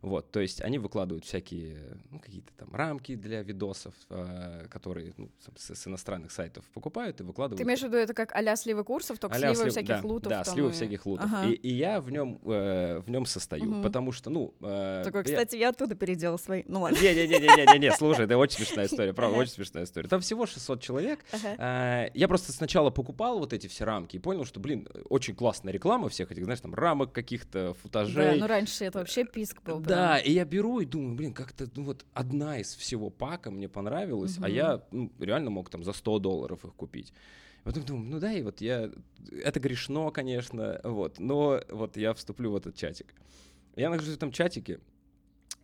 Вот, 0.01 0.31
то 0.31 0.39
есть 0.39 0.61
они 0.61 0.77
выкладывают 0.77 1.25
всякие, 1.25 1.97
ну, 2.11 2.19
какие-то 2.19 2.51
там 2.57 2.73
рамки 2.73 3.15
для 3.15 3.41
видосов, 3.43 3.93
э, 4.09 4.67
которые 4.69 5.13
ну, 5.17 5.29
с, 5.55 5.75
с 5.75 5.87
иностранных 5.87 6.31
сайтов 6.31 6.65
покупают 6.73 7.19
и 7.21 7.23
выкладывают. 7.23 7.57
Ты 7.57 7.63
имеешь 7.63 7.79
в 7.79 7.83
виду 7.83 7.97
это 7.97 8.13
как 8.13 8.35
а-ля 8.35 8.55
сливы 8.55 8.83
курсов, 8.83 9.19
только 9.19 9.35
а-ля 9.35 9.53
сливы 9.53 9.63
слив... 9.63 9.73
всяких 9.73 10.01
да, 10.01 10.07
лутов? 10.07 10.29
Да, 10.29 10.43
сливы 10.43 10.69
и... 10.69 10.71
всяких 10.71 11.05
лутов. 11.05 11.25
Ага. 11.31 11.49
И, 11.49 11.53
и 11.53 11.73
я 11.73 11.99
в 11.99 12.11
нем, 12.11 12.39
э, 12.45 12.99
в 12.99 13.09
нем 13.09 13.25
состою, 13.25 13.71
угу. 13.71 13.81
потому 13.81 14.11
что, 14.11 14.29
ну... 14.29 14.53
Э, 14.61 15.01
Такой, 15.03 15.23
кстати, 15.23 15.55
я... 15.55 15.61
я 15.61 15.69
оттуда 15.69 15.95
переделал 15.95 16.37
свои, 16.37 16.63
ну 16.67 16.81
ладно. 16.81 16.97
Не-не-не-не-не, 16.97 17.91
слушай, 17.93 18.25
это 18.25 18.37
очень 18.37 18.57
смешная 18.57 18.85
история, 18.87 19.13
правда, 19.13 19.37
очень 19.37 19.53
смешная 19.53 19.83
история. 19.83 20.07
Там 20.07 20.21
всего 20.21 20.45
600 20.45 20.81
человек. 20.81 21.19
Э, 21.57 22.09
я 22.13 22.27
просто 22.27 22.51
сначала 22.51 22.89
покупал 22.89 23.39
вот 23.39 23.53
эти 23.53 23.67
все 23.67 23.83
рамки 23.83 24.17
и 24.17 24.19
понял, 24.19 24.45
что, 24.45 24.59
блин, 24.59 24.87
очень 25.09 25.35
классная 25.35 25.73
реклама 25.73 26.09
всех 26.09 26.31
этих, 26.31 26.43
знаешь, 26.43 26.61
там 26.61 26.73
рамок 26.73 27.11
каких-то, 27.11 27.75
футажей. 27.81 28.33
Да, 28.33 28.35
ну 28.35 28.47
раньше 28.47 28.85
это 28.85 28.99
вообще 28.99 29.25
писк 29.25 29.61
был. 29.63 29.79
Да, 29.87 30.19
и 30.19 30.31
я 30.31 30.45
беру 30.45 30.79
и 30.79 30.85
думаю, 30.85 31.15
блин, 31.15 31.33
как-то 31.33 31.67
ну, 31.75 31.83
вот 31.83 32.05
одна 32.13 32.59
из 32.59 32.75
всего 32.75 33.09
пака 33.09 33.51
мне 33.51 33.69
понравилась, 33.69 34.37
угу. 34.37 34.45
а 34.45 34.49
я 34.49 34.83
ну, 34.91 35.11
реально 35.19 35.49
мог 35.49 35.69
там 35.69 35.83
за 35.83 35.93
100 35.93 36.19
долларов 36.19 36.65
их 36.65 36.73
купить. 36.73 37.13
Потом 37.63 37.83
думаю, 37.83 38.09
ну 38.09 38.19
да, 38.19 38.31
и 38.31 38.41
вот 38.43 38.61
я... 38.61 38.89
Это 39.43 39.59
грешно, 39.59 40.09
конечно, 40.11 40.79
вот, 40.83 41.19
но 41.19 41.61
вот 41.69 41.97
я 41.97 42.13
вступлю 42.13 42.51
в 42.51 42.55
этот 42.55 42.75
чатик. 42.75 43.13
Я 43.75 43.89
нахожусь 43.89 44.13
в 44.13 44.17
этом 44.17 44.31
чатике, 44.31 44.79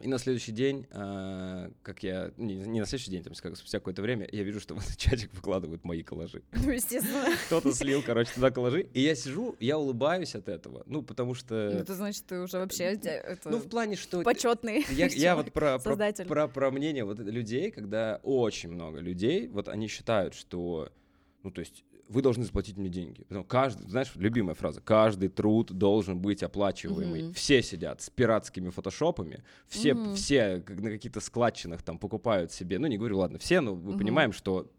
и 0.04 0.08
на 0.08 0.18
следующий 0.18 0.52
день, 0.52 0.86
э, 0.92 1.72
как 1.82 2.04
я, 2.04 2.32
не, 2.38 2.56
не 2.56 2.82
на 2.82 2.86
следующий 2.86 3.12
день, 3.12 3.24
там, 3.24 3.34
как 3.34 3.56
спустя 3.56 3.80
какое-то 3.80 4.02
время, 4.02 4.28
я 4.32 4.44
вижу, 4.44 4.60
что 4.60 4.76
в 4.76 4.80
этот 4.80 4.98
чатик 4.98 5.34
выкладывают 5.34 5.84
мои 5.86 6.04
коллажи. 6.04 6.44
Ну, 6.64 6.72
естественно. 6.72 7.26
Кто-то 7.48 7.74
слил, 7.74 8.04
короче, 8.06 8.32
туда 8.34 8.52
коллажи, 8.52 8.88
и 8.94 9.02
я 9.02 9.16
сижу, 9.16 9.56
я 9.60 9.78
улыбаюсь 9.78 10.36
от 10.36 10.50
этого, 10.50 10.84
ну, 10.86 11.02
потому 11.02 11.34
что... 11.34 11.72
Ну, 11.74 11.80
это 11.80 11.96
значит, 11.96 12.26
ты 12.26 12.40
уже 12.40 12.58
вообще... 12.58 12.84
Это... 12.84 13.50
Ну, 13.50 13.58
в 13.58 13.70
плане, 13.70 13.96
что... 13.96 14.22
Почетный 14.24 14.86
Я, 14.92 15.08
я 15.08 15.36
вот 15.36 15.52
про, 15.54 15.80
про, 15.80 15.96
про, 16.12 16.48
про 16.48 16.72
мнение 16.72 17.06
вот 17.06 17.20
людей, 17.20 17.72
когда 17.72 18.20
очень 18.24 18.70
много 18.70 19.00
людей, 19.00 19.48
вот 19.48 19.70
они 19.70 19.88
считают, 19.88 20.34
что, 20.34 20.92
ну, 21.44 21.52
то 21.52 21.60
есть 21.60 21.84
вы 22.10 22.22
должны 22.22 22.44
заплатить 22.44 22.78
мне 22.78 22.90
деньги. 22.90 23.24
Потому 23.24 23.46
каждый, 23.46 23.90
знаешь, 23.90 24.12
любимая 24.16 24.56
фраза, 24.56 24.82
каждый 24.82 25.30
труд 25.30 25.72
должен 25.72 26.20
быть 26.20 26.44
оплачиваемый. 26.44 27.22
Mm-hmm. 27.22 27.34
Все 27.34 27.62
сидят 27.62 28.02
с 28.02 28.10
пиратскими 28.10 28.70
фотошопами, 28.70 29.44
все, 29.68 29.92
mm-hmm. 29.92 30.16
все 30.16 30.60
как 30.62 30.80
на 30.80 30.90
каких-то 30.92 31.22
складчинах 31.22 31.82
там 31.82 31.98
покупают 31.98 32.52
себе, 32.52 32.80
ну 32.80 32.88
не 32.88 32.98
говорю, 32.98 33.20
ладно, 33.20 33.40
все, 33.40 33.62
но 33.62 33.76
мы 33.76 33.94
mm-hmm. 33.94 33.98
понимаем, 33.98 34.34
что 34.34 34.72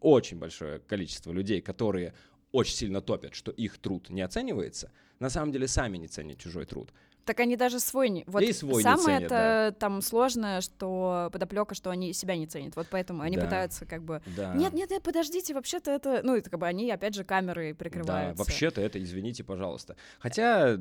очень 0.00 0.38
большое 0.38 0.80
количество 0.80 1.32
людей, 1.32 1.60
которые 1.60 2.14
очень 2.50 2.74
сильно 2.74 3.00
топят, 3.00 3.34
что 3.34 3.50
их 3.50 3.78
труд 3.78 4.10
не 4.10 4.20
оценивается, 4.20 4.92
на 5.18 5.30
самом 5.30 5.52
деле 5.52 5.68
сами 5.68 5.96
не 5.96 6.08
ценят 6.08 6.38
чужой 6.38 6.66
труд. 6.66 6.92
Так 7.24 7.40
они 7.40 7.56
даже 7.56 7.78
свой 7.78 8.08
не... 8.08 8.24
Вот 8.26 8.42
и 8.42 8.52
свой 8.52 8.82
самое 8.82 8.98
не 8.98 9.04
ценят, 9.04 9.22
это 9.24 9.68
да. 9.70 9.76
там 9.78 10.02
сложное, 10.02 10.60
что 10.60 11.28
подоплека, 11.32 11.74
что 11.74 11.90
они 11.90 12.12
себя 12.12 12.36
не 12.36 12.46
ценят. 12.46 12.74
Вот 12.76 12.88
поэтому 12.90 13.22
они 13.22 13.36
да. 13.36 13.44
пытаются 13.44 13.86
как 13.86 14.02
бы... 14.02 14.22
Да. 14.36 14.54
Нет, 14.54 14.72
нет, 14.72 14.90
нет, 14.90 15.02
подождите, 15.02 15.54
вообще-то 15.54 15.90
это... 15.90 16.20
Ну, 16.24 16.36
это 16.36 16.50
как 16.50 16.58
бы 16.58 16.66
они, 16.66 16.90
опять 16.90 17.14
же, 17.14 17.24
камеры 17.24 17.74
прикрываются. 17.74 18.36
Да, 18.36 18.44
вообще-то 18.44 18.80
это, 18.80 19.02
извините, 19.02 19.44
пожалуйста. 19.44 19.96
Хотя, 20.18 20.78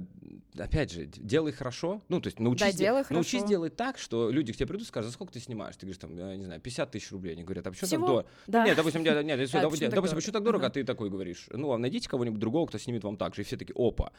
опять 0.58 0.92
же, 0.92 1.06
делай 1.06 1.52
хорошо. 1.52 2.02
Ну, 2.10 2.20
то 2.20 2.28
есть 2.28 2.40
научись, 2.40 2.74
да, 2.74 2.78
делай 2.78 3.04
де... 3.08 3.14
научись 3.14 3.44
делать 3.44 3.76
так, 3.76 3.98
что 3.98 4.30
люди 4.32 4.54
к 4.54 4.56
тебе 4.56 4.68
придут 4.68 4.84
и 4.84 4.88
скажут, 4.88 5.10
за 5.10 5.14
сколько 5.14 5.34
ты 5.34 5.40
снимаешь? 5.40 5.76
Ты 5.76 5.86
говоришь, 5.86 6.00
там, 6.00 6.18
я 6.18 6.36
не 6.36 6.46
знаю, 6.46 6.60
50 6.60 6.92
тысяч 6.92 7.12
рублей. 7.12 7.34
Они 7.34 7.44
говорят, 7.44 7.68
а 7.68 7.72
почему 7.72 7.88
Всего? 7.88 8.02
так 8.02 8.08
дорого? 8.08 8.30
Да. 8.48 8.66
Нет, 8.66 8.76
допустим, 8.78 9.04
нет, 9.04 9.26
нет, 9.26 9.40
нет, 9.40 9.52
допустим, 9.52 9.90
допустим 9.90 10.16
почему 10.16 10.34
так 10.34 10.44
дорого, 10.44 10.68
а 10.68 10.70
ты 10.70 10.84
такой 10.84 11.10
говоришь, 11.10 11.48
ну, 11.52 11.72
а 11.72 11.78
найдите 11.78 12.10
кого-нибудь 12.10 12.40
другого, 12.40 12.66
кто 12.68 12.78
снимет 12.78 13.04
вам 13.04 13.18
так 13.18 13.36
же. 13.36 13.42
И 13.42 13.46
все 13.46 13.58
такие, 13.58 13.76
опа. 13.78 14.12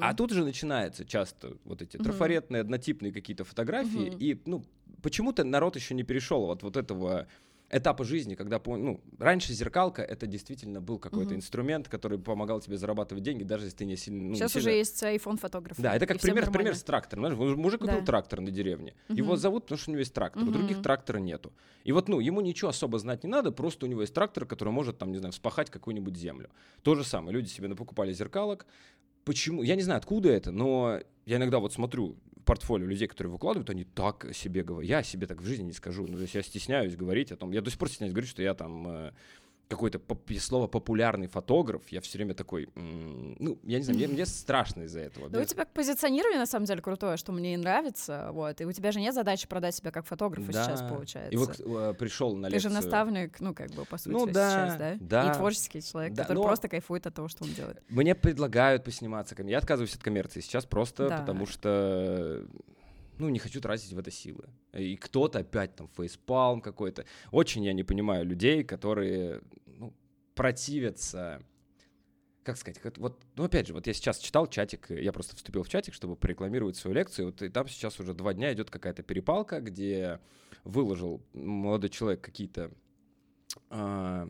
А 0.00 0.14
тут 0.14 0.30
же 0.30 0.44
начинается 0.44 1.04
часто 1.04 1.56
вот 1.64 1.82
эти 1.82 1.96
трафареты 1.96 2.44
конкретные 2.44 2.60
однотипные 2.60 3.12
какие-то 3.12 3.44
фотографии, 3.44 4.10
угу. 4.10 4.16
и 4.18 4.40
ну 4.46 4.64
почему-то 5.02 5.44
народ 5.44 5.76
еще 5.76 5.94
не 5.94 6.02
перешел 6.02 6.50
от 6.50 6.62
вот 6.62 6.76
этого 6.76 7.26
этапа 7.70 8.04
жизни, 8.04 8.34
когда, 8.34 8.60
ну, 8.66 9.00
раньше 9.18 9.52
зеркалка 9.52 10.02
это 10.02 10.26
действительно 10.26 10.80
был 10.80 10.98
какой-то 10.98 11.30
угу. 11.30 11.36
инструмент, 11.36 11.88
который 11.88 12.18
помогал 12.18 12.60
тебе 12.60 12.76
зарабатывать 12.76 13.24
деньги, 13.24 13.42
даже 13.42 13.64
если 13.64 13.78
ты 13.78 13.84
не 13.86 13.96
сильно... 13.96 14.22
Ну, 14.22 14.34
Сейчас 14.34 14.54
не 14.54 14.60
сильно... 14.60 14.70
уже 14.70 14.78
есть 14.78 15.02
iPhone 15.02 15.38
фотограф. 15.38 15.80
Да, 15.80 15.96
это 15.96 16.06
как 16.06 16.20
пример, 16.20 16.52
пример 16.52 16.76
с 16.76 16.82
трактором. 16.82 17.24
Знаешь, 17.24 17.56
мужик 17.56 17.80
купил 17.80 18.00
да. 18.00 18.04
трактор 18.04 18.40
на 18.40 18.50
деревне. 18.50 18.94
Угу. 19.08 19.16
Его 19.16 19.36
зовут, 19.36 19.64
потому 19.64 19.78
что 19.78 19.90
у 19.90 19.92
него 19.92 20.00
есть 20.00 20.14
трактор. 20.14 20.42
Угу. 20.42 20.50
У 20.50 20.52
других 20.52 20.82
трактора 20.82 21.18
нету. 21.18 21.52
И 21.84 21.92
вот, 21.92 22.08
ну, 22.08 22.20
ему 22.20 22.42
ничего 22.42 22.68
особо 22.68 22.98
знать 22.98 23.24
не 23.24 23.30
надо, 23.30 23.50
просто 23.50 23.86
у 23.86 23.88
него 23.88 24.02
есть 24.02 24.14
трактор, 24.14 24.46
который 24.46 24.72
может, 24.72 24.98
там, 24.98 25.10
не 25.10 25.18
знаю, 25.18 25.32
вспахать 25.32 25.70
какую-нибудь 25.70 26.16
землю. 26.16 26.50
То 26.82 26.94
же 26.94 27.02
самое. 27.02 27.34
Люди 27.34 27.48
себе 27.48 27.74
покупали 27.74 28.12
зеркалок. 28.12 28.66
Почему? 29.24 29.62
Я 29.62 29.76
не 29.76 29.82
знаю, 29.82 29.98
откуда 29.98 30.30
это, 30.30 30.50
но 30.50 31.00
я 31.26 31.36
иногда 31.36 31.58
вот 31.58 31.72
смотрю 31.72 32.16
портфолио 32.44 32.86
людей, 32.86 33.08
которые 33.08 33.32
выкладывают, 33.32 33.70
они 33.70 33.84
так 33.84 34.34
себе 34.34 34.62
говорят. 34.62 34.88
Я 34.88 35.02
себе 35.02 35.26
так 35.26 35.40
в 35.40 35.46
жизни 35.46 35.64
не 35.64 35.72
скажу. 35.72 36.06
Ну, 36.06 36.16
то 36.16 36.22
есть 36.22 36.34
я 36.34 36.42
стесняюсь 36.42 36.96
говорить 36.96 37.32
о 37.32 37.36
том. 37.36 37.52
Я 37.52 37.62
до 37.62 37.70
сих 37.70 37.78
пор 37.78 37.88
стесняюсь 37.88 38.12
говорить, 38.12 38.30
что 38.30 38.42
я 38.42 38.54
там 38.54 39.12
какое-то 39.68 40.00
слово 40.38 40.66
популярный 40.66 41.26
фотограф, 41.26 41.82
я 41.88 42.00
все 42.00 42.18
время 42.18 42.34
такой, 42.34 42.68
ну, 42.74 43.58
я 43.62 43.78
не 43.78 43.84
знаю, 43.84 43.98
мне, 43.98 44.08
мне 44.08 44.26
страшно 44.26 44.82
из-за 44.82 45.00
этого. 45.00 45.28
Да 45.28 45.40
у 45.40 45.44
тебя 45.44 45.64
позиционирование 45.64 46.38
на 46.38 46.46
самом 46.46 46.66
деле 46.66 46.82
крутое, 46.82 47.16
что 47.16 47.32
мне 47.32 47.56
нравится, 47.56 48.30
вот, 48.32 48.60
и 48.60 48.64
у 48.64 48.72
тебя 48.72 48.92
же 48.92 49.00
нет 49.00 49.14
задачи 49.14 49.48
продать 49.48 49.74
себя 49.74 49.90
как 49.90 50.06
фотографа 50.06 50.52
да. 50.52 50.64
сейчас, 50.64 50.82
получается. 50.82 51.32
И 51.32 51.36
вот 51.36 51.60
э, 51.60 51.94
пришел 51.98 52.36
на 52.36 52.48
Ты 52.48 52.54
лекцию. 52.54 52.70
же 52.70 52.76
наставник, 52.76 53.40
ну, 53.40 53.54
как 53.54 53.70
бы, 53.70 53.84
по 53.84 53.96
сути, 53.96 54.12
ну, 54.12 54.26
да, 54.26 54.50
сейчас, 54.50 54.76
да? 54.76 54.96
да? 55.00 55.30
И 55.30 55.34
творческий 55.34 55.82
человек, 55.82 56.14
да, 56.14 56.22
который 56.22 56.38
но... 56.38 56.44
просто 56.44 56.68
кайфует 56.68 57.06
от 57.06 57.14
того, 57.14 57.28
что 57.28 57.44
он 57.44 57.50
делает. 57.50 57.82
Мне 57.88 58.14
предлагают 58.14 58.84
посниматься, 58.84 59.34
я 59.44 59.58
отказываюсь 59.58 59.94
от 59.94 60.02
коммерции 60.02 60.40
сейчас 60.40 60.64
просто 60.66 61.08
да. 61.08 61.18
потому 61.18 61.46
что 61.46 62.44
ну, 63.18 63.28
не 63.28 63.38
хочу 63.38 63.60
тратить 63.60 63.92
в 63.92 63.98
это 63.98 64.10
силы. 64.10 64.48
И 64.72 64.96
кто-то 64.96 65.40
опять 65.40 65.76
там 65.76 65.88
фейспалм 65.96 66.60
какой-то. 66.60 67.04
Очень 67.30 67.64
я 67.64 67.72
не 67.72 67.84
понимаю 67.84 68.24
людей, 68.24 68.64
которые 68.64 69.42
ну, 69.66 69.94
противятся 70.34 71.42
как 72.44 72.58
сказать, 72.58 72.78
как, 72.78 72.98
вот, 72.98 73.22
ну, 73.36 73.44
опять 73.44 73.66
же, 73.66 73.72
вот 73.72 73.86
я 73.86 73.94
сейчас 73.94 74.18
читал 74.18 74.46
чатик, 74.46 74.90
я 74.90 75.12
просто 75.12 75.34
вступил 75.34 75.62
в 75.62 75.68
чатик, 75.68 75.94
чтобы 75.94 76.14
порекламировать 76.14 76.76
свою 76.76 76.94
лекцию, 76.94 77.26
вот, 77.26 77.42
и 77.42 77.48
там 77.48 77.66
сейчас 77.66 77.98
уже 77.98 78.12
два 78.12 78.34
дня 78.34 78.52
идет 78.52 78.70
какая-то 78.70 79.02
перепалка, 79.02 79.60
где 79.60 80.20
выложил 80.62 81.24
молодой 81.32 81.90
человек 81.90 82.20
какие-то, 82.20 82.70
э, 83.70 84.26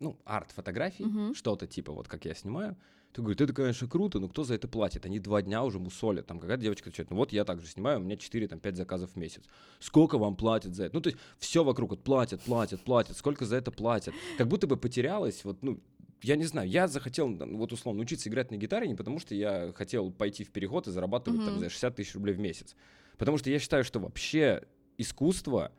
ну, 0.00 0.20
арт-фотографии, 0.24 1.04
mm-hmm. 1.04 1.34
что-то 1.34 1.66
типа, 1.68 1.92
вот 1.92 2.08
как 2.08 2.24
я 2.24 2.34
снимаю, 2.34 2.76
ты 3.12 3.20
говоришь, 3.20 3.40
это, 3.40 3.52
конечно, 3.52 3.86
круто, 3.86 4.18
но 4.18 4.28
кто 4.28 4.42
за 4.42 4.54
это 4.54 4.68
платит? 4.68 5.04
Они 5.04 5.18
два 5.18 5.42
дня 5.42 5.62
уже 5.64 5.78
мусолят. 5.78 6.26
Там 6.26 6.40
какая-то 6.40 6.62
девочка 6.62 6.88
отвечает, 6.88 7.10
ну 7.10 7.16
вот 7.16 7.32
я 7.32 7.44
также 7.44 7.66
снимаю, 7.66 8.00
у 8.00 8.02
меня 8.02 8.16
4, 8.16 8.48
там, 8.48 8.58
5 8.58 8.76
заказов 8.76 9.10
в 9.12 9.16
месяц. 9.16 9.44
Сколько 9.80 10.16
вам 10.16 10.34
платят 10.34 10.74
за 10.74 10.84
это? 10.84 10.94
Ну, 10.94 11.02
то 11.02 11.10
есть 11.10 11.20
все 11.38 11.62
вокруг 11.62 11.90
вот 11.90 12.02
платят, 12.02 12.40
платят, 12.40 12.80
платят. 12.80 13.16
Сколько 13.16 13.44
за 13.44 13.56
это 13.56 13.70
платят? 13.70 14.14
Как 14.38 14.48
будто 14.48 14.66
бы 14.66 14.78
потерялось, 14.78 15.44
вот, 15.44 15.62
ну, 15.62 15.78
я 16.22 16.36
не 16.36 16.44
знаю, 16.44 16.68
я 16.68 16.88
захотел, 16.88 17.28
вот 17.28 17.72
условно, 17.72 18.00
учиться 18.00 18.30
играть 18.30 18.50
на 18.50 18.56
гитаре 18.56 18.88
не 18.88 18.94
потому, 18.94 19.18
что 19.18 19.34
я 19.34 19.72
хотел 19.74 20.10
пойти 20.10 20.44
в 20.44 20.50
переход 20.50 20.86
и 20.86 20.90
зарабатывать, 20.90 21.40
mm-hmm. 21.40 21.46
там, 21.46 21.58
за 21.58 21.68
60 21.68 21.96
тысяч 21.96 22.14
рублей 22.14 22.34
в 22.34 22.38
месяц. 22.38 22.76
Потому 23.18 23.36
что 23.36 23.50
я 23.50 23.58
считаю, 23.58 23.84
что 23.84 24.00
вообще 24.00 24.62
искусство 24.96 25.72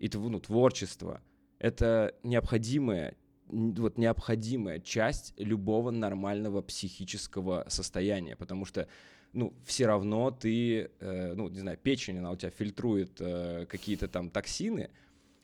и 0.00 0.10
ну, 0.12 0.40
творчество— 0.40 1.22
это 1.58 2.16
необходимая 2.24 3.14
вот 3.50 3.98
необходимая 3.98 4.80
часть 4.80 5.34
любого 5.36 5.90
нормального 5.90 6.62
психического 6.62 7.64
состояния, 7.68 8.36
потому 8.36 8.64
что 8.64 8.88
ну, 9.32 9.54
все 9.64 9.86
равно 9.86 10.30
ты, 10.30 10.90
э, 10.98 11.34
ну, 11.34 11.48
не 11.48 11.60
знаю, 11.60 11.78
печень, 11.78 12.18
она 12.18 12.32
у 12.32 12.36
тебя 12.36 12.50
фильтрует 12.50 13.12
э, 13.20 13.66
какие-то 13.68 14.08
там 14.08 14.30
токсины, 14.30 14.90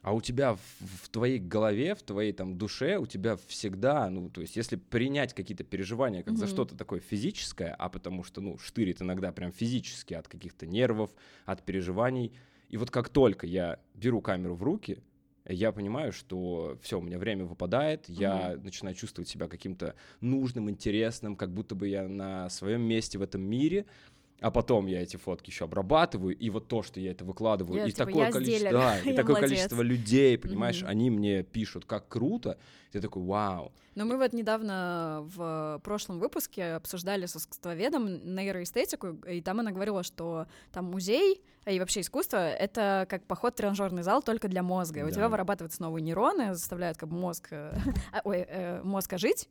а 0.03 0.13
у 0.13 0.21
тебя 0.21 0.55
в, 0.55 0.61
в 0.81 1.09
твоей 1.09 1.39
голове, 1.39 1.95
в 1.95 2.03
твоей 2.03 2.33
там 2.33 2.57
душе, 2.59 2.97
у 2.97 3.07
тебя 3.07 3.37
всегда, 3.49 4.09
ну, 4.09 4.31
то 4.31 4.41
есть, 4.41 4.57
если 4.57 4.77
принять 4.77 5.35
какие-то 5.35 5.65
переживания 5.65 6.23
как 6.23 6.35
mm-hmm. 6.35 6.39
за 6.39 6.47
что-то 6.47 6.77
такое 6.77 7.01
физическое, 7.01 7.75
а 7.79 7.89
потому 7.89 8.23
что, 8.23 8.41
ну, 8.41 8.59
штырит 8.59 9.03
иногда 9.03 9.33
прям 9.33 9.53
физически 9.53 10.15
от 10.15 10.29
каких-то 10.29 10.67
нервов, 10.67 11.11
от 11.45 11.63
переживаний, 11.63 12.33
и 12.69 12.77
вот 12.77 12.91
как 12.91 13.09
только 13.09 13.47
я 13.47 13.79
беру 13.95 14.21
камеру 14.21 14.55
в 14.55 14.63
руки, 14.63 14.99
я 15.49 15.73
понимаю, 15.73 16.13
что 16.13 16.79
все, 16.83 16.99
у 16.99 17.03
меня 17.03 17.19
время 17.19 17.45
выпадает, 17.45 18.09
mm-hmm. 18.09 18.15
я 18.21 18.57
начинаю 18.63 18.95
чувствовать 18.97 19.29
себя 19.29 19.49
каким-то 19.49 19.95
нужным, 20.21 20.69
интересным, 20.71 21.37
как 21.37 21.53
будто 21.53 21.75
бы 21.75 21.89
я 21.89 22.09
на 22.09 22.49
своем 22.51 22.83
месте 22.83 23.19
в 23.19 23.23
этом 23.23 23.43
мире. 23.43 23.87
а 24.41 24.51
потом 24.51 24.87
я 24.87 25.01
эти 25.03 25.17
фотки 25.17 25.49
еще 25.49 25.65
обрабатываю, 25.65 26.37
и 26.37 26.51
вот 26.51 26.69
то, 26.69 26.83
что 26.83 27.01
я 27.01 27.13
это 27.13 27.25
выкладываю, 27.25 27.79
Я, 27.79 27.87
и 27.87 27.91
типа, 27.91 28.05
такое 28.05 28.27
я 28.27 28.33
количество, 28.33 28.71
да, 28.71 28.99
и 29.01 29.09
я 29.11 29.15
такое 29.15 29.35
молодец. 29.37 29.49
количество 29.49 29.83
людей, 29.83 30.37
понимаешь, 30.37 30.83
Мгм. 30.83 30.91
они 30.91 31.11
мне 31.11 31.43
пишут, 31.43 31.87
как 31.87 32.09
круто, 32.09 32.59
ты 32.93 33.01
такой, 33.01 33.23
вау, 33.23 33.73
Но 33.97 34.05
мы 34.05 34.17
вот 34.19 34.33
недавно 34.33 35.23
в 35.35 35.81
прошлом 35.83 36.21
выпуске 36.21 36.75
обсуждали 36.75 37.27
с 37.27 37.35
искусствоведом 37.37 38.35
нейроэстетику, 38.37 39.09
и 39.29 39.41
там 39.41 39.61
она 39.61 39.73
говорила, 39.73 40.03
что 40.05 40.47
там 40.71 40.85
музей 40.85 41.43
и 41.67 41.81
вообще 41.81 42.03
искусство— 42.03 42.37
это 42.37 43.07
как 43.11 43.25
поход 43.27 43.55
в 43.55 43.57
тренажерный 43.57 44.05
зал 44.05 44.23
только 44.23 44.47
для 44.47 44.63
мозга. 44.63 45.01
И 45.01 45.03
У 45.03 45.07
Да. 45.07 45.13
тебя 45.13 45.29
вырабатываются 45.29 45.83
новые 45.83 46.01
нейроны, 46.03 46.55
заставляют 46.55 46.97
как 46.97 47.09
бы 47.09 47.17
мозг, 47.17 47.49
э, 47.51 47.75
а, 48.13 48.21
ой, 48.23 48.45
э, 48.49 48.81
мозг 48.85 49.13
ожить, 49.15 49.49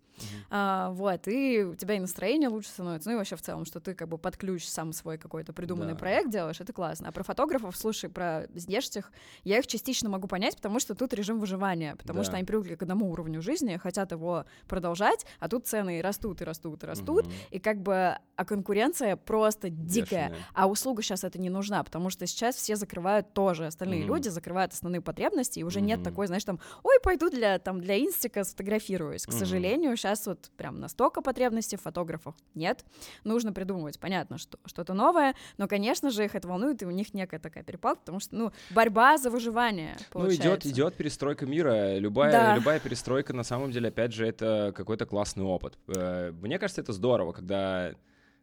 А, 0.49 0.91
вот, 0.91 1.27
и 1.27 1.63
у 1.65 1.75
тебя 1.75 1.95
и 1.95 1.99
настроение 1.99 2.47
лучше 2.47 2.69
становится, 2.69 3.09
ну 3.09 3.15
и 3.15 3.17
вообще 3.17 3.35
в 3.35 3.41
целом, 3.41 3.65
что 3.65 3.81
ты 3.81 3.93
как 3.95 4.07
бы 4.07 4.17
под 4.17 4.37
ключ 4.37 4.65
сам 4.65 4.93
свой 4.93 5.17
какой-то 5.17 5.51
придуманный 5.51 5.91
Да. 5.93 5.99
проект 5.99 6.29
делаешь, 6.29 6.61
это 6.61 6.71
классно. 6.71 7.09
А 7.09 7.11
про 7.11 7.23
фотографов, 7.23 7.75
слушай, 7.75 8.09
про 8.09 8.47
здешних, 8.53 9.11
я 9.43 9.57
их 9.59 9.67
частично 9.67 10.07
могу 10.07 10.27
понять, 10.29 10.55
потому 10.55 10.79
что 10.79 10.95
тут 10.95 11.13
режим 11.13 11.39
выживания, 11.41 11.95
потому 11.97 12.19
Да. 12.19 12.23
что 12.23 12.35
они 12.37 12.45
привыкли 12.45 12.75
к 12.75 12.83
одному 12.83 13.11
уровню 13.11 13.41
жизни, 13.41 13.75
хотят 13.75 14.11
его 14.11 14.34
продолжать, 14.67 15.25
а 15.39 15.47
тут 15.47 15.65
цены 15.67 15.99
и 15.99 16.01
растут, 16.01 16.41
и 16.41 16.43
растут, 16.43 16.83
и 16.83 16.87
растут, 16.87 17.25
Мгм. 17.27 17.33
и 17.51 17.59
как 17.59 17.81
бы, 17.81 18.17
а 18.35 18.45
конкуренция 18.45 19.15
просто 19.15 19.69
дикая. 19.69 20.29
Бешеная. 20.29 20.45
А 20.53 20.67
услуга 20.67 21.01
сейчас 21.01 21.23
это 21.23 21.39
не 21.39 21.49
нужна, 21.49 21.83
потому 21.83 22.09
что 22.09 22.27
сейчас 22.27 22.55
все 22.55 22.75
закрывают 22.75 23.33
тоже, 23.33 23.67
остальные 23.67 24.01
Мгм. 24.01 24.15
люди 24.15 24.29
закрывают 24.29 24.73
основные 24.73 25.01
потребности, 25.01 25.59
и 25.59 25.63
уже 25.63 25.81
нет 25.81 25.99
Мгм. 25.99 26.03
такой, 26.05 26.27
знаешь, 26.27 26.43
там, 26.43 26.59
ой, 26.83 26.95
пойду 27.03 27.29
для, 27.29 27.59
там, 27.59 27.79
для 27.79 27.97
инстика 27.99 28.43
сфотографируюсь. 28.43 29.25
К 29.25 29.29
Мгм. 29.29 29.37
сожалению, 29.39 29.95
сейчас 29.97 30.25
вот 30.27 30.49
прям 30.57 30.79
настолько 30.79 31.21
потребностей 31.21 31.77
в 31.77 31.81
фотографах 31.81 32.35
нет. 32.55 32.83
Нужно 33.23 33.53
придумывать, 33.53 33.99
понятно, 33.99 34.37
что 34.37 34.57
что-то 34.65 34.93
новое, 34.93 35.35
но, 35.57 35.67
конечно 35.67 36.09
же, 36.09 36.25
их 36.25 36.35
это 36.35 36.47
волнует, 36.47 36.81
и 36.81 36.85
у 36.85 36.91
них 36.91 37.13
некая 37.13 37.39
такая 37.39 37.63
перепалка, 37.63 37.99
потому 38.01 38.19
что, 38.19 38.35
ну, 38.35 38.51
борьба 38.69 39.17
за 39.17 39.29
выживание 39.29 39.95
Ну, 39.95 40.01
идет, 40.01 40.09
получается. 40.11 40.69
идет 40.69 40.95
перестройка 40.95 41.45
мира. 41.45 41.97
Любая, 41.97 42.31
Да. 42.31 42.55
любая 42.55 42.79
перестройка, 42.79 43.33
на 43.33 43.43
самом 43.43 43.71
деле, 43.71 43.89
опять 43.89 44.13
же, 44.13 44.24
это 44.25 44.73
какой-то 44.75 45.05
классный 45.05 45.43
опыт. 45.43 45.77
Э, 45.87 46.31
Мне 46.31 46.59
кажется, 46.59 46.81
это 46.81 46.93
здорово, 46.93 47.31
когда, 47.31 47.93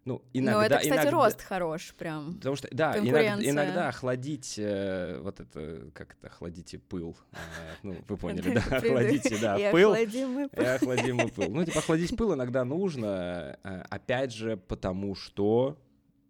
ну, 0.04 0.22
иногда... 0.32 0.58
но 0.58 0.64
это, 0.66 0.76
кстати, 0.78 0.94
иногда- 0.94 1.10
рост 1.10 1.42
хорош 1.42 1.94
прям. 1.98 2.34
Потому 2.34 2.56
что, 2.56 2.68
да, 2.72 2.98
иногда, 2.98 3.38
иногда 3.42 3.88
охладить, 3.88 4.54
э, 4.58 5.18
вот 5.22 5.40
это, 5.40 5.90
как 5.94 6.14
это, 6.18 6.26
охладите 6.28 6.78
пыл. 6.78 7.16
э, 7.32 7.36
ну, 7.82 7.96
вы 8.08 8.16
поняли, 8.16 8.54
да, 8.54 8.76
охладите, 8.76 9.38
да, 9.40 9.58
пыл. 9.70 9.94
И 9.94 10.64
охладимый 10.64 11.28
пыл. 11.28 11.50
Ну, 11.50 11.64
типа, 11.64 11.78
охладить 11.78 12.16
пыл 12.16 12.34
иногда 12.34 12.64
нужно, 12.64 13.58
э, 13.62 13.82
опять 13.90 14.32
же, 14.32 14.56
потому 14.56 15.14
что 15.14 15.78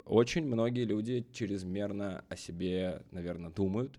очень 0.05 0.45
многие 0.47 0.85
люди 0.85 1.27
чрезмерно 1.33 2.25
о 2.29 2.37
себе, 2.37 3.03
наверное, 3.11 3.51
думают. 3.51 3.99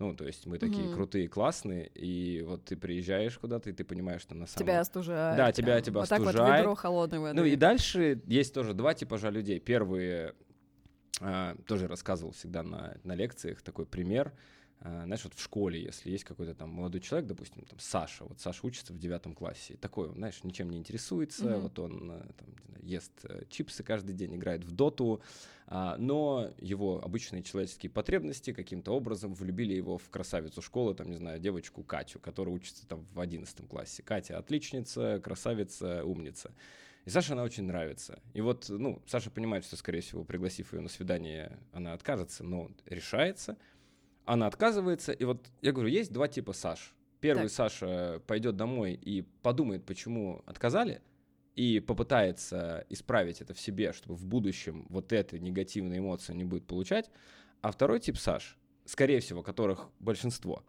Ну, 0.00 0.14
то 0.14 0.26
есть 0.26 0.44
мы 0.46 0.58
такие 0.58 0.86
Мгм. 0.86 0.94
крутые, 0.94 1.28
классные, 1.28 1.86
и 1.94 2.42
вот 2.42 2.64
ты 2.64 2.76
приезжаешь 2.76 3.38
куда-то, 3.38 3.70
и 3.70 3.72
ты 3.72 3.84
понимаешь, 3.84 4.22
что 4.22 4.34
на 4.34 4.46
самом 4.46 4.66
Тебя 4.66 4.80
остужает. 4.80 5.36
Да, 5.36 5.52
тебя- 5.52 5.80
тебя 5.80 6.00
вот 6.00 6.08
так 6.08 6.18
вот 6.20 6.28
остужает. 6.28 6.60
ведро 6.62 6.74
холодной 6.74 7.18
воды. 7.20 7.34
ну 7.40 7.44
и 7.44 7.54
дальше 7.54 8.20
есть 8.26 8.52
тоже 8.52 8.74
два 8.74 8.94
типажа 8.94 9.30
людей. 9.30 9.60
Первые, 9.60 10.34
а, 11.20 11.56
тоже 11.66 11.86
рассказывал 11.86 12.32
всегда 12.32 12.64
на, 12.64 12.96
на 13.04 13.14
лекциях 13.14 13.62
такой 13.62 13.86
пример. 13.86 14.32
А, 14.86 15.04
знаешь, 15.06 15.24
вот 15.24 15.32
в 15.32 15.42
школе, 15.42 15.82
если 15.82 16.10
есть 16.10 16.24
какой-то 16.24 16.54
там 16.54 16.68
молодой 16.68 17.00
человек, 17.00 17.26
допустим, 17.26 17.64
там 17.64 17.78
Саша, 17.78 18.24
вот 18.24 18.38
Саша 18.38 18.66
учится 18.66 18.92
в 18.92 18.98
девятом 18.98 19.34
классе, 19.34 19.76
такой, 19.80 20.12
знаешь, 20.12 20.44
ничем 20.44 20.68
не 20.68 20.76
интересуется, 20.76 21.46
Мгм. 21.46 21.60
вот 21.60 21.78
он 21.78 22.10
э, 22.10 22.20
там, 22.36 22.48
знаю, 22.66 22.84
ест 22.84 23.12
э, 23.24 23.44
чипсы 23.48 23.82
каждый 23.82 24.14
день, 24.14 24.34
играет 24.36 24.62
в 24.62 24.72
доту, 24.72 25.22
а, 25.66 25.96
но 25.96 26.50
его 26.58 27.02
обычные 27.02 27.42
человеческие 27.42 27.88
потребности 27.88 28.52
каким-то 28.52 28.92
образом 28.92 29.32
влюбили 29.32 29.72
его 29.72 29.96
в 29.96 30.10
красавицу 30.10 30.60
школы, 30.60 30.94
там, 30.94 31.08
не 31.08 31.16
знаю, 31.16 31.40
девочку 31.40 31.82
Катю, 31.82 32.18
которая 32.18 32.54
учится 32.54 32.86
там 32.86 33.06
в 33.14 33.20
одиннадцатом 33.20 33.66
классе. 33.66 34.02
Катя 34.02 34.36
отличница, 34.36 35.18
красавица, 35.24 36.04
умница. 36.04 36.52
И 37.06 37.10
Саше 37.10 37.32
она 37.32 37.42
очень 37.42 37.64
нравится. 37.64 38.18
И 38.32 38.40
вот, 38.40 38.66
ну, 38.68 39.02
Саша 39.06 39.30
понимает, 39.30 39.64
что, 39.64 39.76
скорее 39.76 40.00
всего, 40.00 40.24
пригласив 40.24 40.72
ее 40.72 40.80
на 40.80 40.88
свидание, 40.88 41.58
она 41.72 41.92
откажется, 41.92 42.44
но 42.44 42.70
решается. 42.86 43.56
Она 44.24 44.46
отказывается. 44.46 45.12
И 45.12 45.24
вот 45.24 45.46
я 45.62 45.72
говорю, 45.72 45.88
есть 45.90 46.12
два 46.12 46.28
типа 46.28 46.52
Саш. 46.52 46.94
Первый 47.20 47.44
Так. 47.44 47.52
Саша 47.52 48.22
пойдет 48.26 48.56
домой 48.56 48.92
и 49.00 49.22
подумает, 49.42 49.84
почему 49.84 50.42
отказали, 50.46 51.00
и 51.56 51.80
попытается 51.80 52.84
исправить 52.90 53.40
это 53.40 53.54
в 53.54 53.60
себе, 53.60 53.92
чтобы 53.92 54.14
в 54.14 54.26
будущем 54.26 54.86
вот 54.88 55.12
эта 55.12 55.38
негативная 55.38 55.98
эмоция 55.98 56.34
не 56.34 56.44
будет 56.44 56.66
получать. 56.66 57.10
А 57.62 57.70
второй 57.70 58.00
тип 58.00 58.18
Саш, 58.18 58.58
скорее 58.84 59.20
всего, 59.20 59.42
которых 59.42 59.88
большинство, 60.00 60.64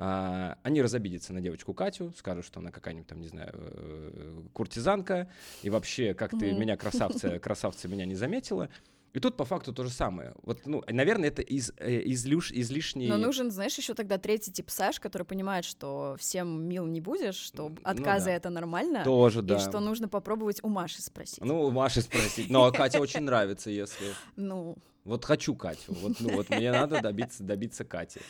а, 0.00 0.56
они 0.62 0.80
разобидятся 0.80 1.32
на 1.32 1.40
девочку 1.40 1.74
Катю, 1.74 2.12
скажут, 2.16 2.44
что 2.44 2.60
она 2.60 2.70
какая-нибудь 2.70 3.08
там, 3.08 3.20
не 3.20 3.26
знаю, 3.26 3.50
э, 3.52 4.42
куртизанка, 4.52 5.28
и 5.62 5.70
вообще, 5.70 6.14
как 6.14 6.30
ты 6.30 6.52
меня, 6.52 6.76
красавца, 6.76 7.38
красавца, 7.40 7.88
меня 7.88 8.04
не 8.04 8.14
заметила. 8.14 8.70
И 9.14 9.20
тут 9.20 9.36
по 9.36 9.44
факту 9.44 9.72
то 9.72 9.84
же 9.84 9.90
самое. 9.90 10.34
Вот, 10.42 10.66
ну, 10.66 10.82
наверное, 10.86 11.28
это 11.28 11.42
из, 11.42 11.72
э, 11.78 12.02
излюш, 12.04 12.52
излишний... 12.52 13.08
Но 13.08 13.16
нужен, 13.16 13.50
знаешь, 13.50 13.76
еще 13.78 13.94
тогда 13.94 14.18
третий 14.18 14.52
тип 14.52 14.70
Саш, 14.70 15.00
который 15.00 15.22
понимает, 15.22 15.64
что 15.64 16.16
всем 16.18 16.62
мил 16.68 16.86
не 16.86 17.00
будешь, 17.00 17.36
что 17.36 17.70
Ну 17.70 17.76
отказы 17.84 18.26
да. 18.26 18.32
это 18.32 18.50
нормально, 18.50 19.04
Тоже, 19.04 19.40
и 19.40 19.42
да. 19.42 19.58
что 19.58 19.80
нужно 19.80 20.08
попробовать 20.08 20.60
у 20.62 20.68
Маши 20.68 21.00
спросить. 21.02 21.40
Ну, 21.42 21.62
у 21.62 21.70
Маши 21.70 22.02
спросить. 22.02 22.50
Но 22.50 22.70
Катя 22.70 23.00
очень 23.00 23.22
нравится, 23.22 23.70
если... 23.70 24.06
Ну, 24.36 24.76
Вот 25.04 25.24
хочу 25.24 25.54
Катю. 25.54 25.94
Вот, 25.94 26.20
ну, 26.20 26.36
вот 26.36 26.50
мне 26.50 26.70
надо 26.70 27.00
добиться, 27.00 27.42
добиться 27.42 27.84
Кати. 27.84 28.20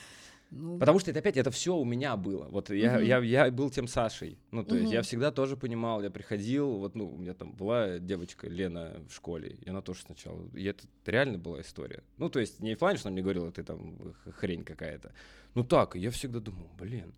Ну, 0.50 0.78
Потому 0.78 0.98
что 0.98 1.10
это 1.10 1.20
опять, 1.20 1.36
это 1.36 1.50
все 1.50 1.76
у 1.76 1.84
меня 1.84 2.16
было. 2.16 2.46
Вот 2.50 2.70
я, 2.70 2.94
Мгм. 2.94 3.02
я, 3.02 3.18
я 3.18 3.50
был 3.50 3.70
тем 3.70 3.86
Сашей. 3.86 4.38
Ну, 4.50 4.64
то 4.64 4.74
есть 4.76 4.86
Мгм. 4.88 4.94
я 4.94 5.02
всегда 5.02 5.30
тоже 5.30 5.56
понимал, 5.56 6.02
я 6.02 6.10
приходил, 6.10 6.78
вот, 6.78 6.94
ну, 6.94 7.06
у 7.12 7.18
меня 7.18 7.34
там 7.34 7.52
была 7.52 7.98
девочка 7.98 8.48
Лена 8.48 8.94
в 9.08 9.14
школе, 9.14 9.56
и 9.60 9.68
она 9.68 9.82
тоже 9.82 10.00
сначала, 10.00 10.42
и 10.54 10.64
это 10.64 10.84
реально 11.04 11.38
была 11.38 11.60
история. 11.60 12.02
Ну, 12.16 12.30
то 12.30 12.40
есть 12.40 12.60
не 12.60 12.74
в 12.74 12.78
плане, 12.78 12.98
что 12.98 13.08
она 13.08 13.14
мне 13.14 13.22
говорила, 13.22 13.52
ты 13.52 13.62
там 13.62 13.98
хрень 14.38 14.64
какая-то. 14.64 15.12
Ну 15.54 15.64
так, 15.64 15.96
я 15.96 16.10
всегда 16.10 16.40
думал, 16.40 16.68
блин. 16.78 17.12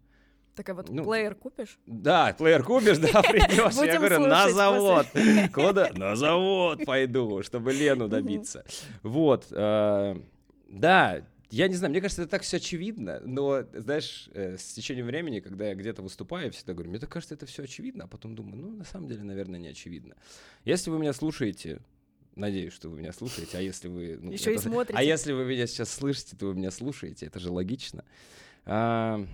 так 0.57 0.69
а 0.69 0.75
вот 0.75 0.89
ну, 0.91 1.05
плеер 1.05 1.35
купишь? 1.37 1.79
Да, 1.87 2.35
плеер 2.37 2.65
купишь, 2.65 2.99
да, 2.99 3.23
придешь. 3.23 3.75
Я 3.87 3.97
говорю, 3.99 4.27
на 4.27 4.51
завод. 4.51 5.07
Куда? 5.55 5.91
На 5.95 6.17
завод 6.17 6.85
пойду, 6.85 7.43
чтобы 7.45 7.73
Лену 7.73 8.09
добиться. 8.09 8.65
Вот. 9.05 9.47
э, 9.53 10.17
Да, 10.69 11.23
я 11.51 11.69
не 11.69 11.75
знаю, 11.75 11.91
мне 11.91 12.01
кажется, 12.01 12.23
это 12.23 12.31
так 12.31 12.43
все 12.43 12.59
очевидно, 12.59 13.21
но, 13.25 13.65
знаешь, 13.73 14.29
э, 14.33 14.57
с 14.57 14.73
течением 14.73 15.07
времени, 15.07 15.41
когда 15.41 15.69
я 15.69 15.75
где-то 15.75 16.03
выступаю, 16.03 16.47
я 16.47 16.51
всегда 16.53 16.75
говорю, 16.75 16.91
мне 16.91 16.99
так 17.01 17.11
кажется, 17.11 17.35
это 17.35 17.47
все 17.47 17.65
очевидно, 17.65 18.05
а 18.05 18.07
потом 18.07 18.35
думаю, 18.35 18.57
ну, 18.57 18.71
на 18.77 18.85
самом 18.85 19.09
деле, 19.09 19.23
наверное, 19.23 19.59
не 19.59 19.69
очевидно. 19.69 20.17
Если 20.65 20.91
вы 20.91 20.99
меня 20.99 21.13
слушаете, 21.13 21.81
надеюсь, 22.37 22.73
что 22.73 22.89
вы 22.89 22.99
меня 22.99 23.13
слушаете, 23.13 23.59
а 23.59 23.61
если 23.61 23.89
вы... 23.89 24.19
ну, 24.21 24.31
Еще 24.31 24.53
и 24.53 24.55
это- 24.55 24.63
смотрите. 24.63 24.99
А 24.99 25.03
если 25.03 25.33
вы 25.33 25.45
меня 25.45 25.67
сейчас 25.67 25.93
слышите, 25.93 26.37
то 26.37 26.47
вы 26.47 26.55
меня 26.55 26.71
слушаете, 26.71 27.27
это 27.27 27.41
же 27.41 27.51
логично. 27.51 28.05
А, 28.65 29.25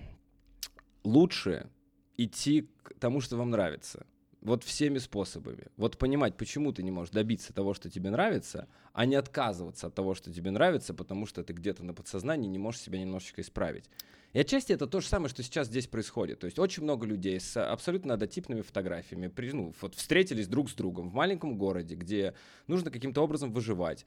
лучше 1.03 1.69
идти 2.17 2.69
к 2.83 2.93
тому, 2.99 3.21
что 3.21 3.37
вам 3.37 3.51
нравится. 3.51 4.05
Вот 4.41 4.63
всеми 4.63 4.99
способами. 4.99 5.67
Вот 5.77 5.97
понимать, 5.97 6.37
почему 6.37 6.71
ты 6.71 6.83
не 6.83 6.91
можешь 6.91 7.11
добиться 7.11 7.53
того, 7.53 7.73
что 7.73 7.89
тебе 7.89 8.11
нравится, 8.11 8.67
а 8.93 9.05
не 9.05 9.15
отказываться 9.15 9.87
от 9.87 9.95
того, 9.95 10.13
что 10.13 10.31
тебе 10.31 10.51
нравится, 10.51 10.93
потому 10.93 11.25
что 11.25 11.43
ты 11.43 11.53
где-то 11.53 11.83
на 11.83 11.93
подсознании 11.93 12.47
не 12.47 12.59
можешь 12.59 12.81
себя 12.81 12.99
немножечко 12.99 13.41
исправить. 13.41 13.89
И 14.33 14.39
отчасти 14.39 14.73
это 14.73 14.85
то 14.85 14.99
же 14.99 15.07
самое, 15.07 15.29
что 15.29 15.41
сейчас 15.41 15.67
здесь 15.67 15.87
происходит. 15.87 16.39
То 16.39 16.45
есть 16.45 16.59
очень 16.59 16.83
много 16.83 17.07
людей 17.07 17.39
с 17.39 17.59
абсолютно 17.59 18.13
однотипными 18.13 18.61
фотографиями 18.61 19.27
при- 19.27 19.51
ну, 19.51 19.73
вот 19.81 19.95
встретились 19.95 20.47
друг 20.47 20.69
с 20.69 20.73
другом 20.73 21.09
в 21.09 21.13
маленьком 21.13 21.57
городе, 21.57 21.95
где 21.95 22.35
нужно 22.67 22.91
каким-то 22.91 23.23
образом 23.23 23.51
выживать. 23.51 24.05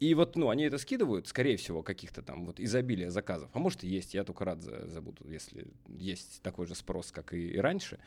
И 0.00 0.14
вот, 0.14 0.34
ну, 0.34 0.48
они 0.48 0.64
это 0.64 0.78
скидывают, 0.78 1.28
скорее 1.28 1.58
всего, 1.58 1.82
каких-то 1.82 2.22
там 2.22 2.46
вот 2.46 2.58
изобилия 2.58 3.10
заказов. 3.10 3.50
А 3.52 3.58
может 3.58 3.84
и 3.84 3.88
есть, 3.88 4.14
я 4.14 4.24
только 4.24 4.46
рад 4.46 4.62
за, 4.62 4.86
забуду, 4.88 5.28
если 5.28 5.66
есть 5.88 6.40
такой 6.42 6.66
же 6.66 6.74
спрос, 6.74 7.12
как 7.12 7.34
и, 7.34 7.50
и 7.50 7.58
раньше. 7.58 7.98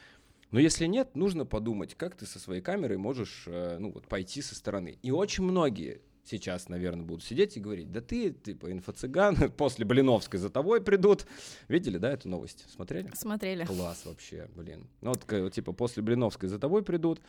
Но 0.53 0.59
если 0.59 0.85
нет, 0.85 1.15
нужно 1.15 1.47
подумать, 1.47 1.95
как 1.95 2.15
ты 2.15 2.27
со 2.27 2.37
своей 2.37 2.61
камерой 2.61 2.97
можешь, 2.97 3.45
э, 3.47 3.77
ну, 3.79 3.91
вот 3.91 4.07
пойти 4.07 4.39
со 4.43 4.53
стороны. 4.53 4.99
И 5.01 5.09
очень 5.09 5.43
многие 5.43 5.99
сейчас, 6.23 6.69
наверное, 6.69 7.03
будут 7.03 7.23
сидеть 7.23 7.57
и 7.57 7.59
говорить, 7.59 7.91
да 7.91 8.01
ты, 8.01 8.29
типа, 8.29 8.71
инфо-цыган, 8.71 9.49
после 9.57 9.83
Блиновской 9.83 10.39
за 10.39 10.51
тобой 10.51 10.79
придут. 10.79 11.25
Видели, 11.69 11.97
да, 11.97 12.11
эту 12.11 12.29
новость? 12.29 12.65
Смотрели? 12.71 13.09
Смотрели. 13.15 13.65
Класс 13.65 14.03
вообще, 14.05 14.47
блин. 14.55 14.87
Ну, 15.01 15.15
вот, 15.15 15.53
типа, 15.53 15.73
после 15.73 16.03
Блиновской 16.03 16.47
за 16.47 16.59
тобой 16.59 16.83
придут. 16.83 17.19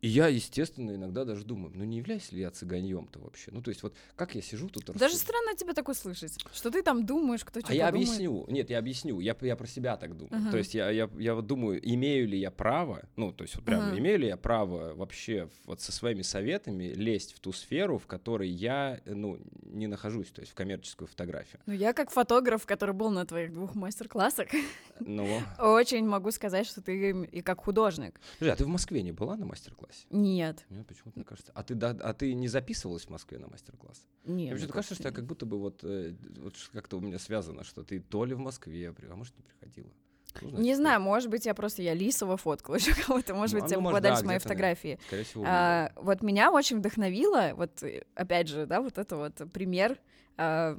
И 0.00 0.08
я, 0.08 0.28
естественно, 0.28 0.94
иногда 0.94 1.24
даже 1.24 1.44
думаю, 1.44 1.72
ну 1.74 1.84
не 1.84 1.98
являюсь 1.98 2.32
ли 2.32 2.40
я 2.40 2.50
цыганьем-то 2.50 3.20
вообще? 3.20 3.50
Ну 3.52 3.60
то 3.60 3.70
есть 3.70 3.82
вот 3.82 3.94
как 4.16 4.34
я 4.34 4.40
сижу 4.40 4.68
тут... 4.68 4.84
Даже 4.96 5.16
странно 5.16 5.54
тебе 5.54 5.74
такое 5.74 5.94
слышать, 5.94 6.38
что 6.52 6.70
ты 6.70 6.82
там 6.82 7.04
думаешь, 7.04 7.44
кто 7.44 7.60
что 7.60 7.70
А 7.70 7.74
я 7.74 7.88
объясню, 7.88 8.46
нет, 8.48 8.70
я 8.70 8.78
объясню, 8.78 9.20
я, 9.20 9.36
я 9.40 9.56
про 9.56 9.66
себя 9.66 9.96
так 9.96 10.16
думаю. 10.16 10.42
Uh-huh. 10.42 10.50
То 10.50 10.58
есть 10.58 10.74
я, 10.74 10.90
я, 10.90 11.10
я 11.18 11.34
вот 11.34 11.46
думаю, 11.46 11.80
имею 11.82 12.26
ли 12.28 12.38
я 12.38 12.50
право, 12.50 13.02
ну 13.16 13.32
то 13.32 13.42
есть 13.42 13.56
вот 13.56 13.64
прямо, 13.64 13.92
uh-huh. 13.92 13.98
имею 13.98 14.20
ли 14.20 14.28
я 14.28 14.36
право 14.38 14.94
вообще 14.94 15.50
вот 15.66 15.82
со 15.82 15.92
своими 15.92 16.22
советами 16.22 16.84
лезть 16.84 17.34
в 17.34 17.40
ту 17.40 17.52
сферу, 17.52 17.98
в 17.98 18.06
которой 18.06 18.48
я, 18.48 19.00
ну, 19.04 19.38
не 19.62 19.86
нахожусь, 19.86 20.28
то 20.28 20.40
есть 20.40 20.52
в 20.52 20.54
коммерческую 20.54 21.08
фотографию. 21.08 21.60
Ну 21.66 21.74
я 21.74 21.92
как 21.92 22.10
фотограф, 22.10 22.64
который 22.64 22.94
был 22.94 23.10
на 23.10 23.26
твоих 23.26 23.52
двух 23.52 23.74
мастер-классах, 23.74 24.48
ну. 25.00 25.26
очень 25.58 26.06
могу 26.06 26.30
сказать, 26.30 26.66
что 26.66 26.80
ты 26.80 27.10
и 27.10 27.42
как 27.42 27.60
художник. 27.60 28.18
Подожди, 28.38 28.52
а 28.52 28.56
ты 28.56 28.64
в 28.64 28.68
Москве 28.68 29.02
не 29.02 29.12
была 29.12 29.36
на 29.36 29.44
мастер-классе? 29.44 29.89
Мастер-классе? 29.90 30.06
Нет. 30.10 30.64
Нет, 30.70 30.86
почему-то 30.86 31.18
мне 31.18 31.24
кажется. 31.24 31.52
А 31.54 31.62
ты, 31.62 31.74
да, 31.74 31.90
а 31.90 32.14
ты 32.14 32.34
не 32.34 32.48
записывалась 32.48 33.04
в 33.04 33.10
Москве 33.10 33.38
на 33.38 33.48
мастер-класс? 33.48 34.06
Нет. 34.24 34.58
Мне 34.58 34.66
кажется, 34.68 34.94
что 34.94 35.08
я 35.08 35.12
как 35.12 35.26
будто 35.26 35.46
бы 35.46 35.58
вот, 35.58 35.80
э, 35.82 36.14
вот 36.38 36.54
как-то 36.72 36.98
у 36.98 37.00
меня 37.00 37.18
связано, 37.18 37.64
что 37.64 37.82
ты 37.82 38.00
то 38.00 38.24
ли 38.24 38.34
в 38.34 38.38
Москве, 38.38 38.94
а 39.10 39.16
может, 39.16 39.36
не 39.36 39.42
приходила. 39.42 39.90
Ну, 40.42 40.60
не 40.60 40.76
знаю, 40.76 41.00
может 41.00 41.28
быть, 41.28 41.46
я 41.46 41.54
просто 41.54 41.82
я 41.82 41.92
Лисова 41.92 42.36
фоткала 42.36 42.76
еще 42.76 42.94
кого-то, 43.06 43.34
может 43.34 43.56
ну, 43.56 43.62
быть, 43.62 43.76
ну, 43.76 43.82
попадались 43.82 44.20
да, 44.20 44.26
мои 44.26 44.38
фотографии. 44.38 44.98
Скорее 45.06 45.24
всего. 45.24 45.44
А, 45.46 45.92
вот 45.96 46.22
меня 46.22 46.52
очень 46.52 46.78
вдохновило, 46.78 47.52
вот 47.54 47.82
опять 48.14 48.48
же, 48.48 48.66
да, 48.66 48.80
вот 48.80 48.96
это 48.96 49.16
вот 49.16 49.52
пример 49.52 49.98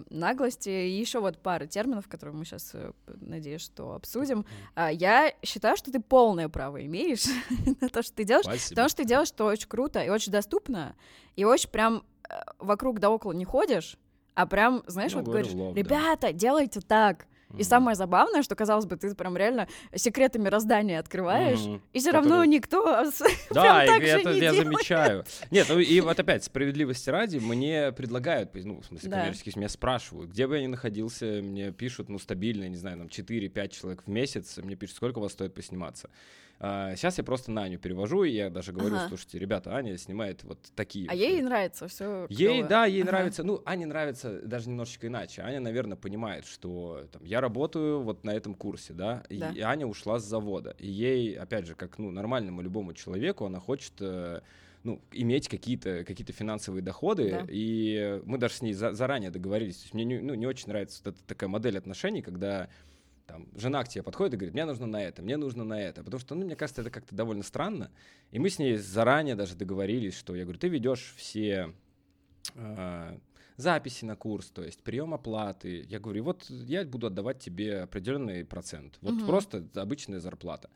наглости 0.10 0.70
и 0.70 1.00
еще 1.00 1.20
вот 1.20 1.38
пара 1.38 1.68
терминов, 1.68 2.08
которые 2.08 2.36
мы 2.36 2.46
сейчас, 2.46 2.72
э, 2.74 2.92
надеюсь, 3.06 3.62
что 3.62 3.94
обсудим. 3.94 4.46
А, 4.74 4.92
я 4.92 5.34
считаю, 5.44 5.78
что 5.78 5.92
ты 5.92 6.00
полное 6.00 6.50
право 6.50 6.84
имеешь 6.84 7.26
на 7.82 7.90
то, 7.90 8.02
что 8.02 8.16
ты 8.16 8.24
делаешь, 8.24 8.46
Спасибо. 8.46 8.70
потому 8.70 8.90
что 8.90 8.98
ты 8.98 9.06
делаешь 9.06 9.28
что 9.28 9.46
очень 9.46 9.68
круто 9.68 10.02
и 10.02 10.10
очень 10.10 10.32
доступно, 10.32 10.96
и 11.36 11.46
очень 11.46 11.70
прям 11.70 12.04
э, 12.28 12.34
вокруг 12.58 13.00
да 13.00 13.12
около 13.12 13.34
не 13.34 13.46
ходишь, 13.46 13.98
а 14.34 14.48
прям, 14.48 14.84
знаешь, 14.88 15.12
ну, 15.12 15.20
вот 15.20 15.28
говоришь, 15.28 15.52
love, 15.52 15.76
ребята, 15.76 16.28
да. 16.28 16.32
делайте 16.32 16.82
так, 16.82 17.28
и 17.58 17.64
самое 17.64 17.96
забавное, 17.96 18.44
что, 18.44 18.56
казалось 18.56 18.86
бы, 18.86 18.98
ты 18.98 19.14
прям 19.16 19.38
реально 19.38 19.68
секреты 19.96 20.40
мироздания 20.40 21.00
открываешь, 21.00 21.60
mm-hmm. 21.60 21.82
и 21.94 22.00
все 22.00 22.12
равно 22.12 22.44
никто 22.46 23.06
Да, 23.52 23.86
так 23.86 24.02
это 24.02 24.32
я 24.32 24.54
замечаю. 24.54 25.26
Нет, 25.52 25.68
ну 25.70 25.80
и 25.80 26.00
вот 26.02 26.20
опять, 26.20 26.44
справедливости 26.44 27.10
ради, 27.10 27.38
мне 27.38 27.92
предлагают, 27.92 28.52
ну, 28.54 28.82
в 28.82 28.86
смысле, 28.86 29.10
коммерческие 29.10 29.54
меня 29.56 29.70
спрашивают, 29.70 30.32
где 30.32 30.48
бы 30.48 30.58
я 30.58 30.64
ни 30.64 30.68
находился, 30.68 31.26
мне 31.26 31.72
пишут, 31.72 32.10
ну, 32.10 32.20
стабильно, 32.20 32.68
не 32.68 32.78
знаю, 32.78 32.98
там, 32.98 33.08
4-5 33.08 33.68
человек 33.70 34.04
в 34.06 34.10
месяц, 34.10 34.58
мне 34.58 34.76
пишут, 34.76 34.98
сколько 34.98 35.20
у 35.20 35.22
вас 35.22 35.34
стоит 35.34 35.54
посниматься. 35.54 36.10
А, 36.64 36.96
сейчас 36.96 37.18
я 37.18 37.24
просто 37.24 37.50
на 37.50 37.64
Аню 37.64 37.80
перевожу, 37.80 38.24
и 38.24 38.30
я 38.30 38.52
даже 38.52 38.72
говорю, 38.72 38.96
ага. 38.96 39.08
слушайте, 39.08 39.40
ребята, 39.40 39.76
Аня 39.76 39.98
снимает 39.98 40.44
вот 40.44 40.60
такие. 40.76 41.10
А 41.10 41.16
ей 41.16 41.42
нравится 41.42 41.88
все. 41.88 42.28
Ей, 42.30 42.62
да, 42.62 42.86
ей 42.86 43.02
ага. 43.02 43.12
нравится. 43.12 43.44
Ну, 43.44 43.64
Ане 43.66 43.88
нравится 43.88 44.42
даже 44.44 44.70
немножечко 44.70 45.08
иначе. 45.08 45.42
Аня, 45.42 45.60
наверное, 45.60 45.98
понимает, 45.98 46.46
что 46.46 47.08
там, 47.12 47.24
я 47.26 47.42
работаю 47.42 48.04
вот 48.04 48.24
на 48.24 48.30
этом 48.30 48.54
курсе, 48.54 48.94
да, 48.94 49.24
да. 49.28 49.50
И, 49.50 49.60
Аня 49.62 49.88
ушла 49.88 50.20
с 50.20 50.24
завода. 50.24 50.76
И 50.78 50.88
ей, 50.88 51.34
опять 51.34 51.66
же, 51.66 51.74
как 51.74 51.98
ну, 51.98 52.12
нормальному 52.12 52.62
любому 52.62 52.94
человеку, 52.94 53.46
она 53.46 53.60
хочет 53.60 53.94
э, 54.00 54.42
ну, 54.84 55.02
иметь 55.12 55.50
какие-то 55.50 56.04
какие 56.04 56.28
финансовые 56.28 56.84
доходы, 56.84 57.32
да. 57.32 57.48
и 57.50 58.22
мы 58.26 58.38
даже 58.38 58.54
с 58.54 58.62
ней 58.62 58.74
за, 58.74 58.94
заранее 58.94 59.32
договорились. 59.32 59.78
То 59.78 59.84
есть 59.86 59.94
мне 59.96 60.06
не, 60.06 60.20
ну, 60.20 60.36
не 60.36 60.46
очень 60.46 60.68
нравится 60.68 61.02
вот 61.04 61.16
эта 61.16 61.24
такая 61.26 61.50
модель 61.50 61.80
отношений, 61.80 62.22
когда 62.22 62.70
там, 63.26 63.48
жена 63.56 63.84
к 63.84 63.88
тебе 63.88 64.04
подходит 64.04 64.34
и 64.34 64.38
говорит, 64.38 64.54
мне 64.54 64.66
нужно 64.66 64.88
на 64.88 65.02
это, 65.04 65.22
мне 65.22 65.38
нужно 65.38 65.64
на 65.64 65.82
это, 65.82 66.04
потому 66.04 66.20
что, 66.20 66.36
ну, 66.36 66.46
мне 66.46 66.56
кажется, 66.56 66.82
это 66.82 66.90
как-то 66.90 67.16
довольно 67.16 67.44
странно, 67.44 67.92
и 68.32 68.40
мы 68.40 68.50
с 68.50 68.60
ней 68.60 68.78
заранее 68.78 69.36
даже 69.36 69.56
договорились, 69.56 70.16
что 70.16 70.36
я 70.36 70.44
говорю, 70.44 70.60
ты 70.60 70.68
ведешь 70.68 71.14
все 71.18 71.74
э, 72.56 73.18
записи 73.58 74.06
на 74.06 74.16
курс, 74.16 74.50
то 74.50 74.64
есть 74.64 74.82
прием 74.84 75.14
оплаты, 75.14 75.86
я 75.88 76.00
говорю, 76.00 76.24
вот 76.26 76.50
я 76.50 76.84
буду 76.86 77.08
отдавать 77.08 77.40
тебе 77.40 77.82
определенный 77.82 78.44
процент, 78.46 78.98
вот 79.02 79.14
угу. 79.14 79.26
просто 79.26 79.66
обычная 79.76 80.20
зарплата. 80.20 80.70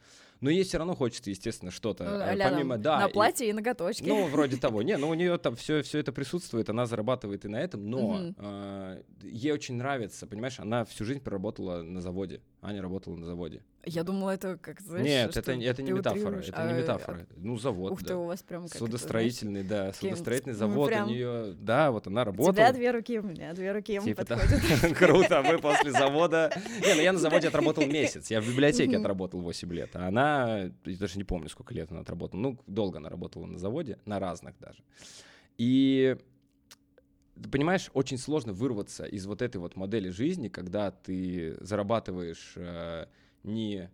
Но 0.45 0.51
ей 0.51 0.63
все 0.63 0.77
равно 0.77 0.93
хочется, 0.93 1.31
естественно, 1.31 1.71
что-то. 1.71 2.03
А, 2.05 2.35
помимо, 2.37 2.77
да, 2.77 2.99
на 2.99 3.09
платье 3.09 3.47
и, 3.47 3.49
и 3.49 3.53
ноготочки. 3.53 4.07
Ну, 4.07 4.27
вроде 4.31 4.57
того. 4.57 4.83
Не, 4.83 4.95
ну 4.95 5.09
у 5.09 5.15
нее 5.15 5.39
там 5.39 5.55
все, 5.55 5.81
все 5.81 5.97
это 5.97 6.11
присутствует, 6.11 6.69
она 6.69 6.85
зарабатывает 6.85 7.45
и 7.45 7.47
на 7.47 7.55
этом, 7.55 7.89
но 7.89 8.09
угу. 8.09 8.35
э, 8.37 9.01
ей 9.23 9.53
очень 9.53 9.73
нравится, 9.73 10.27
понимаешь, 10.27 10.59
она 10.59 10.85
всю 10.85 11.03
жизнь 11.03 11.19
проработала 11.19 11.81
на 11.81 11.99
заводе. 11.99 12.41
Аня 12.65 12.81
работала 12.81 13.15
на 13.15 13.25
заводе. 13.25 13.61
Я 13.85 14.03
думала, 14.03 14.31
это 14.31 14.57
как, 14.57 14.81
знаешь, 14.81 15.05
Нет, 15.05 15.37
это, 15.37 15.51
это 15.51 15.83
не 15.83 15.91
метафора, 15.91 16.37
это 16.39 16.57
а, 16.57 16.71
не 16.71 16.79
метафора. 16.79 17.27
А, 17.29 17.33
ну, 17.37 17.57
завод, 17.57 17.91
Ух 17.91 18.01
да. 18.01 18.07
ты, 18.07 18.15
у 18.15 18.25
вас 18.25 18.41
прям 18.41 18.67
как 18.67 18.77
Судостроительный, 18.77 19.61
это, 19.61 19.69
да, 19.69 19.93
судостроительный 19.93 20.55
завод 20.55 20.89
прям... 20.89 21.07
у 21.07 21.11
нее, 21.11 21.53
да, 21.59 21.91
вот 21.91 22.07
она 22.07 22.23
работала. 22.23 22.51
У 22.51 22.53
тебя 22.53 22.73
две 22.73 22.89
руки, 22.89 23.19
у 23.19 23.23
меня 23.23 23.53
две 23.53 23.71
руки 23.71 23.93
ему 23.93 24.05
типа 24.05 24.25
подходят. 24.25 24.97
Круто, 24.97 25.43
мы 25.43 25.59
после 25.59 25.91
завода... 25.91 26.51
Не, 26.83 26.95
ну 26.95 27.01
я 27.01 27.13
на 27.13 27.19
заводе 27.19 27.49
отработал 27.49 27.85
месяц, 27.85 28.31
я 28.31 28.41
в 28.41 28.47
библиотеке 28.47 28.97
отработал 28.97 29.41
8 29.41 29.73
лет, 29.73 29.95
а 29.95 30.07
она, 30.07 30.71
я 30.85 30.97
даже 30.97 31.17
не 31.17 31.23
помню, 31.23 31.49
сколько 31.49 31.73
лет 31.73 31.91
она 31.91 32.01
отработала, 32.01 32.39
ну, 32.39 32.59
долго 32.65 32.97
она 32.97 33.09
работала 33.09 33.45
на 33.45 33.59
заводе, 33.59 33.99
на 34.05 34.19
разных 34.19 34.55
даже. 34.59 34.79
И 35.57 36.17
ты 37.41 37.49
понимаешь, 37.49 37.89
очень 37.93 38.17
сложно 38.17 38.53
вырваться 38.53 39.05
из 39.05 39.25
вот 39.25 39.41
этой 39.41 39.57
вот 39.57 39.75
модели 39.75 40.09
жизни, 40.09 40.47
когда 40.47 40.91
ты 40.91 41.57
зарабатываешь 41.59 42.53
э, 42.55 43.07
не 43.43 43.89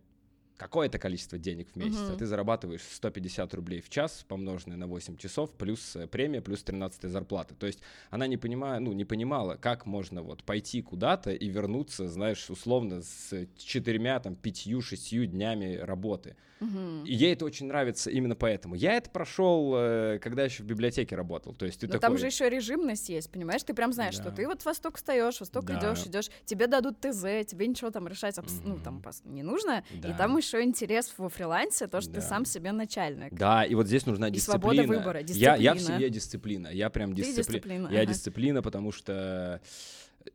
какое-то 0.62 0.98
количество 0.98 1.38
денег 1.38 1.68
в 1.72 1.76
месяц, 1.76 1.98
uh-huh. 1.98 2.14
а 2.14 2.16
ты 2.16 2.24
зарабатываешь 2.24 2.82
150 2.82 3.52
рублей 3.54 3.80
в 3.80 3.88
час, 3.88 4.24
помноженное 4.28 4.76
на 4.76 4.86
8 4.86 5.16
часов, 5.16 5.50
плюс 5.50 5.96
э, 5.96 6.06
премия, 6.06 6.40
плюс 6.40 6.62
13 6.62 7.10
зарплата. 7.10 7.54
То 7.54 7.66
есть 7.66 7.80
она 8.10 8.28
не, 8.28 8.36
понимая, 8.36 8.78
ну, 8.78 8.92
не 8.92 9.04
понимала, 9.04 9.56
как 9.56 9.86
можно 9.86 10.22
вот 10.22 10.44
пойти 10.44 10.80
куда-то 10.80 11.32
и 11.32 11.48
вернуться, 11.48 12.08
знаешь, 12.08 12.48
условно 12.48 13.02
с 13.02 13.46
четырьмя, 13.56 14.20
там, 14.20 14.36
пятью, 14.36 14.80
шестью 14.80 15.26
днями 15.26 15.76
работы. 15.76 16.36
Uh-huh. 16.62 17.04
И 17.04 17.14
ей 17.14 17.32
это 17.32 17.44
очень 17.44 17.66
нравится 17.66 18.10
именно 18.10 18.36
поэтому. 18.36 18.74
Я 18.76 18.94
это 18.94 19.10
прошел, 19.10 19.74
э, 19.74 20.18
когда 20.20 20.44
еще 20.44 20.62
в 20.62 20.66
библиотеке 20.66 21.16
работал. 21.16 21.54
То 21.54 21.66
есть 21.66 21.80
ты 21.80 21.86
Но 21.86 21.94
такой... 21.94 22.02
там 22.02 22.18
же 22.18 22.26
еще 22.26 22.48
режимность 22.48 23.08
есть, 23.08 23.30
понимаешь? 23.30 23.62
Ты 23.64 23.74
прям 23.74 23.92
знаешь, 23.92 24.16
да. 24.16 24.22
что 24.22 24.30
ты 24.32 24.46
вот 24.46 24.64
во 24.64 24.74
сток 24.74 24.96
встаешь, 24.96 25.40
во 25.40 25.46
сток 25.46 25.64
да. 25.64 25.78
идешь, 25.78 26.06
идешь, 26.06 26.30
тебе 26.44 26.68
дадут 26.68 27.00
ТЗ, 27.00 27.46
тебе 27.46 27.66
ничего 27.66 27.90
там 27.90 28.06
решать, 28.06 28.38
абс... 28.38 28.52
uh-huh. 28.52 28.62
ну, 28.64 28.78
там 28.78 29.02
не 29.24 29.42
нужно, 29.42 29.84
да. 29.90 30.10
и 30.10 30.16
там 30.16 30.36
еще 30.36 30.51
еще 30.52 30.64
интерес 30.64 31.12
во 31.16 31.28
фрилансе, 31.28 31.86
то, 31.86 32.00
что 32.00 32.12
да. 32.12 32.20
ты 32.20 32.26
сам 32.26 32.44
себе 32.44 32.72
начальник. 32.72 33.32
Да, 33.32 33.64
и 33.64 33.74
вот 33.74 33.86
здесь 33.86 34.06
нужна 34.06 34.28
и 34.28 34.32
дисциплина. 34.32 34.60
свобода 34.60 34.82
выбора, 34.98 35.22
дисциплина. 35.22 35.54
Я, 35.54 35.56
я 35.56 35.74
в 35.74 35.80
себе 35.80 36.10
дисциплина, 36.10 36.68
я 36.68 36.90
прям 36.90 37.14
дисципли... 37.14 37.54
дисциплина. 37.54 37.88
Я 37.88 38.00
ага. 38.00 38.12
дисциплина, 38.12 38.62
потому 38.62 38.92
что, 38.92 39.60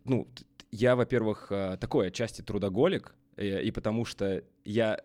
ну, 0.03 0.27
я, 0.71 0.95
во-первых, 0.95 1.47
э, 1.51 1.77
такой 1.79 2.07
отчасти 2.07 2.41
трудоголик, 2.41 3.15
э, 3.35 3.63
и 3.63 3.71
потому 3.71 4.05
что 4.05 4.43
я 4.65 4.99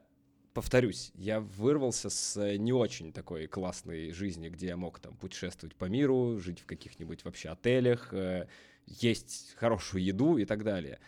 повторюсь, 0.55 1.13
я 1.15 1.41
вырвался 1.41 2.11
с 2.11 2.57
не 2.59 2.73
очень 2.73 3.13
такой 3.13 3.47
классной 3.47 4.13
жизни, 4.13 4.49
где 4.49 4.69
я 4.69 4.77
мог 4.77 4.99
там 4.99 5.17
путешествовать 5.17 5.75
по 5.77 5.87
миру, 5.87 6.39
жить 6.39 6.61
в 6.61 6.67
каких-нибудь 6.67 7.25
вообще 7.25 7.51
отелях, 7.51 8.13
э, 8.13 8.47
есть 8.87 9.55
хорошую 9.57 10.05
еду 10.05 10.37
и 10.37 10.45
так 10.45 10.65
далее. 10.65 10.99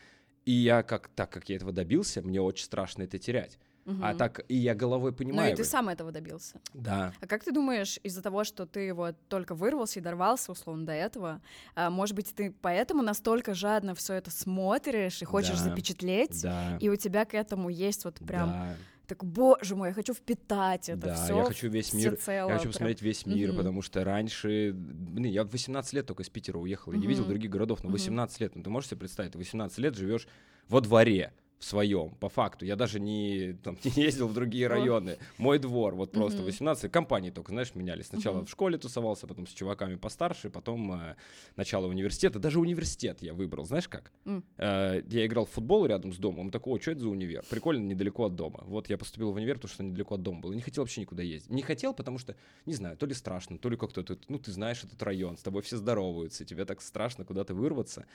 И 0.44 0.52
я 0.52 0.82
как 0.82 1.08
так 1.08 1.30
как 1.30 1.48
я 1.48 1.56
этого 1.56 1.72
добился, 1.72 2.22
мне 2.22 2.40
очень 2.40 2.64
страшно 2.64 3.02
это 3.02 3.18
терять. 3.18 3.58
Угу. 3.86 3.98
А 4.02 4.14
так 4.14 4.44
и 4.48 4.56
я 4.56 4.74
головой 4.74 5.12
понимаю. 5.12 5.48
Ну 5.48 5.54
и 5.54 5.56
ты 5.56 5.64
сам 5.64 5.88
этого 5.88 6.10
добился. 6.10 6.60
Да. 6.72 7.12
А 7.20 7.26
как 7.26 7.44
ты 7.44 7.52
думаешь, 7.52 7.98
из-за 8.02 8.22
того, 8.22 8.44
что 8.44 8.66
ты 8.66 8.94
вот 8.94 9.16
только 9.28 9.54
вырвался 9.54 10.00
и 10.00 10.02
дорвался, 10.02 10.52
условно, 10.52 10.86
до 10.86 10.92
этого, 10.92 11.42
а, 11.74 11.90
может 11.90 12.16
быть, 12.16 12.34
ты 12.34 12.54
поэтому 12.62 13.02
настолько 13.02 13.54
жадно 13.54 13.94
все 13.94 14.14
это 14.14 14.30
смотришь 14.30 15.20
и 15.20 15.24
хочешь 15.24 15.58
да. 15.58 15.64
запечатлеть, 15.70 16.42
да. 16.42 16.78
и 16.80 16.88
у 16.88 16.96
тебя 16.96 17.24
к 17.24 17.34
этому 17.34 17.68
есть 17.68 18.04
вот 18.04 18.16
прям... 18.16 18.48
Да 18.48 18.76
так, 19.06 19.22
боже 19.22 19.76
мой, 19.76 19.88
я 19.88 19.94
хочу 19.94 20.14
впитать 20.14 20.88
это 20.88 21.08
да, 21.08 21.14
все. 21.14 21.36
я 21.36 21.44
хочу 21.44 21.68
весь 21.68 21.92
мир, 21.92 22.18
я 22.26 22.48
хочу 22.56 22.68
посмотреть 22.68 23.02
весь 23.02 23.26
мир, 23.26 23.50
mm 23.50 23.56
потому 23.56 23.82
что 23.82 24.02
раньше, 24.02 24.72
блин, 24.74 25.30
я 25.30 25.44
в 25.44 25.50
18 25.50 25.92
лет 25.92 26.06
только 26.06 26.22
из 26.22 26.30
Питера 26.30 26.58
уехал, 26.58 26.90
mm-hmm. 26.90 26.96
я 26.96 27.00
не 27.00 27.06
видел 27.06 27.24
других 27.24 27.50
городов, 27.50 27.84
но 27.84 27.90
18 27.90 28.38
mm 28.38 28.42
лет, 28.42 28.56
ну 28.56 28.62
ты 28.62 28.70
можешь 28.70 28.88
себе 28.88 29.00
представить, 29.00 29.32
ты 29.32 29.38
18 29.38 29.78
лет 29.78 29.94
живешь 29.94 30.26
во 30.68 30.80
дворе, 30.80 31.32
своем, 31.58 32.10
по 32.20 32.28
факту. 32.28 32.64
Я 32.64 32.76
даже 32.76 33.00
не, 33.00 33.54
там, 33.62 33.78
не 33.84 34.02
ездил 34.02 34.28
в 34.28 34.34
другие 34.34 34.66
районы. 34.66 35.18
Мой 35.38 35.58
двор, 35.58 35.94
вот 35.94 36.12
просто 36.12 36.40
mm-hmm. 36.40 36.46
18 36.46 36.92
компаний 36.92 37.30
только, 37.30 37.52
знаешь, 37.52 37.74
менялись. 37.74 38.06
Сначала 38.06 38.40
mm-hmm. 38.40 38.46
в 38.46 38.50
школе 38.50 38.78
тусовался, 38.78 39.26
потом 39.26 39.46
с 39.46 39.52
чуваками 39.52 39.96
постарше, 39.96 40.50
потом 40.50 40.92
э, 40.92 41.16
начало 41.56 41.86
университета. 41.86 42.38
Даже 42.38 42.60
университет 42.60 43.22
я 43.22 43.34
выбрал, 43.34 43.64
знаешь 43.64 43.88
как? 43.88 44.12
Mm. 44.24 44.42
Э, 44.58 45.02
я 45.08 45.26
играл 45.26 45.46
в 45.46 45.50
футбол 45.50 45.86
рядом 45.86 46.12
с 46.12 46.16
домом, 46.16 46.46
он 46.46 46.50
такой, 46.50 46.78
о, 46.78 46.80
что 46.80 46.92
это 46.92 47.00
за 47.00 47.08
универ? 47.08 47.44
Прикольно, 47.48 47.82
недалеко 47.84 48.26
от 48.26 48.34
дома. 48.34 48.62
Вот 48.66 48.90
я 48.90 48.98
поступил 48.98 49.32
в 49.32 49.36
универ, 49.36 49.56
потому 49.56 49.72
что 49.72 49.82
недалеко 49.82 50.16
от 50.16 50.22
дома 50.22 50.40
был. 50.40 50.52
И 50.52 50.56
не 50.56 50.62
хотел 50.62 50.84
вообще 50.84 51.00
никуда 51.00 51.22
ездить. 51.22 51.50
Не 51.50 51.62
хотел, 51.62 51.94
потому 51.94 52.18
что, 52.18 52.36
не 52.66 52.74
знаю, 52.74 52.96
то 52.96 53.06
ли 53.06 53.14
страшно, 53.14 53.58
то 53.58 53.68
ли 53.68 53.76
как-то, 53.76 54.04
ну, 54.28 54.38
ты 54.38 54.52
знаешь 54.52 54.84
этот 54.84 55.02
район, 55.02 55.36
с 55.36 55.42
тобой 55.42 55.62
все 55.62 55.76
здороваются, 55.76 56.44
тебе 56.44 56.64
так 56.64 56.82
страшно 56.82 57.24
куда-то 57.24 57.54
вырваться. 57.54 58.06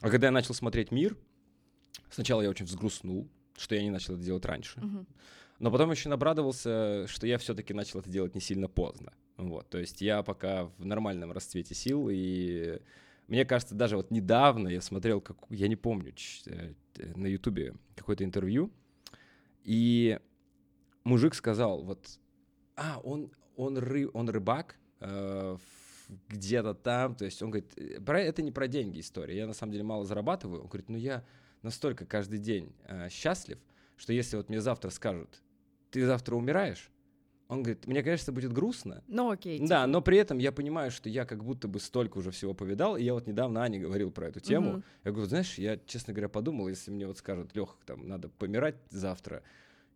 А 0.00 0.10
когда 0.10 0.28
я 0.28 0.30
начал 0.32 0.54
смотреть 0.54 0.90
мир, 0.90 1.16
Сначала 2.10 2.42
я 2.42 2.50
очень 2.50 2.66
взгрустнул, 2.66 3.28
что 3.56 3.74
я 3.74 3.82
не 3.82 3.90
начал 3.90 4.14
это 4.14 4.22
делать 4.22 4.44
раньше. 4.44 4.80
Угу. 4.80 5.06
Но 5.60 5.70
потом 5.70 5.90
еще 5.90 6.10
обрадовался, 6.10 7.06
что 7.08 7.26
я 7.26 7.38
все-таки 7.38 7.72
начал 7.74 8.00
это 8.00 8.10
делать 8.10 8.34
не 8.34 8.40
сильно 8.40 8.68
поздно. 8.68 9.12
Вот, 9.36 9.68
то 9.68 9.78
есть 9.78 10.00
я 10.00 10.22
пока 10.22 10.66
в 10.78 10.84
нормальном 10.84 11.32
расцвете 11.32 11.74
сил, 11.74 12.08
и 12.10 12.80
мне 13.26 13.44
кажется, 13.44 13.74
даже 13.74 13.96
вот 13.96 14.10
недавно 14.10 14.68
я 14.68 14.80
смотрел, 14.80 15.20
как, 15.20 15.38
я 15.48 15.66
не 15.66 15.76
помню, 15.76 16.14
э, 16.46 16.72
на 17.16 17.26
Ютубе 17.26 17.74
какое-то 17.96 18.22
интервью, 18.22 18.70
и 19.64 20.20
мужик 21.02 21.34
сказал, 21.34 21.82
вот, 21.82 22.20
а, 22.76 23.00
он, 23.02 23.32
он, 23.56 23.78
ры, 23.78 24.08
он 24.12 24.28
рыбак, 24.28 24.76
э, 25.00 25.56
где-то 26.28 26.74
там, 26.74 27.16
то 27.16 27.24
есть 27.24 27.42
он 27.42 27.50
говорит, 27.50 27.72
«Э, 27.76 28.00
про, 28.00 28.20
это 28.20 28.42
не 28.42 28.52
про 28.52 28.68
деньги 28.68 29.00
история, 29.00 29.36
я 29.36 29.46
на 29.46 29.54
самом 29.54 29.72
деле 29.72 29.84
мало 29.84 30.04
зарабатываю, 30.04 30.62
он 30.62 30.68
говорит, 30.68 30.88
ну 30.88 30.96
я 30.96 31.24
настолько 31.64 32.06
каждый 32.06 32.38
день 32.38 32.72
э, 32.86 33.08
счастлив, 33.08 33.58
что 33.96 34.12
если 34.12 34.36
вот 34.36 34.48
мне 34.48 34.60
завтра 34.60 34.90
скажут, 34.90 35.42
ты 35.90 36.06
завтра 36.06 36.36
умираешь, 36.36 36.90
он 37.48 37.62
говорит, 37.62 37.86
мне, 37.86 38.02
конечно, 38.02 38.32
будет 38.32 38.52
грустно. 38.52 39.02
Ну, 39.06 39.30
окей. 39.30 39.58
Типа. 39.58 39.68
Да, 39.68 39.86
но 39.86 40.00
при 40.00 40.16
этом 40.16 40.38
я 40.38 40.50
понимаю, 40.50 40.90
что 40.90 41.08
я 41.08 41.24
как 41.26 41.44
будто 41.44 41.68
бы 41.68 41.78
столько 41.78 42.18
уже 42.18 42.30
всего 42.30 42.54
повидал. 42.54 42.96
И 42.96 43.02
я 43.02 43.12
вот 43.12 43.26
недавно 43.26 43.62
Ане 43.62 43.78
говорил 43.78 44.10
про 44.10 44.28
эту 44.28 44.40
тему. 44.40 44.70
Угу. 44.70 44.82
Я 45.04 45.10
говорю, 45.10 45.28
знаешь, 45.28 45.58
я, 45.58 45.78
честно 45.86 46.14
говоря, 46.14 46.28
подумал, 46.28 46.68
если 46.68 46.90
мне 46.90 47.06
вот 47.06 47.18
скажут, 47.18 47.54
Лех, 47.54 47.76
там, 47.84 48.08
надо 48.08 48.28
помирать 48.28 48.76
завтра, 48.88 49.42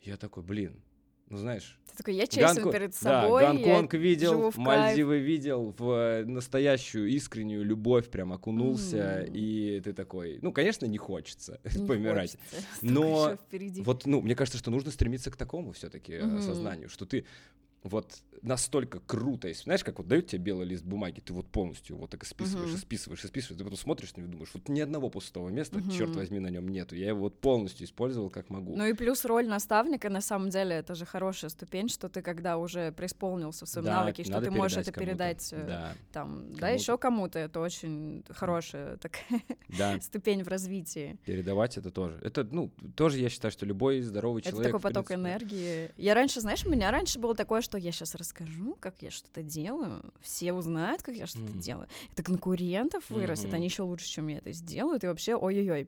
я 0.03 0.17
такой, 0.17 0.43
блин, 0.43 0.83
ну 1.31 1.39
знаешь. 1.39 1.79
Ты 1.91 1.97
такой, 1.97 2.15
я 2.15 2.27
честен 2.27 2.63
Гонко... 2.63 2.79
перед 2.79 2.95
собой. 2.95 3.43
Да, 3.43 3.53
Гонконг 3.53 3.95
видел, 3.95 4.53
Мальдивы 4.57 5.19
видел, 5.19 5.75
в 5.77 5.91
э, 5.91 6.25
настоящую 6.25 7.09
искреннюю 7.09 7.65
любовь 7.65 8.09
прям 8.09 8.33
окунулся, 8.33 9.25
mm. 9.27 9.31
и 9.33 9.81
ты 9.81 9.93
такой, 9.93 10.39
ну, 10.43 10.53
конечно, 10.53 10.87
не 10.87 10.99
хочется 10.99 11.61
не 11.75 11.87
помирать, 11.87 12.39
хочется. 12.51 12.69
но 12.83 13.39
вот, 13.85 14.07
ну, 14.07 14.21
мне 14.21 14.35
кажется, 14.35 14.59
что 14.59 14.71
нужно 14.71 14.91
стремиться 14.91 15.31
к 15.31 15.37
такому 15.37 15.73
все-таки 15.73 16.13
mm-hmm. 16.13 16.39
осознанию, 16.39 16.89
что 16.89 17.05
ты 17.05 17.25
вот 17.83 18.23
настолько 18.43 19.01
круто, 19.01 19.49
если, 19.49 19.65
знаешь, 19.65 19.85
как 19.85 19.99
вот 19.99 20.09
дают 20.09 20.29
тебе 20.29 20.39
белый 20.43 20.67
лист 20.67 20.85
бумаги, 20.85 21.21
ты 21.21 21.33
вот 21.33 21.49
полностью 21.49 21.97
вот 21.97 22.11
так 22.11 22.23
и 22.23 22.27
списываешь, 22.27 22.71
uh-huh. 22.71 22.77
и 22.77 22.79
списываешь, 22.79 23.25
и 23.25 23.27
списываешь, 23.27 23.59
ты 23.59 23.65
потом 23.65 23.79
смотришь 23.79 24.15
на 24.15 24.21
него 24.21 24.29
и 24.29 24.33
думаешь, 24.33 24.51
вот 24.55 24.69
ни 24.69 24.81
одного 24.81 25.11
пустого 25.11 25.49
места, 25.49 25.79
uh-huh. 25.79 25.97
черт 25.97 26.15
возьми, 26.15 26.39
на 26.39 26.49
нем 26.49 26.69
нету, 26.69 26.95
я 26.95 27.09
его 27.09 27.21
вот 27.21 27.41
полностью 27.41 27.87
использовал 27.87 28.31
как 28.31 28.51
могу. 28.51 28.77
Ну 28.77 28.87
и 28.87 28.93
плюс 28.93 29.25
роль 29.25 29.47
наставника, 29.47 30.09
на 30.11 30.21
самом 30.21 30.51
деле, 30.51 30.77
это 30.77 30.95
же 30.95 31.05
хорошая 31.05 31.51
ступень, 31.51 31.89
что 31.89 32.09
ты 32.09 32.23
когда 32.23 32.59
уже 32.59 32.93
преисполнился 32.93 33.67
в 33.67 33.69
своем 33.69 33.87
да, 33.87 34.01
навыке, 34.01 34.25
что 34.25 34.41
ты 34.41 34.51
можешь 34.51 34.79
это 34.79 34.93
передать 34.93 35.53
э, 35.53 35.67
да. 35.67 35.95
там, 36.13 36.41
кому-то. 36.41 36.61
да, 36.61 36.69
еще 36.69 36.99
кому-то, 36.99 37.39
это 37.39 37.61
очень 37.61 38.25
хорошая 38.31 38.97
такая 38.99 39.43
да. 39.69 40.01
ступень 40.01 40.43
в 40.43 40.49
развитии. 40.49 41.19
Передавать 41.25 41.77
это 41.77 41.91
тоже. 41.91 42.19
Это, 42.23 42.45
ну, 42.45 42.71
тоже 42.97 43.19
я 43.19 43.29
считаю, 43.29 43.53
что 43.53 43.67
любой 43.67 44.01
здоровый 44.01 44.43
человек... 44.43 44.61
Это 44.61 44.69
такой 44.69 44.81
поток 44.81 45.13
энергии. 45.13 45.91
Я 45.97 46.15
раньше, 46.15 46.41
знаешь, 46.41 46.65
у 46.65 46.71
меня 46.71 46.91
раньше 46.91 47.19
было 47.19 47.35
такое, 47.35 47.63
что 47.69 47.77
я 47.77 47.93
сейчас 47.93 48.15
расскажу, 48.15 48.77
как 48.81 49.03
я 49.03 49.11
что-то 49.11 49.43
делаю, 49.43 50.03
все 50.23 50.55
узнают, 50.55 51.03
как 51.03 51.15
я 51.15 51.27
что-то 51.27 51.53
mm-hmm. 51.53 51.59
делаю. 51.59 51.89
Это 52.13 52.23
конкурентов 52.23 53.05
вырастет, 53.11 53.51
mm-hmm. 53.51 53.55
они 53.55 53.67
еще 53.67 53.83
лучше, 53.83 54.07
чем 54.09 54.29
я 54.29 54.39
это 54.39 54.53
сделают, 54.53 55.05
и 55.05 55.07
вообще 55.07 55.37
ой-ой-ой. 55.37 55.87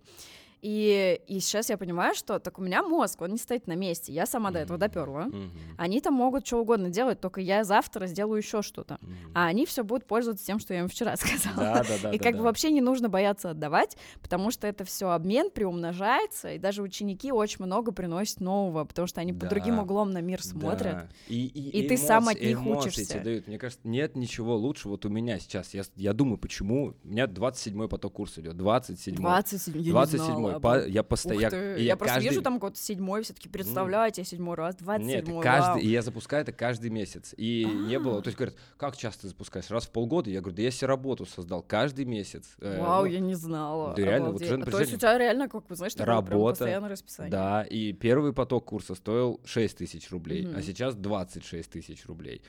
И, 0.63 1.21
и 1.27 1.41
сейчас 1.41 1.71
я 1.71 1.79
понимаю, 1.79 2.15
что 2.15 2.39
так 2.39 2.59
у 2.59 2.63
меня 2.63 2.83
мозг, 2.83 3.23
он 3.23 3.31
не 3.31 3.39
стоит 3.39 3.67
на 3.67 3.75
месте. 3.75 4.13
Я 4.13 4.27
сама 4.27 4.51
mm-hmm. 4.51 4.53
до 4.53 4.59
этого 4.59 4.79
доперла. 4.79 5.27
Mm-hmm. 5.27 5.51
Они 5.79 6.01
там 6.01 6.15
могут 6.15 6.47
что 6.47 6.59
угодно 6.59 6.91
делать, 6.91 7.21
только 7.21 7.41
я 7.41 7.65
завтра 7.65 8.07
сделаю 8.07 8.39
еще 8.39 8.63
что-то. 8.63 8.99
Mm-hmm. 9.01 9.33
А 9.35 9.47
они 9.47 9.65
все 9.65 9.85
будут 9.85 10.07
пользоваться 10.07 10.45
тем, 10.45 10.59
что 10.59 10.75
я 10.75 10.81
им 10.81 10.89
вчера 10.89 11.17
сказала. 11.17 11.57
Да, 11.57 11.83
да, 11.83 11.95
да, 12.03 12.11
и 12.11 12.19
как 12.19 12.33
да, 12.33 12.39
бы 12.39 12.39
да. 12.39 12.45
вообще 12.45 12.71
не 12.71 12.81
нужно 12.81 13.09
бояться 13.09 13.51
отдавать, 13.51 13.97
потому 14.23 14.51
что 14.51 14.67
это 14.67 14.85
все 14.85 15.11
обмен 15.11 15.51
приумножается, 15.51 16.53
и 16.53 16.59
даже 16.59 16.83
ученики 16.83 17.33
очень 17.33 17.65
много 17.65 17.93
приносят 17.93 18.41
нового, 18.41 18.85
потому 18.85 19.07
что 19.09 19.21
они 19.21 19.33
да. 19.33 19.41
под 19.41 19.51
другим 19.51 19.79
углом 19.79 20.11
на 20.11 20.21
мир 20.21 20.43
смотрят. 20.43 20.95
Да. 20.95 21.09
И, 21.29 21.47
и, 21.47 21.71
и, 21.71 21.85
и 21.85 21.89
ты 21.89 21.97
сам 21.97 22.29
от 22.29 22.41
них 22.41 22.59
эмоции 22.59 22.89
учишься. 22.89 23.21
Дают. 23.21 23.47
Мне 23.47 23.59
кажется, 23.59 23.87
нет 23.89 24.17
ничего 24.17 24.57
лучше. 24.57 24.89
Вот 24.89 25.05
у 25.07 25.09
меня 25.09 25.39
сейчас, 25.39 25.75
я, 25.75 25.83
я 25.97 26.13
думаю, 26.13 26.39
почему. 26.39 26.95
У 27.03 27.09
меня 27.09 27.25
27-й 27.25 27.89
поток 27.89 28.15
курса 28.15 28.41
идет. 28.41 28.55
27-й. 28.55 29.17
27-й. 29.17 30.50
27-й. 30.59 30.91
Я 30.91 31.03
постоянно 31.03 31.31
постоянно. 31.41 31.79
Я, 31.79 31.85
я 31.85 31.97
просто 31.97 32.15
каждый... 32.15 32.29
вижу 32.29 32.43
там 32.43 32.59
год 32.59 32.77
седьмой, 32.77 33.23
все-таки 33.23 33.49
представляете, 33.49 34.25
седьмой 34.25 34.57
раз, 34.57 34.77
двадцать 34.77 35.11
седьмой. 35.11 35.37
Нет, 35.37 35.45
каждый, 35.45 35.83
и 35.83 35.89
я 35.89 36.03
запускаю 36.03 36.43
это 36.43 36.53
каждый 36.53 36.91
месяц. 36.91 37.35
И 37.37 37.65
А-а-а. 37.67 37.89
не 37.89 37.99
было, 37.99 38.23
то 38.23 38.29
есть 38.29 38.39
говорят, 38.39 38.57
как 38.77 38.97
часто 38.97 39.29
запускаешь? 39.29 39.71
Раз 39.71 39.87
в 39.87 39.91
полгода? 39.91 40.31
Я 40.31 40.41
говорю, 40.41 40.57
да 40.57 40.63
я 40.63 40.71
себе 40.71 40.89
работу 40.89 41.27
создал 41.27 41.63
каждый 41.63 42.05
месяц. 42.05 42.57
Э, 42.61 42.81
Вау, 42.81 43.03
ну, 43.03 43.11
я 43.11 43.21
не 43.21 43.35
знала. 43.35 43.95
Да 43.95 44.03
реально, 44.03 44.33
вот 44.33 44.43
уже, 44.43 44.55
а, 44.55 44.65
То 44.65 44.81
есть 44.81 44.95
у 44.95 44.97
тебя 44.97 45.19
реально, 45.19 45.49
как 45.49 45.69
вы 45.69 45.77
знаешь, 45.77 45.95
работа, 45.97 46.59
постоянное 46.59 46.91
расписание. 46.91 47.31
Да, 47.31 47.63
и 47.63 47.93
первый 47.93 48.33
поток 48.33 48.67
курса 48.67 48.95
стоил 48.95 49.41
6 49.45 49.79
тысяч 49.79 50.11
рублей, 50.11 50.49
а 50.55 50.63
сейчас 50.63 50.95
26 50.95 51.71
тысяч 51.71 52.07
рублей. 52.07 52.43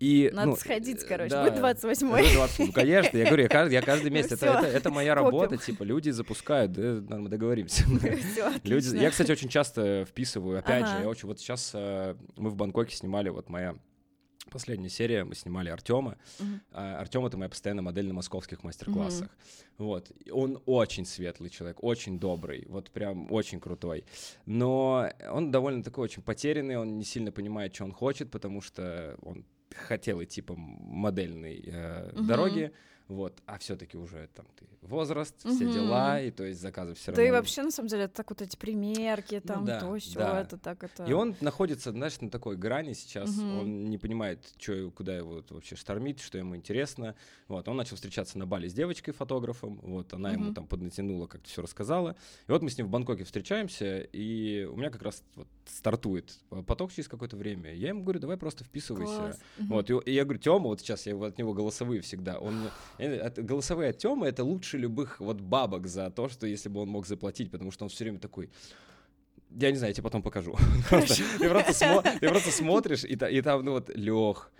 И, 0.00 0.30
Надо 0.32 0.50
ну, 0.50 0.56
сходить, 0.56 1.04
короче, 1.04 1.30
да, 1.30 1.44
будет 1.44 1.62
28-й. 1.62 2.34
20, 2.34 2.58
ну, 2.58 2.72
конечно, 2.72 3.16
я 3.16 3.26
говорю, 3.26 3.44
я 3.44 3.48
каждый, 3.48 3.74
я 3.74 3.82
каждый 3.82 4.10
месяц, 4.10 4.32
это, 4.32 4.46
это, 4.46 4.66
это 4.66 4.90
моя 4.90 5.14
работа, 5.14 5.56
типа, 5.56 5.82
люди 5.84 6.10
запускают, 6.10 6.72
да, 6.72 7.16
мы 7.16 7.28
договоримся. 7.28 7.84
люди, 8.64 8.96
я, 8.96 9.10
кстати, 9.10 9.30
очень 9.30 9.48
часто 9.48 10.04
вписываю, 10.04 10.58
опять 10.58 10.84
ага. 10.84 10.96
же, 10.96 11.02
я 11.02 11.08
очень, 11.08 11.28
вот 11.28 11.38
сейчас 11.38 11.70
э, 11.74 12.16
мы 12.36 12.50
в 12.50 12.56
Бангкоке 12.56 12.96
снимали, 12.96 13.28
вот 13.28 13.48
моя 13.48 13.76
последняя 14.50 14.88
серия, 14.88 15.24
мы 15.24 15.34
снимали 15.34 15.70
Артема. 15.70 16.16
Uh-huh. 16.38 16.60
А, 16.72 16.98
Артем 17.00 17.26
это 17.26 17.36
моя 17.36 17.48
постоянная 17.48 17.82
модель 17.82 18.06
на 18.06 18.14
московских 18.14 18.62
мастер-классах. 18.62 19.28
Uh-huh. 19.28 19.74
Вот. 19.78 20.12
Он 20.30 20.62
очень 20.66 21.06
светлый 21.06 21.50
человек, 21.50 21.82
очень 21.82 22.18
добрый, 22.18 22.64
вот 22.68 22.90
прям 22.90 23.30
очень 23.32 23.60
крутой. 23.60 24.04
Но 24.46 25.10
он 25.30 25.50
довольно 25.50 25.82
такой 25.82 26.04
очень 26.04 26.22
потерянный, 26.22 26.76
он 26.76 26.98
не 26.98 27.04
сильно 27.04 27.32
понимает, 27.32 27.74
что 27.74 27.84
он 27.84 27.92
хочет, 27.92 28.30
потому 28.30 28.60
что 28.60 29.16
он 29.22 29.44
хотел 29.74 30.22
идти 30.22 30.42
по 30.42 30.54
модельной 30.56 31.62
э, 31.66 32.10
угу. 32.12 32.22
дороге, 32.24 32.72
вот, 33.08 33.42
а 33.46 33.58
все-таки 33.58 33.98
уже 33.98 34.28
там 34.34 34.46
ты 34.56 34.64
возраст, 34.80 35.34
угу. 35.44 35.54
все 35.54 35.72
дела, 35.72 36.20
и 36.20 36.30
то 36.30 36.44
есть 36.44 36.60
заказы 36.60 36.94
все 36.94 37.10
равно. 37.10 37.22
Да 37.22 37.28
и 37.28 37.30
вообще, 37.30 37.62
на 37.62 37.70
самом 37.70 37.88
деле, 37.88 38.04
это 38.04 38.14
так 38.14 38.30
вот 38.30 38.42
эти 38.42 38.56
примерки, 38.56 39.36
ну 39.36 39.40
там, 39.40 39.60
ну, 39.60 39.66
да, 39.66 39.80
то, 39.80 39.98
все, 39.98 40.18
да. 40.18 40.40
это 40.40 40.58
так, 40.58 40.84
это... 40.84 41.04
И 41.04 41.12
он 41.12 41.34
находится, 41.40 41.90
знаешь, 41.90 42.20
на 42.20 42.30
такой 42.30 42.56
грани 42.56 42.92
сейчас, 42.92 43.30
угу. 43.30 43.60
он 43.60 43.84
не 43.90 43.98
понимает, 43.98 44.40
что, 44.58 44.90
куда 44.90 45.16
его 45.16 45.42
вообще 45.50 45.76
штормить, 45.76 46.20
что 46.20 46.38
ему 46.38 46.56
интересно, 46.56 47.14
вот, 47.48 47.66
он 47.68 47.76
начал 47.76 47.96
встречаться 47.96 48.38
на 48.38 48.46
Бали 48.46 48.68
с 48.68 48.74
девочкой-фотографом, 48.74 49.80
вот, 49.82 50.12
она 50.12 50.30
угу. 50.30 50.40
ему 50.40 50.54
там 50.54 50.66
поднатянула, 50.66 51.26
как-то 51.26 51.48
все 51.48 51.62
рассказала, 51.62 52.16
и 52.46 52.52
вот 52.52 52.62
мы 52.62 52.70
с 52.70 52.78
ним 52.78 52.86
в 52.86 52.90
Бангкоке 52.90 53.24
встречаемся, 53.24 54.00
и 54.00 54.64
у 54.64 54.76
меня 54.76 54.90
как 54.90 55.02
раз 55.02 55.22
вот 55.34 55.48
стартует 55.66 56.38
поток 56.66 56.92
через 56.92 57.08
какое-то 57.08 57.36
время, 57.36 57.74
я 57.74 57.88
ему 57.88 58.02
говорю, 58.02 58.20
давай 58.20 58.36
просто 58.36 58.64
вписывайся, 58.64 59.16
Класс. 59.16 59.40
вот, 59.58 59.90
и, 59.90 60.10
и 60.10 60.14
я 60.14 60.24
говорю, 60.24 60.40
Тёма, 60.40 60.68
вот 60.68 60.80
сейчас 60.80 61.06
я 61.06 61.16
от 61.16 61.38
него 61.38 61.54
голосовые 61.54 62.00
всегда, 62.02 62.38
он 62.38 62.70
голосовые 62.98 63.90
от 63.90 63.98
Тёмы 63.98 64.26
это 64.26 64.44
лучше 64.44 64.78
любых 64.78 65.20
вот 65.20 65.40
бабок 65.40 65.86
за 65.86 66.10
то, 66.10 66.28
что 66.28 66.46
если 66.46 66.68
бы 66.68 66.80
он 66.80 66.88
мог 66.88 67.06
заплатить, 67.06 67.50
потому 67.50 67.70
что 67.70 67.84
он 67.84 67.88
все 67.88 68.04
время 68.04 68.18
такой, 68.18 68.50
я 69.50 69.70
не 69.70 69.76
знаю, 69.76 69.90
я 69.90 69.94
тебе 69.94 70.04
потом 70.04 70.22
покажу. 70.22 70.56
Ты 70.90 71.48
просто 71.48 72.50
смотришь, 72.50 73.04
и 73.04 73.42
там, 73.42 73.64
ну 73.64 73.72
вот, 73.72 73.90
Лех, 73.94 74.50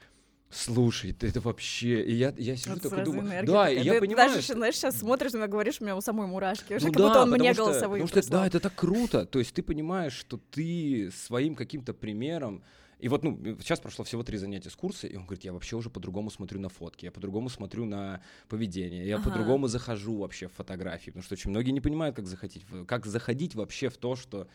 Слушай, 0.55 1.13
ты 1.13 1.27
это 1.27 1.41
вообще... 1.41 2.03
И 2.05 2.15
я, 2.15 2.33
я 2.37 2.57
сижу 2.57 2.79
такой 2.79 3.03
думаю... 3.03 3.45
Да, 3.45 3.69
и 3.69 3.83
я 3.83 3.99
понимаю... 3.99 4.33
Даже, 4.33 4.53
знаешь, 4.53 4.77
сейчас 4.77 4.97
смотришь 4.97 5.33
на 5.33 5.39
меня, 5.39 5.47
говоришь, 5.49 5.81
у 5.81 5.85
меня 5.85 5.97
у 5.97 6.01
самой 6.01 6.29
мурашки. 6.29 6.75
Уже 6.75 6.87
ну 6.87 6.93
как 6.93 7.03
да, 7.03 7.09
будто 7.09 7.23
он 7.23 7.31
мне 7.31 7.53
что, 7.53 7.65
голосовые 7.65 8.03
потому 8.03 8.23
что, 8.23 8.31
Да, 8.31 8.47
это 8.47 8.61
так 8.61 8.75
круто. 8.75 9.27
То 9.27 9.41
есть 9.41 9.53
ты 9.53 9.65
понимаешь, 9.65 10.13
что 10.13 10.39
ты 10.53 11.11
своим 11.11 11.57
каким-то 11.57 11.93
примером 11.93 12.63
и 13.05 13.09
вот, 13.09 13.23
ну, 13.23 13.39
сейчас 13.61 13.81
прошло 13.81 14.03
всего 14.03 14.23
три 14.23 14.39
занятия 14.39 14.71
с 14.71 14.77
курса, 14.77 15.07
и 15.07 15.15
он 15.15 15.27
говорит, 15.27 15.45
я 15.45 15.53
вообще 15.53 15.77
уже 15.77 15.91
по-другому 15.91 16.31
смотрю 16.31 16.59
на 16.59 16.71
фотки, 16.71 17.05
я 17.05 17.13
по-другому 17.13 17.51
смотрю 17.51 17.85
на 17.85 18.23
поведение, 18.49 19.07
я 19.07 19.17
ага. 19.17 19.29
по-другому 19.29 19.69
захожу 19.69 20.17
вообще 20.17 20.49
в 20.49 20.55
фотографии, 20.55 21.11
потому 21.11 21.23
что 21.23 21.35
очень 21.35 21.51
многие 21.51 21.73
не 21.73 21.83
понимают, 21.83 22.17
как 22.17 22.27
заходить, 22.27 22.65
как 22.89 23.05
заходить 23.05 23.55
вообще 23.55 23.91
в 23.91 23.99
то, 23.99 24.17
что 24.17 24.49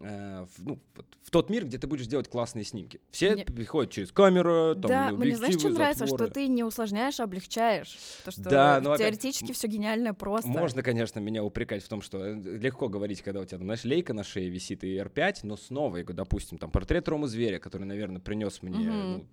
Э, 0.00 0.46
в, 0.56 0.64
ну, 0.64 0.78
в 1.22 1.30
тот 1.30 1.50
мир, 1.50 1.64
где 1.64 1.78
ты 1.78 1.86
будешь 1.86 2.06
делать 2.06 2.28
классные 2.28 2.64
снимки. 2.64 3.00
Все 3.10 3.34
мне... 3.34 3.44
приходят 3.44 3.92
через 3.92 4.12
камеру, 4.12 4.74
там, 4.74 4.88
Да, 4.88 5.10
мне 5.10 5.36
знаешь, 5.36 5.58
что 5.58 5.68
нравится, 5.68 6.06
что 6.06 6.28
ты 6.28 6.46
не 6.46 6.64
усложняешь, 6.64 7.18
а 7.20 7.24
облегчаешь. 7.24 7.98
То, 8.24 8.30
что 8.30 8.42
да, 8.42 8.80
но 8.80 8.96
теоретически 8.96 9.44
опять... 9.44 9.56
все 9.56 9.66
гениально 9.66 10.14
просто. 10.14 10.48
Можно, 10.48 10.82
конечно, 10.82 11.18
меня 11.18 11.42
упрекать 11.42 11.82
в 11.82 11.88
том, 11.88 12.00
что 12.02 12.18
э, 12.24 12.34
легко 12.34 12.88
говорить, 12.88 13.22
когда 13.22 13.40
у 13.40 13.44
тебя, 13.44 13.58
знаешь, 13.58 13.84
лейка 13.84 14.14
на 14.14 14.24
шее 14.24 14.48
висит 14.48 14.84
и 14.84 14.96
R5, 14.96 15.40
но 15.42 15.56
снова, 15.56 16.02
допустим, 16.04 16.58
там 16.58 16.70
портрет 16.70 17.08
Рома 17.08 17.26
Зверя, 17.26 17.58
который, 17.58 17.84
наверное, 17.84 18.20
принес 18.20 18.62
мне, 18.62 18.88
угу. 18.88 18.96
ну, 18.96 19.24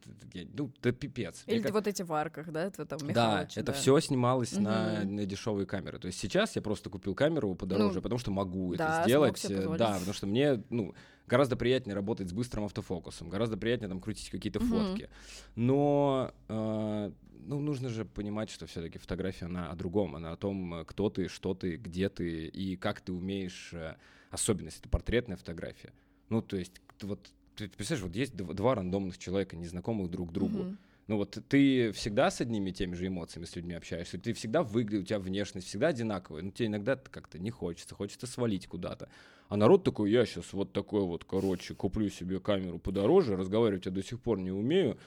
ну, 0.57 0.71
да 0.81 0.91
пипец. 0.91 1.43
Или 1.45 1.61
как... 1.61 1.73
вот 1.73 1.87
эти 1.87 2.01
в 2.01 2.11
арках, 2.11 2.51
да, 2.51 2.65
это 2.65 2.85
там 2.85 2.99
Да, 3.13 3.47
это 3.55 3.63
да. 3.63 3.73
все 3.73 3.99
снималось 3.99 4.53
угу. 4.53 4.63
на, 4.63 5.03
на 5.03 5.25
дешевые 5.25 5.67
камеры. 5.67 5.99
То 5.99 6.07
есть 6.07 6.19
сейчас 6.19 6.55
я 6.55 6.61
просто 6.61 6.89
купил 6.89 7.13
камеру 7.13 7.53
подороже, 7.55 7.95
ну, 7.95 8.01
потому 8.01 8.19
что 8.19 8.31
могу 8.31 8.75
да, 8.75 9.01
это 9.01 9.09
сделать. 9.09 9.45
Э, 9.45 9.75
да, 9.77 9.93
потому 9.93 10.13
что 10.13 10.27
мне 10.27 10.54
ну, 10.69 10.93
гораздо 11.27 11.55
приятнее 11.55 11.95
работать 11.95 12.29
с 12.29 12.33
быстрым 12.33 12.65
автофокусом, 12.65 13.29
гораздо 13.29 13.57
приятнее 13.57 13.89
там 13.89 13.99
крутить 13.99 14.29
какие-то 14.29 14.59
mm-hmm. 14.59 14.89
фотки. 14.89 15.09
Но 15.55 16.33
э, 16.47 17.11
ну, 17.45 17.59
нужно 17.59 17.89
же 17.89 18.05
понимать, 18.05 18.49
что 18.49 18.65
все-таки 18.65 18.97
фотография, 18.97 19.45
она 19.45 19.69
о 19.69 19.75
другом, 19.75 20.15
она 20.15 20.31
о 20.31 20.37
том, 20.37 20.83
кто 20.85 21.09
ты, 21.09 21.27
что 21.27 21.53
ты, 21.53 21.77
где 21.77 22.09
ты 22.09 22.47
и 22.47 22.75
как 22.75 23.01
ты 23.01 23.13
умеешь, 23.13 23.71
э, 23.73 23.95
особенность, 24.31 24.79
это 24.79 24.89
портретная 24.89 25.37
фотография. 25.37 25.93
Ну, 26.29 26.41
то 26.41 26.57
есть, 26.57 26.81
вот, 27.01 27.31
ты 27.55 27.69
представляешь, 27.69 28.03
вот 28.03 28.15
есть 28.15 28.35
два 28.35 28.75
рандомных 28.75 29.17
человека, 29.17 29.55
незнакомых 29.55 30.09
друг 30.09 30.31
другу, 30.31 30.59
mm-hmm 30.59 30.77
Ну 31.07 31.17
вот 31.17 31.37
ты 31.49 31.91
всегда 31.91 32.31
с 32.31 32.41
одними 32.41 32.71
и 32.71 32.73
теми 32.73 32.95
же 32.95 33.07
эмоциями 33.07 33.45
с 33.45 33.55
людьми 33.55 33.75
общаешься, 33.75 34.17
ты 34.17 34.33
всегда 34.33 34.63
выглядишь, 34.63 35.03
у 35.03 35.05
тебя 35.05 35.19
внешность 35.19 35.67
всегда 35.67 35.89
одинаковая, 35.89 36.41
но 36.41 36.49
тебе 36.49 36.67
иногда 36.67 36.95
как-то 36.95 37.37
не 37.37 37.51
хочется, 37.51 37.93
хочется 37.93 38.25
свалить 38.25 38.67
куда-то. 38.67 39.09
А 39.47 39.57
народ 39.57 39.83
такой, 39.83 40.11
я 40.11 40.25
сейчас 40.25 40.53
вот 40.53 40.73
такой 40.73 41.01
вот, 41.01 41.23
короче, 41.23 41.75
куплю 41.75 42.09
себе 42.09 42.39
камеру 42.39 42.79
подороже, 42.79 43.35
разговаривать 43.35 43.85
я 43.85 43.91
до 43.91 44.03
сих 44.03 44.19
пор 44.19 44.39
не 44.39 44.51
умею. 44.51 44.97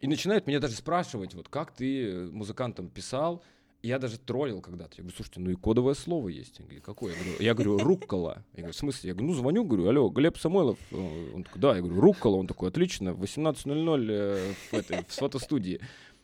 И 0.00 0.06
начинают 0.06 0.46
меня 0.46 0.60
даже 0.60 0.74
спрашивать, 0.74 1.34
вот 1.34 1.48
как 1.48 1.72
ты 1.72 2.28
музыкантам 2.30 2.88
писал, 2.88 3.42
я 3.82 3.98
даже 3.98 4.18
троллил 4.18 4.62
когда-то. 4.62 4.94
Я 4.96 5.02
говорю, 5.02 5.14
слушайте, 5.14 5.40
ну 5.40 5.50
и 5.50 5.54
кодовое 5.54 5.92
слово 5.92 6.28
есть. 6.28 6.58
Он 6.58 6.66
говорит, 6.66 6.84
какое? 6.84 7.12
Я 7.12 7.18
говорю, 7.18 7.36
я 7.38 7.54
говорю 7.54 7.78
руккола. 7.78 8.44
Я 8.54 8.62
говорю, 8.62 8.72
в 8.72 8.76
смысле? 8.76 9.08
Я 9.08 9.14
говорю, 9.14 9.32
ну 9.32 9.34
звоню, 9.38 9.64
говорю, 9.64 9.88
алло, 9.88 10.08
Глеб 10.08 10.38
Самойлов. 10.38 10.78
Он 10.90 11.44
такой, 11.44 11.60
да. 11.60 11.76
Я 11.76 11.82
говорю, 11.82 12.00
руккола. 12.00 12.36
Он 12.36 12.46
такой, 12.46 12.70
отлично, 12.70 13.12
в 13.12 13.22
18.00 13.22 14.10
э, 14.10 14.52
в, 14.70 14.74
этой, 14.74 15.04
в 15.04 15.12
фотостудии. 15.12 15.80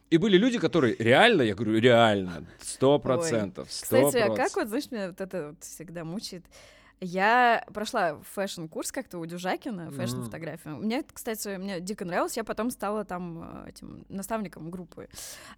И 0.09 0.17
были 0.17 0.39
люди, 0.39 0.59
которые 0.59 0.97
реально, 0.99 1.43
я 1.43 1.55
говорю, 1.55 1.79
реально, 1.79 2.47
сто 2.61 2.99
процентов, 2.99 3.69
Кстати, 3.69 4.17
а 4.17 4.35
как 4.35 4.57
вот, 4.57 4.69
знаешь, 4.69 4.91
меня 4.91 5.09
вот 5.09 5.21
это 5.21 5.49
вот 5.49 5.63
всегда 5.63 6.03
мучает? 6.05 6.45
Я 7.01 7.65
прошла 7.73 8.19
fashion-курс 8.35 8.93
как-то 8.93 9.19
у 9.19 9.27
Дюжакина, 9.27 9.91
fashion-фотография. 9.91 10.71
Mm. 10.71 10.81
Мне, 10.81 11.03
кстати, 11.03 11.57
мне 11.57 11.81
дико 11.81 12.05
нравилось. 12.05 12.37
Я 12.37 12.45
потом 12.45 12.71
стала 12.71 13.05
там 13.05 13.65
э, 13.65 13.71
этим 13.71 14.05
наставником 14.09 14.71
группы. 14.71 15.09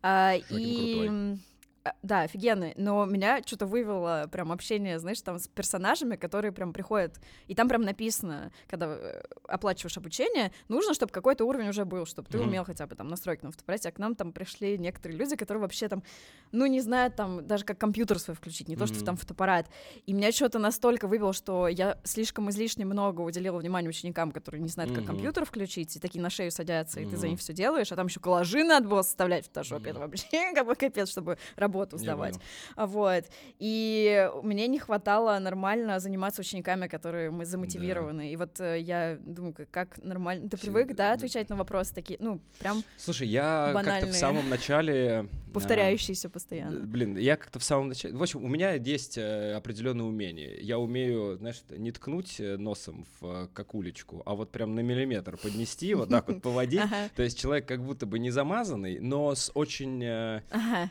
А, 0.02 0.34
и... 0.34 1.06
Крутой. 1.06 1.38
А, 1.84 1.94
да, 2.02 2.22
офигенный, 2.22 2.74
но 2.76 3.04
меня 3.06 3.42
что-то 3.44 3.66
вывело 3.66 4.28
прям 4.30 4.52
общение, 4.52 5.00
знаешь, 5.00 5.20
там 5.20 5.40
с 5.40 5.48
персонажами, 5.48 6.14
которые 6.14 6.52
прям 6.52 6.72
приходят, 6.72 7.18
и 7.48 7.56
там 7.56 7.68
прям 7.68 7.82
написано, 7.82 8.52
когда 8.68 8.86
э, 8.86 9.22
оплачиваешь 9.48 9.96
обучение, 9.96 10.52
нужно, 10.68 10.94
чтобы 10.94 11.12
какой-то 11.12 11.44
уровень 11.44 11.70
уже 11.70 11.84
был, 11.84 12.06
чтобы 12.06 12.28
ты 12.28 12.38
mm-hmm. 12.38 12.42
умел 12.42 12.64
хотя 12.64 12.86
бы 12.86 12.94
там 12.94 13.08
настройки 13.08 13.44
на 13.44 13.50
фотоаппарате, 13.50 13.88
а 13.88 13.92
к 13.92 13.98
нам 13.98 14.14
там 14.14 14.32
пришли 14.32 14.78
некоторые 14.78 15.18
люди, 15.18 15.34
которые 15.34 15.60
вообще 15.60 15.88
там, 15.88 16.04
ну, 16.52 16.66
не 16.66 16.80
знают 16.80 17.16
там 17.16 17.44
даже 17.44 17.64
как 17.64 17.78
компьютер 17.78 18.20
свой 18.20 18.36
включить, 18.36 18.68
не 18.68 18.76
mm-hmm. 18.76 18.78
то, 18.78 18.86
что 18.86 19.04
там 19.04 19.16
фотоаппарат, 19.16 19.68
и 20.06 20.12
меня 20.12 20.30
что-то 20.30 20.60
настолько 20.60 21.08
вывело, 21.08 21.32
что 21.32 21.66
я 21.66 21.98
слишком 22.04 22.48
излишне 22.50 22.84
много 22.84 23.22
уделила 23.22 23.58
внимания 23.58 23.88
ученикам, 23.88 24.30
которые 24.30 24.60
не 24.60 24.68
знают, 24.68 24.92
как 24.92 25.02
mm-hmm. 25.02 25.06
компьютер 25.06 25.44
включить, 25.44 25.96
и 25.96 25.98
такие 25.98 26.22
на 26.22 26.30
шею 26.30 26.52
садятся, 26.52 27.00
и 27.00 27.06
ты 27.06 27.16
за 27.16 27.26
них 27.26 27.40
все 27.40 27.52
делаешь, 27.52 27.90
а 27.90 27.96
там 27.96 28.06
еще 28.06 28.20
коллажи 28.20 28.62
надо 28.62 28.86
было 28.86 29.02
составлять 29.02 29.46
в 29.46 29.48
фотошопе, 29.48 29.90
это 29.90 29.98
вообще 29.98 30.28
как 30.54 30.64
бы 30.64 30.76
капец, 30.76 31.10
чтобы 31.10 31.38
работу 31.72 31.98
сдавать. 31.98 32.38
Вот. 32.76 33.24
И 33.58 34.30
мне 34.42 34.68
не 34.68 34.78
хватало 34.78 35.38
нормально 35.38 36.00
заниматься 36.00 36.40
учениками, 36.40 36.86
которые 36.88 37.30
мы 37.30 37.44
замотивированы. 37.44 38.22
Да. 38.22 38.28
И 38.28 38.36
вот 38.36 38.60
э, 38.60 38.80
я 38.80 39.18
думаю, 39.20 39.54
как 39.70 40.02
нормально. 40.04 40.48
Ты 40.48 40.56
привык, 40.56 40.94
да, 40.94 41.12
отвечать 41.12 41.48
на 41.48 41.56
вопросы 41.56 41.94
такие, 41.94 42.18
ну, 42.20 42.40
прям. 42.58 42.82
Слушай, 42.98 43.28
я 43.28 43.72
как-то 43.84 44.06
в 44.06 44.14
самом 44.14 44.48
начале. 44.48 45.28
Повторяющиеся 45.52 46.28
постоянно. 46.28 46.80
Блин, 46.80 47.16
я 47.16 47.36
как-то 47.36 47.58
в 47.58 47.64
самом 47.64 47.88
начале. 47.88 48.16
В 48.16 48.22
общем, 48.22 48.44
у 48.44 48.48
меня 48.48 48.72
есть 48.72 49.18
э, 49.18 49.54
определенные 49.54 50.04
умения. 50.04 50.56
Я 50.60 50.78
умею, 50.78 51.36
знаешь, 51.38 51.62
не 51.70 51.92
ткнуть 51.92 52.40
э, 52.40 52.56
носом 52.56 53.06
в 53.20 53.48
какулечку, 53.52 54.22
а 54.26 54.34
вот 54.34 54.50
прям 54.50 54.74
на 54.74 54.80
миллиметр 54.80 55.36
поднести, 55.36 55.94
вот 55.94 56.08
так 56.08 56.28
вот 56.28 56.42
поводить. 56.42 56.82
То 57.16 57.22
есть 57.22 57.38
человек 57.38 57.66
как 57.66 57.82
будто 57.84 58.06
бы 58.06 58.18
не 58.18 58.30
замазанный, 58.30 58.98
но 58.98 59.34
с 59.34 59.50
очень 59.54 60.42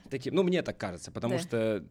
таким, 0.09 0.35
ну, 0.35 0.43
мне 0.43 0.61
так 0.61 0.70
кажется, 0.77 1.11
потому 1.11 1.35
да. 1.35 1.39
что 1.39 1.85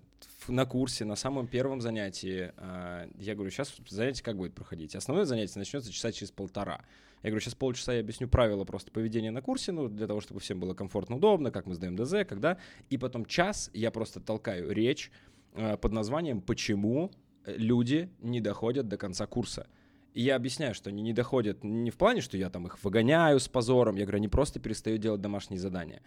на 0.48 0.66
курсе, 0.66 1.04
на 1.04 1.16
самом 1.16 1.46
первом 1.46 1.80
занятии, 1.80 2.52
э, 2.56 3.08
я 3.18 3.34
говорю, 3.34 3.50
сейчас 3.50 3.74
занятие 3.88 4.22
как 4.22 4.36
будет 4.36 4.54
проходить? 4.54 4.94
Основное 4.94 5.24
занятие 5.24 5.58
начнется 5.58 5.92
часа 5.92 6.12
через 6.12 6.30
полтора. 6.30 6.82
Я 7.22 7.30
говорю, 7.30 7.40
сейчас 7.40 7.54
полчаса 7.54 7.94
я 7.94 8.00
объясню 8.00 8.28
правила 8.28 8.64
просто 8.64 8.90
поведения 8.90 9.30
на 9.30 9.42
курсе, 9.42 9.72
ну, 9.72 9.88
для 9.88 10.06
того, 10.06 10.20
чтобы 10.20 10.40
всем 10.40 10.58
было 10.58 10.74
комфортно, 10.74 11.16
удобно, 11.16 11.50
как 11.50 11.66
мы 11.66 11.74
сдаем 11.74 11.96
ДЗ, 11.96 12.26
когда. 12.26 12.58
И 12.88 12.96
потом 12.96 13.26
час 13.26 13.70
я 13.74 13.90
просто 13.90 14.20
толкаю 14.20 14.70
речь 14.72 15.10
э, 15.54 15.76
под 15.76 15.92
названием 15.92 16.40
«Почему 16.40 17.10
люди 17.44 18.10
не 18.20 18.40
доходят 18.40 18.88
до 18.88 18.96
конца 18.96 19.26
курса». 19.26 19.66
И 20.14 20.22
я 20.22 20.36
объясняю, 20.36 20.74
что 20.74 20.90
они 20.90 21.02
не 21.02 21.12
доходят 21.12 21.62
не 21.62 21.90
в 21.90 21.96
плане, 21.96 22.20
что 22.20 22.36
я 22.36 22.50
там 22.50 22.66
их 22.66 22.82
выгоняю 22.82 23.38
с 23.38 23.48
позором, 23.48 23.96
я 23.96 24.04
говорю, 24.04 24.16
они 24.16 24.28
просто 24.28 24.58
перестают 24.58 25.00
делать 25.00 25.20
домашние 25.20 25.60
задания. 25.60 26.02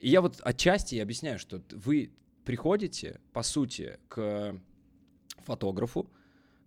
И 0.00 0.08
я 0.08 0.20
вот 0.20 0.40
отчасти 0.42 0.96
объясняю, 0.96 1.38
что 1.38 1.62
вы 1.70 2.12
приходите, 2.44 3.20
по 3.32 3.42
сути, 3.42 3.98
к 4.08 4.58
фотографу 5.44 6.10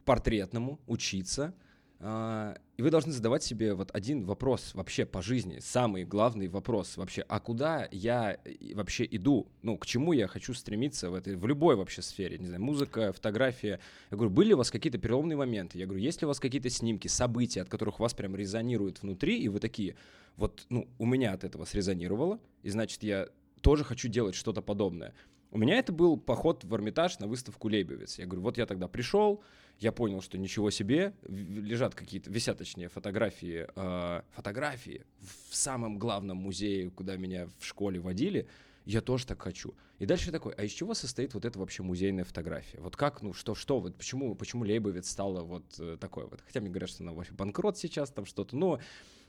портретному 0.05 0.79
учиться, 0.87 1.53
э, 1.99 2.55
и 2.81 2.83
вы 2.83 2.89
должны 2.89 3.11
задавать 3.11 3.43
себе 3.43 3.75
вот 3.75 3.91
один 3.93 4.25
вопрос 4.25 4.73
вообще 4.73 5.05
по 5.05 5.21
жизни, 5.21 5.59
самый 5.59 6.03
главный 6.03 6.47
вопрос 6.47 6.97
вообще, 6.97 7.23
а 7.27 7.39
куда 7.39 7.87
я 7.91 8.39
вообще 8.73 9.07
иду, 9.11 9.47
ну, 9.61 9.77
к 9.77 9.85
чему 9.85 10.13
я 10.13 10.25
хочу 10.25 10.55
стремиться 10.55 11.11
в 11.11 11.13
этой, 11.13 11.35
в 11.35 11.45
любой 11.45 11.75
вообще 11.75 12.01
сфере, 12.01 12.39
не 12.39 12.47
знаю, 12.47 12.63
музыка, 12.63 13.13
фотография. 13.13 13.79
Я 14.09 14.17
говорю, 14.17 14.31
были 14.31 14.53
у 14.53 14.57
вас 14.57 14.71
какие-то 14.71 14.97
переломные 14.97 15.37
моменты? 15.37 15.77
Я 15.77 15.85
говорю, 15.85 16.01
есть 16.01 16.21
ли 16.21 16.25
у 16.25 16.29
вас 16.29 16.39
какие-то 16.39 16.71
снимки, 16.71 17.07
события, 17.07 17.61
от 17.61 17.69
которых 17.69 17.99
вас 17.99 18.15
прям 18.15 18.35
резонирует 18.35 19.03
внутри, 19.03 19.37
и 19.37 19.47
вы 19.47 19.59
такие, 19.59 19.95
вот, 20.35 20.65
ну, 20.69 20.87
у 20.97 21.05
меня 21.05 21.33
от 21.33 21.43
этого 21.43 21.65
срезонировало, 21.65 22.39
и 22.63 22.71
значит, 22.71 23.03
я 23.03 23.27
тоже 23.61 23.83
хочу 23.83 24.07
делать 24.07 24.33
что-то 24.33 24.63
подобное. 24.63 25.13
У 25.51 25.59
меня 25.59 25.75
это 25.75 25.93
был 25.93 26.17
поход 26.17 26.63
в 26.63 26.73
Эрмитаж 26.73 27.19
на 27.19 27.27
выставку 27.27 27.69
Лейбовец. 27.69 28.17
Я 28.17 28.25
говорю, 28.25 28.41
вот 28.41 28.57
я 28.57 28.65
тогда 28.65 28.87
пришел, 28.87 29.43
я 29.81 29.91
понял, 29.91 30.21
что 30.21 30.37
ничего 30.37 30.69
себе, 30.69 31.13
лежат 31.27 31.95
какие-то, 31.95 32.29
висят 32.29 32.59
точнее 32.59 32.87
фотографии, 32.87 33.67
э, 33.75 34.21
фотографии 34.31 35.05
в 35.49 35.55
самом 35.55 35.97
главном 35.97 36.37
музее, 36.37 36.91
куда 36.91 37.17
меня 37.17 37.47
в 37.59 37.65
школе 37.65 37.99
водили, 37.99 38.47
я 38.85 39.01
тоже 39.01 39.25
так 39.25 39.41
хочу. 39.41 39.73
И 39.97 40.05
дальше 40.05 40.31
такой, 40.31 40.53
а 40.53 40.63
из 40.63 40.71
чего 40.71 40.93
состоит 40.93 41.33
вот 41.33 41.45
эта 41.45 41.57
вообще 41.57 41.81
музейная 41.81 42.23
фотография? 42.23 42.79
Вот 42.79 42.95
как, 42.95 43.23
ну 43.23 43.33
что, 43.33 43.55
что, 43.55 43.79
вот 43.79 43.95
почему, 43.95 44.35
почему 44.35 44.63
Лейбовец 44.63 45.09
стала 45.09 45.41
вот 45.41 45.65
э, 45.79 45.97
такой 45.99 46.27
вот? 46.27 46.41
Хотя 46.45 46.61
мне 46.61 46.69
говорят, 46.69 46.91
что 46.91 47.03
она 47.03 47.13
вообще 47.13 47.33
банкрот 47.33 47.77
сейчас, 47.79 48.11
там 48.11 48.25
что-то, 48.25 48.55
но 48.55 48.79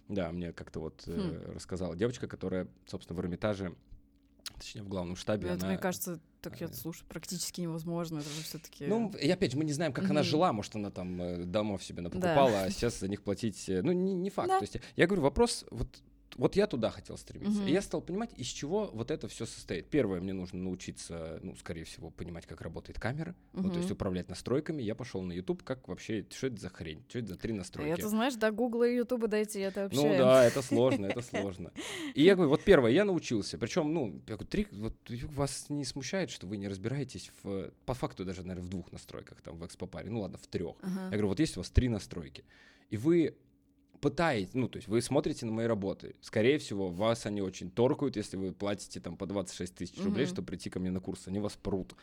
да, 0.09 0.31
мне 0.33 0.53
как-то 0.53 0.81
вот 0.81 1.03
э, 1.07 1.13
хм. 1.13 1.53
рассказала 1.53 1.97
девочка, 1.97 2.29
которая, 2.29 2.69
собственно, 2.87 3.19
в 3.19 3.23
Эрмитаже 3.23 3.75
точнее, 4.59 4.83
в 4.83 4.89
главном 4.89 5.17
штабе. 5.17 5.49
Это, 5.49 5.65
она... 5.65 5.69
мне 5.69 5.79
кажется, 5.79 6.21
так 6.41 6.61
я 6.61 6.69
слушаю, 6.69 7.07
практически 7.09 7.61
невозможно. 7.61 8.19
Это 8.19 8.29
же 8.29 8.43
все-таки. 8.43 8.87
Ну, 8.87 9.11
и 9.11 9.31
опять 9.31 9.53
же, 9.53 9.59
мы 9.59 9.65
не 9.65 9.73
знаем, 9.73 9.93
как 9.93 10.05
mm-hmm. 10.05 10.11
она 10.11 10.23
жила. 10.23 10.53
Может, 10.53 10.77
она 10.77 10.91
там 10.91 11.21
э, 11.21 11.45
домов 11.45 11.83
себе 11.85 12.03
напокупала, 12.03 12.51
да. 12.51 12.65
а 12.65 12.71
сейчас 12.71 13.01
за 13.01 13.09
них 13.09 13.23
платить. 13.23 13.69
Э, 13.69 13.83
ну, 13.83 13.93
не, 13.93 14.15
не 14.15 14.31
факт. 14.31 14.49
Да. 14.49 14.59
То 14.59 14.65
есть, 14.65 14.79
я 14.97 15.07
говорю, 15.07 15.23
вопрос, 15.23 15.65
вот 15.71 15.89
вот 16.37 16.57
я 16.57 16.67
туда 16.67 16.91
хотел 16.91 17.17
стремиться. 17.17 17.61
Угу. 17.61 17.69
И 17.69 17.73
я 17.73 17.83
стал 17.83 18.01
понимать, 18.01 18.31
из 18.37 18.47
чего 18.47 18.91
вот 18.93 19.11
это 19.11 19.29
все 19.29 19.47
состоит. 19.47 19.89
Первое, 19.89 20.21
мне 20.21 20.33
нужно 20.33 20.61
научиться, 20.61 21.41
ну, 21.43 21.55
скорее 21.57 21.85
всего, 21.85 22.11
понимать, 22.11 22.47
как 22.47 22.61
работает 22.61 22.99
камера, 22.99 23.35
угу. 23.53 23.65
ну, 23.65 23.71
то 23.71 23.79
есть 23.79 23.91
управлять 23.91 24.29
настройками. 24.29 24.83
Я 24.83 24.95
пошел 24.95 25.23
на 25.23 25.33
YouTube, 25.33 25.63
как 25.63 25.89
вообще, 25.89 26.27
что 26.31 26.49
это 26.49 26.61
за 26.61 26.69
хрень, 26.69 27.05
что 27.09 27.19
это 27.19 27.29
за 27.29 27.37
три 27.37 27.53
настройки. 27.53 27.99
Это, 27.99 28.09
знаешь, 28.09 28.35
до 28.35 28.51
Гугла 28.51 28.89
и 28.89 28.97
Ютуба 28.97 29.29
дойти, 29.29 29.61
это 29.61 29.85
вообще... 29.85 30.03
Ну 30.03 30.19
да, 30.19 30.45
это 30.45 30.63
сложно, 30.63 31.07
это 31.07 31.23
сложно. 31.23 31.73
И 32.15 32.23
я 32.23 32.35
говорю, 32.35 32.51
вот 32.51 32.65
первое, 32.65 32.91
я 32.93 33.05
научился. 33.05 33.59
Причем, 33.59 33.93
ну, 33.93 34.23
я 34.27 34.35
говорю, 34.35 34.47
три, 34.47 34.67
вот 34.73 34.95
вас 35.09 35.67
не 35.69 35.85
смущает, 35.85 36.31
что 36.31 36.47
вы 36.47 36.57
не 36.57 36.69
разбираетесь 36.69 37.31
в, 37.43 37.71
по 37.85 37.95
факту 37.95 38.25
даже, 38.25 38.43
наверное, 38.43 38.67
в 38.67 38.71
двух 38.71 38.93
настройках, 38.93 39.41
там, 39.43 39.59
в 39.59 39.67
экспопаре, 39.67 40.11
ну 40.11 40.21
ладно, 40.21 40.39
в 40.39 40.47
трех. 40.47 40.77
Я 40.83 41.11
говорю, 41.11 41.29
вот 41.29 41.41
есть 41.41 41.57
у 41.57 41.61
вас 41.61 41.71
три 41.71 41.89
настройки, 41.89 42.45
и 42.91 42.97
вы 42.97 43.37
пытаетесь, 44.03 44.53
ну, 44.55 44.69
то 44.69 44.77
есть 44.79 44.89
вы 44.89 45.01
смотрите 45.01 45.47
на 45.47 45.53
мои 45.53 45.67
работы. 45.67 46.17
Скорее 46.21 46.59
всего, 46.59 46.89
вас 46.89 47.25
они 47.25 47.41
очень 47.41 47.71
торкают, 47.71 48.17
если 48.17 48.37
вы 48.37 48.53
платите 48.53 49.01
там 49.01 49.17
по 49.17 49.27
26 49.27 49.75
тысяч 49.75 50.03
рублей, 50.03 50.27
mm-hmm. 50.27 50.29
чтобы 50.29 50.47
прийти 50.47 50.71
ко 50.71 50.81
мне 50.81 50.91
на 50.91 51.01
курс. 51.01 51.29
Они 51.29 51.39
вас 51.39 51.57
прут. 51.57 51.95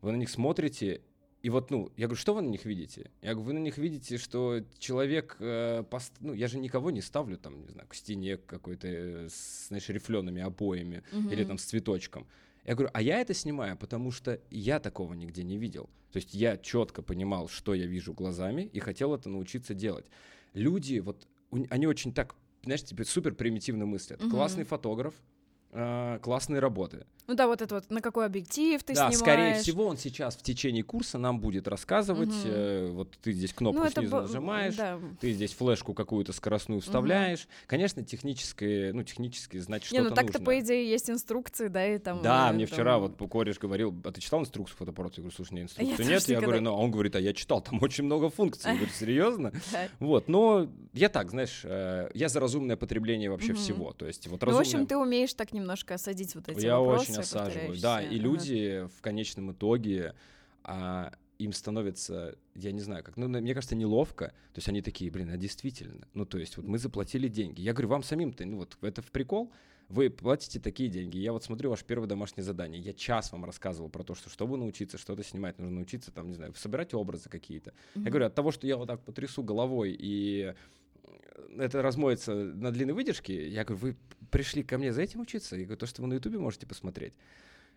Вы 0.00 0.12
на 0.12 0.16
них 0.16 0.30
смотрите, 0.30 1.02
и 1.42 1.50
вот, 1.50 1.72
ну, 1.72 1.90
я 1.96 2.06
говорю, 2.06 2.20
что 2.20 2.34
вы 2.34 2.42
на 2.42 2.48
них 2.48 2.64
видите? 2.64 3.10
Я 3.20 3.34
говорю, 3.34 3.48
вы 3.48 3.52
на 3.54 3.58
них 3.58 3.78
видите, 3.78 4.16
что 4.16 4.60
человек, 4.78 5.36
э, 5.40 5.82
пост... 5.90 6.12
ну, 6.20 6.34
я 6.34 6.46
же 6.46 6.58
никого 6.58 6.92
не 6.92 7.00
ставлю 7.00 7.36
там, 7.36 7.62
не 7.62 7.68
знаю, 7.68 7.88
к 7.88 7.94
стене 7.94 8.36
какой-то, 8.36 8.86
э, 8.86 9.28
с, 9.28 9.68
знаешь, 9.68 9.88
рифлеными 9.88 10.40
обоями 10.42 11.02
mm-hmm. 11.10 11.32
или 11.32 11.44
там 11.44 11.58
с 11.58 11.64
цветочком. 11.64 12.28
Я 12.64 12.76
говорю, 12.76 12.90
а 12.94 13.02
я 13.02 13.20
это 13.20 13.34
снимаю, 13.34 13.76
потому 13.76 14.12
что 14.12 14.40
я 14.50 14.78
такого 14.78 15.14
нигде 15.14 15.42
не 15.42 15.56
видел. 15.56 15.90
То 16.12 16.18
есть 16.18 16.32
я 16.32 16.56
четко 16.56 17.02
понимал, 17.02 17.48
что 17.48 17.74
я 17.74 17.86
вижу 17.86 18.12
глазами, 18.12 18.62
и 18.62 18.78
хотел 18.78 19.14
это 19.14 19.28
научиться 19.28 19.74
делать. 19.74 20.06
Люди, 20.54 20.98
вот 20.98 21.26
они 21.50 21.86
очень 21.86 22.12
так, 22.12 22.34
знаешь, 22.64 22.82
тебе 22.84 23.04
супер 23.04 23.34
примитивно 23.34 23.86
мыслят. 23.86 24.22
Угу. 24.22 24.30
Классный 24.30 24.64
фотограф, 24.64 25.14
э, 25.72 26.18
классные 26.22 26.60
работы. 26.60 27.06
Ну 27.30 27.36
да, 27.36 27.46
вот 27.46 27.62
это 27.62 27.76
вот, 27.76 27.88
на 27.92 28.00
какой 28.00 28.26
объектив 28.26 28.82
ты 28.82 28.92
да, 28.92 29.12
снимаешь. 29.12 29.16
скорее 29.18 29.54
всего, 29.62 29.86
он 29.86 29.96
сейчас 29.96 30.34
в 30.34 30.42
течение 30.42 30.82
курса 30.82 31.16
нам 31.16 31.38
будет 31.38 31.68
рассказывать. 31.68 32.28
Мгм. 32.30 32.42
э, 32.44 32.90
вот 32.90 33.16
ты 33.22 33.30
здесь 33.30 33.52
кнопку 33.52 33.84
Ну, 33.84 33.88
снизу 33.88 34.10
бо- 34.16 34.22
нажимаешь, 34.22 34.74
Да. 34.74 34.98
ты 35.20 35.30
здесь 35.32 35.52
флешку 35.52 35.94
какую-то 35.94 36.32
скоростную 36.32 36.80
вставляешь. 36.80 37.46
Конечно, 37.68 38.02
техническое, 38.02 38.92
ну, 38.92 39.04
технически 39.04 39.58
знать 39.58 39.82
Не, 39.82 39.86
что-то 40.00 40.10
ну 40.10 40.14
так-то, 40.16 40.40
по 40.40 40.58
идее, 40.58 40.90
есть 40.90 41.08
инструкции, 41.08 41.68
да, 41.68 41.86
и 41.86 41.98
там... 41.98 42.20
Да, 42.20 42.50
э, 42.50 42.52
мне 42.52 42.66
там- 42.66 42.74
вчера 42.74 42.98
вот 42.98 43.16
кореш 43.30 43.60
говорил, 43.60 43.94
а 44.04 44.10
ты 44.10 44.20
читал 44.20 44.40
инструкцию 44.40 44.76
фотоаппарата? 44.78 45.14
Я 45.18 45.22
говорю, 45.22 45.36
слушай, 45.36 45.52
не 45.54 45.62
инструкции 45.62 45.94
тоже 45.96 46.08
нет. 46.10 46.22
Я 46.22 46.34
никогда- 46.34 46.46
говорю, 46.46 46.62
ну, 46.62 46.70
а 46.72 46.76
он 46.78 46.90
говорит, 46.90 47.14
а 47.14 47.20
я 47.20 47.32
читал, 47.32 47.60
там 47.60 47.80
очень 47.80 48.02
много 48.02 48.28
функций. 48.30 48.72
Я 48.72 48.76
говорю, 48.76 48.92
серьезно? 48.98 49.52
Да. 49.70 49.88
Вот, 50.00 50.26
но 50.26 50.68
я 50.94 51.08
так, 51.08 51.30
знаешь, 51.30 51.60
э, 51.62 52.10
я 52.12 52.28
за 52.28 52.40
разумное 52.40 52.76
потребление 52.76 53.30
вообще 53.30 53.52
всего. 53.54 53.92
То 53.92 54.06
есть 54.08 54.26
вот 54.26 54.40
Ну, 54.40 54.46
в 54.46 54.50
разумное... 54.58 54.66
общем, 54.82 54.86
ты 54.86 54.96
умеешь 54.96 55.32
так 55.34 55.52
немножко 55.52 55.94
осадить 55.94 56.34
вот 56.34 56.48
эти 56.48 56.64
Я 56.64 56.78
вопросы. 56.80 57.12
очень 57.12 57.19
повторяющиеся. 57.20 57.82
да, 57.82 58.02
и 58.02 58.06
Ага. 58.06 58.16
люди 58.16 58.88
в 58.96 59.00
конечном 59.00 59.52
итоге 59.52 60.14
а, 60.64 61.12
им 61.38 61.52
становится, 61.52 62.36
я 62.54 62.72
не 62.72 62.80
знаю, 62.80 63.02
как, 63.02 63.16
ну, 63.16 63.28
мне 63.28 63.54
кажется, 63.54 63.74
неловко. 63.74 64.28
То 64.52 64.58
есть 64.58 64.68
они 64.68 64.82
такие, 64.82 65.10
блин, 65.10 65.30
а 65.30 65.36
действительно, 65.36 66.06
ну, 66.12 66.26
то 66.26 66.38
есть 66.38 66.56
вот 66.56 66.66
мы 66.66 66.78
заплатили 66.78 67.28
деньги. 67.28 67.62
Я 67.62 67.72
говорю, 67.72 67.88
вам 67.88 68.02
самим-то, 68.02 68.44
ну, 68.44 68.58
вот 68.58 68.76
это 68.82 69.00
в 69.00 69.10
прикол, 69.10 69.50
вы 69.88 70.08
платите 70.08 70.60
такие 70.60 70.88
деньги. 70.88 71.18
Я 71.18 71.32
вот 71.32 71.42
смотрю 71.42 71.70
ваше 71.70 71.84
первое 71.84 72.06
домашнее 72.06 72.44
задание. 72.44 72.80
Я 72.80 72.92
час 72.92 73.32
вам 73.32 73.44
рассказывал 73.44 73.88
про 73.88 74.04
то, 74.04 74.14
что 74.14 74.30
чтобы 74.30 74.56
научиться 74.56 74.98
что-то 74.98 75.24
снимать, 75.24 75.58
нужно 75.58 75.76
научиться, 75.76 76.12
там, 76.12 76.28
не 76.28 76.34
знаю, 76.34 76.54
собирать 76.54 76.94
образы 76.94 77.28
какие-то. 77.28 77.72
Мгм. 77.94 78.04
Я 78.04 78.10
говорю, 78.10 78.26
от 78.26 78.34
того, 78.34 78.52
что 78.52 78.66
я 78.66 78.76
вот 78.76 78.86
так 78.86 79.02
потрясу 79.02 79.42
головой 79.42 79.96
и 79.98 80.54
это 81.58 81.82
размоется 81.82 82.34
на 82.34 82.70
длинной 82.70 82.94
выдержке, 82.94 83.48
я 83.48 83.64
говорю, 83.64 83.82
вы 83.82 83.96
пришли 84.30 84.62
ко 84.62 84.78
мне 84.78 84.92
за 84.92 85.02
этим 85.02 85.20
учиться? 85.20 85.56
Я 85.56 85.64
говорю, 85.64 85.78
то, 85.78 85.86
что 85.86 86.02
вы 86.02 86.08
на 86.08 86.14
Ютубе 86.14 86.38
можете 86.38 86.66
посмотреть. 86.66 87.14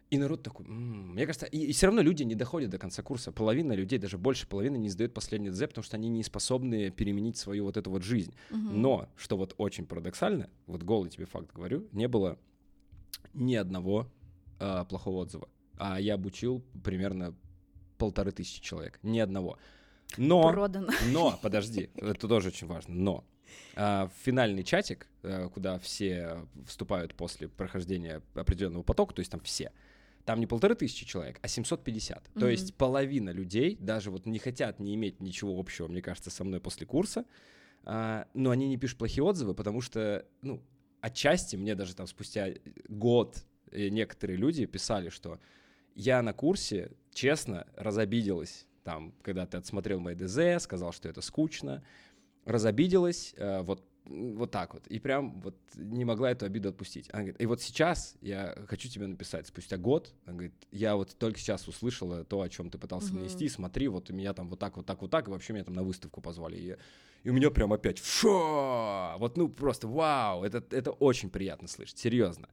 И 0.10 0.18
народ 0.18 0.44
такой, 0.44 0.66
«М». 0.68 1.14
мне 1.14 1.26
кажется, 1.26 1.48
и, 1.48 1.72
все 1.72 1.88
равно 1.88 2.02
люди 2.02 2.22
не 2.22 2.36
доходят 2.36 2.70
до 2.70 2.78
конца 2.78 3.02
курса. 3.02 3.32
Половина 3.32 3.74
людей, 3.74 3.98
даже 3.98 4.18
больше 4.18 4.48
половины, 4.48 4.78
не 4.78 4.90
сдают 4.90 5.14
последний 5.14 5.50
ДЗ, 5.50 5.62
потому 5.62 5.84
что 5.84 5.98
они 5.98 6.08
не 6.10 6.24
способны 6.24 6.92
переменить 6.92 7.38
свою 7.38 7.66
вот 7.66 7.78
эту 7.78 7.90
вот 7.90 8.04
жизнь. 8.04 8.34
Мгм. 8.52 8.82
Но, 8.82 9.10
что 9.16 9.38
вот 9.38 9.56
очень 9.58 9.86
парадоксально, 9.86 10.50
вот 10.68 10.84
голый 10.84 11.10
тебе 11.10 11.26
факт 11.26 11.52
говорю, 11.52 11.88
не 11.92 12.08
было 12.08 12.38
ни 13.34 13.56
одного 13.56 14.12
а, 14.60 14.86
плохого 14.86 15.18
отзыва. 15.24 15.50
А 15.78 16.00
я 16.00 16.14
обучил 16.14 16.64
примерно 16.84 17.36
полторы 17.98 18.32
тысячи 18.32 18.62
человек. 18.62 19.00
Ни 19.02 19.20
одного. 19.20 19.58
Но... 20.18 20.52
Продано. 20.52 20.92
Но, 21.12 21.40
подожди, 21.42 21.90
это 21.96 22.28
тоже 22.28 22.50
очень 22.50 22.68
важно, 22.68 22.94
но 22.94 23.24
а, 23.76 24.08
в 24.08 24.26
финальный 24.26 24.64
чатик, 24.64 25.08
э, 25.24 25.50
куда 25.50 25.80
все 25.80 26.48
вступают 26.68 27.16
после 27.16 27.48
прохождения 27.48 28.22
определенного 28.36 28.84
потока, 28.84 29.14
то 29.16 29.20
есть 29.20 29.32
там 29.32 29.42
все, 29.42 29.72
там 30.26 30.40
не 30.40 30.48
полторы 30.48 30.76
тысячи 30.76 31.06
человек, 31.06 31.40
а 31.42 31.48
750. 31.48 32.24
То 32.34 32.40
Мгм. 32.42 32.50
есть 32.50 32.76
половина 32.76 33.32
людей 33.32 33.78
даже 33.80 34.12
вот 34.12 34.26
не 34.26 34.40
хотят 34.40 34.80
не 34.80 34.94
иметь 34.96 35.20
ничего 35.22 35.60
общего, 35.60 35.88
мне 35.88 36.02
кажется, 36.02 36.30
со 36.30 36.44
мной 36.44 36.60
после 36.60 36.86
курса, 36.86 37.26
а, 37.84 38.28
но 38.34 38.52
они 38.52 38.68
не 38.68 38.78
пишут 38.78 39.00
плохие 39.00 39.24
отзывы, 39.24 39.54
потому 39.54 39.82
что, 39.82 40.26
ну, 40.42 40.62
отчасти 41.02 41.56
мне 41.56 41.76
даже 41.76 41.96
там 41.96 42.08
спустя 42.08 42.50
год 42.88 43.44
э, 43.72 43.90
некоторые 43.90 44.38
люди 44.38 44.66
писали, 44.66 45.10
что 45.10 45.40
я 45.96 46.22
на 46.22 46.34
курсе, 46.34 46.92
честно, 47.12 47.68
разобиделась, 47.76 48.66
там, 48.84 49.14
когда 49.22 49.46
ты 49.46 49.58
отсмотрел 49.58 50.00
мои 50.00 50.16
ДЗ, 50.16 50.62
сказал, 50.62 50.92
что 50.92 51.10
это 51.10 51.22
скучно, 51.22 51.84
разобиделась, 52.46 53.34
э, 53.38 53.62
вот, 53.62 53.84
вот 54.06 54.52
так 54.52 54.74
вот, 54.74 54.86
и 54.88 55.00
прям 55.00 55.40
вот 55.42 55.56
не 55.76 56.04
могла 56.04 56.32
эту 56.32 56.46
обиду 56.46 56.70
отпустить. 56.70 57.10
Она 57.14 57.24
говорит, 57.24 57.42
и 57.42 57.46
вот 57.46 57.62
сейчас 57.62 58.16
я 58.22 58.56
хочу 58.68 58.90
тебе 58.90 59.08
написать, 59.08 59.48
спустя 59.48 59.78
год, 59.78 60.14
она 60.26 60.34
говорит, 60.34 60.54
я 60.72 60.96
вот 60.96 61.16
только 61.18 61.40
сейчас 61.40 61.68
услышала 61.68 62.26
то, 62.26 62.42
о 62.42 62.50
чем 62.50 62.70
ты 62.70 62.78
пытался 62.78 63.14
Мгм. 63.14 63.20
нанести, 63.20 63.48
смотри, 63.48 63.88
вот 63.88 64.10
у 64.10 64.14
меня 64.14 64.34
там 64.34 64.50
вот 64.50 64.60
так, 64.60 64.76
вот 64.76 64.86
так, 64.86 65.02
вот 65.02 65.10
так, 65.10 65.28
и 65.28 65.32
вообще 65.32 65.54
меня 65.54 65.64
там 65.64 65.74
на 65.74 65.84
выставку 65.84 66.20
позвали, 66.20 66.58
и, 66.58 66.78
и 67.24 67.30
у 67.30 67.34
меня 67.34 67.50
прям 67.50 67.72
опять 67.72 68.00
шо, 68.00 69.16
вот 69.20 69.38
ну 69.38 69.48
просто 69.48 69.88
вау, 69.88 70.44
это, 70.44 70.64
это 70.76 70.92
очень 70.92 71.30
приятно 71.30 71.70
слышать, 71.70 71.98
серьезно. 71.98 72.50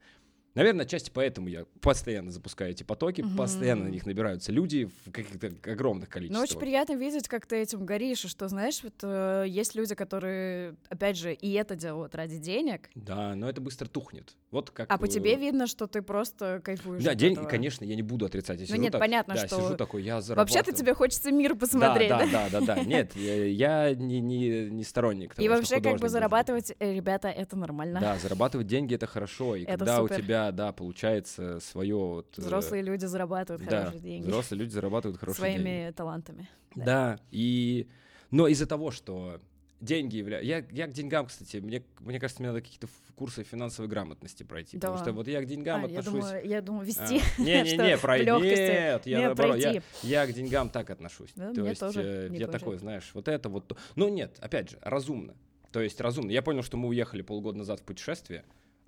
Наверное, 0.53 0.83
отчасти 0.85 1.09
поэтому 1.13 1.47
я 1.47 1.65
постоянно 1.79 2.29
запускаю 2.31 2.71
эти 2.71 2.83
потоки, 2.83 3.21
Мгм. 3.21 3.37
постоянно 3.37 3.85
на 3.85 3.89
них 3.89 4.05
набираются 4.05 4.51
люди 4.51 4.89
в 5.05 5.11
каких-то 5.11 5.47
огромных 5.71 6.09
Ну, 6.09 6.13
количествах. 6.13 6.43
очень 6.43 6.59
приятно 6.59 6.93
видеть, 6.95 7.27
как 7.29 7.45
ты 7.45 7.55
этим 7.57 7.85
горишь, 7.85 8.25
и 8.25 8.27
что, 8.27 8.49
знаешь, 8.49 8.81
вот 8.83 8.93
э, 9.01 9.45
есть 9.47 9.75
люди, 9.75 9.95
которые, 9.95 10.75
опять 10.89 11.17
же, 11.17 11.33
и 11.33 11.51
это 11.53 11.75
делают 11.75 12.15
ради 12.15 12.37
денег, 12.37 12.89
Да, 12.95 13.33
но 13.35 13.49
это 13.49 13.61
быстро 13.61 13.87
тухнет. 13.87 14.35
Вот 14.51 14.71
как. 14.71 14.91
а 14.91 14.97
по 14.97 15.05
э, 15.05 15.07
тебе 15.07 15.37
видно, 15.37 15.67
что 15.67 15.87
ты 15.87 16.01
просто 16.01 16.59
кайфуешь 16.61 17.01
Да, 17.01 17.13
этого. 17.13 17.45
конечно, 17.47 17.85
я 17.85 17.95
не 17.95 18.01
буду 18.01 18.25
отрицать. 18.25 18.59
Я 18.59 18.65
Ну 18.75 18.81
нет, 18.81 18.91
так- 18.91 18.99
понятно, 18.99 19.35
да, 19.35 19.47
что 19.47 19.61
сижу 19.61 19.77
такой, 19.77 20.03
я 20.03 20.19
зарабатываю. 20.19 20.57
Вообще-то 20.59 20.77
тебе 20.77 20.93
хочется 20.93 21.31
мир 21.31 21.55
посмотреть, 21.55 22.09
да? 22.09 22.25
да? 22.25 22.49
Да, 22.49 22.59
да, 22.59 22.75
да. 22.75 22.83
Нет, 22.83 23.15
я, 23.15 23.45
я 23.45 23.95
не, 23.95 24.19
не, 24.19 24.69
не 24.69 24.83
сторонник 24.83 25.33
того, 25.35 25.45
И 25.45 25.49
вообще, 25.49 25.79
как 25.79 25.99
бы 25.99 26.09
зарабатывать, 26.09 26.73
э, 26.77 26.93
ребята, 26.93 27.29
это 27.29 27.55
нормально. 27.55 28.01
Да, 28.01 28.17
зарабатывать 28.17 28.67
деньги 28.67 28.95
это 28.95 29.07
хорошо. 29.07 29.55
И 29.55 29.63
когда 29.63 30.01
у 30.01 30.09
тебя, 30.09 30.40
да, 30.51 30.71
получается 30.71 31.59
свое 31.59 31.95
вот. 31.95 32.37
э, 32.37 32.41
Взрослые 32.41 32.81
люди 32.81 33.05
зарабатывают 33.05 33.63
да, 33.69 33.81
хорошие 33.85 34.01
деньги 34.01 34.25
Взрослые 34.25 34.59
люди 34.61 34.71
зарабатывают 34.71 35.19
хорошие 35.19 35.39
своими 35.39 35.63
деньги. 35.63 35.93
талантами. 35.93 36.49
Да. 36.75 36.85
да. 36.85 37.19
и. 37.31 37.87
Но 38.31 38.47
из-за 38.47 38.65
того, 38.65 38.91
что 38.91 39.39
деньги 39.81 40.17
являются. 40.17 40.47
Я, 40.47 40.63
я 40.71 40.87
к 40.87 40.93
деньгам, 40.93 41.25
кстати, 41.25 41.57
мне, 41.57 41.83
мне 41.99 42.19
кажется, 42.19 42.41
мне 42.41 42.49
надо 42.51 42.61
какие-то 42.61 42.87
курсы 43.15 43.43
финансовой 43.43 43.89
грамотности 43.89 44.43
пройти. 44.43 44.77
Потому 44.77 44.97
Да. 44.97 45.03
что 45.03 45.11
вот 45.11 45.27
я 45.27 45.41
к 45.41 45.45
деньгам 45.45 45.85
А, 45.85 45.87
я 45.87 45.99
отношусь. 45.99 46.23
думаю, 46.23 46.47
я 46.47 46.61
думаю, 46.61 46.81
А, 46.83 46.85
вести. 46.85 47.21
Не-не-не, 47.41 47.97
что 47.97 48.01
пройти. 48.01 48.31
Нет, 48.31 49.05
я 49.05 49.19
Не, 49.19 49.25
наоборот, 49.25 49.57
я, 49.57 49.81
я 50.03 50.27
к 50.27 50.33
деньгам 50.33 50.69
так 50.69 50.89
отношусь. 50.89 51.31
Да, 51.35 51.53
То 51.53 51.65
есть 51.65 51.79
тоже 51.79 52.29
э, 52.31 52.35
я 52.37 52.47
такой, 52.47 52.77
знаешь, 52.77 53.11
вот 53.13 53.27
это 53.27 53.49
вот. 53.49 53.75
Ну 53.95 54.07
нет, 54.09 54.37
опять 54.39 54.71
же, 54.71 54.77
разумно. 54.81 55.35
То 55.71 55.81
есть 55.81 55.99
разумно. 55.99 56.31
Я 56.31 56.41
понял, 56.41 56.63
что 56.63 56.77
мы 56.77 56.87
уехали 56.89 57.21
полгода 57.21 57.57
назад 57.57 57.79
в 57.79 57.83
путешествие, 57.83 58.43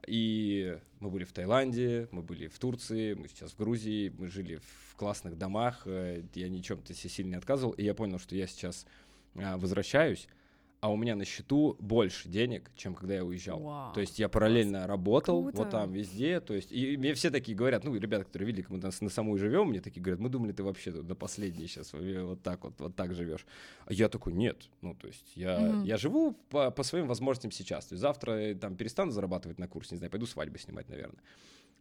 и 0.08 0.78
мы 1.00 1.10
были 1.10 1.24
в 1.24 1.34
Таиланде, 1.34 2.08
мы 2.12 2.22
были 2.22 2.48
в 2.48 2.60
Турции, 2.60 3.14
мы 3.14 3.28
сейчас 3.28 3.52
в 3.52 3.58
Грузии, 3.58 4.14
мы 4.18 4.28
жили 4.28 4.60
в 4.90 4.96
классных 4.96 5.38
домах, 5.38 5.84
э, 5.86 6.24
я 6.34 6.50
ни 6.50 6.60
чем-то 6.60 6.94
себе 6.94 7.10
сильно 7.10 7.30
не 7.32 7.36
отказывал, 7.38 7.74
и 7.74 7.84
я 7.84 7.94
понял, 7.94 8.20
что 8.20 8.36
я 8.36 8.48
сейчас 8.48 8.86
а, 9.36 9.58
возвращаюсь, 9.58 10.28
а 10.84 10.92
у 10.92 10.98
меня 10.98 11.16
на 11.16 11.24
счету 11.24 11.78
больше 11.80 12.28
денег, 12.28 12.70
чем 12.76 12.94
когда 12.94 13.14
я 13.14 13.24
уезжал. 13.24 13.62
Вау. 13.62 13.94
То 13.94 14.02
есть 14.02 14.20
я 14.20 14.28
параллельно 14.28 14.86
работал 14.86 15.42
Круто. 15.44 15.58
вот 15.58 15.70
там 15.70 15.94
везде, 15.94 16.42
то 16.42 16.54
есть 16.54 16.74
и 16.74 16.98
мне 16.98 17.14
все 17.14 17.30
такие 17.30 17.56
говорят, 17.56 17.86
ну 17.86 17.96
ребята, 17.96 18.26
которые 18.26 18.48
видели, 18.48 18.64
как 18.64 18.72
мы 18.72 18.80
на 18.80 19.10
самой 19.10 19.40
живем, 19.40 19.70
мне 19.70 19.80
такие 19.80 20.02
говорят, 20.02 20.20
мы 20.20 20.28
думали, 20.28 20.52
ты 20.52 20.62
вообще 20.62 20.92
до 20.92 21.16
последней 21.16 21.68
сейчас 21.68 21.94
вот 21.94 22.44
так 22.44 22.66
вот 22.66 22.74
вот 22.80 22.98
так 22.98 23.14
живешь. 23.14 23.46
А 23.86 23.94
я 23.94 24.10
такой, 24.10 24.34
нет, 24.34 24.70
ну 24.82 24.94
то 24.94 25.08
есть 25.08 25.32
я 25.36 25.58
Мгм. 25.58 25.84
я 25.86 25.96
живу 25.96 26.34
по, 26.50 26.70
по 26.70 26.84
своим 26.84 27.08
возможностям 27.08 27.52
сейчас. 27.52 27.86
То 27.86 27.94
есть 27.94 28.02
завтра 28.02 28.32
э, 28.34 28.54
там 28.54 28.76
перестану 28.76 29.12
зарабатывать 29.12 29.60
на 29.60 29.70
курсе, 29.70 29.96
не 29.96 30.00
знаю, 30.00 30.12
пойду 30.12 30.26
свадьбы 30.26 30.60
снимать, 30.60 30.90
наверное. 30.90 31.24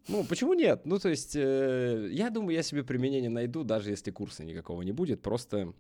Ну, 0.07 0.23
почему 0.25 0.55
нет? 0.55 0.83
Ну, 0.85 1.01
то 1.01 1.09
есть, 1.09 1.35
э, 1.35 2.09
я 2.13 2.31
думаю, 2.31 2.55
я 2.55 2.63
себе 2.63 2.85
применение 2.85 3.31
найду, 3.31 3.65
даже 3.65 3.91
если 3.91 4.13
курса 4.13 4.45
никакого 4.45 4.83
не 4.83 4.93
будет. 4.93 5.23
Просто 5.23 5.75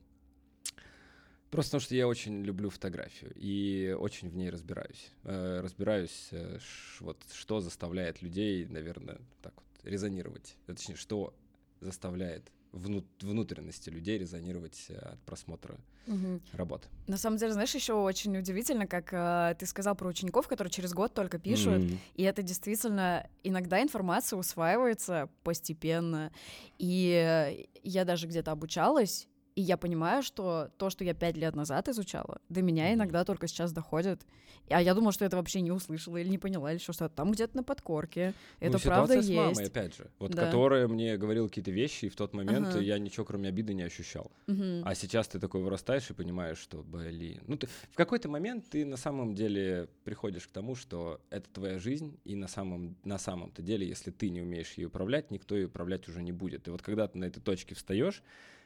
Просто 1.53 1.73
потому 1.73 1.81
что 1.83 1.95
я 1.95 2.09
очень 2.09 2.43
люблю 2.43 2.71
фотографию 2.71 3.31
и 3.37 3.95
очень 4.01 4.31
в 4.31 4.35
ней 4.35 4.49
разбираюсь. 4.49 5.11
Э, 5.25 5.61
разбираюсь, 5.63 6.29
э, 6.31 6.59
вот 7.01 7.19
что 7.31 7.61
заставляет 7.61 8.23
людей, 8.23 8.65
наверное, 8.67 9.19
так 9.43 9.53
вот 9.57 9.85
резонировать. 9.85 10.57
Э, 10.67 10.73
Точнее, 10.73 10.97
что 10.97 11.35
заставляет 11.81 12.51
вну- 12.73 13.05
внутренности 13.21 13.91
людей 13.91 14.19
резонировать 14.19 14.89
от 14.91 15.21
просмотра 15.25 15.77
Мгм. 16.07 16.41
работы. 16.55 16.89
На 17.07 17.19
самом 17.19 17.37
деле, 17.37 17.53
знаешь, 17.53 17.75
еще 17.75 17.93
очень 17.93 18.35
удивительно, 18.39 18.87
как 18.87 19.13
э, 19.13 19.55
ты 19.59 19.67
сказал 19.67 19.95
про 19.95 20.09
учеников, 20.09 20.49
которые 20.49 20.71
через 20.71 20.95
год 20.95 21.13
только 21.13 21.39
пишут, 21.39 21.83
М. 21.83 21.99
и 22.15 22.23
это 22.23 22.43
действительно 22.43 23.29
иногда 23.43 23.83
информация 23.83 24.39
усваивается 24.39 25.29
постепенно. 25.43 26.33
И 26.79 27.67
я 27.83 28.05
даже 28.07 28.27
где-то 28.27 28.53
обучалась, 28.53 29.29
и 29.55 29.61
я 29.61 29.77
понимаю, 29.77 30.23
что 30.23 30.71
то, 30.79 30.89
что 30.91 31.05
я 31.05 31.15
пять 31.15 31.37
лет 31.37 31.55
назад 31.55 31.89
изучала, 31.89 32.41
до 32.49 32.63
меня 32.63 32.93
иногда 32.95 33.25
только 33.25 33.47
сейчас 33.49 33.73
доходит. 33.73 34.23
А 34.71 34.81
я 34.81 34.95
думала, 34.95 35.13
что 35.13 35.25
это 35.25 35.37
вообще 35.37 35.61
не 35.61 35.73
услышала 35.73 36.17
или 36.17 36.29
не 36.29 36.39
поняла, 36.39 36.73
или 36.73 36.79
что-то 36.79 37.09
там 37.09 37.33
где-то 37.33 37.57
на 37.57 37.63
подкорке. 37.65 38.33
Ну, 38.61 38.69
Это 38.69 38.79
правда 38.79 39.15
ситуация 39.15 39.23
с 39.23 39.37
мамой, 39.37 39.65
есть. 39.65 39.71
опять 39.71 39.97
же, 39.97 40.11
вот 40.19 40.33
Да. 40.33 40.47
которая 40.47 40.89
мне 40.89 41.17
говорила 41.19 41.49
какие-то 41.49 41.71
вещи, 41.71 42.07
и 42.07 42.09
в 42.09 42.17
тот 42.17 42.33
момент 42.33 42.69
Ага. 42.69 42.81
я 42.81 42.99
ничего, 42.99 43.27
кроме 43.27 43.49
обиды, 43.49 43.75
не 43.75 43.83
ощущал. 43.83 44.31
Мгм. 44.47 44.83
А 44.85 44.95
сейчас 44.95 45.29
ты 45.29 45.39
такой 45.39 45.63
вырастаешь 45.63 46.09
и 46.11 46.15
понимаешь, 46.15 46.59
что, 46.59 46.83
блин, 46.83 47.43
ну 47.47 47.57
ты 47.57 47.67
в 47.67 47.95
какой-то 47.97 48.29
момент 48.29 48.71
ты 48.71 48.85
на 48.87 48.97
самом 48.97 49.35
деле 49.35 49.89
приходишь 50.05 50.47
к 50.47 50.51
тому, 50.51 50.75
что 50.77 51.21
это 51.31 51.51
твоя 51.51 51.79
жизнь, 51.79 52.19
и 52.25 52.37
на 52.37 52.49
самом 52.49 52.97
на 53.05 53.19
самом-то 53.19 53.61
деле, 53.63 53.87
если 53.87 54.11
ты 54.11 54.31
не 54.31 54.41
умеешь 54.41 54.73
ее 54.75 54.87
управлять, 54.87 55.31
никто 55.31 55.57
ее 55.57 55.67
управлять 55.67 56.09
уже 56.09 56.23
не 56.23 56.33
будет. 56.33 56.69
И 56.69 56.71
вот 56.71 56.81
когда 56.83 57.07
ты 57.09 57.19
на 57.19 57.25
этой 57.27 57.41
точке 57.41 57.75
встаешь, 57.75 58.23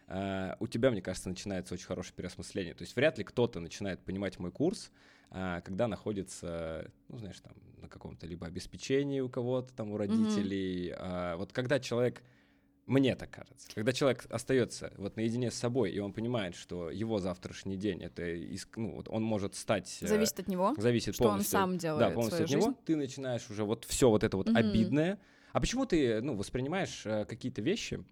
у 0.08 0.66
тебя, 0.68 0.90
мне 0.90 1.02
кажется, 1.02 1.28
начинается 1.28 1.74
очень 1.74 1.86
хорошее 1.86 2.14
переосмысление. 2.14 2.74
То 2.74 2.82
есть 2.82 2.94
вряд 2.94 3.18
ли 3.18 3.24
кто-то 3.24 3.58
начинает 3.58 4.04
понимать 4.04 4.38
мой 4.38 4.52
курс, 4.52 4.92
а, 5.30 5.60
когда 5.62 5.88
находится, 5.88 6.90
ну, 7.08 7.18
знаешь, 7.18 7.40
там, 7.40 7.54
на 7.78 7.88
каком-то 7.88 8.26
либо 8.26 8.46
обеспечении 8.46 9.20
у 9.20 9.28
кого-то, 9.28 9.74
там, 9.74 9.90
у 9.90 9.96
родителей. 9.96 10.90
Mm-hmm. 10.90 11.36
Вот 11.36 11.52
когда 11.52 11.80
человек 11.80 12.22
мне 12.86 13.16
так 13.16 13.30
кажется. 13.30 13.68
Когда 13.74 13.92
человек 13.92 14.26
остается 14.30 14.92
вот 14.96 15.16
наедине 15.16 15.50
с 15.50 15.54
собой, 15.54 15.90
и 15.90 15.98
он 15.98 16.12
понимает, 16.12 16.54
что 16.54 16.88
его 16.88 17.18
завтрашний 17.18 17.76
день 17.76 18.00
это 18.00 18.22
ну, 18.76 18.94
вот 18.94 19.08
он 19.08 19.24
может 19.24 19.56
стать. 19.56 19.98
Э, 20.02 20.06
зависит 20.06 20.38
от 20.38 20.46
него. 20.46 20.72
Зависит 20.78 21.16
что 21.16 21.24
полностью. 21.24 21.58
он 21.58 21.62
сам 21.70 21.78
делает. 21.78 22.08
Да, 22.08 22.14
полностью 22.14 22.44
от 22.44 22.50
жизнь. 22.50 22.62
него. 22.64 22.78
Ты 22.84 22.94
начинаешь 22.94 23.50
уже 23.50 23.64
вот 23.64 23.84
все 23.86 24.08
вот 24.08 24.22
это 24.22 24.36
вот 24.36 24.48
mm-hmm. 24.48 24.56
обидное. 24.56 25.18
А 25.52 25.60
почему 25.60 25.84
ты 25.84 26.20
ну, 26.20 26.36
воспринимаешь 26.36 27.02
э, 27.04 27.24
какие-то 27.24 27.60
вещи? 27.60 28.04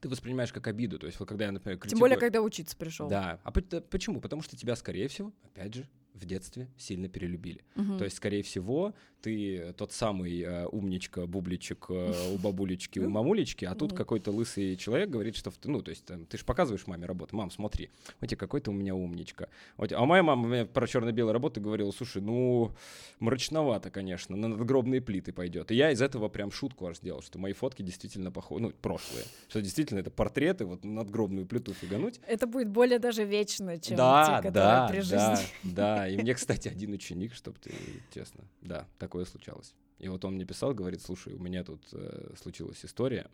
Ты 0.00 0.08
воспринимаешь 0.08 0.52
как 0.52 0.66
обиду. 0.66 0.98
То 0.98 1.06
есть, 1.06 1.18
вот 1.20 1.28
когда 1.28 1.46
я, 1.46 1.52
например, 1.52 1.78
критикую... 1.78 1.90
Тем 1.90 1.98
более, 2.00 2.18
когда 2.18 2.40
учиться 2.40 2.76
пришел. 2.76 3.08
Да. 3.08 3.40
А 3.42 3.50
почему? 3.52 4.20
Потому 4.20 4.42
что 4.42 4.56
тебя, 4.56 4.76
скорее 4.76 5.08
всего, 5.08 5.32
опять 5.44 5.74
же, 5.74 5.88
в 6.14 6.24
детстве 6.24 6.68
сильно 6.76 7.08
перелюбили. 7.08 7.64
Угу. 7.76 7.98
То 7.98 8.04
есть, 8.04 8.16
скорее 8.16 8.42
всего, 8.42 8.94
ты 9.20 9.72
тот 9.76 9.92
самый 9.92 10.40
э, 10.40 10.66
умничка, 10.66 11.26
бубличек 11.26 11.86
э, 11.88 12.34
у 12.34 12.38
бабулечки, 12.42 12.98
у 12.98 13.08
мамулечки, 13.08 13.64
а 13.64 13.74
тут 13.74 13.92
какой-то 13.94 14.30
лысый 14.30 14.76
человек 14.76 15.10
говорит, 15.10 15.36
что, 15.36 15.52
ну, 15.64 15.82
то 15.82 15.90
есть, 15.90 16.04
там, 16.04 16.26
ты 16.26 16.38
же 16.38 16.44
показываешь 16.44 16.86
маме 16.86 17.06
работу, 17.06 17.36
мам, 17.36 17.50
смотри, 17.50 17.90
вот 18.20 18.30
какой-то 18.30 18.70
у 18.70 18.74
меня 18.74 18.94
умничка. 18.94 19.48
Вот, 19.76 19.92
а 19.92 20.04
моя 20.04 20.22
мама 20.22 20.48
мне 20.48 20.64
про 20.64 20.86
черно-белую 20.86 21.32
работу 21.32 21.60
говорила, 21.60 21.90
слушай, 21.90 22.22
ну, 22.22 22.72
мрачновато, 23.18 23.90
конечно, 23.90 24.36
на 24.36 24.48
надгробные 24.48 25.00
плиты 25.00 25.32
пойдет. 25.32 25.70
И 25.70 25.74
я 25.74 25.90
из 25.90 26.00
этого 26.00 26.28
прям 26.28 26.50
шутку 26.50 26.86
аж 26.86 26.96
сделал, 26.96 27.22
что 27.22 27.38
мои 27.38 27.52
фотки 27.52 27.82
действительно 27.82 28.30
похожи, 28.30 28.62
ну, 28.62 28.70
прошлые, 28.70 29.24
что 29.48 29.60
действительно 29.60 30.00
это 30.00 30.10
портреты, 30.10 30.64
вот 30.64 30.84
надгробную 30.84 31.46
плиту 31.46 31.74
фигануть. 31.74 32.20
Это 32.26 32.46
будет 32.46 32.68
более 32.68 32.98
даже 32.98 33.24
вечно, 33.24 33.78
чем 33.78 33.96
да, 33.96 34.24
те, 34.26 34.48
которые 34.48 34.52
да, 34.52 34.88
при 34.88 35.00
жизни. 35.00 35.16
Да, 35.16 35.40
да, 35.62 36.08
и 36.08 36.16
мне, 36.16 36.34
кстати, 36.40 36.68
один 36.68 36.92
ученик, 36.92 37.34
чтобы 37.34 37.58
ты, 37.58 37.72
честно, 38.14 38.44
да, 38.62 38.86
такое 39.10 39.24
случалось. 39.24 39.74
И 39.98 40.08
вот 40.08 40.24
он 40.24 40.34
мне 40.34 40.44
писал, 40.44 40.72
говорит, 40.72 41.02
слушай, 41.02 41.34
у 41.34 41.40
меня 41.40 41.64
тут 41.64 41.82
э, 41.92 42.32
случилась 42.40 42.84
история, 42.84 43.28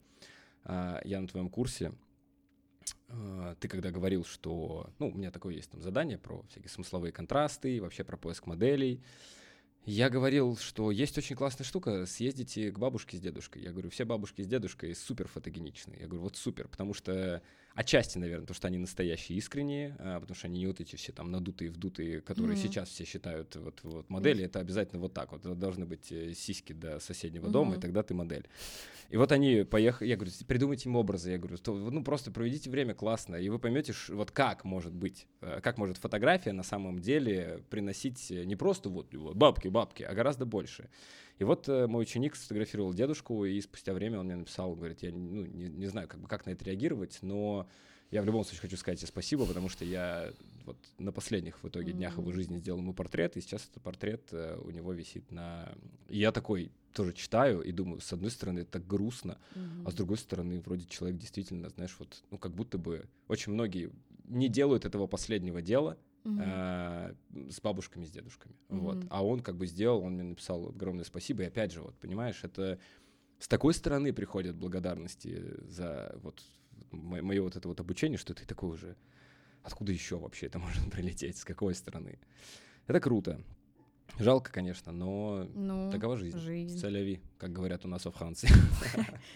э, 0.64 1.00
я 1.04 1.20
на 1.20 1.28
твоем 1.28 1.50
курсе, 1.50 1.92
э, 3.08 3.54
ты 3.60 3.68
когда 3.68 3.90
говорил, 3.90 4.24
что, 4.24 4.88
ну, 4.98 5.10
у 5.10 5.14
меня 5.14 5.30
такое 5.30 5.54
есть 5.54 5.70
там 5.70 5.82
задание 5.82 6.16
про 6.16 6.42
всякие 6.48 6.70
смысловые 6.70 7.12
контрасты, 7.12 7.82
вообще 7.82 8.04
про 8.04 8.16
поиск 8.16 8.46
моделей, 8.46 9.02
я 9.84 10.08
говорил, 10.08 10.56
что 10.56 10.90
есть 10.90 11.18
очень 11.18 11.36
классная 11.36 11.64
штука, 11.64 12.06
съездите 12.06 12.72
к 12.72 12.78
бабушке 12.78 13.18
с 13.18 13.20
дедушкой. 13.20 13.62
Я 13.62 13.70
говорю, 13.70 13.90
все 13.90 14.04
бабушки 14.04 14.42
с 14.42 14.46
дедушкой 14.46 14.96
супер 14.96 15.28
фотогеничные. 15.28 16.00
Я 16.00 16.06
говорю, 16.06 16.22
вот 16.22 16.36
супер, 16.36 16.68
потому 16.68 16.94
что 16.94 17.42
Отчасти, 17.76 18.16
наверное, 18.16 18.40
потому 18.40 18.54
что 18.56 18.68
они 18.68 18.78
настоящие, 18.78 19.36
искренние, 19.36 19.96
а, 19.98 20.18
потому 20.18 20.34
что 20.34 20.46
они 20.46 20.60
не 20.60 20.66
вот 20.66 20.80
эти 20.80 20.96
все 20.96 21.12
там 21.12 21.30
надутые, 21.30 21.70
вдутые, 21.70 22.22
которые 22.22 22.56
mm-hmm. 22.56 22.62
сейчас 22.62 22.88
все 22.88 23.04
считают 23.04 23.54
вот, 23.54 23.80
вот 23.82 24.08
модели, 24.08 24.42
mm-hmm. 24.42 24.46
это 24.46 24.60
обязательно 24.60 24.98
вот 24.98 25.12
так 25.12 25.30
вот. 25.32 25.42
Должны 25.58 25.84
быть 25.84 26.10
э, 26.10 26.32
сиськи 26.32 26.72
до 26.72 26.98
соседнего 27.00 27.48
mm-hmm. 27.48 27.50
дома, 27.50 27.76
и 27.76 27.78
тогда 27.78 28.02
ты 28.02 28.14
модель. 28.14 28.48
И 29.10 29.18
вот 29.18 29.30
они 29.30 29.64
поехали, 29.64 30.08
я 30.08 30.16
говорю, 30.16 30.32
придумайте 30.48 30.88
им 30.88 30.96
образы, 30.96 31.32
я 31.32 31.38
говорю, 31.38 31.58
то, 31.58 31.74
ну 31.74 32.02
просто 32.02 32.30
проведите 32.30 32.70
время 32.70 32.94
классно, 32.94 33.36
и 33.36 33.50
вы 33.50 33.58
поймете, 33.58 33.92
вот 34.08 34.30
как 34.30 34.64
может 34.64 34.94
быть, 34.94 35.26
э, 35.42 35.60
как 35.60 35.76
может 35.76 35.98
фотография 35.98 36.52
на 36.52 36.62
самом 36.62 36.98
деле 36.98 37.62
приносить 37.68 38.30
э, 38.30 38.44
не 38.44 38.56
просто 38.56 38.88
вот 38.88 39.14
бабки, 39.14 39.68
бабки, 39.68 40.02
а 40.02 40.14
гораздо 40.14 40.46
больше. 40.46 40.88
И 41.38 41.44
вот 41.44 41.68
э, 41.68 41.86
мой 41.86 42.02
ученик 42.02 42.34
сфотографировал 42.34 42.94
дедушку, 42.94 43.44
и 43.44 43.60
спустя 43.60 43.92
время 43.92 44.20
он 44.20 44.26
мне 44.26 44.36
написал, 44.36 44.74
говорит, 44.74 45.02
я 45.02 45.10
ну, 45.12 45.44
не, 45.44 45.68
не 45.68 45.86
знаю, 45.86 46.08
как, 46.08 46.20
бы, 46.20 46.28
как 46.28 46.46
на 46.46 46.50
это 46.50 46.64
реагировать, 46.64 47.18
но 47.22 47.68
я 48.10 48.22
в 48.22 48.26
любом 48.26 48.44
случае 48.44 48.62
хочу 48.62 48.76
сказать 48.76 49.00
тебе 49.00 49.08
спасибо, 49.08 49.46
потому 49.46 49.68
что 49.68 49.84
я 49.84 50.32
вот 50.64 50.76
на 50.98 51.12
последних 51.12 51.62
в 51.62 51.68
итоге 51.68 51.92
днях 51.92 52.16
его 52.18 52.32
жизни 52.32 52.58
сделал 52.58 52.78
ему 52.78 52.94
портрет, 52.94 53.36
и 53.36 53.40
сейчас 53.40 53.68
этот 53.70 53.82
портрет 53.82 54.28
э, 54.32 54.58
у 54.64 54.70
него 54.70 54.92
висит 54.92 55.30
на... 55.30 55.72
И 56.08 56.18
я 56.18 56.32
такой 56.32 56.70
тоже 56.92 57.12
читаю 57.12 57.60
и 57.62 57.72
думаю, 57.72 58.00
с 58.00 58.12
одной 58.12 58.30
стороны, 58.30 58.60
это 58.60 58.78
грустно, 58.78 59.38
mm-hmm. 59.54 59.82
а 59.86 59.90
с 59.90 59.94
другой 59.94 60.16
стороны, 60.16 60.60
вроде 60.60 60.86
человек 60.86 61.18
действительно, 61.18 61.68
знаешь, 61.68 61.94
вот, 61.98 62.22
ну, 62.30 62.38
как 62.38 62.52
будто 62.54 62.78
бы 62.78 63.04
очень 63.28 63.52
многие 63.52 63.90
не 64.24 64.48
делают 64.48 64.86
этого 64.86 65.06
последнего 65.06 65.60
дела, 65.60 65.98
э, 66.26 67.14
с 67.50 67.60
бабушками, 67.60 68.04
с 68.04 68.10
дедушками. 68.10 68.54
Mm-hmm. 68.68 68.78
Вот. 68.78 69.06
А 69.10 69.24
он 69.24 69.40
как 69.40 69.56
бы 69.56 69.66
сделал, 69.66 70.02
он 70.02 70.14
мне 70.14 70.22
написал 70.22 70.68
огромное 70.68 71.04
спасибо. 71.04 71.42
И 71.42 71.46
опять 71.46 71.72
же, 71.72 71.82
вот, 71.82 71.96
понимаешь, 71.96 72.40
это 72.42 72.78
с 73.38 73.48
такой 73.48 73.74
стороны 73.74 74.12
приходят 74.12 74.56
благодарности 74.56 75.54
за 75.68 76.18
вот 76.22 76.42
мое 76.90 77.42
вот 77.42 77.56
это 77.56 77.68
вот 77.68 77.80
обучение, 77.80 78.18
что 78.18 78.34
ты 78.34 78.44
такой 78.44 78.70
уже... 78.70 78.96
Откуда 79.62 79.92
еще 79.92 80.16
вообще 80.18 80.46
это 80.46 80.58
может 80.60 80.90
прилететь? 80.90 81.38
С 81.38 81.44
какой 81.44 81.74
стороны? 81.74 82.18
Это 82.86 83.00
круто. 83.00 83.40
Жалко, 84.18 84.50
конечно, 84.50 84.92
но 84.92 85.46
ну, 85.54 85.90
такова 85.90 86.16
жизнь. 86.16 86.38
жизнь. 86.38 86.78
Целяви, 86.78 87.20
как 87.38 87.52
говорят 87.52 87.84
у 87.84 87.88
нас 87.88 88.04
во 88.04 88.10
Франции. 88.10 88.48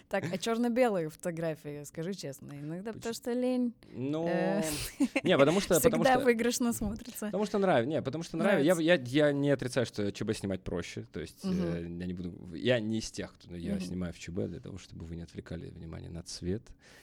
Так, 0.09 0.25
а 0.33 0.39
черно-белые 0.39 1.09
фотографии, 1.09 1.85
скажи 1.85 2.15
честно, 2.15 2.53
иногда 2.53 2.93
потому 2.93 3.15
что 3.15 3.33
лень. 3.33 3.75
Ну, 3.93 4.27
э, 4.29 4.63
не, 5.23 5.37
потому 5.39 5.61
что... 5.61 5.79
Всегда 5.79 6.19
выигрышно 6.19 6.73
смотрится. 6.73 7.27
Потому 7.27 7.47
что 7.47 7.59
нравится. 7.59 7.91
Не, 7.91 8.03
потому 8.03 8.25
что 8.25 8.37
нравится. 8.37 8.81
Я, 8.81 9.33
не 9.33 9.51
отрицаю, 9.51 9.87
что 9.87 10.11
ЧБ 10.11 10.35
снимать 10.35 10.63
проще. 10.63 11.07
То 11.13 11.21
есть 11.21 11.45
э, 11.45 11.87
я 11.89 12.07
не 12.07 12.13
буду... 12.13 12.33
Я 12.55 12.81
не 12.81 12.99
из 12.99 13.11
тех, 13.11 13.33
кто... 13.35 13.55
Я 13.55 13.79
снимаю 13.81 14.13
в 14.13 14.19
ЧБ 14.19 14.49
для 14.49 14.61
того, 14.61 14.79
чтобы 14.79 15.05
вы 15.07 15.17
не 15.17 15.23
отвлекали 15.23 15.71
внимание 15.71 16.11
на 16.11 16.23
цвет. 16.23 16.63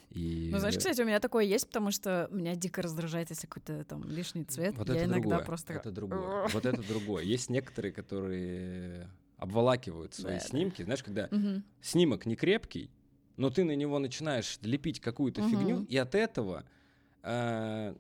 И... 0.09 0.49
Ну, 0.51 0.59
знаешь, 0.59 0.77
кстати, 0.77 1.01
у 1.01 1.05
меня 1.05 1.19
такое 1.19 1.45
есть, 1.45 1.67
потому 1.67 1.91
что 1.91 2.27
меня 2.31 2.55
дико 2.55 2.81
раздражает, 2.81 3.29
если 3.29 3.47
какой-то 3.47 3.83
там 3.83 4.03
лишний 4.05 4.45
цвет. 4.45 4.75
Вот 4.77 4.89
я 4.89 4.95
это 4.95 5.05
иногда 5.05 5.29
другое. 5.29 5.45
просто... 5.45 5.73
Это 5.73 5.91
другое. 5.91 6.47
Вот 6.47 6.65
это 6.65 6.81
другое. 6.81 7.23
Есть 7.35 7.49
некоторые, 7.49 7.91
которые 7.91 9.07
обволакивают 9.37 10.13
свои 10.13 10.35
да, 10.35 10.39
снимки. 10.39 10.79
Да. 10.79 10.85
Знаешь, 10.85 11.03
когда 11.03 11.25
угу. 11.25 11.63
снимок 11.81 12.25
не 12.25 12.35
крепкий, 12.35 12.89
но 13.37 13.49
ты 13.49 13.63
на 13.63 13.75
него 13.75 13.99
начинаешь 13.99 14.57
лепить 14.61 14.99
какую-то 14.99 15.41
угу. 15.41 15.49
фигню, 15.49 15.83
и 15.83 15.97
от 15.97 16.15
этого, 16.15 16.65
э, 17.23 17.95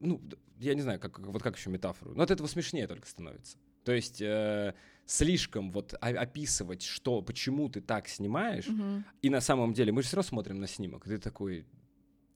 ну, 0.00 0.20
я 0.58 0.74
не 0.74 0.80
знаю, 0.80 0.98
как, 0.98 1.18
вот 1.18 1.42
как 1.42 1.56
еще 1.56 1.70
метафору, 1.70 2.14
но 2.14 2.22
от 2.22 2.30
этого 2.30 2.46
смешнее 2.46 2.86
только 2.86 3.06
становится. 3.06 3.58
То 3.84 3.92
есть 3.92 4.20
э, 4.20 4.74
слишком 5.04 5.70
вот 5.70 5.94
описывать, 6.00 6.82
что, 6.82 7.22
почему 7.22 7.68
ты 7.68 7.80
так 7.80 8.08
снимаешь, 8.08 8.66
угу. 8.66 9.04
и 9.22 9.30
на 9.30 9.40
самом 9.40 9.74
деле 9.74 9.92
мы 9.92 10.02
же 10.02 10.08
все 10.08 10.16
равно 10.16 10.28
смотрим 10.28 10.58
на 10.58 10.66
снимок, 10.66 11.06
и 11.06 11.10
ты 11.10 11.18
такой, 11.18 11.66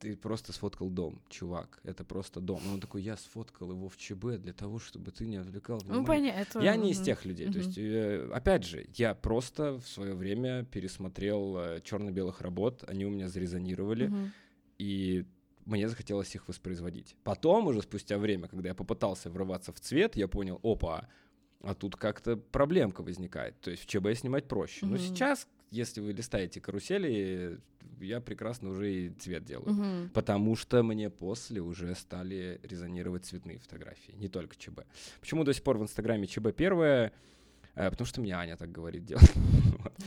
ты 0.01 0.17
просто 0.17 0.53
сфоткал 0.53 0.89
дом, 0.89 1.21
чувак, 1.29 1.79
это 1.85 2.05
просто 2.05 2.41
дом. 2.41 2.61
И 2.65 2.69
он 2.69 2.81
такой, 2.81 3.03
я 3.03 3.17
сфоткал 3.17 3.71
его 3.71 3.89
в 3.89 3.97
ЧБ 3.97 4.39
для 4.39 4.55
того, 4.55 4.79
чтобы 4.79 5.11
ты 5.11 5.27
не 5.27 5.37
отвлекал 5.37 5.77
ну, 5.85 6.01
внимание. 6.01 6.01
Ну, 6.01 6.07
понятно. 6.07 6.61
Я 6.61 6.77
не 6.77 6.93
из 6.93 7.01
тех 7.01 7.25
людей. 7.27 7.49
Mm-hmm. 7.49 7.53
То 7.53 7.59
есть, 7.59 7.79
э, 7.79 8.31
опять 8.33 8.65
же, 8.65 8.87
я 8.95 9.15
просто 9.15 9.75
в 9.75 9.87
свое 9.87 10.15
время 10.15 10.65
пересмотрел 10.65 11.57
э, 11.59 11.81
черно-белых 11.85 12.41
работ, 12.41 12.83
они 12.89 13.05
у 13.05 13.11
меня 13.11 13.29
зарезонировали, 13.29 14.09
mm-hmm. 14.09 14.31
и 14.79 15.27
мне 15.67 15.87
захотелось 15.87 16.35
их 16.35 16.49
воспроизводить. 16.49 17.15
Потом, 17.23 17.67
уже 17.67 17.83
спустя 17.83 18.17
время, 18.17 18.49
когда 18.49 18.71
я 18.71 18.75
попытался 18.75 19.29
врываться 19.29 19.73
в 19.73 19.81
цвет, 19.81 20.17
я 20.17 20.29
понял, 20.29 20.59
опа, 20.63 21.09
а 21.63 21.75
тут 21.75 21.97
как-то 21.97 22.39
проблемка 22.39 23.03
возникает. 23.03 23.61
То 23.61 23.71
есть 23.71 23.83
в 23.83 23.87
ЧБ 23.87 24.19
снимать 24.19 24.49
проще. 24.49 24.87
Mm-hmm. 24.87 24.89
Но 24.89 24.97
сейчас, 24.97 25.47
если 25.71 26.01
вы 26.01 26.13
листаете 26.13 26.59
карусели, 26.63 27.61
я 28.01 28.21
прекрасно 28.21 28.71
уже 28.71 28.93
и 28.93 29.11
цвет 29.11 29.45
делаю. 29.45 29.73
Угу. 29.73 30.11
Потому 30.15 30.57
что 30.57 30.83
мне 30.83 31.11
после 31.11 31.61
уже 31.61 31.95
стали 31.95 32.61
резонировать 32.63 33.25
цветные 33.25 33.59
фотографии, 33.59 34.13
не 34.13 34.29
только 34.29 34.57
ЧБ. 34.57 34.81
Почему 35.21 35.45
до 35.45 35.53
сих 35.53 35.63
пор 35.63 35.79
в 35.79 35.83
Инстаграме 35.83 36.27
ЧБ 36.27 36.55
первое? 36.57 37.13
Э, 37.75 37.91
потому 37.91 38.07
что 38.07 38.21
мне 38.21 38.35
Аня 38.35 38.57
так 38.57 38.71
говорит 38.71 39.05
делать. 39.05 39.33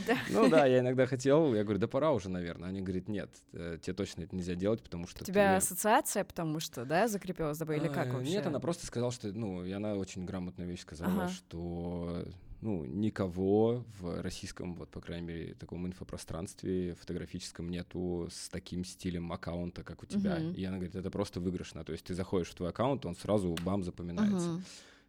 Да. 0.08 0.18
Ну 0.30 0.50
да, 0.50 0.66
я 0.66 0.80
иногда 0.80 1.06
хотел, 1.06 1.54
я 1.54 1.64
говорю, 1.64 1.80
да 1.80 1.88
пора 1.88 2.12
уже, 2.12 2.28
наверное. 2.28 2.70
Аня 2.70 2.82
говорит, 2.82 3.08
нет, 3.08 3.30
э, 3.54 3.78
тебе 3.80 3.94
точно 3.94 4.24
это 4.24 4.36
нельзя 4.36 4.56
делать, 4.56 4.82
потому 4.82 5.08
что... 5.08 5.24
У 5.24 5.26
тебя 5.26 5.56
ассоциация, 5.56 6.24
потому 6.24 6.60
что, 6.60 6.84
да, 6.84 7.08
закрепилась 7.08 7.58
за 7.58 7.66
или 7.66 7.88
как 7.88 8.08
э, 8.08 8.12
вообще? 8.12 8.32
Нет, 8.32 8.48
она 8.48 8.60
просто 8.60 8.88
сказала, 8.88 9.12
что, 9.12 9.32
ну, 9.32 9.64
и 9.64 9.72
она 9.72 9.94
очень 9.94 10.26
грамотную 10.26 10.68
вещь 10.68 10.82
сказала, 10.82 11.30
что 11.30 12.26
ну, 12.64 12.86
никого 12.86 13.84
в 14.00 14.22
российском, 14.22 14.76
вот, 14.76 14.90
по 14.90 15.02
крайней 15.02 15.28
мере, 15.28 15.54
таком 15.54 15.86
инфопространстве 15.86 16.96
фотографическом 16.96 17.70
нету 17.70 18.30
с 18.32 18.50
таким 18.50 18.86
стилем 18.86 19.32
аккаунта, 19.34 19.84
как 19.84 20.04
у 20.04 20.06
тебя. 20.06 20.40
Uh-huh. 20.40 20.56
И 20.56 20.64
она 20.64 20.78
говорит, 20.78 20.96
это 20.96 21.12
просто 21.12 21.40
выигрышно. 21.42 21.84
То 21.84 21.92
есть 21.92 22.06
ты 22.06 22.16
заходишь 22.16 22.50
в 22.50 22.56
твой 22.56 22.70
аккаунт, 22.70 23.06
он 23.06 23.16
сразу 23.16 23.56
бам 23.64 23.84
запоминается. 23.84 24.50
Uh-huh 24.50 24.62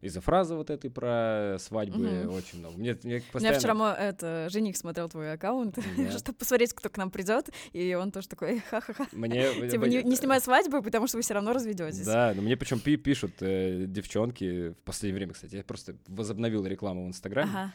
из-за 0.04 0.20
фразы 0.20 0.54
вот 0.54 0.70
этой 0.70 0.90
про 0.90 1.56
свадьбы 1.58 2.24
угу. 2.24 2.34
очень 2.34 2.58
много. 2.58 2.76
Мне, 2.76 2.96
мне 3.02 3.22
постоянно... 3.32 3.54
Я 3.54 3.58
вчера 3.58 3.94
это, 3.94 4.48
жених 4.50 4.76
смотрел 4.76 5.08
твой 5.08 5.32
аккаунт, 5.32 5.78
чтобы 6.18 6.38
посмотреть, 6.38 6.74
кто 6.74 6.90
к 6.90 6.96
нам 6.98 7.10
придет, 7.10 7.48
и 7.72 7.94
он 7.94 8.12
тоже 8.12 8.28
такой 8.28 8.60
ха-ха-ха. 8.70 9.06
Мне... 9.12 9.68
Типа 9.70 9.86
не, 9.86 10.02
не 10.02 10.16
снимай 10.16 10.40
свадьбы, 10.40 10.82
потому 10.82 11.06
что 11.06 11.16
вы 11.16 11.22
все 11.22 11.34
равно 11.34 11.52
разведетесь. 11.52 12.04
Да, 12.04 12.32
но 12.36 12.42
мне 12.42 12.56
причем 12.56 12.80
пишут 12.80 13.32
э, 13.40 13.86
девчонки 13.86 14.70
в 14.70 14.76
последнее 14.84 15.16
время, 15.16 15.32
кстати, 15.32 15.56
я 15.56 15.64
просто 15.64 15.96
возобновил 16.06 16.66
рекламу 16.66 17.06
в 17.06 17.08
Инстаграме. 17.08 17.50
Ага. 17.50 17.72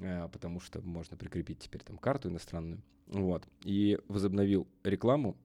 Э, 0.00 0.28
потому 0.30 0.60
что 0.60 0.80
можно 0.82 1.16
прикрепить 1.16 1.60
теперь 1.60 1.82
там 1.82 1.96
карту 1.96 2.28
иностранную. 2.28 2.82
Вот. 3.06 3.46
И 3.64 3.98
возобновил 4.08 4.68
рекламу. 4.84 5.36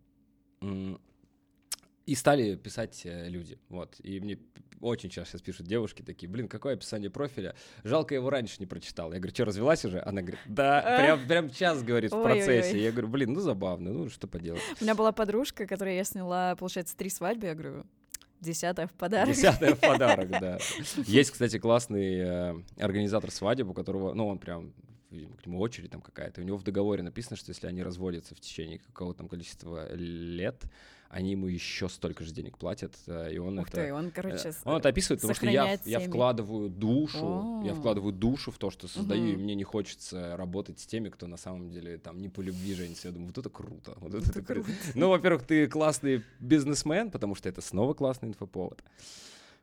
И 2.05 2.13
стали 2.15 2.55
писать 2.55 3.01
э, 3.05 3.29
люди, 3.29 3.57
вот. 3.69 3.95
И 4.03 4.19
мне 4.19 4.37
очень 4.81 5.09
часто 5.09 5.31
сейчас 5.31 5.41
пишут 5.41 5.65
девушки 5.65 6.03
такие, 6.03 6.29
блин, 6.29 6.47
какое 6.47 6.75
описание 6.75 7.09
профиля? 7.09 7.55
Жалко, 7.83 8.13
я 8.13 8.19
его 8.19 8.29
раньше 8.29 8.57
не 8.59 8.67
прочитал. 8.67 9.11
Я 9.11 9.19
говорю, 9.19 9.33
что, 9.33 9.45
развелась 9.45 9.85
уже? 9.85 10.01
Она 10.05 10.21
говорит, 10.21 10.39
да, 10.45 10.81
прям, 11.01 11.27
прям 11.27 11.49
час, 11.49 11.81
говорит, 11.81 12.11
в 12.11 12.21
процессе. 12.21 12.81
Я 12.81 12.91
говорю, 12.91 13.07
блин, 13.07 13.33
ну 13.33 13.39
забавно, 13.39 13.91
ну 13.91 14.09
что 14.09 14.27
поделать. 14.27 14.61
У 14.79 14.83
меня 14.83 14.93
была 14.93 15.11
подружка, 15.11 15.65
которой 15.65 15.95
я 15.95 16.03
сняла, 16.03 16.55
получается, 16.55 16.95
три 16.95 17.09
свадьбы. 17.09 17.47
Я 17.47 17.55
говорю, 17.55 17.85
Десятая 18.41 18.85
в 18.85 18.93
подарок. 18.93 19.33
Десятая 19.33 19.73
в 19.73 19.79
подарок, 19.79 20.29
да. 20.29 20.59
Есть, 21.07 21.31
кстати, 21.31 21.57
классный 21.57 22.17
э, 22.19 22.55
организатор 22.77 23.31
свадеб, 23.31 23.69
у 23.69 23.73
которого, 23.73 24.13
ну, 24.13 24.27
он 24.27 24.37
прям 24.37 24.73
видимо, 25.09 25.35
к 25.37 25.45
нему 25.45 25.59
очередь 25.59 25.91
там 25.91 26.01
какая-то. 26.01 26.41
У 26.41 26.43
него 26.43 26.57
в 26.57 26.63
договоре 26.63 27.01
написано, 27.01 27.37
что 27.37 27.49
если 27.49 27.67
они 27.67 27.81
разводятся 27.81 28.35
в 28.35 28.39
течение 28.39 28.79
какого-то 28.79 29.19
там 29.19 29.29
количества 29.29 29.93
лет, 29.93 30.63
они 31.15 31.31
ему 31.31 31.47
еще 31.47 31.87
столько 31.87 32.25
же 32.25 32.33
денег 32.33 32.57
платят, 32.57 32.93
э, 33.07 33.31
и 33.31 33.37
он 33.37 33.57
Ух 33.57 33.69
это... 33.69 33.77
Ты, 33.77 33.93
он, 33.93 34.11
короче, 34.11 34.53
он 34.65 34.75
это 34.79 34.89
описывает, 34.89 35.21
потому 35.21 35.33
что 35.33 35.45
я, 35.45 35.79
я 35.85 36.01
вкладываю 36.01 36.69
душу, 36.69 37.25
О 37.25 37.61
-о 37.61 37.63
-о. 37.63 37.67
я 37.67 37.73
вкладываю 37.73 38.11
душу 38.11 38.51
в 38.51 38.57
то, 38.57 38.69
что 38.69 38.89
создаю, 38.89 39.23
угу. 39.23 39.31
и 39.31 39.35
мне 39.37 39.55
не 39.55 39.63
хочется 39.63 40.35
работать 40.35 40.77
с 40.77 40.85
теми, 40.85 41.07
кто 41.07 41.27
на 41.27 41.37
самом 41.37 41.69
деле 41.69 41.97
там 41.99 42.19
не 42.19 42.27
по 42.27 42.41
любви 42.41 42.73
женится. 42.73 43.07
Я 43.07 43.13
думаю, 43.13 43.27
вот 43.27 43.37
это 43.37 43.49
круто. 43.49 43.93
Вот 44.01 44.13
это, 44.13 44.29
это 44.29 44.41
круто. 44.41 44.69
Ну, 44.93 45.09
во-первых, 45.09 45.43
ты 45.43 45.67
классный 45.67 46.21
бизнесмен, 46.41 47.09
потому 47.09 47.35
что 47.35 47.47
это 47.47 47.61
снова 47.61 47.93
классный 47.93 48.27
инфоповод. 48.27 48.83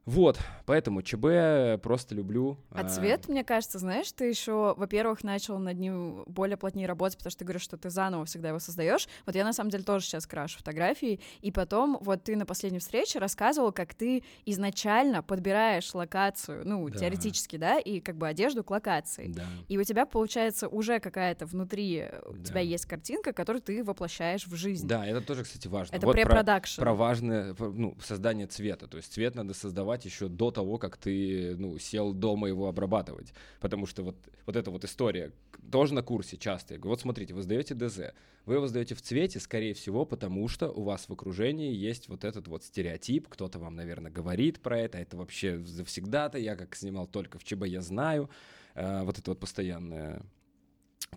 Вот, 0.04 0.38
поэтому 0.66 1.00
ЧБ 1.00 1.80
просто 1.80 2.14
люблю. 2.14 2.58
А, 2.70 2.80
а 2.80 2.88
цвет, 2.88 3.28
мне 3.28 3.44
кажется, 3.44 3.78
знаешь, 3.78 4.10
ты 4.10 4.24
еще, 4.24 4.74
во-первых, 4.76 5.22
начал 5.22 5.58
над 5.58 5.78
ним 5.78 6.24
более 6.26 6.56
плотнее 6.56 6.88
работать, 6.88 7.18
потому 7.18 7.30
что 7.30 7.38
ты 7.38 7.44
говоришь, 7.44 7.62
что 7.62 7.76
ты 7.76 7.88
заново 7.88 8.24
всегда 8.24 8.48
его 8.48 8.58
создаешь. 8.58 9.08
Вот 9.26 9.36
я 9.36 9.44
на 9.44 9.52
самом 9.52 9.70
деле 9.70 9.84
тоже 9.84 10.06
сейчас 10.06 10.26
крашу 10.26 10.58
фотографии, 10.58 11.20
и 11.40 11.52
потом 11.52 11.98
вот 12.00 12.24
ты 12.24 12.34
на 12.34 12.46
последней 12.46 12.80
встрече 12.80 13.20
рассказывал, 13.20 13.70
как 13.70 13.94
ты 13.94 14.24
изначально 14.44 15.22
подбираешь 15.22 15.94
локацию, 15.94 16.62
ну, 16.66 16.88
да. 16.88 16.98
теоретически, 16.98 17.56
да, 17.56 17.78
и 17.78 18.00
как 18.00 18.16
бы 18.16 18.26
одежду 18.26 18.64
к 18.64 18.70
локации. 18.70 19.28
Да. 19.28 19.44
И 19.68 19.78
у 19.78 19.84
тебя, 19.84 20.04
получается, 20.04 20.66
уже 20.66 20.98
какая-то 20.98 21.46
внутри 21.46 22.06
у 22.26 22.32
да. 22.32 22.44
тебя 22.44 22.60
есть 22.60 22.86
картинка, 22.86 23.32
которую 23.32 23.62
ты 23.62 23.84
воплощаешь 23.84 24.48
в 24.48 24.54
жизнь. 24.56 24.88
Да, 24.88 25.06
это 25.06 25.20
тоже, 25.20 25.44
кстати, 25.44 25.68
важно. 25.68 25.94
Это 25.94 26.06
вот 26.06 26.14
препродакшн. 26.14 26.80
Про, 26.80 26.86
про 26.86 26.94
важное, 26.94 27.54
ну, 27.58 27.96
создание 28.02 28.48
цвета. 28.48 28.88
То 28.88 28.96
есть 28.96 29.12
цвет 29.12 29.36
надо 29.36 29.54
создавать 29.54 29.91
создавать 29.92 30.04
еще 30.04 30.28
до 30.28 30.50
того, 30.50 30.78
как 30.78 30.96
ты, 30.96 31.56
ну, 31.58 31.78
сел 31.78 32.12
дома 32.12 32.48
его 32.48 32.68
обрабатывать. 32.68 33.32
Потому 33.60 33.86
что 33.86 34.02
вот, 34.02 34.16
вот 34.46 34.56
эта 34.56 34.70
вот 34.70 34.84
история, 34.84 35.32
тоже 35.70 35.94
на 35.94 36.02
курсе 36.02 36.36
часто, 36.36 36.74
я 36.74 36.80
говорю, 36.80 36.90
вот 36.90 37.00
смотрите, 37.00 37.34
вы 37.34 37.42
сдаете 37.42 37.74
ДЗ, 37.74 38.12
вы 38.46 38.54
его 38.54 38.68
сдаете 38.68 38.94
в 38.94 39.02
цвете, 39.02 39.40
скорее 39.40 39.74
всего, 39.74 40.04
потому 40.04 40.48
что 40.48 40.70
у 40.70 40.82
вас 40.82 41.08
в 41.08 41.12
окружении 41.12 41.72
есть 41.72 42.08
вот 42.08 42.24
этот 42.24 42.48
вот 42.48 42.64
стереотип, 42.64 43.28
кто-то 43.28 43.58
вам, 43.58 43.76
наверное, 43.76 44.10
говорит 44.10 44.60
про 44.60 44.78
это, 44.78 44.98
это 44.98 45.16
вообще 45.16 45.58
завсегда-то, 45.58 46.38
я 46.38 46.56
как 46.56 46.74
снимал 46.76 47.06
только 47.06 47.38
в 47.38 47.44
ЧБ, 47.44 47.66
я 47.66 47.80
знаю, 47.80 48.28
э, 48.74 49.04
вот 49.04 49.18
это 49.18 49.30
вот 49.30 49.40
постоянное 49.40 50.22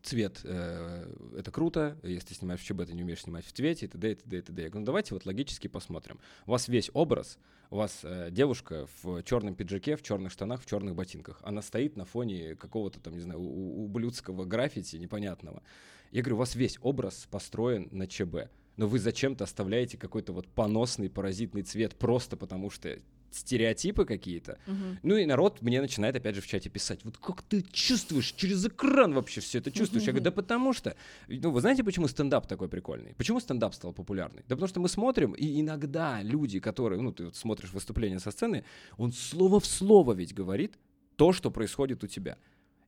цвет 0.03 0.41
э, 0.43 1.13
это 1.37 1.51
круто, 1.51 1.97
если 2.03 2.29
ты 2.29 2.33
снимаешь 2.35 2.61
в 2.61 2.65
ЧБ, 2.65 2.85
ты 2.87 2.93
не 2.93 3.03
умеешь 3.03 3.21
снимать 3.21 3.45
в 3.45 3.51
цвете, 3.51 3.85
и 3.85 3.89
т.д. 3.89 4.11
и 4.11 4.15
т.д. 4.15 4.37
и 4.37 4.41
т.д. 4.41 4.61
Я 4.61 4.69
говорю, 4.69 4.81
ну 4.81 4.85
давайте 4.85 5.13
вот 5.13 5.25
логически 5.25 5.67
посмотрим. 5.67 6.19
У 6.45 6.51
вас 6.51 6.67
весь 6.67 6.89
образ, 6.93 7.37
у 7.69 7.77
вас 7.77 8.01
э, 8.03 8.29
девушка 8.31 8.87
в 9.01 9.23
черном 9.23 9.55
пиджаке, 9.55 9.95
в 9.95 10.03
черных 10.03 10.31
штанах, 10.31 10.61
в 10.61 10.65
черных 10.65 10.95
ботинках. 10.95 11.39
Она 11.43 11.61
стоит 11.61 11.97
на 11.97 12.05
фоне 12.05 12.55
какого-то 12.55 12.99
там, 12.99 13.13
не 13.13 13.21
знаю, 13.21 13.39
ублюдского 13.39 14.45
граффити 14.45 14.97
непонятного. 14.97 15.63
Я 16.11 16.21
говорю, 16.21 16.35
у 16.35 16.39
вас 16.39 16.55
весь 16.55 16.77
образ 16.81 17.27
построен 17.29 17.89
на 17.91 18.07
ЧБ 18.07 18.49
но 18.77 18.87
вы 18.87 18.99
зачем-то 18.99 19.43
оставляете 19.43 19.97
какой-то 19.97 20.33
вот 20.33 20.47
поносный 20.47 21.09
паразитный 21.09 21.63
цвет 21.63 21.95
просто 21.95 22.35
потому 22.37 22.69
что 22.69 22.99
стереотипы 23.31 24.05
какие-то. 24.05 24.57
Угу. 24.67 24.99
Ну 25.03 25.17
и 25.17 25.25
народ 25.25 25.61
мне 25.61 25.81
начинает 25.81 26.15
опять 26.15 26.35
же 26.35 26.41
в 26.41 26.47
чате 26.47 26.69
писать, 26.69 27.01
вот 27.03 27.17
как 27.17 27.41
ты 27.41 27.63
чувствуешь, 27.71 28.31
через 28.31 28.65
экран 28.65 29.13
вообще 29.13 29.41
все 29.41 29.59
это 29.59 29.71
чувствуешь? 29.71 30.05
Я 30.05 30.13
говорю, 30.13 30.23
да 30.23 30.31
потому 30.31 30.73
что, 30.73 30.95
ну 31.27 31.51
вы 31.51 31.61
знаете, 31.61 31.83
почему 31.83 32.07
стендап 32.07 32.47
такой 32.47 32.69
прикольный? 32.69 33.13
Почему 33.17 33.39
стендап 33.39 33.73
стал 33.73 33.93
популярный? 33.93 34.43
Да 34.47 34.55
потому 34.55 34.67
что 34.67 34.79
мы 34.79 34.89
смотрим, 34.89 35.33
и 35.33 35.59
иногда 35.59 36.21
люди, 36.21 36.59
которые, 36.59 37.01
ну 37.01 37.11
ты 37.11 37.25
вот 37.25 37.35
смотришь 37.35 37.73
выступление 37.73 38.19
со 38.19 38.31
сцены, 38.31 38.63
он 38.97 39.11
слово 39.11 39.59
в 39.59 39.65
слово 39.65 40.13
ведь 40.13 40.33
говорит 40.33 40.77
то, 41.15 41.33
что 41.33 41.51
происходит 41.51 42.03
у 42.03 42.07
тебя. 42.07 42.37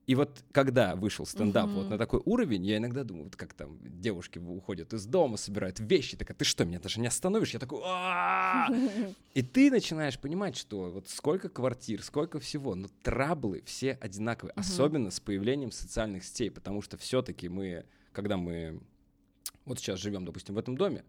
И 0.08 0.16
вот 0.16 0.42
когда 0.54 0.96
вышел 0.96 1.26
стендап 1.26 1.70
uh-huh. 1.70 1.74
вот 1.74 1.90
на 1.90 1.98
такой 1.98 2.22
уровень, 2.24 2.66
я 2.66 2.78
иногда 2.78 3.04
думаю, 3.04 3.26
вот 3.26 3.36
как 3.36 3.54
там 3.54 3.78
девушки 3.84 4.40
уходят 4.40 4.94
из 4.94 5.06
дома, 5.06 5.36
собирают 5.36 5.82
вещи, 5.82 6.16
такая, 6.16 6.36
ты 6.36 6.46
что, 6.46 6.64
меня 6.64 6.80
даже 6.80 7.02
не 7.02 7.08
остановишь? 7.08 7.52
Я 7.52 7.60
такой, 7.60 7.82
и 9.34 9.42
ты 9.42 9.70
начинаешь 9.70 10.18
понимать, 10.18 10.56
что 10.56 10.92
вот 10.92 11.10
сколько 11.10 11.50
квартир, 11.50 12.02
сколько 12.02 12.40
всего, 12.40 12.74
но 12.74 12.88
траблы 13.04 13.62
все 13.66 13.98
одинаковые, 14.00 14.54
особенно 14.54 15.12
с 15.12 15.20
появлением 15.20 15.72
социальных 15.72 16.24
сетей, 16.24 16.52
потому 16.52 16.82
что 16.82 16.98
все-таки 16.98 17.50
мы, 17.50 17.84
когда 18.14 18.38
мы 18.38 18.80
вот 19.66 19.80
сейчас 19.80 20.00
живем, 20.00 20.24
допустим, 20.24 20.56
в 20.56 20.58
этом 20.58 20.78
доме, 20.78 21.04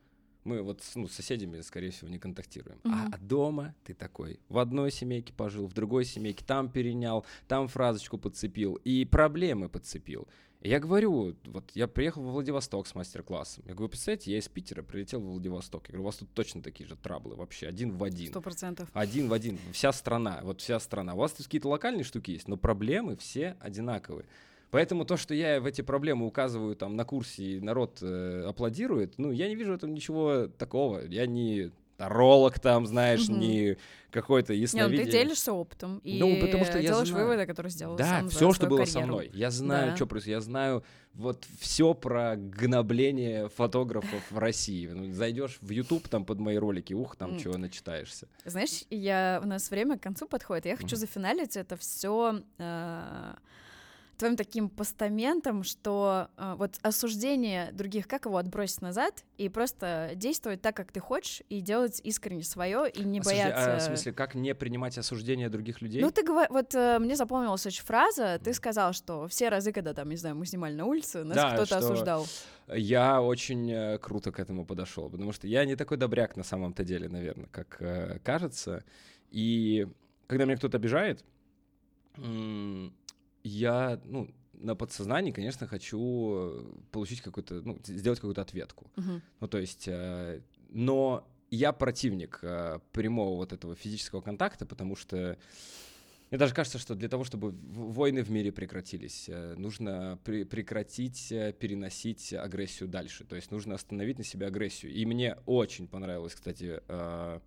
мы 0.48 0.62
вот 0.62 0.82
ну, 0.94 1.06
с 1.06 1.12
соседями, 1.12 1.60
скорее 1.60 1.90
всего, 1.90 2.08
не 2.08 2.18
контактируем. 2.18 2.78
Угу. 2.84 2.94
А 3.12 3.18
дома 3.18 3.74
ты 3.84 3.94
такой 3.94 4.40
в 4.48 4.58
одной 4.58 4.90
семейке 4.90 5.32
пожил, 5.32 5.66
в 5.66 5.74
другой 5.74 6.04
семейке 6.04 6.44
там 6.44 6.70
перенял, 6.70 7.24
там 7.46 7.68
фразочку 7.68 8.18
подцепил 8.18 8.74
и 8.84 9.04
проблемы 9.04 9.68
подцепил. 9.68 10.26
Я 10.60 10.80
говорю, 10.80 11.36
вот 11.44 11.70
я 11.74 11.86
приехал 11.86 12.22
во 12.22 12.32
Владивосток 12.32 12.88
с 12.88 12.94
мастер-классом. 12.94 13.62
Я 13.68 13.74
говорю, 13.74 13.90
представляете, 13.90 14.32
я 14.32 14.38
из 14.38 14.48
Питера 14.48 14.82
прилетел 14.82 15.20
в 15.20 15.26
Владивосток. 15.26 15.84
Я 15.86 15.92
говорю, 15.92 16.02
у 16.02 16.06
вас 16.06 16.16
тут 16.16 16.32
точно 16.34 16.62
такие 16.62 16.88
же 16.88 16.96
траблы 16.96 17.36
вообще, 17.36 17.68
один 17.68 17.96
в 17.96 18.02
один. 18.02 18.30
Сто 18.30 18.40
процентов. 18.40 18.88
Один 18.92 19.28
в 19.28 19.32
один. 19.32 19.56
Вся 19.72 19.92
страна, 19.92 20.40
вот 20.42 20.60
вся 20.60 20.80
страна. 20.80 21.14
У 21.14 21.18
вас 21.18 21.32
тут 21.32 21.46
какие-то 21.46 21.68
локальные 21.68 22.02
штуки 22.02 22.32
есть, 22.32 22.48
но 22.48 22.56
проблемы 22.56 23.16
все 23.16 23.56
одинаковые. 23.60 24.26
Поэтому 24.70 25.04
то, 25.04 25.16
что 25.16 25.34
я 25.34 25.60
в 25.60 25.66
эти 25.66 25.82
проблемы 25.82 26.26
указываю 26.26 26.76
там 26.76 26.94
на 26.96 27.04
курсе, 27.04 27.42
и 27.42 27.60
народ 27.60 27.98
э, 28.02 28.44
аплодирует, 28.46 29.18
ну, 29.18 29.30
я 29.30 29.48
не 29.48 29.54
вижу 29.54 29.72
в 29.72 29.76
этом 29.76 29.94
ничего 29.94 30.46
такого. 30.46 31.00
Я 31.06 31.26
не 31.26 31.72
таролог 31.98 32.60
там, 32.60 32.86
знаешь, 32.86 33.28
угу. 33.28 33.38
не 33.38 33.76
какой-то 34.10 34.52
ясновидение. 34.52 34.98
Нет, 34.98 35.06
ну, 35.06 35.12
ты 35.12 35.18
делишься 35.18 35.52
опытом 35.52 35.98
и 36.04 36.18
ну, 36.20 36.40
потому 36.40 36.64
что 36.64 36.78
я 36.78 36.90
делаешь 36.90 37.08
знаю. 37.08 37.26
выводы, 37.26 37.46
которые 37.46 37.70
сделал 37.70 37.96
да, 37.96 38.04
сам 38.04 38.28
все, 38.28 38.52
что 38.52 38.66
было 38.68 38.78
карьеру. 38.78 39.00
со 39.00 39.06
мной. 39.06 39.30
Я 39.34 39.50
знаю, 39.50 39.90
да. 39.90 39.96
что 39.96 40.06
происходит. 40.06 40.36
Я 40.36 40.40
знаю 40.40 40.84
вот 41.14 41.44
все 41.58 41.94
про 41.94 42.36
гнобление 42.36 43.48
фотографов 43.48 44.22
в 44.30 44.38
России. 44.38 44.86
Ну, 44.86 45.12
зайдешь 45.12 45.58
в 45.60 45.70
YouTube 45.70 46.08
там 46.08 46.24
под 46.24 46.38
мои 46.38 46.56
ролики, 46.56 46.94
ух, 46.94 47.16
там 47.16 47.32
mm. 47.32 47.42
чего 47.42 47.56
начитаешься. 47.58 48.28
Знаешь, 48.44 48.84
я, 48.90 49.40
у 49.42 49.46
нас 49.46 49.68
время 49.70 49.98
к 49.98 50.02
концу 50.02 50.26
подходит. 50.26 50.66
Я 50.66 50.76
хочу 50.76 50.94
mm. 50.94 51.00
зафиналить 51.00 51.56
это 51.56 51.76
все... 51.76 52.42
Э 52.58 53.34
твоим 54.18 54.36
таким 54.36 54.68
постаментом, 54.68 55.62
что 55.62 56.28
э, 56.36 56.54
вот 56.58 56.78
осуждение 56.82 57.70
других, 57.72 58.06
как 58.08 58.26
его 58.26 58.36
отбросить 58.36 58.82
назад 58.82 59.24
и 59.38 59.48
просто 59.48 60.10
действовать 60.14 60.60
так, 60.60 60.76
как 60.76 60.92
ты 60.92 61.00
хочешь, 61.00 61.42
и 61.48 61.60
делать 61.60 62.00
искренне 62.04 62.42
свое, 62.42 62.90
и 62.90 63.04
не 63.04 63.20
Осужде... 63.20 63.42
бояться... 63.42 63.76
А, 63.76 63.78
в 63.78 63.82
смысле, 63.82 64.12
как 64.12 64.34
не 64.34 64.54
принимать 64.54 64.98
осуждение 64.98 65.48
других 65.48 65.80
людей? 65.80 66.02
Ну, 66.02 66.10
ты 66.10 66.22
говор... 66.22 66.48
вот 66.50 66.74
э, 66.74 66.98
мне 66.98 67.16
запомнилась 67.16 67.64
очень 67.64 67.84
фраза, 67.84 68.40
ты 68.42 68.52
сказал, 68.52 68.92
что 68.92 69.28
все 69.28 69.48
разы, 69.48 69.72
когда 69.72 69.94
там, 69.94 70.08
не 70.10 70.16
знаю, 70.16 70.34
мы 70.36 70.46
снимали 70.46 70.74
на 70.74 70.84
улице, 70.84 71.24
нас 71.24 71.36
да, 71.36 71.52
кто-то 71.52 71.66
что... 71.66 71.78
осуждал. 71.78 72.26
Я 72.74 73.22
очень 73.22 73.70
э, 73.70 73.98
круто 73.98 74.32
к 74.32 74.40
этому 74.40 74.66
подошел, 74.66 75.08
потому 75.08 75.32
что 75.32 75.46
я 75.46 75.64
не 75.64 75.76
такой 75.76 75.96
добряк 75.96 76.36
на 76.36 76.42
самом-то 76.42 76.84
деле, 76.84 77.08
наверное, 77.08 77.48
как 77.52 77.76
э, 77.80 78.18
кажется. 78.24 78.84
И 79.30 79.86
когда 80.26 80.44
меня 80.44 80.56
кто-то 80.56 80.76
обижает, 80.76 81.24
я, 83.42 84.00
ну, 84.04 84.30
на 84.52 84.74
подсознании, 84.74 85.32
конечно, 85.32 85.66
хочу 85.66 86.00
э, 86.00 86.64
получить 86.90 87.20
какую-то, 87.20 87.62
ну, 87.62 87.78
сделать 87.84 88.18
какую-то 88.18 88.42
ответку. 88.42 88.90
Uh-huh. 88.96 89.20
Ну, 89.40 89.48
то 89.48 89.58
есть, 89.58 89.86
э, 89.86 90.40
но 90.68 91.26
я 91.50 91.72
противник 91.72 92.40
э, 92.42 92.80
прямого 92.92 93.36
вот 93.36 93.52
этого 93.52 93.74
физического 93.74 94.20
контакта, 94.20 94.66
потому 94.66 94.96
что 94.96 95.38
мне 96.30 96.38
даже 96.38 96.54
кажется, 96.54 96.78
что 96.78 96.94
для 96.94 97.08
того, 97.08 97.24
чтобы 97.24 97.52
войны 97.52 98.22
в 98.22 98.30
мире 98.30 98.52
прекратились, 98.52 99.28
э, 99.28 99.54
нужно 99.56 100.18
при 100.24 100.44
прекратить 100.44 101.32
э, 101.32 101.54
переносить 101.58 102.34
агрессию 102.34 102.88
дальше. 102.88 103.24
То 103.24 103.36
есть 103.36 103.50
нужно 103.50 103.74
остановить 103.74 104.18
на 104.18 104.24
себе 104.24 104.46
агрессию. 104.46 104.92
И 104.92 105.06
мне 105.06 105.36
очень 105.46 105.88
понравилась, 105.88 106.34
кстати, 106.34 106.82
э, 106.86 107.40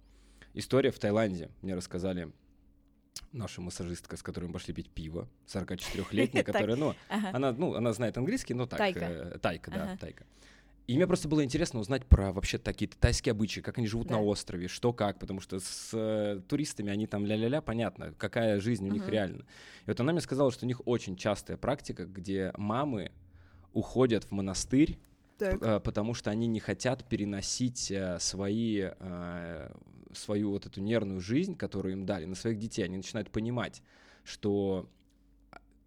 история 0.56 0.90
в 0.90 0.98
Таиланде. 0.98 1.52
Мне 1.62 1.76
рассказали 1.76 2.32
наша 3.32 3.62
массажистка, 3.62 4.18
с 4.18 4.24
которой 4.24 4.46
мы 4.46 4.54
пошли 4.54 4.74
пить 4.74 4.90
пиво, 4.90 5.28
44-летняя, 5.48 6.44
которая, 6.44 6.76
ну, 6.76 6.96
она, 7.10 7.52
ну, 7.52 7.76
она 7.76 7.94
знает 7.94 8.18
английский, 8.18 8.54
но 8.54 8.66
так. 8.66 8.80
Тайка. 8.80 9.00
Э, 9.00 9.38
тайка, 9.40 9.72
да, 9.72 9.98
тайка. 10.00 10.26
И 10.88 10.96
мне 10.96 11.08
просто 11.08 11.30
было 11.30 11.44
интересно 11.44 11.80
узнать 11.80 12.06
про 12.06 12.34
вообще 12.34 12.58
такие 12.58 12.90
тайские 12.90 13.32
обычаи, 13.32 13.62
как 13.62 13.78
они 13.78 13.88
живут 13.88 14.08
да. 14.08 14.16
на 14.16 14.22
острове, 14.22 14.68
что 14.68 14.92
как, 14.92 15.20
потому 15.20 15.40
что 15.40 15.60
с 15.60 15.92
э, 15.94 16.42
туристами 16.50 16.92
они 16.92 17.08
там 17.08 17.26
ля-ля-ля, 17.26 17.62
понятно, 17.62 18.14
какая 18.18 18.60
жизнь 18.60 18.90
у 18.90 18.92
них 18.92 19.04
uh-huh. 19.04 19.12
реально. 19.12 19.46
И 19.86 19.90
вот 19.90 20.00
она 20.00 20.12
мне 20.12 20.22
сказала, 20.22 20.52
что 20.52 20.66
у 20.66 20.68
них 20.68 20.82
очень 20.86 21.16
частая 21.16 21.56
практика, 21.56 22.06
где 22.06 22.52
мамы 22.58 23.12
уходят 23.74 24.26
в 24.26 24.32
монастырь 24.32 25.00
п- 25.38 25.58
э, 25.62 25.80
потому 25.80 26.14
что 26.14 26.30
они 26.30 26.48
не 26.48 26.60
хотят 26.60 27.08
переносить 27.08 27.92
э, 27.92 28.20
свои, 28.20 28.90
э, 29.00 29.72
свою 30.16 30.52
вот 30.52 30.66
эту 30.66 30.82
нервную 30.82 31.22
жизнь, 31.22 31.56
которую 31.56 31.94
им 31.94 32.06
дали, 32.06 32.26
на 32.26 32.36
своих 32.36 32.60
детей. 32.60 32.84
Они 32.84 32.98
начинают 32.98 33.30
понимать, 33.32 33.82
что 34.24 34.90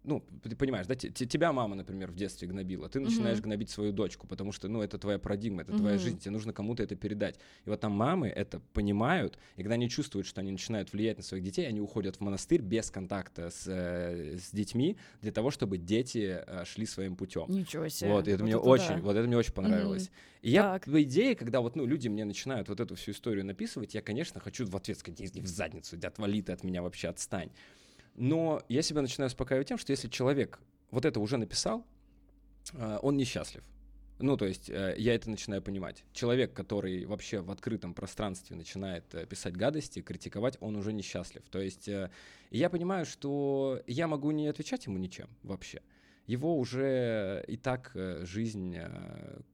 ну, 0.05 0.23
ты 0.43 0.55
понимаешь, 0.55 0.87
да, 0.87 0.95
те- 0.95 1.09
те- 1.09 1.25
тебя 1.25 1.51
мама, 1.53 1.75
например, 1.75 2.11
в 2.11 2.15
детстве 2.15 2.47
гнобила, 2.47 2.87
ты 2.89 2.99
начинаешь 2.99 3.37
Мгм. 3.39 3.45
гнобить 3.45 3.69
свою 3.69 3.91
дочку, 3.91 4.27
потому 4.27 4.51
что, 4.51 4.67
ну, 4.67 4.81
это 4.81 4.97
твоя 4.97 5.19
парадигма, 5.19 5.63
это 5.63 5.73
твоя 5.73 5.95
Мгм. 5.95 6.03
жизнь, 6.03 6.19
тебе 6.19 6.31
нужно 6.31 6.53
кому-то 6.53 6.83
это 6.83 6.95
передать. 6.95 7.39
И 7.65 7.69
вот 7.69 7.79
там 7.79 7.91
мамы 7.91 8.27
это 8.27 8.59
понимают, 8.73 9.37
и 9.55 9.61
когда 9.61 9.75
они 9.75 9.89
чувствуют, 9.89 10.27
что 10.27 10.41
они 10.41 10.51
начинают 10.51 10.93
влиять 10.93 11.17
на 11.17 11.23
своих 11.23 11.43
детей, 11.43 11.67
они 11.67 11.81
уходят 11.81 12.17
в 12.17 12.21
монастырь 12.21 12.61
без 12.61 12.89
контакта 12.91 13.49
с, 13.49 13.63
э, 13.67 14.37
с 14.37 14.51
детьми 14.51 14.97
для 15.21 15.31
того, 15.31 15.51
чтобы 15.51 15.77
дети 15.77 16.43
э, 16.45 16.65
шли 16.65 16.85
своим 16.85 17.15
путем. 17.15 17.45
Ничего 17.49 17.87
себе. 17.89 18.09
Вот, 18.09 18.27
и 18.27 18.31
это 18.31 18.43
мне 18.43 18.55
да. 18.55 18.59
очень, 18.59 19.01
вот 19.01 19.15
это 19.15 19.27
мне 19.27 19.37
очень 19.37 19.53
понравилось. 19.53 20.11
И 20.41 20.51
я, 20.51 20.61
Так. 20.61 20.85
по 20.85 21.01
идее, 21.01 21.35
когда 21.35 21.61
вот, 21.61 21.75
ну, 21.75 21.85
люди 21.85 22.07
мне 22.07 22.23
начинают 22.23 22.69
вот 22.69 22.79
эту 22.79 22.95
всю 22.95 23.11
историю 23.11 23.45
написывать, 23.45 23.95
я, 23.95 24.01
конечно, 24.01 24.39
хочу 24.39 24.65
в 24.65 24.75
ответ 24.75 24.99
сказать, 24.99 25.19
в 25.35 25.47
задницу, 25.47 25.97
отвали 26.03 26.41
ты 26.41 26.51
от 26.51 26.63
меня 26.63 26.81
вообще, 26.81 27.07
отстань. 27.07 27.49
Но 28.15 28.61
я 28.69 28.81
себя 28.81 29.01
начинаю 29.01 29.27
успокаивать 29.27 29.67
тем, 29.67 29.77
что 29.77 29.91
если 29.91 30.07
человек 30.07 30.59
вот 30.91 31.05
это 31.05 31.19
уже 31.19 31.37
написал, 31.37 31.85
а, 32.73 32.99
он 33.01 33.17
несчастлив. 33.17 33.63
Ну, 34.19 34.37
то 34.37 34.45
есть 34.45 34.69
э, 34.69 34.95
я 34.97 35.13
это 35.13 35.29
начинаю 35.29 35.61
понимать. 35.61 36.05
Человек, 36.13 36.53
который 36.53 37.05
вообще 37.05 37.41
в 37.41 37.51
открытом 37.51 37.93
пространстве 37.93 38.55
начинает 38.55 39.03
э, 39.13 39.25
писать 39.25 39.57
гадости, 39.57 40.01
критиковать, 40.01 40.57
он 40.61 40.77
уже 40.77 40.93
несчастлив. 40.93 41.43
То 41.49 41.59
есть 41.59 41.89
э, 41.89 42.09
я 42.49 42.69
понимаю, 42.69 43.05
что 43.05 43.81
я 43.87 44.07
могу 44.07 44.31
не 44.31 44.47
отвечать 44.47 44.85
ему 44.85 44.97
ничем 44.97 45.27
вообще. 45.43 45.81
Его 46.27 46.57
уже 46.57 47.43
и 47.47 47.55
так 47.55 47.91
жизнь 48.21 48.75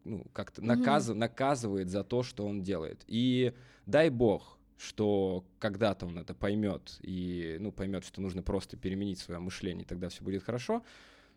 ну, 0.05 0.25
как-то 0.31 0.61
наказ- 0.61 1.13
наказывает 1.13 1.89
за 1.89 2.05
то, 2.05 2.23
что 2.23 2.45
он 2.45 2.61
делает. 2.61 3.03
И 3.07 3.53
дай 3.85 4.09
бог, 4.09 4.57
что 4.81 5.45
когда-то 5.59 6.07
он 6.07 6.17
это 6.17 6.33
поймет 6.33 6.97
и 7.03 7.57
ну, 7.59 7.71
поймет, 7.71 8.03
что 8.03 8.19
нужно 8.19 8.41
просто 8.41 8.77
переменить 8.77 9.19
свое 9.19 9.39
мышление, 9.39 9.83
и 9.83 9.87
тогда 9.87 10.09
все 10.09 10.23
будет 10.23 10.43
хорошо. 10.43 10.83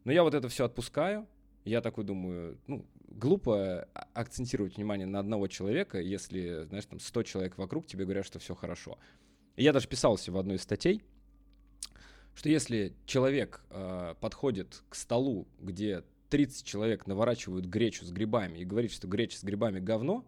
Но 0.04 0.12
я 0.12 0.22
вот 0.22 0.34
это 0.34 0.48
все 0.48 0.64
отпускаю. 0.64 1.26
Я 1.64 1.82
такой 1.82 2.04
думаю, 2.04 2.58
ну, 2.66 2.86
глупо 3.08 3.86
а- 3.94 4.08
акцентировать 4.14 4.76
внимание 4.76 5.06
на 5.06 5.18
одного 5.18 5.46
человека, 5.46 6.00
если, 6.00 6.64
знаешь, 6.68 6.86
там 6.86 7.00
100 7.00 7.22
человек 7.24 7.58
вокруг 7.58 7.86
тебе 7.86 8.04
говорят, 8.04 8.24
что 8.24 8.38
все 8.38 8.54
хорошо. 8.54 8.98
И 9.56 9.62
я 9.62 9.72
даже 9.72 9.88
писался 9.88 10.32
в 10.32 10.38
одной 10.38 10.56
из 10.56 10.62
статей, 10.62 11.02
что 12.34 12.48
если 12.48 12.94
человек 13.04 13.62
э, 13.70 14.14
подходит 14.20 14.82
к 14.88 14.94
столу, 14.94 15.46
где 15.60 16.02
30 16.30 16.66
человек 16.66 17.06
наворачивают 17.06 17.66
гречу 17.66 18.06
с 18.06 18.10
грибами 18.10 18.58
и 18.58 18.64
говорит, 18.64 18.90
что 18.90 19.06
греча 19.06 19.38
с 19.38 19.44
грибами 19.44 19.80
говно, 19.80 20.24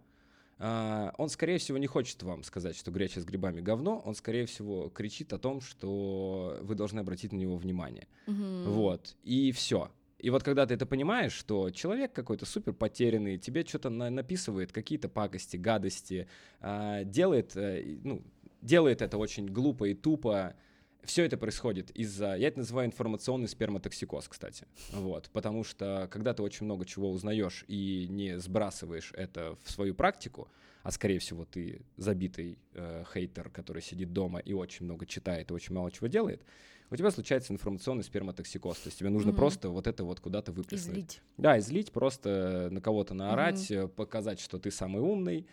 а, 0.59 1.13
он, 1.19 1.29
скорее 1.29 1.59
всего, 1.59 1.79
не 1.79 1.87
хочет 1.87 2.23
вам 2.23 2.43
сказать, 2.43 2.77
что 2.77 2.91
греча 2.91 3.21
с 3.21 3.25
грибами 3.25 3.61
говно, 3.61 4.01
он, 4.05 4.15
скорее 4.15 4.47
всего, 4.47 4.89
кричит 4.89 5.33
о 5.33 5.39
том, 5.39 5.61
что 5.61 6.59
вы 6.63 6.75
должны 6.75 7.01
обратить 7.01 7.33
на 7.33 7.37
него 7.37 7.57
внимание. 7.57 8.09
Мгм. 8.27 8.65
Вот, 8.65 9.17
и 9.23 9.53
все. 9.53 9.91
И 10.19 10.31
вот 10.31 10.43
когда 10.43 10.65
ты 10.67 10.75
это 10.75 10.87
понимаешь, 10.87 11.33
что 11.33 11.71
человек 11.71 12.13
какой-то 12.13 12.47
супер 12.47 12.73
потерянный, 12.73 13.37
тебе 13.37 13.65
что-то 13.67 13.91
на- 13.91 14.09
написывает, 14.11 14.73
какие-то 14.73 15.09
пакости, 15.11 15.57
гадости, 15.59 16.27
а, 16.61 17.05
делает, 17.05 17.55
э, 17.55 17.99
ну, 18.03 18.23
делает 18.63 19.03
это 19.03 19.19
очень 19.19 19.47
глупо 19.47 19.85
и 19.85 19.95
тупо, 19.95 20.55
все 21.07 21.25
это 21.25 21.37
происходит 21.37 21.91
из-за, 21.91 22.35
я 22.37 22.49
это 22.49 22.59
называю 22.59 22.87
информационный 22.89 23.49
сперматоксикоз, 23.49 24.29
кстати, 24.29 24.67
вот, 24.93 25.31
потому 25.33 25.65
что 25.65 26.09
когда 26.11 26.35
ты 26.35 26.43
очень 26.43 26.67
много 26.67 26.85
чего 26.85 27.11
узнаешь 27.11 27.65
и 27.69 28.07
не 28.11 28.39
сбрасываешь 28.39 29.13
это 29.17 29.57
в 29.65 29.71
свою 29.71 29.95
практику, 29.95 30.49
а 30.83 30.91
скорее 30.91 31.19
всего 31.19 31.45
ты 31.45 31.83
забитый 31.97 32.59
э, 32.75 33.05
хейтер, 33.13 33.51
который 33.51 33.83
сидит 33.83 34.13
дома 34.13 34.39
и 34.39 34.53
очень 34.53 34.85
много 34.85 35.07
читает 35.07 35.51
и 35.51 35.55
очень 35.55 35.75
мало 35.75 35.91
чего 35.91 36.07
делает, 36.07 36.43
у 36.91 36.97
тебя 36.97 37.11
случается 37.11 37.53
информационный 37.53 38.05
сперматоксикоз, 38.05 38.79
то 38.79 38.89
есть 38.89 38.99
тебе 38.99 39.11
нужно 39.11 39.31
Мгм. 39.33 39.37
просто 39.37 39.71
вот 39.71 39.87
это 39.87 40.05
вот 40.05 40.21
куда-то 40.21 40.53
выплеснуть. 40.53 40.97
Излить. 40.97 41.23
Да, 41.37 41.59
излить, 41.59 41.91
просто 41.91 42.69
на 42.71 42.81
кого-то 42.81 43.15
наорать, 43.15 43.71
э, 43.71 43.89
показать, 43.89 44.39
что 44.39 44.59
ты 44.59 44.71
самый 44.71 45.03
умный. 45.03 45.47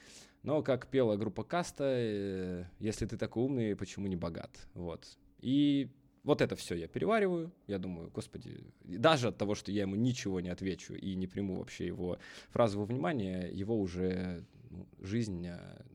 Но, 0.43 0.61
как 0.61 0.87
пела 0.87 1.15
группа 1.15 1.43
Каста, 1.43 1.85
э, 1.87 2.65
если 2.79 3.05
ты 3.05 3.17
такой 3.17 3.43
умный, 3.43 3.75
почему 3.75 4.07
не 4.07 4.15
богат? 4.17 4.51
Вот. 4.73 5.07
И 5.43 5.89
вот 6.23 6.41
это 6.41 6.55
все 6.55 6.75
я 6.75 6.87
перевариваю. 6.87 7.51
Я 7.67 7.79
думаю, 7.79 8.09
господи, 8.09 8.63
даже 8.83 9.27
от 9.27 9.37
того, 9.37 9.55
что 9.55 9.71
я 9.71 9.81
ему 9.81 9.95
ничего 9.95 10.39
не 10.39 10.49
отвечу 10.49 10.93
и 10.93 11.15
не 11.15 11.27
приму 11.27 11.57
вообще 11.57 11.85
его 11.85 12.17
фразу 12.49 12.79
во 12.79 12.85
внимание, 12.85 13.51
его 13.51 13.77
уже 13.77 14.45
ну, 14.69 14.87
жизнь, 15.01 15.45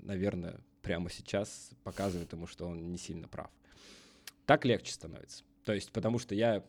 наверное, 0.03 0.61
прямо 0.83 1.09
сейчас 1.11 1.71
показывает 1.83 2.33
ему, 2.33 2.47
что 2.47 2.67
он 2.67 2.91
не 2.91 2.99
сильно 2.99 3.27
прав. 3.27 3.51
Так 4.45 4.67
легче 4.67 4.93
становится. 4.93 5.45
То 5.65 5.73
есть, 5.73 5.93
потому 5.93 6.19
что 6.19 6.35
я, 6.35 6.63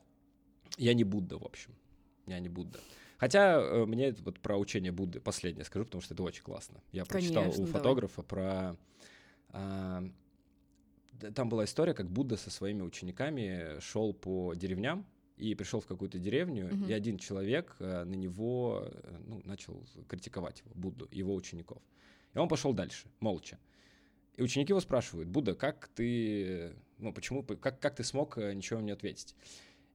я 0.77 0.93
не 0.93 1.03
Будда, 1.03 1.37
в 1.37 1.45
общем. 1.45 1.75
Я 2.27 2.39
не 2.39 2.49
Будда. 2.49 2.79
Хотя 3.17 3.59
э, 3.61 3.85
мне 3.85 4.13
вот 4.23 4.39
про 4.39 4.57
учение 4.57 4.93
Будды 4.93 5.19
последнее 5.19 5.65
скажу, 5.65 5.83
потому 5.83 6.01
что 6.01 6.13
это 6.13 6.23
очень 6.23 6.43
классно. 6.43 6.81
Я 6.93 7.03
прочитал 7.03 7.43
Конечно, 7.43 7.63
у 7.63 7.65
давай. 7.65 7.81
фотографа 7.81 8.21
про... 8.21 8.77
там 11.35 11.49
была 11.49 11.65
история, 11.65 11.93
как 11.93 12.09
Будда 12.09 12.37
со 12.37 12.49
своими 12.49 12.81
учениками 12.81 13.79
шел 13.79 14.13
по 14.13 14.53
деревням 14.53 15.05
и 15.37 15.55
пришел 15.55 15.79
в 15.79 15.85
какую-то 15.85 16.19
деревню, 16.19 16.67
Мгм. 16.67 16.85
и 16.85 16.93
один 16.93 17.17
человек 17.17 17.75
э, 17.79 18.03
на 18.03 18.15
него 18.15 18.83
э, 18.85 19.17
ну, 19.27 19.41
начал 19.45 19.83
критиковать 20.07 20.59
его, 20.59 20.71
Будду, 20.75 21.07
его 21.11 21.33
учеников. 21.35 21.81
И 22.33 22.37
он 22.37 22.47
пошел 22.47 22.73
дальше, 22.73 23.07
молча. 23.19 23.57
И 24.35 24.41
ученики 24.41 24.71
его 24.71 24.79
спрашивают, 24.79 25.29
Будда, 25.29 25.53
как 25.55 25.89
ты, 25.95 26.73
ну, 26.97 27.13
почему, 27.13 27.43
как, 27.43 27.79
как 27.79 27.95
ты 27.95 28.03
смог 28.03 28.37
э, 28.37 28.53
ничего 28.53 28.79
не 28.81 28.91
ответить? 28.91 29.35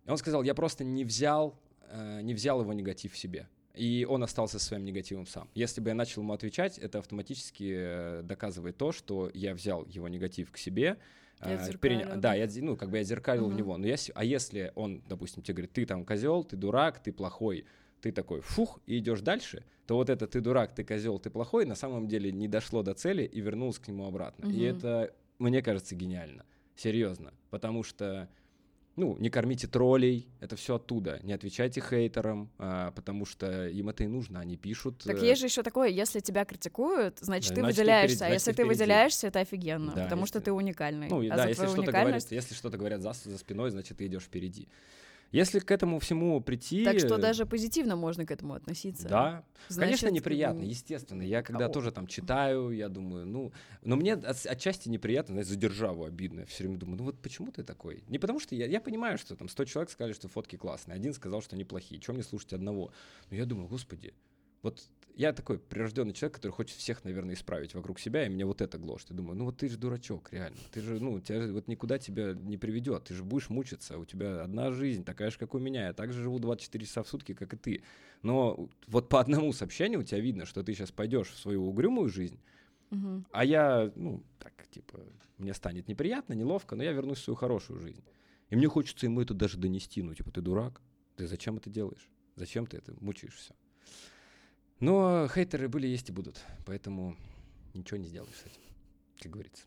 И 0.06 0.10
он 0.10 0.16
сказал, 0.18 0.42
я 0.42 0.54
просто 0.54 0.84
не 0.84 1.04
взял, 1.04 1.58
э, 1.88 2.20
не 2.22 2.34
взял 2.34 2.60
его 2.60 2.72
негатив 2.72 3.12
в 3.12 3.18
себе. 3.18 3.48
И 3.74 4.06
он 4.08 4.22
остался 4.22 4.58
своим 4.58 4.84
негативом 4.84 5.26
сам. 5.26 5.48
Если 5.54 5.80
бы 5.80 5.90
я 5.90 5.94
начал 5.94 6.22
ему 6.22 6.32
отвечать, 6.32 6.78
это 6.78 6.98
автоматически 6.98 7.74
э, 7.76 8.22
доказывает 8.22 8.76
то, 8.76 8.92
что 8.92 9.30
я 9.34 9.54
взял 9.54 9.84
его 9.86 10.08
негатив 10.08 10.52
к 10.52 10.56
себе. 10.58 10.96
Ты 11.42 11.50
э, 11.50 11.70
переня- 11.72 12.16
да? 12.16 12.34
Я, 12.34 12.48
ну, 12.62 12.76
как 12.76 12.90
бы 12.90 12.98
я 12.98 13.02
зеркалил 13.04 13.46
в 13.46 13.48
Мгм. 13.48 13.56
него. 13.56 13.76
Но 13.76 13.86
я, 13.86 13.96
а 14.14 14.24
если 14.24 14.72
он, 14.76 15.02
допустим, 15.08 15.42
тебе 15.42 15.54
говорит, 15.54 15.72
ты 15.72 15.86
там 15.86 16.04
козел, 16.04 16.44
ты 16.44 16.56
дурак, 16.56 17.02
ты 17.02 17.12
плохой, 17.12 17.64
ты 18.00 18.12
такой 18.12 18.40
фух 18.42 18.80
и 18.86 18.98
идешь 18.98 19.22
дальше, 19.22 19.64
то 19.86 19.96
вот 19.96 20.08
это 20.08 20.28
ты 20.28 20.40
дурак, 20.40 20.74
ты 20.74 20.84
козел, 20.84 21.18
ты 21.18 21.30
плохой, 21.30 21.66
на 21.66 21.74
самом 21.74 22.06
деле 22.06 22.30
не 22.30 22.46
дошло 22.46 22.82
до 22.82 22.94
цели 22.94 23.24
и 23.24 23.40
вернулось 23.40 23.80
к 23.80 23.88
нему 23.88 24.06
обратно. 24.06 24.46
И 24.46 24.56
Мгм. 24.56 24.76
это, 24.76 25.14
мне 25.40 25.62
кажется, 25.62 25.96
гениально. 25.96 26.44
Серьезно. 26.76 27.34
Потому 27.50 27.82
что 27.82 28.28
ну, 28.96 29.16
не 29.18 29.28
кормите 29.28 29.66
троллей, 29.66 30.28
это 30.40 30.56
все 30.56 30.76
оттуда. 30.76 31.18
Не 31.22 31.32
отвечайте 31.32 31.80
хейтерам, 31.80 32.50
а, 32.58 32.92
потому 32.92 33.26
что 33.26 33.68
им 33.68 33.88
это 33.88 34.04
и 34.04 34.06
нужно, 34.06 34.40
они 34.40 34.56
пишут. 34.56 35.02
Так 35.04 35.22
э, 35.22 35.26
есть 35.26 35.40
же 35.40 35.46
еще 35.46 35.62
такое, 35.62 35.88
если 35.88 36.20
тебя 36.20 36.44
критикуют, 36.44 37.18
значит, 37.20 37.50
Да, 37.50 37.54
ты 37.56 37.60
значит, 37.62 37.76
ты 37.76 37.82
выделяешься. 37.82 38.16
впереди, 38.16 38.30
а 38.30 38.34
если 38.34 38.50
ты 38.50 38.54
впереди. 38.62 38.68
выделяешься, 38.68 39.26
это 39.26 39.40
офигенно, 39.40 39.92
Да, 39.94 40.04
потому 40.04 40.26
что 40.26 40.38
если- 40.38 40.44
ты 40.44 40.52
уникальный. 40.52 41.08
Ну, 41.08 41.20
а 41.28 41.36
да, 41.36 41.46
если 41.48 41.64
что-то, 41.66 41.80
уникальность... 41.80 42.28
говорят, 42.28 42.42
если 42.44 42.54
что-то 42.54 42.78
говорят 42.78 43.00
за, 43.02 43.12
за 43.12 43.38
спиной, 43.38 43.70
значит, 43.70 43.98
ты 43.98 44.06
идешь 44.06 44.22
впереди. 44.24 44.68
Если 45.34 45.58
к 45.58 45.70
этому 45.72 45.98
всему 45.98 46.40
прийти... 46.40 46.84
Так 46.84 47.00
что 47.00 47.18
даже 47.18 47.44
позитивно 47.44 47.96
можно 47.96 48.24
к 48.24 48.30
этому 48.30 48.54
относиться. 48.54 49.08
Да, 49.08 49.44
Значит, 49.68 50.00
Конечно, 50.00 50.14
неприятно, 50.14 50.62
естественно. 50.62 51.22
Я 51.22 51.42
когда 51.42 51.66
Ау. 51.66 51.72
тоже 51.72 51.90
там 51.90 52.06
читаю, 52.06 52.70
я 52.70 52.88
думаю, 52.88 53.26
ну, 53.26 53.52
но 53.82 53.96
мне 53.96 54.12
от- 54.12 54.46
отчасти 54.46 54.88
неприятно, 54.88 55.34
знаешь, 55.34 55.48
за 55.48 55.56
державу 55.56 56.04
обидно. 56.04 56.40
Я 56.40 56.46
все 56.46 56.62
время 56.62 56.78
думаю, 56.78 56.98
ну 56.98 57.04
вот 57.04 57.20
почему 57.20 57.50
ты 57.50 57.64
такой? 57.64 58.04
Не 58.06 58.20
потому 58.20 58.38
что 58.38 58.54
я, 58.54 58.66
я 58.66 58.80
понимаю, 58.80 59.18
что 59.18 59.34
там 59.34 59.48
100 59.48 59.64
человек 59.64 59.90
сказали, 59.90 60.12
что 60.12 60.28
фотки 60.28 60.54
классные, 60.54 60.94
один 60.94 61.12
сказал, 61.12 61.42
что 61.42 61.56
они 61.56 61.64
плохие. 61.64 62.00
Чем 62.00 62.14
мне 62.14 62.22
слушать 62.22 62.52
одного? 62.52 62.92
Но 63.30 63.36
я 63.36 63.44
думаю, 63.44 63.66
господи, 63.66 64.14
вот 64.64 64.88
я 65.14 65.32
такой 65.32 65.58
прирожденный 65.58 66.12
человек, 66.12 66.36
который 66.36 66.50
хочет 66.50 66.76
всех, 66.76 67.04
наверное, 67.04 67.34
исправить 67.34 67.74
вокруг 67.74 68.00
себя, 68.00 68.26
и 68.26 68.28
мне 68.28 68.44
вот 68.44 68.60
это 68.60 68.78
гложет. 68.78 69.10
Я 69.10 69.16
думаю, 69.16 69.36
ну 69.36 69.44
вот 69.44 69.58
ты 69.58 69.68
же 69.68 69.78
дурачок, 69.78 70.32
реально. 70.32 70.58
Ты 70.72 70.80
же, 70.80 70.98
ну, 70.98 71.20
тебя 71.20 71.42
же 71.42 71.52
вот 71.52 71.68
никуда 71.68 71.98
тебя 71.98 72.32
не 72.32 72.56
приведет. 72.56 73.04
Ты 73.04 73.14
же 73.14 73.22
будешь 73.22 73.48
мучиться. 73.48 73.98
У 73.98 74.04
тебя 74.04 74.42
одна 74.42 74.72
жизнь, 74.72 75.04
такая 75.04 75.30
же, 75.30 75.38
как 75.38 75.54
у 75.54 75.58
меня. 75.58 75.86
Я 75.86 75.92
также 75.92 76.22
живу 76.22 76.40
24 76.40 76.84
часа 76.84 77.02
в 77.04 77.08
сутки, 77.08 77.34
как 77.34 77.54
и 77.54 77.56
ты. 77.56 77.82
Но 78.22 78.68
вот 78.88 79.08
по 79.08 79.20
одному 79.20 79.52
сообщению 79.52 80.00
у 80.00 80.02
тебя 80.02 80.18
видно, 80.18 80.46
что 80.46 80.64
ты 80.64 80.74
сейчас 80.74 80.90
пойдешь 80.90 81.28
в 81.28 81.38
свою 81.38 81.64
угрюмую 81.64 82.08
жизнь, 82.08 82.40
а 83.32 83.44
я, 83.44 83.92
ну, 83.96 84.22
так, 84.38 84.52
типа, 84.70 85.00
мне 85.38 85.52
станет 85.52 85.88
неприятно, 85.88 86.32
неловко, 86.32 86.76
но 86.76 86.84
я 86.84 86.92
вернусь 86.92 87.18
в 87.18 87.24
свою 87.24 87.36
хорошую 87.36 87.80
жизнь. 87.80 88.04
И 88.50 88.56
мне 88.56 88.68
хочется 88.68 89.06
ему 89.06 89.20
это 89.20 89.34
даже 89.34 89.58
донести. 89.58 90.00
Ну, 90.02 90.14
типа, 90.14 90.30
ты 90.30 90.40
дурак, 90.40 90.80
ты 91.16 91.26
зачем 91.26 91.56
это 91.56 91.70
делаешь? 91.70 92.08
Зачем 92.36 92.66
ты 92.66 92.76
это 92.76 92.94
мучаешься? 93.00 93.54
Но 94.84 95.28
хейтеры 95.28 95.68
были, 95.68 95.86
есть 95.86 96.10
и 96.10 96.12
будут. 96.12 96.40
Поэтому 96.66 97.16
ничего 97.72 97.98
не 97.98 98.06
сделаешь 98.06 98.36
с 98.36 98.46
этим, 98.46 98.60
как 99.20 99.32
говорится. 99.32 99.64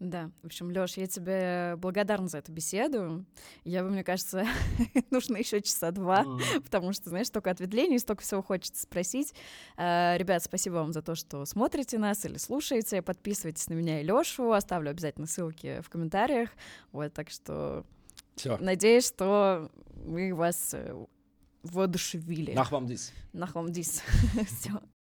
Да, 0.00 0.30
в 0.42 0.46
общем, 0.46 0.70
Лёш, 0.70 0.96
я 0.96 1.06
тебе 1.06 1.76
благодарна 1.76 2.26
за 2.26 2.38
эту 2.38 2.50
беседу. 2.52 3.26
Я 3.64 3.84
бы, 3.84 3.90
мне 3.90 4.02
кажется, 4.02 4.46
нужно 5.10 5.36
еще 5.36 5.60
часа 5.60 5.90
два, 5.90 6.24
потому 6.64 6.94
что, 6.94 7.10
знаешь, 7.10 7.26
столько 7.26 7.50
ответвлений, 7.50 7.98
столько 7.98 8.22
всего 8.22 8.42
хочется 8.42 8.82
спросить. 8.82 9.34
А, 9.76 10.16
ребят, 10.16 10.42
спасибо 10.42 10.76
вам 10.76 10.94
за 10.94 11.02
то, 11.02 11.14
что 11.14 11.44
смотрите 11.44 11.98
нас 11.98 12.24
или 12.24 12.38
слушаете. 12.38 13.02
Подписывайтесь 13.02 13.68
на 13.68 13.74
меня 13.74 14.00
и 14.00 14.04
Лёшу. 14.04 14.52
Оставлю 14.52 14.90
обязательно 14.90 15.26
ссылки 15.26 15.82
в 15.82 15.90
комментариях. 15.90 16.48
Вот, 16.92 17.12
так 17.12 17.28
что 17.28 17.84
Всё. 18.36 18.56
надеюсь, 18.56 19.06
что 19.06 19.70
мы 20.06 20.34
вас 20.34 20.70
э, 20.72 20.94
воодушевили. 21.62 22.52
Nach 22.52 22.70
вам 22.72 22.86
дис. 22.86 23.12
Nach 23.32 23.54
вам 23.54 23.72
дис. 23.72 24.02
Все. 24.46 24.80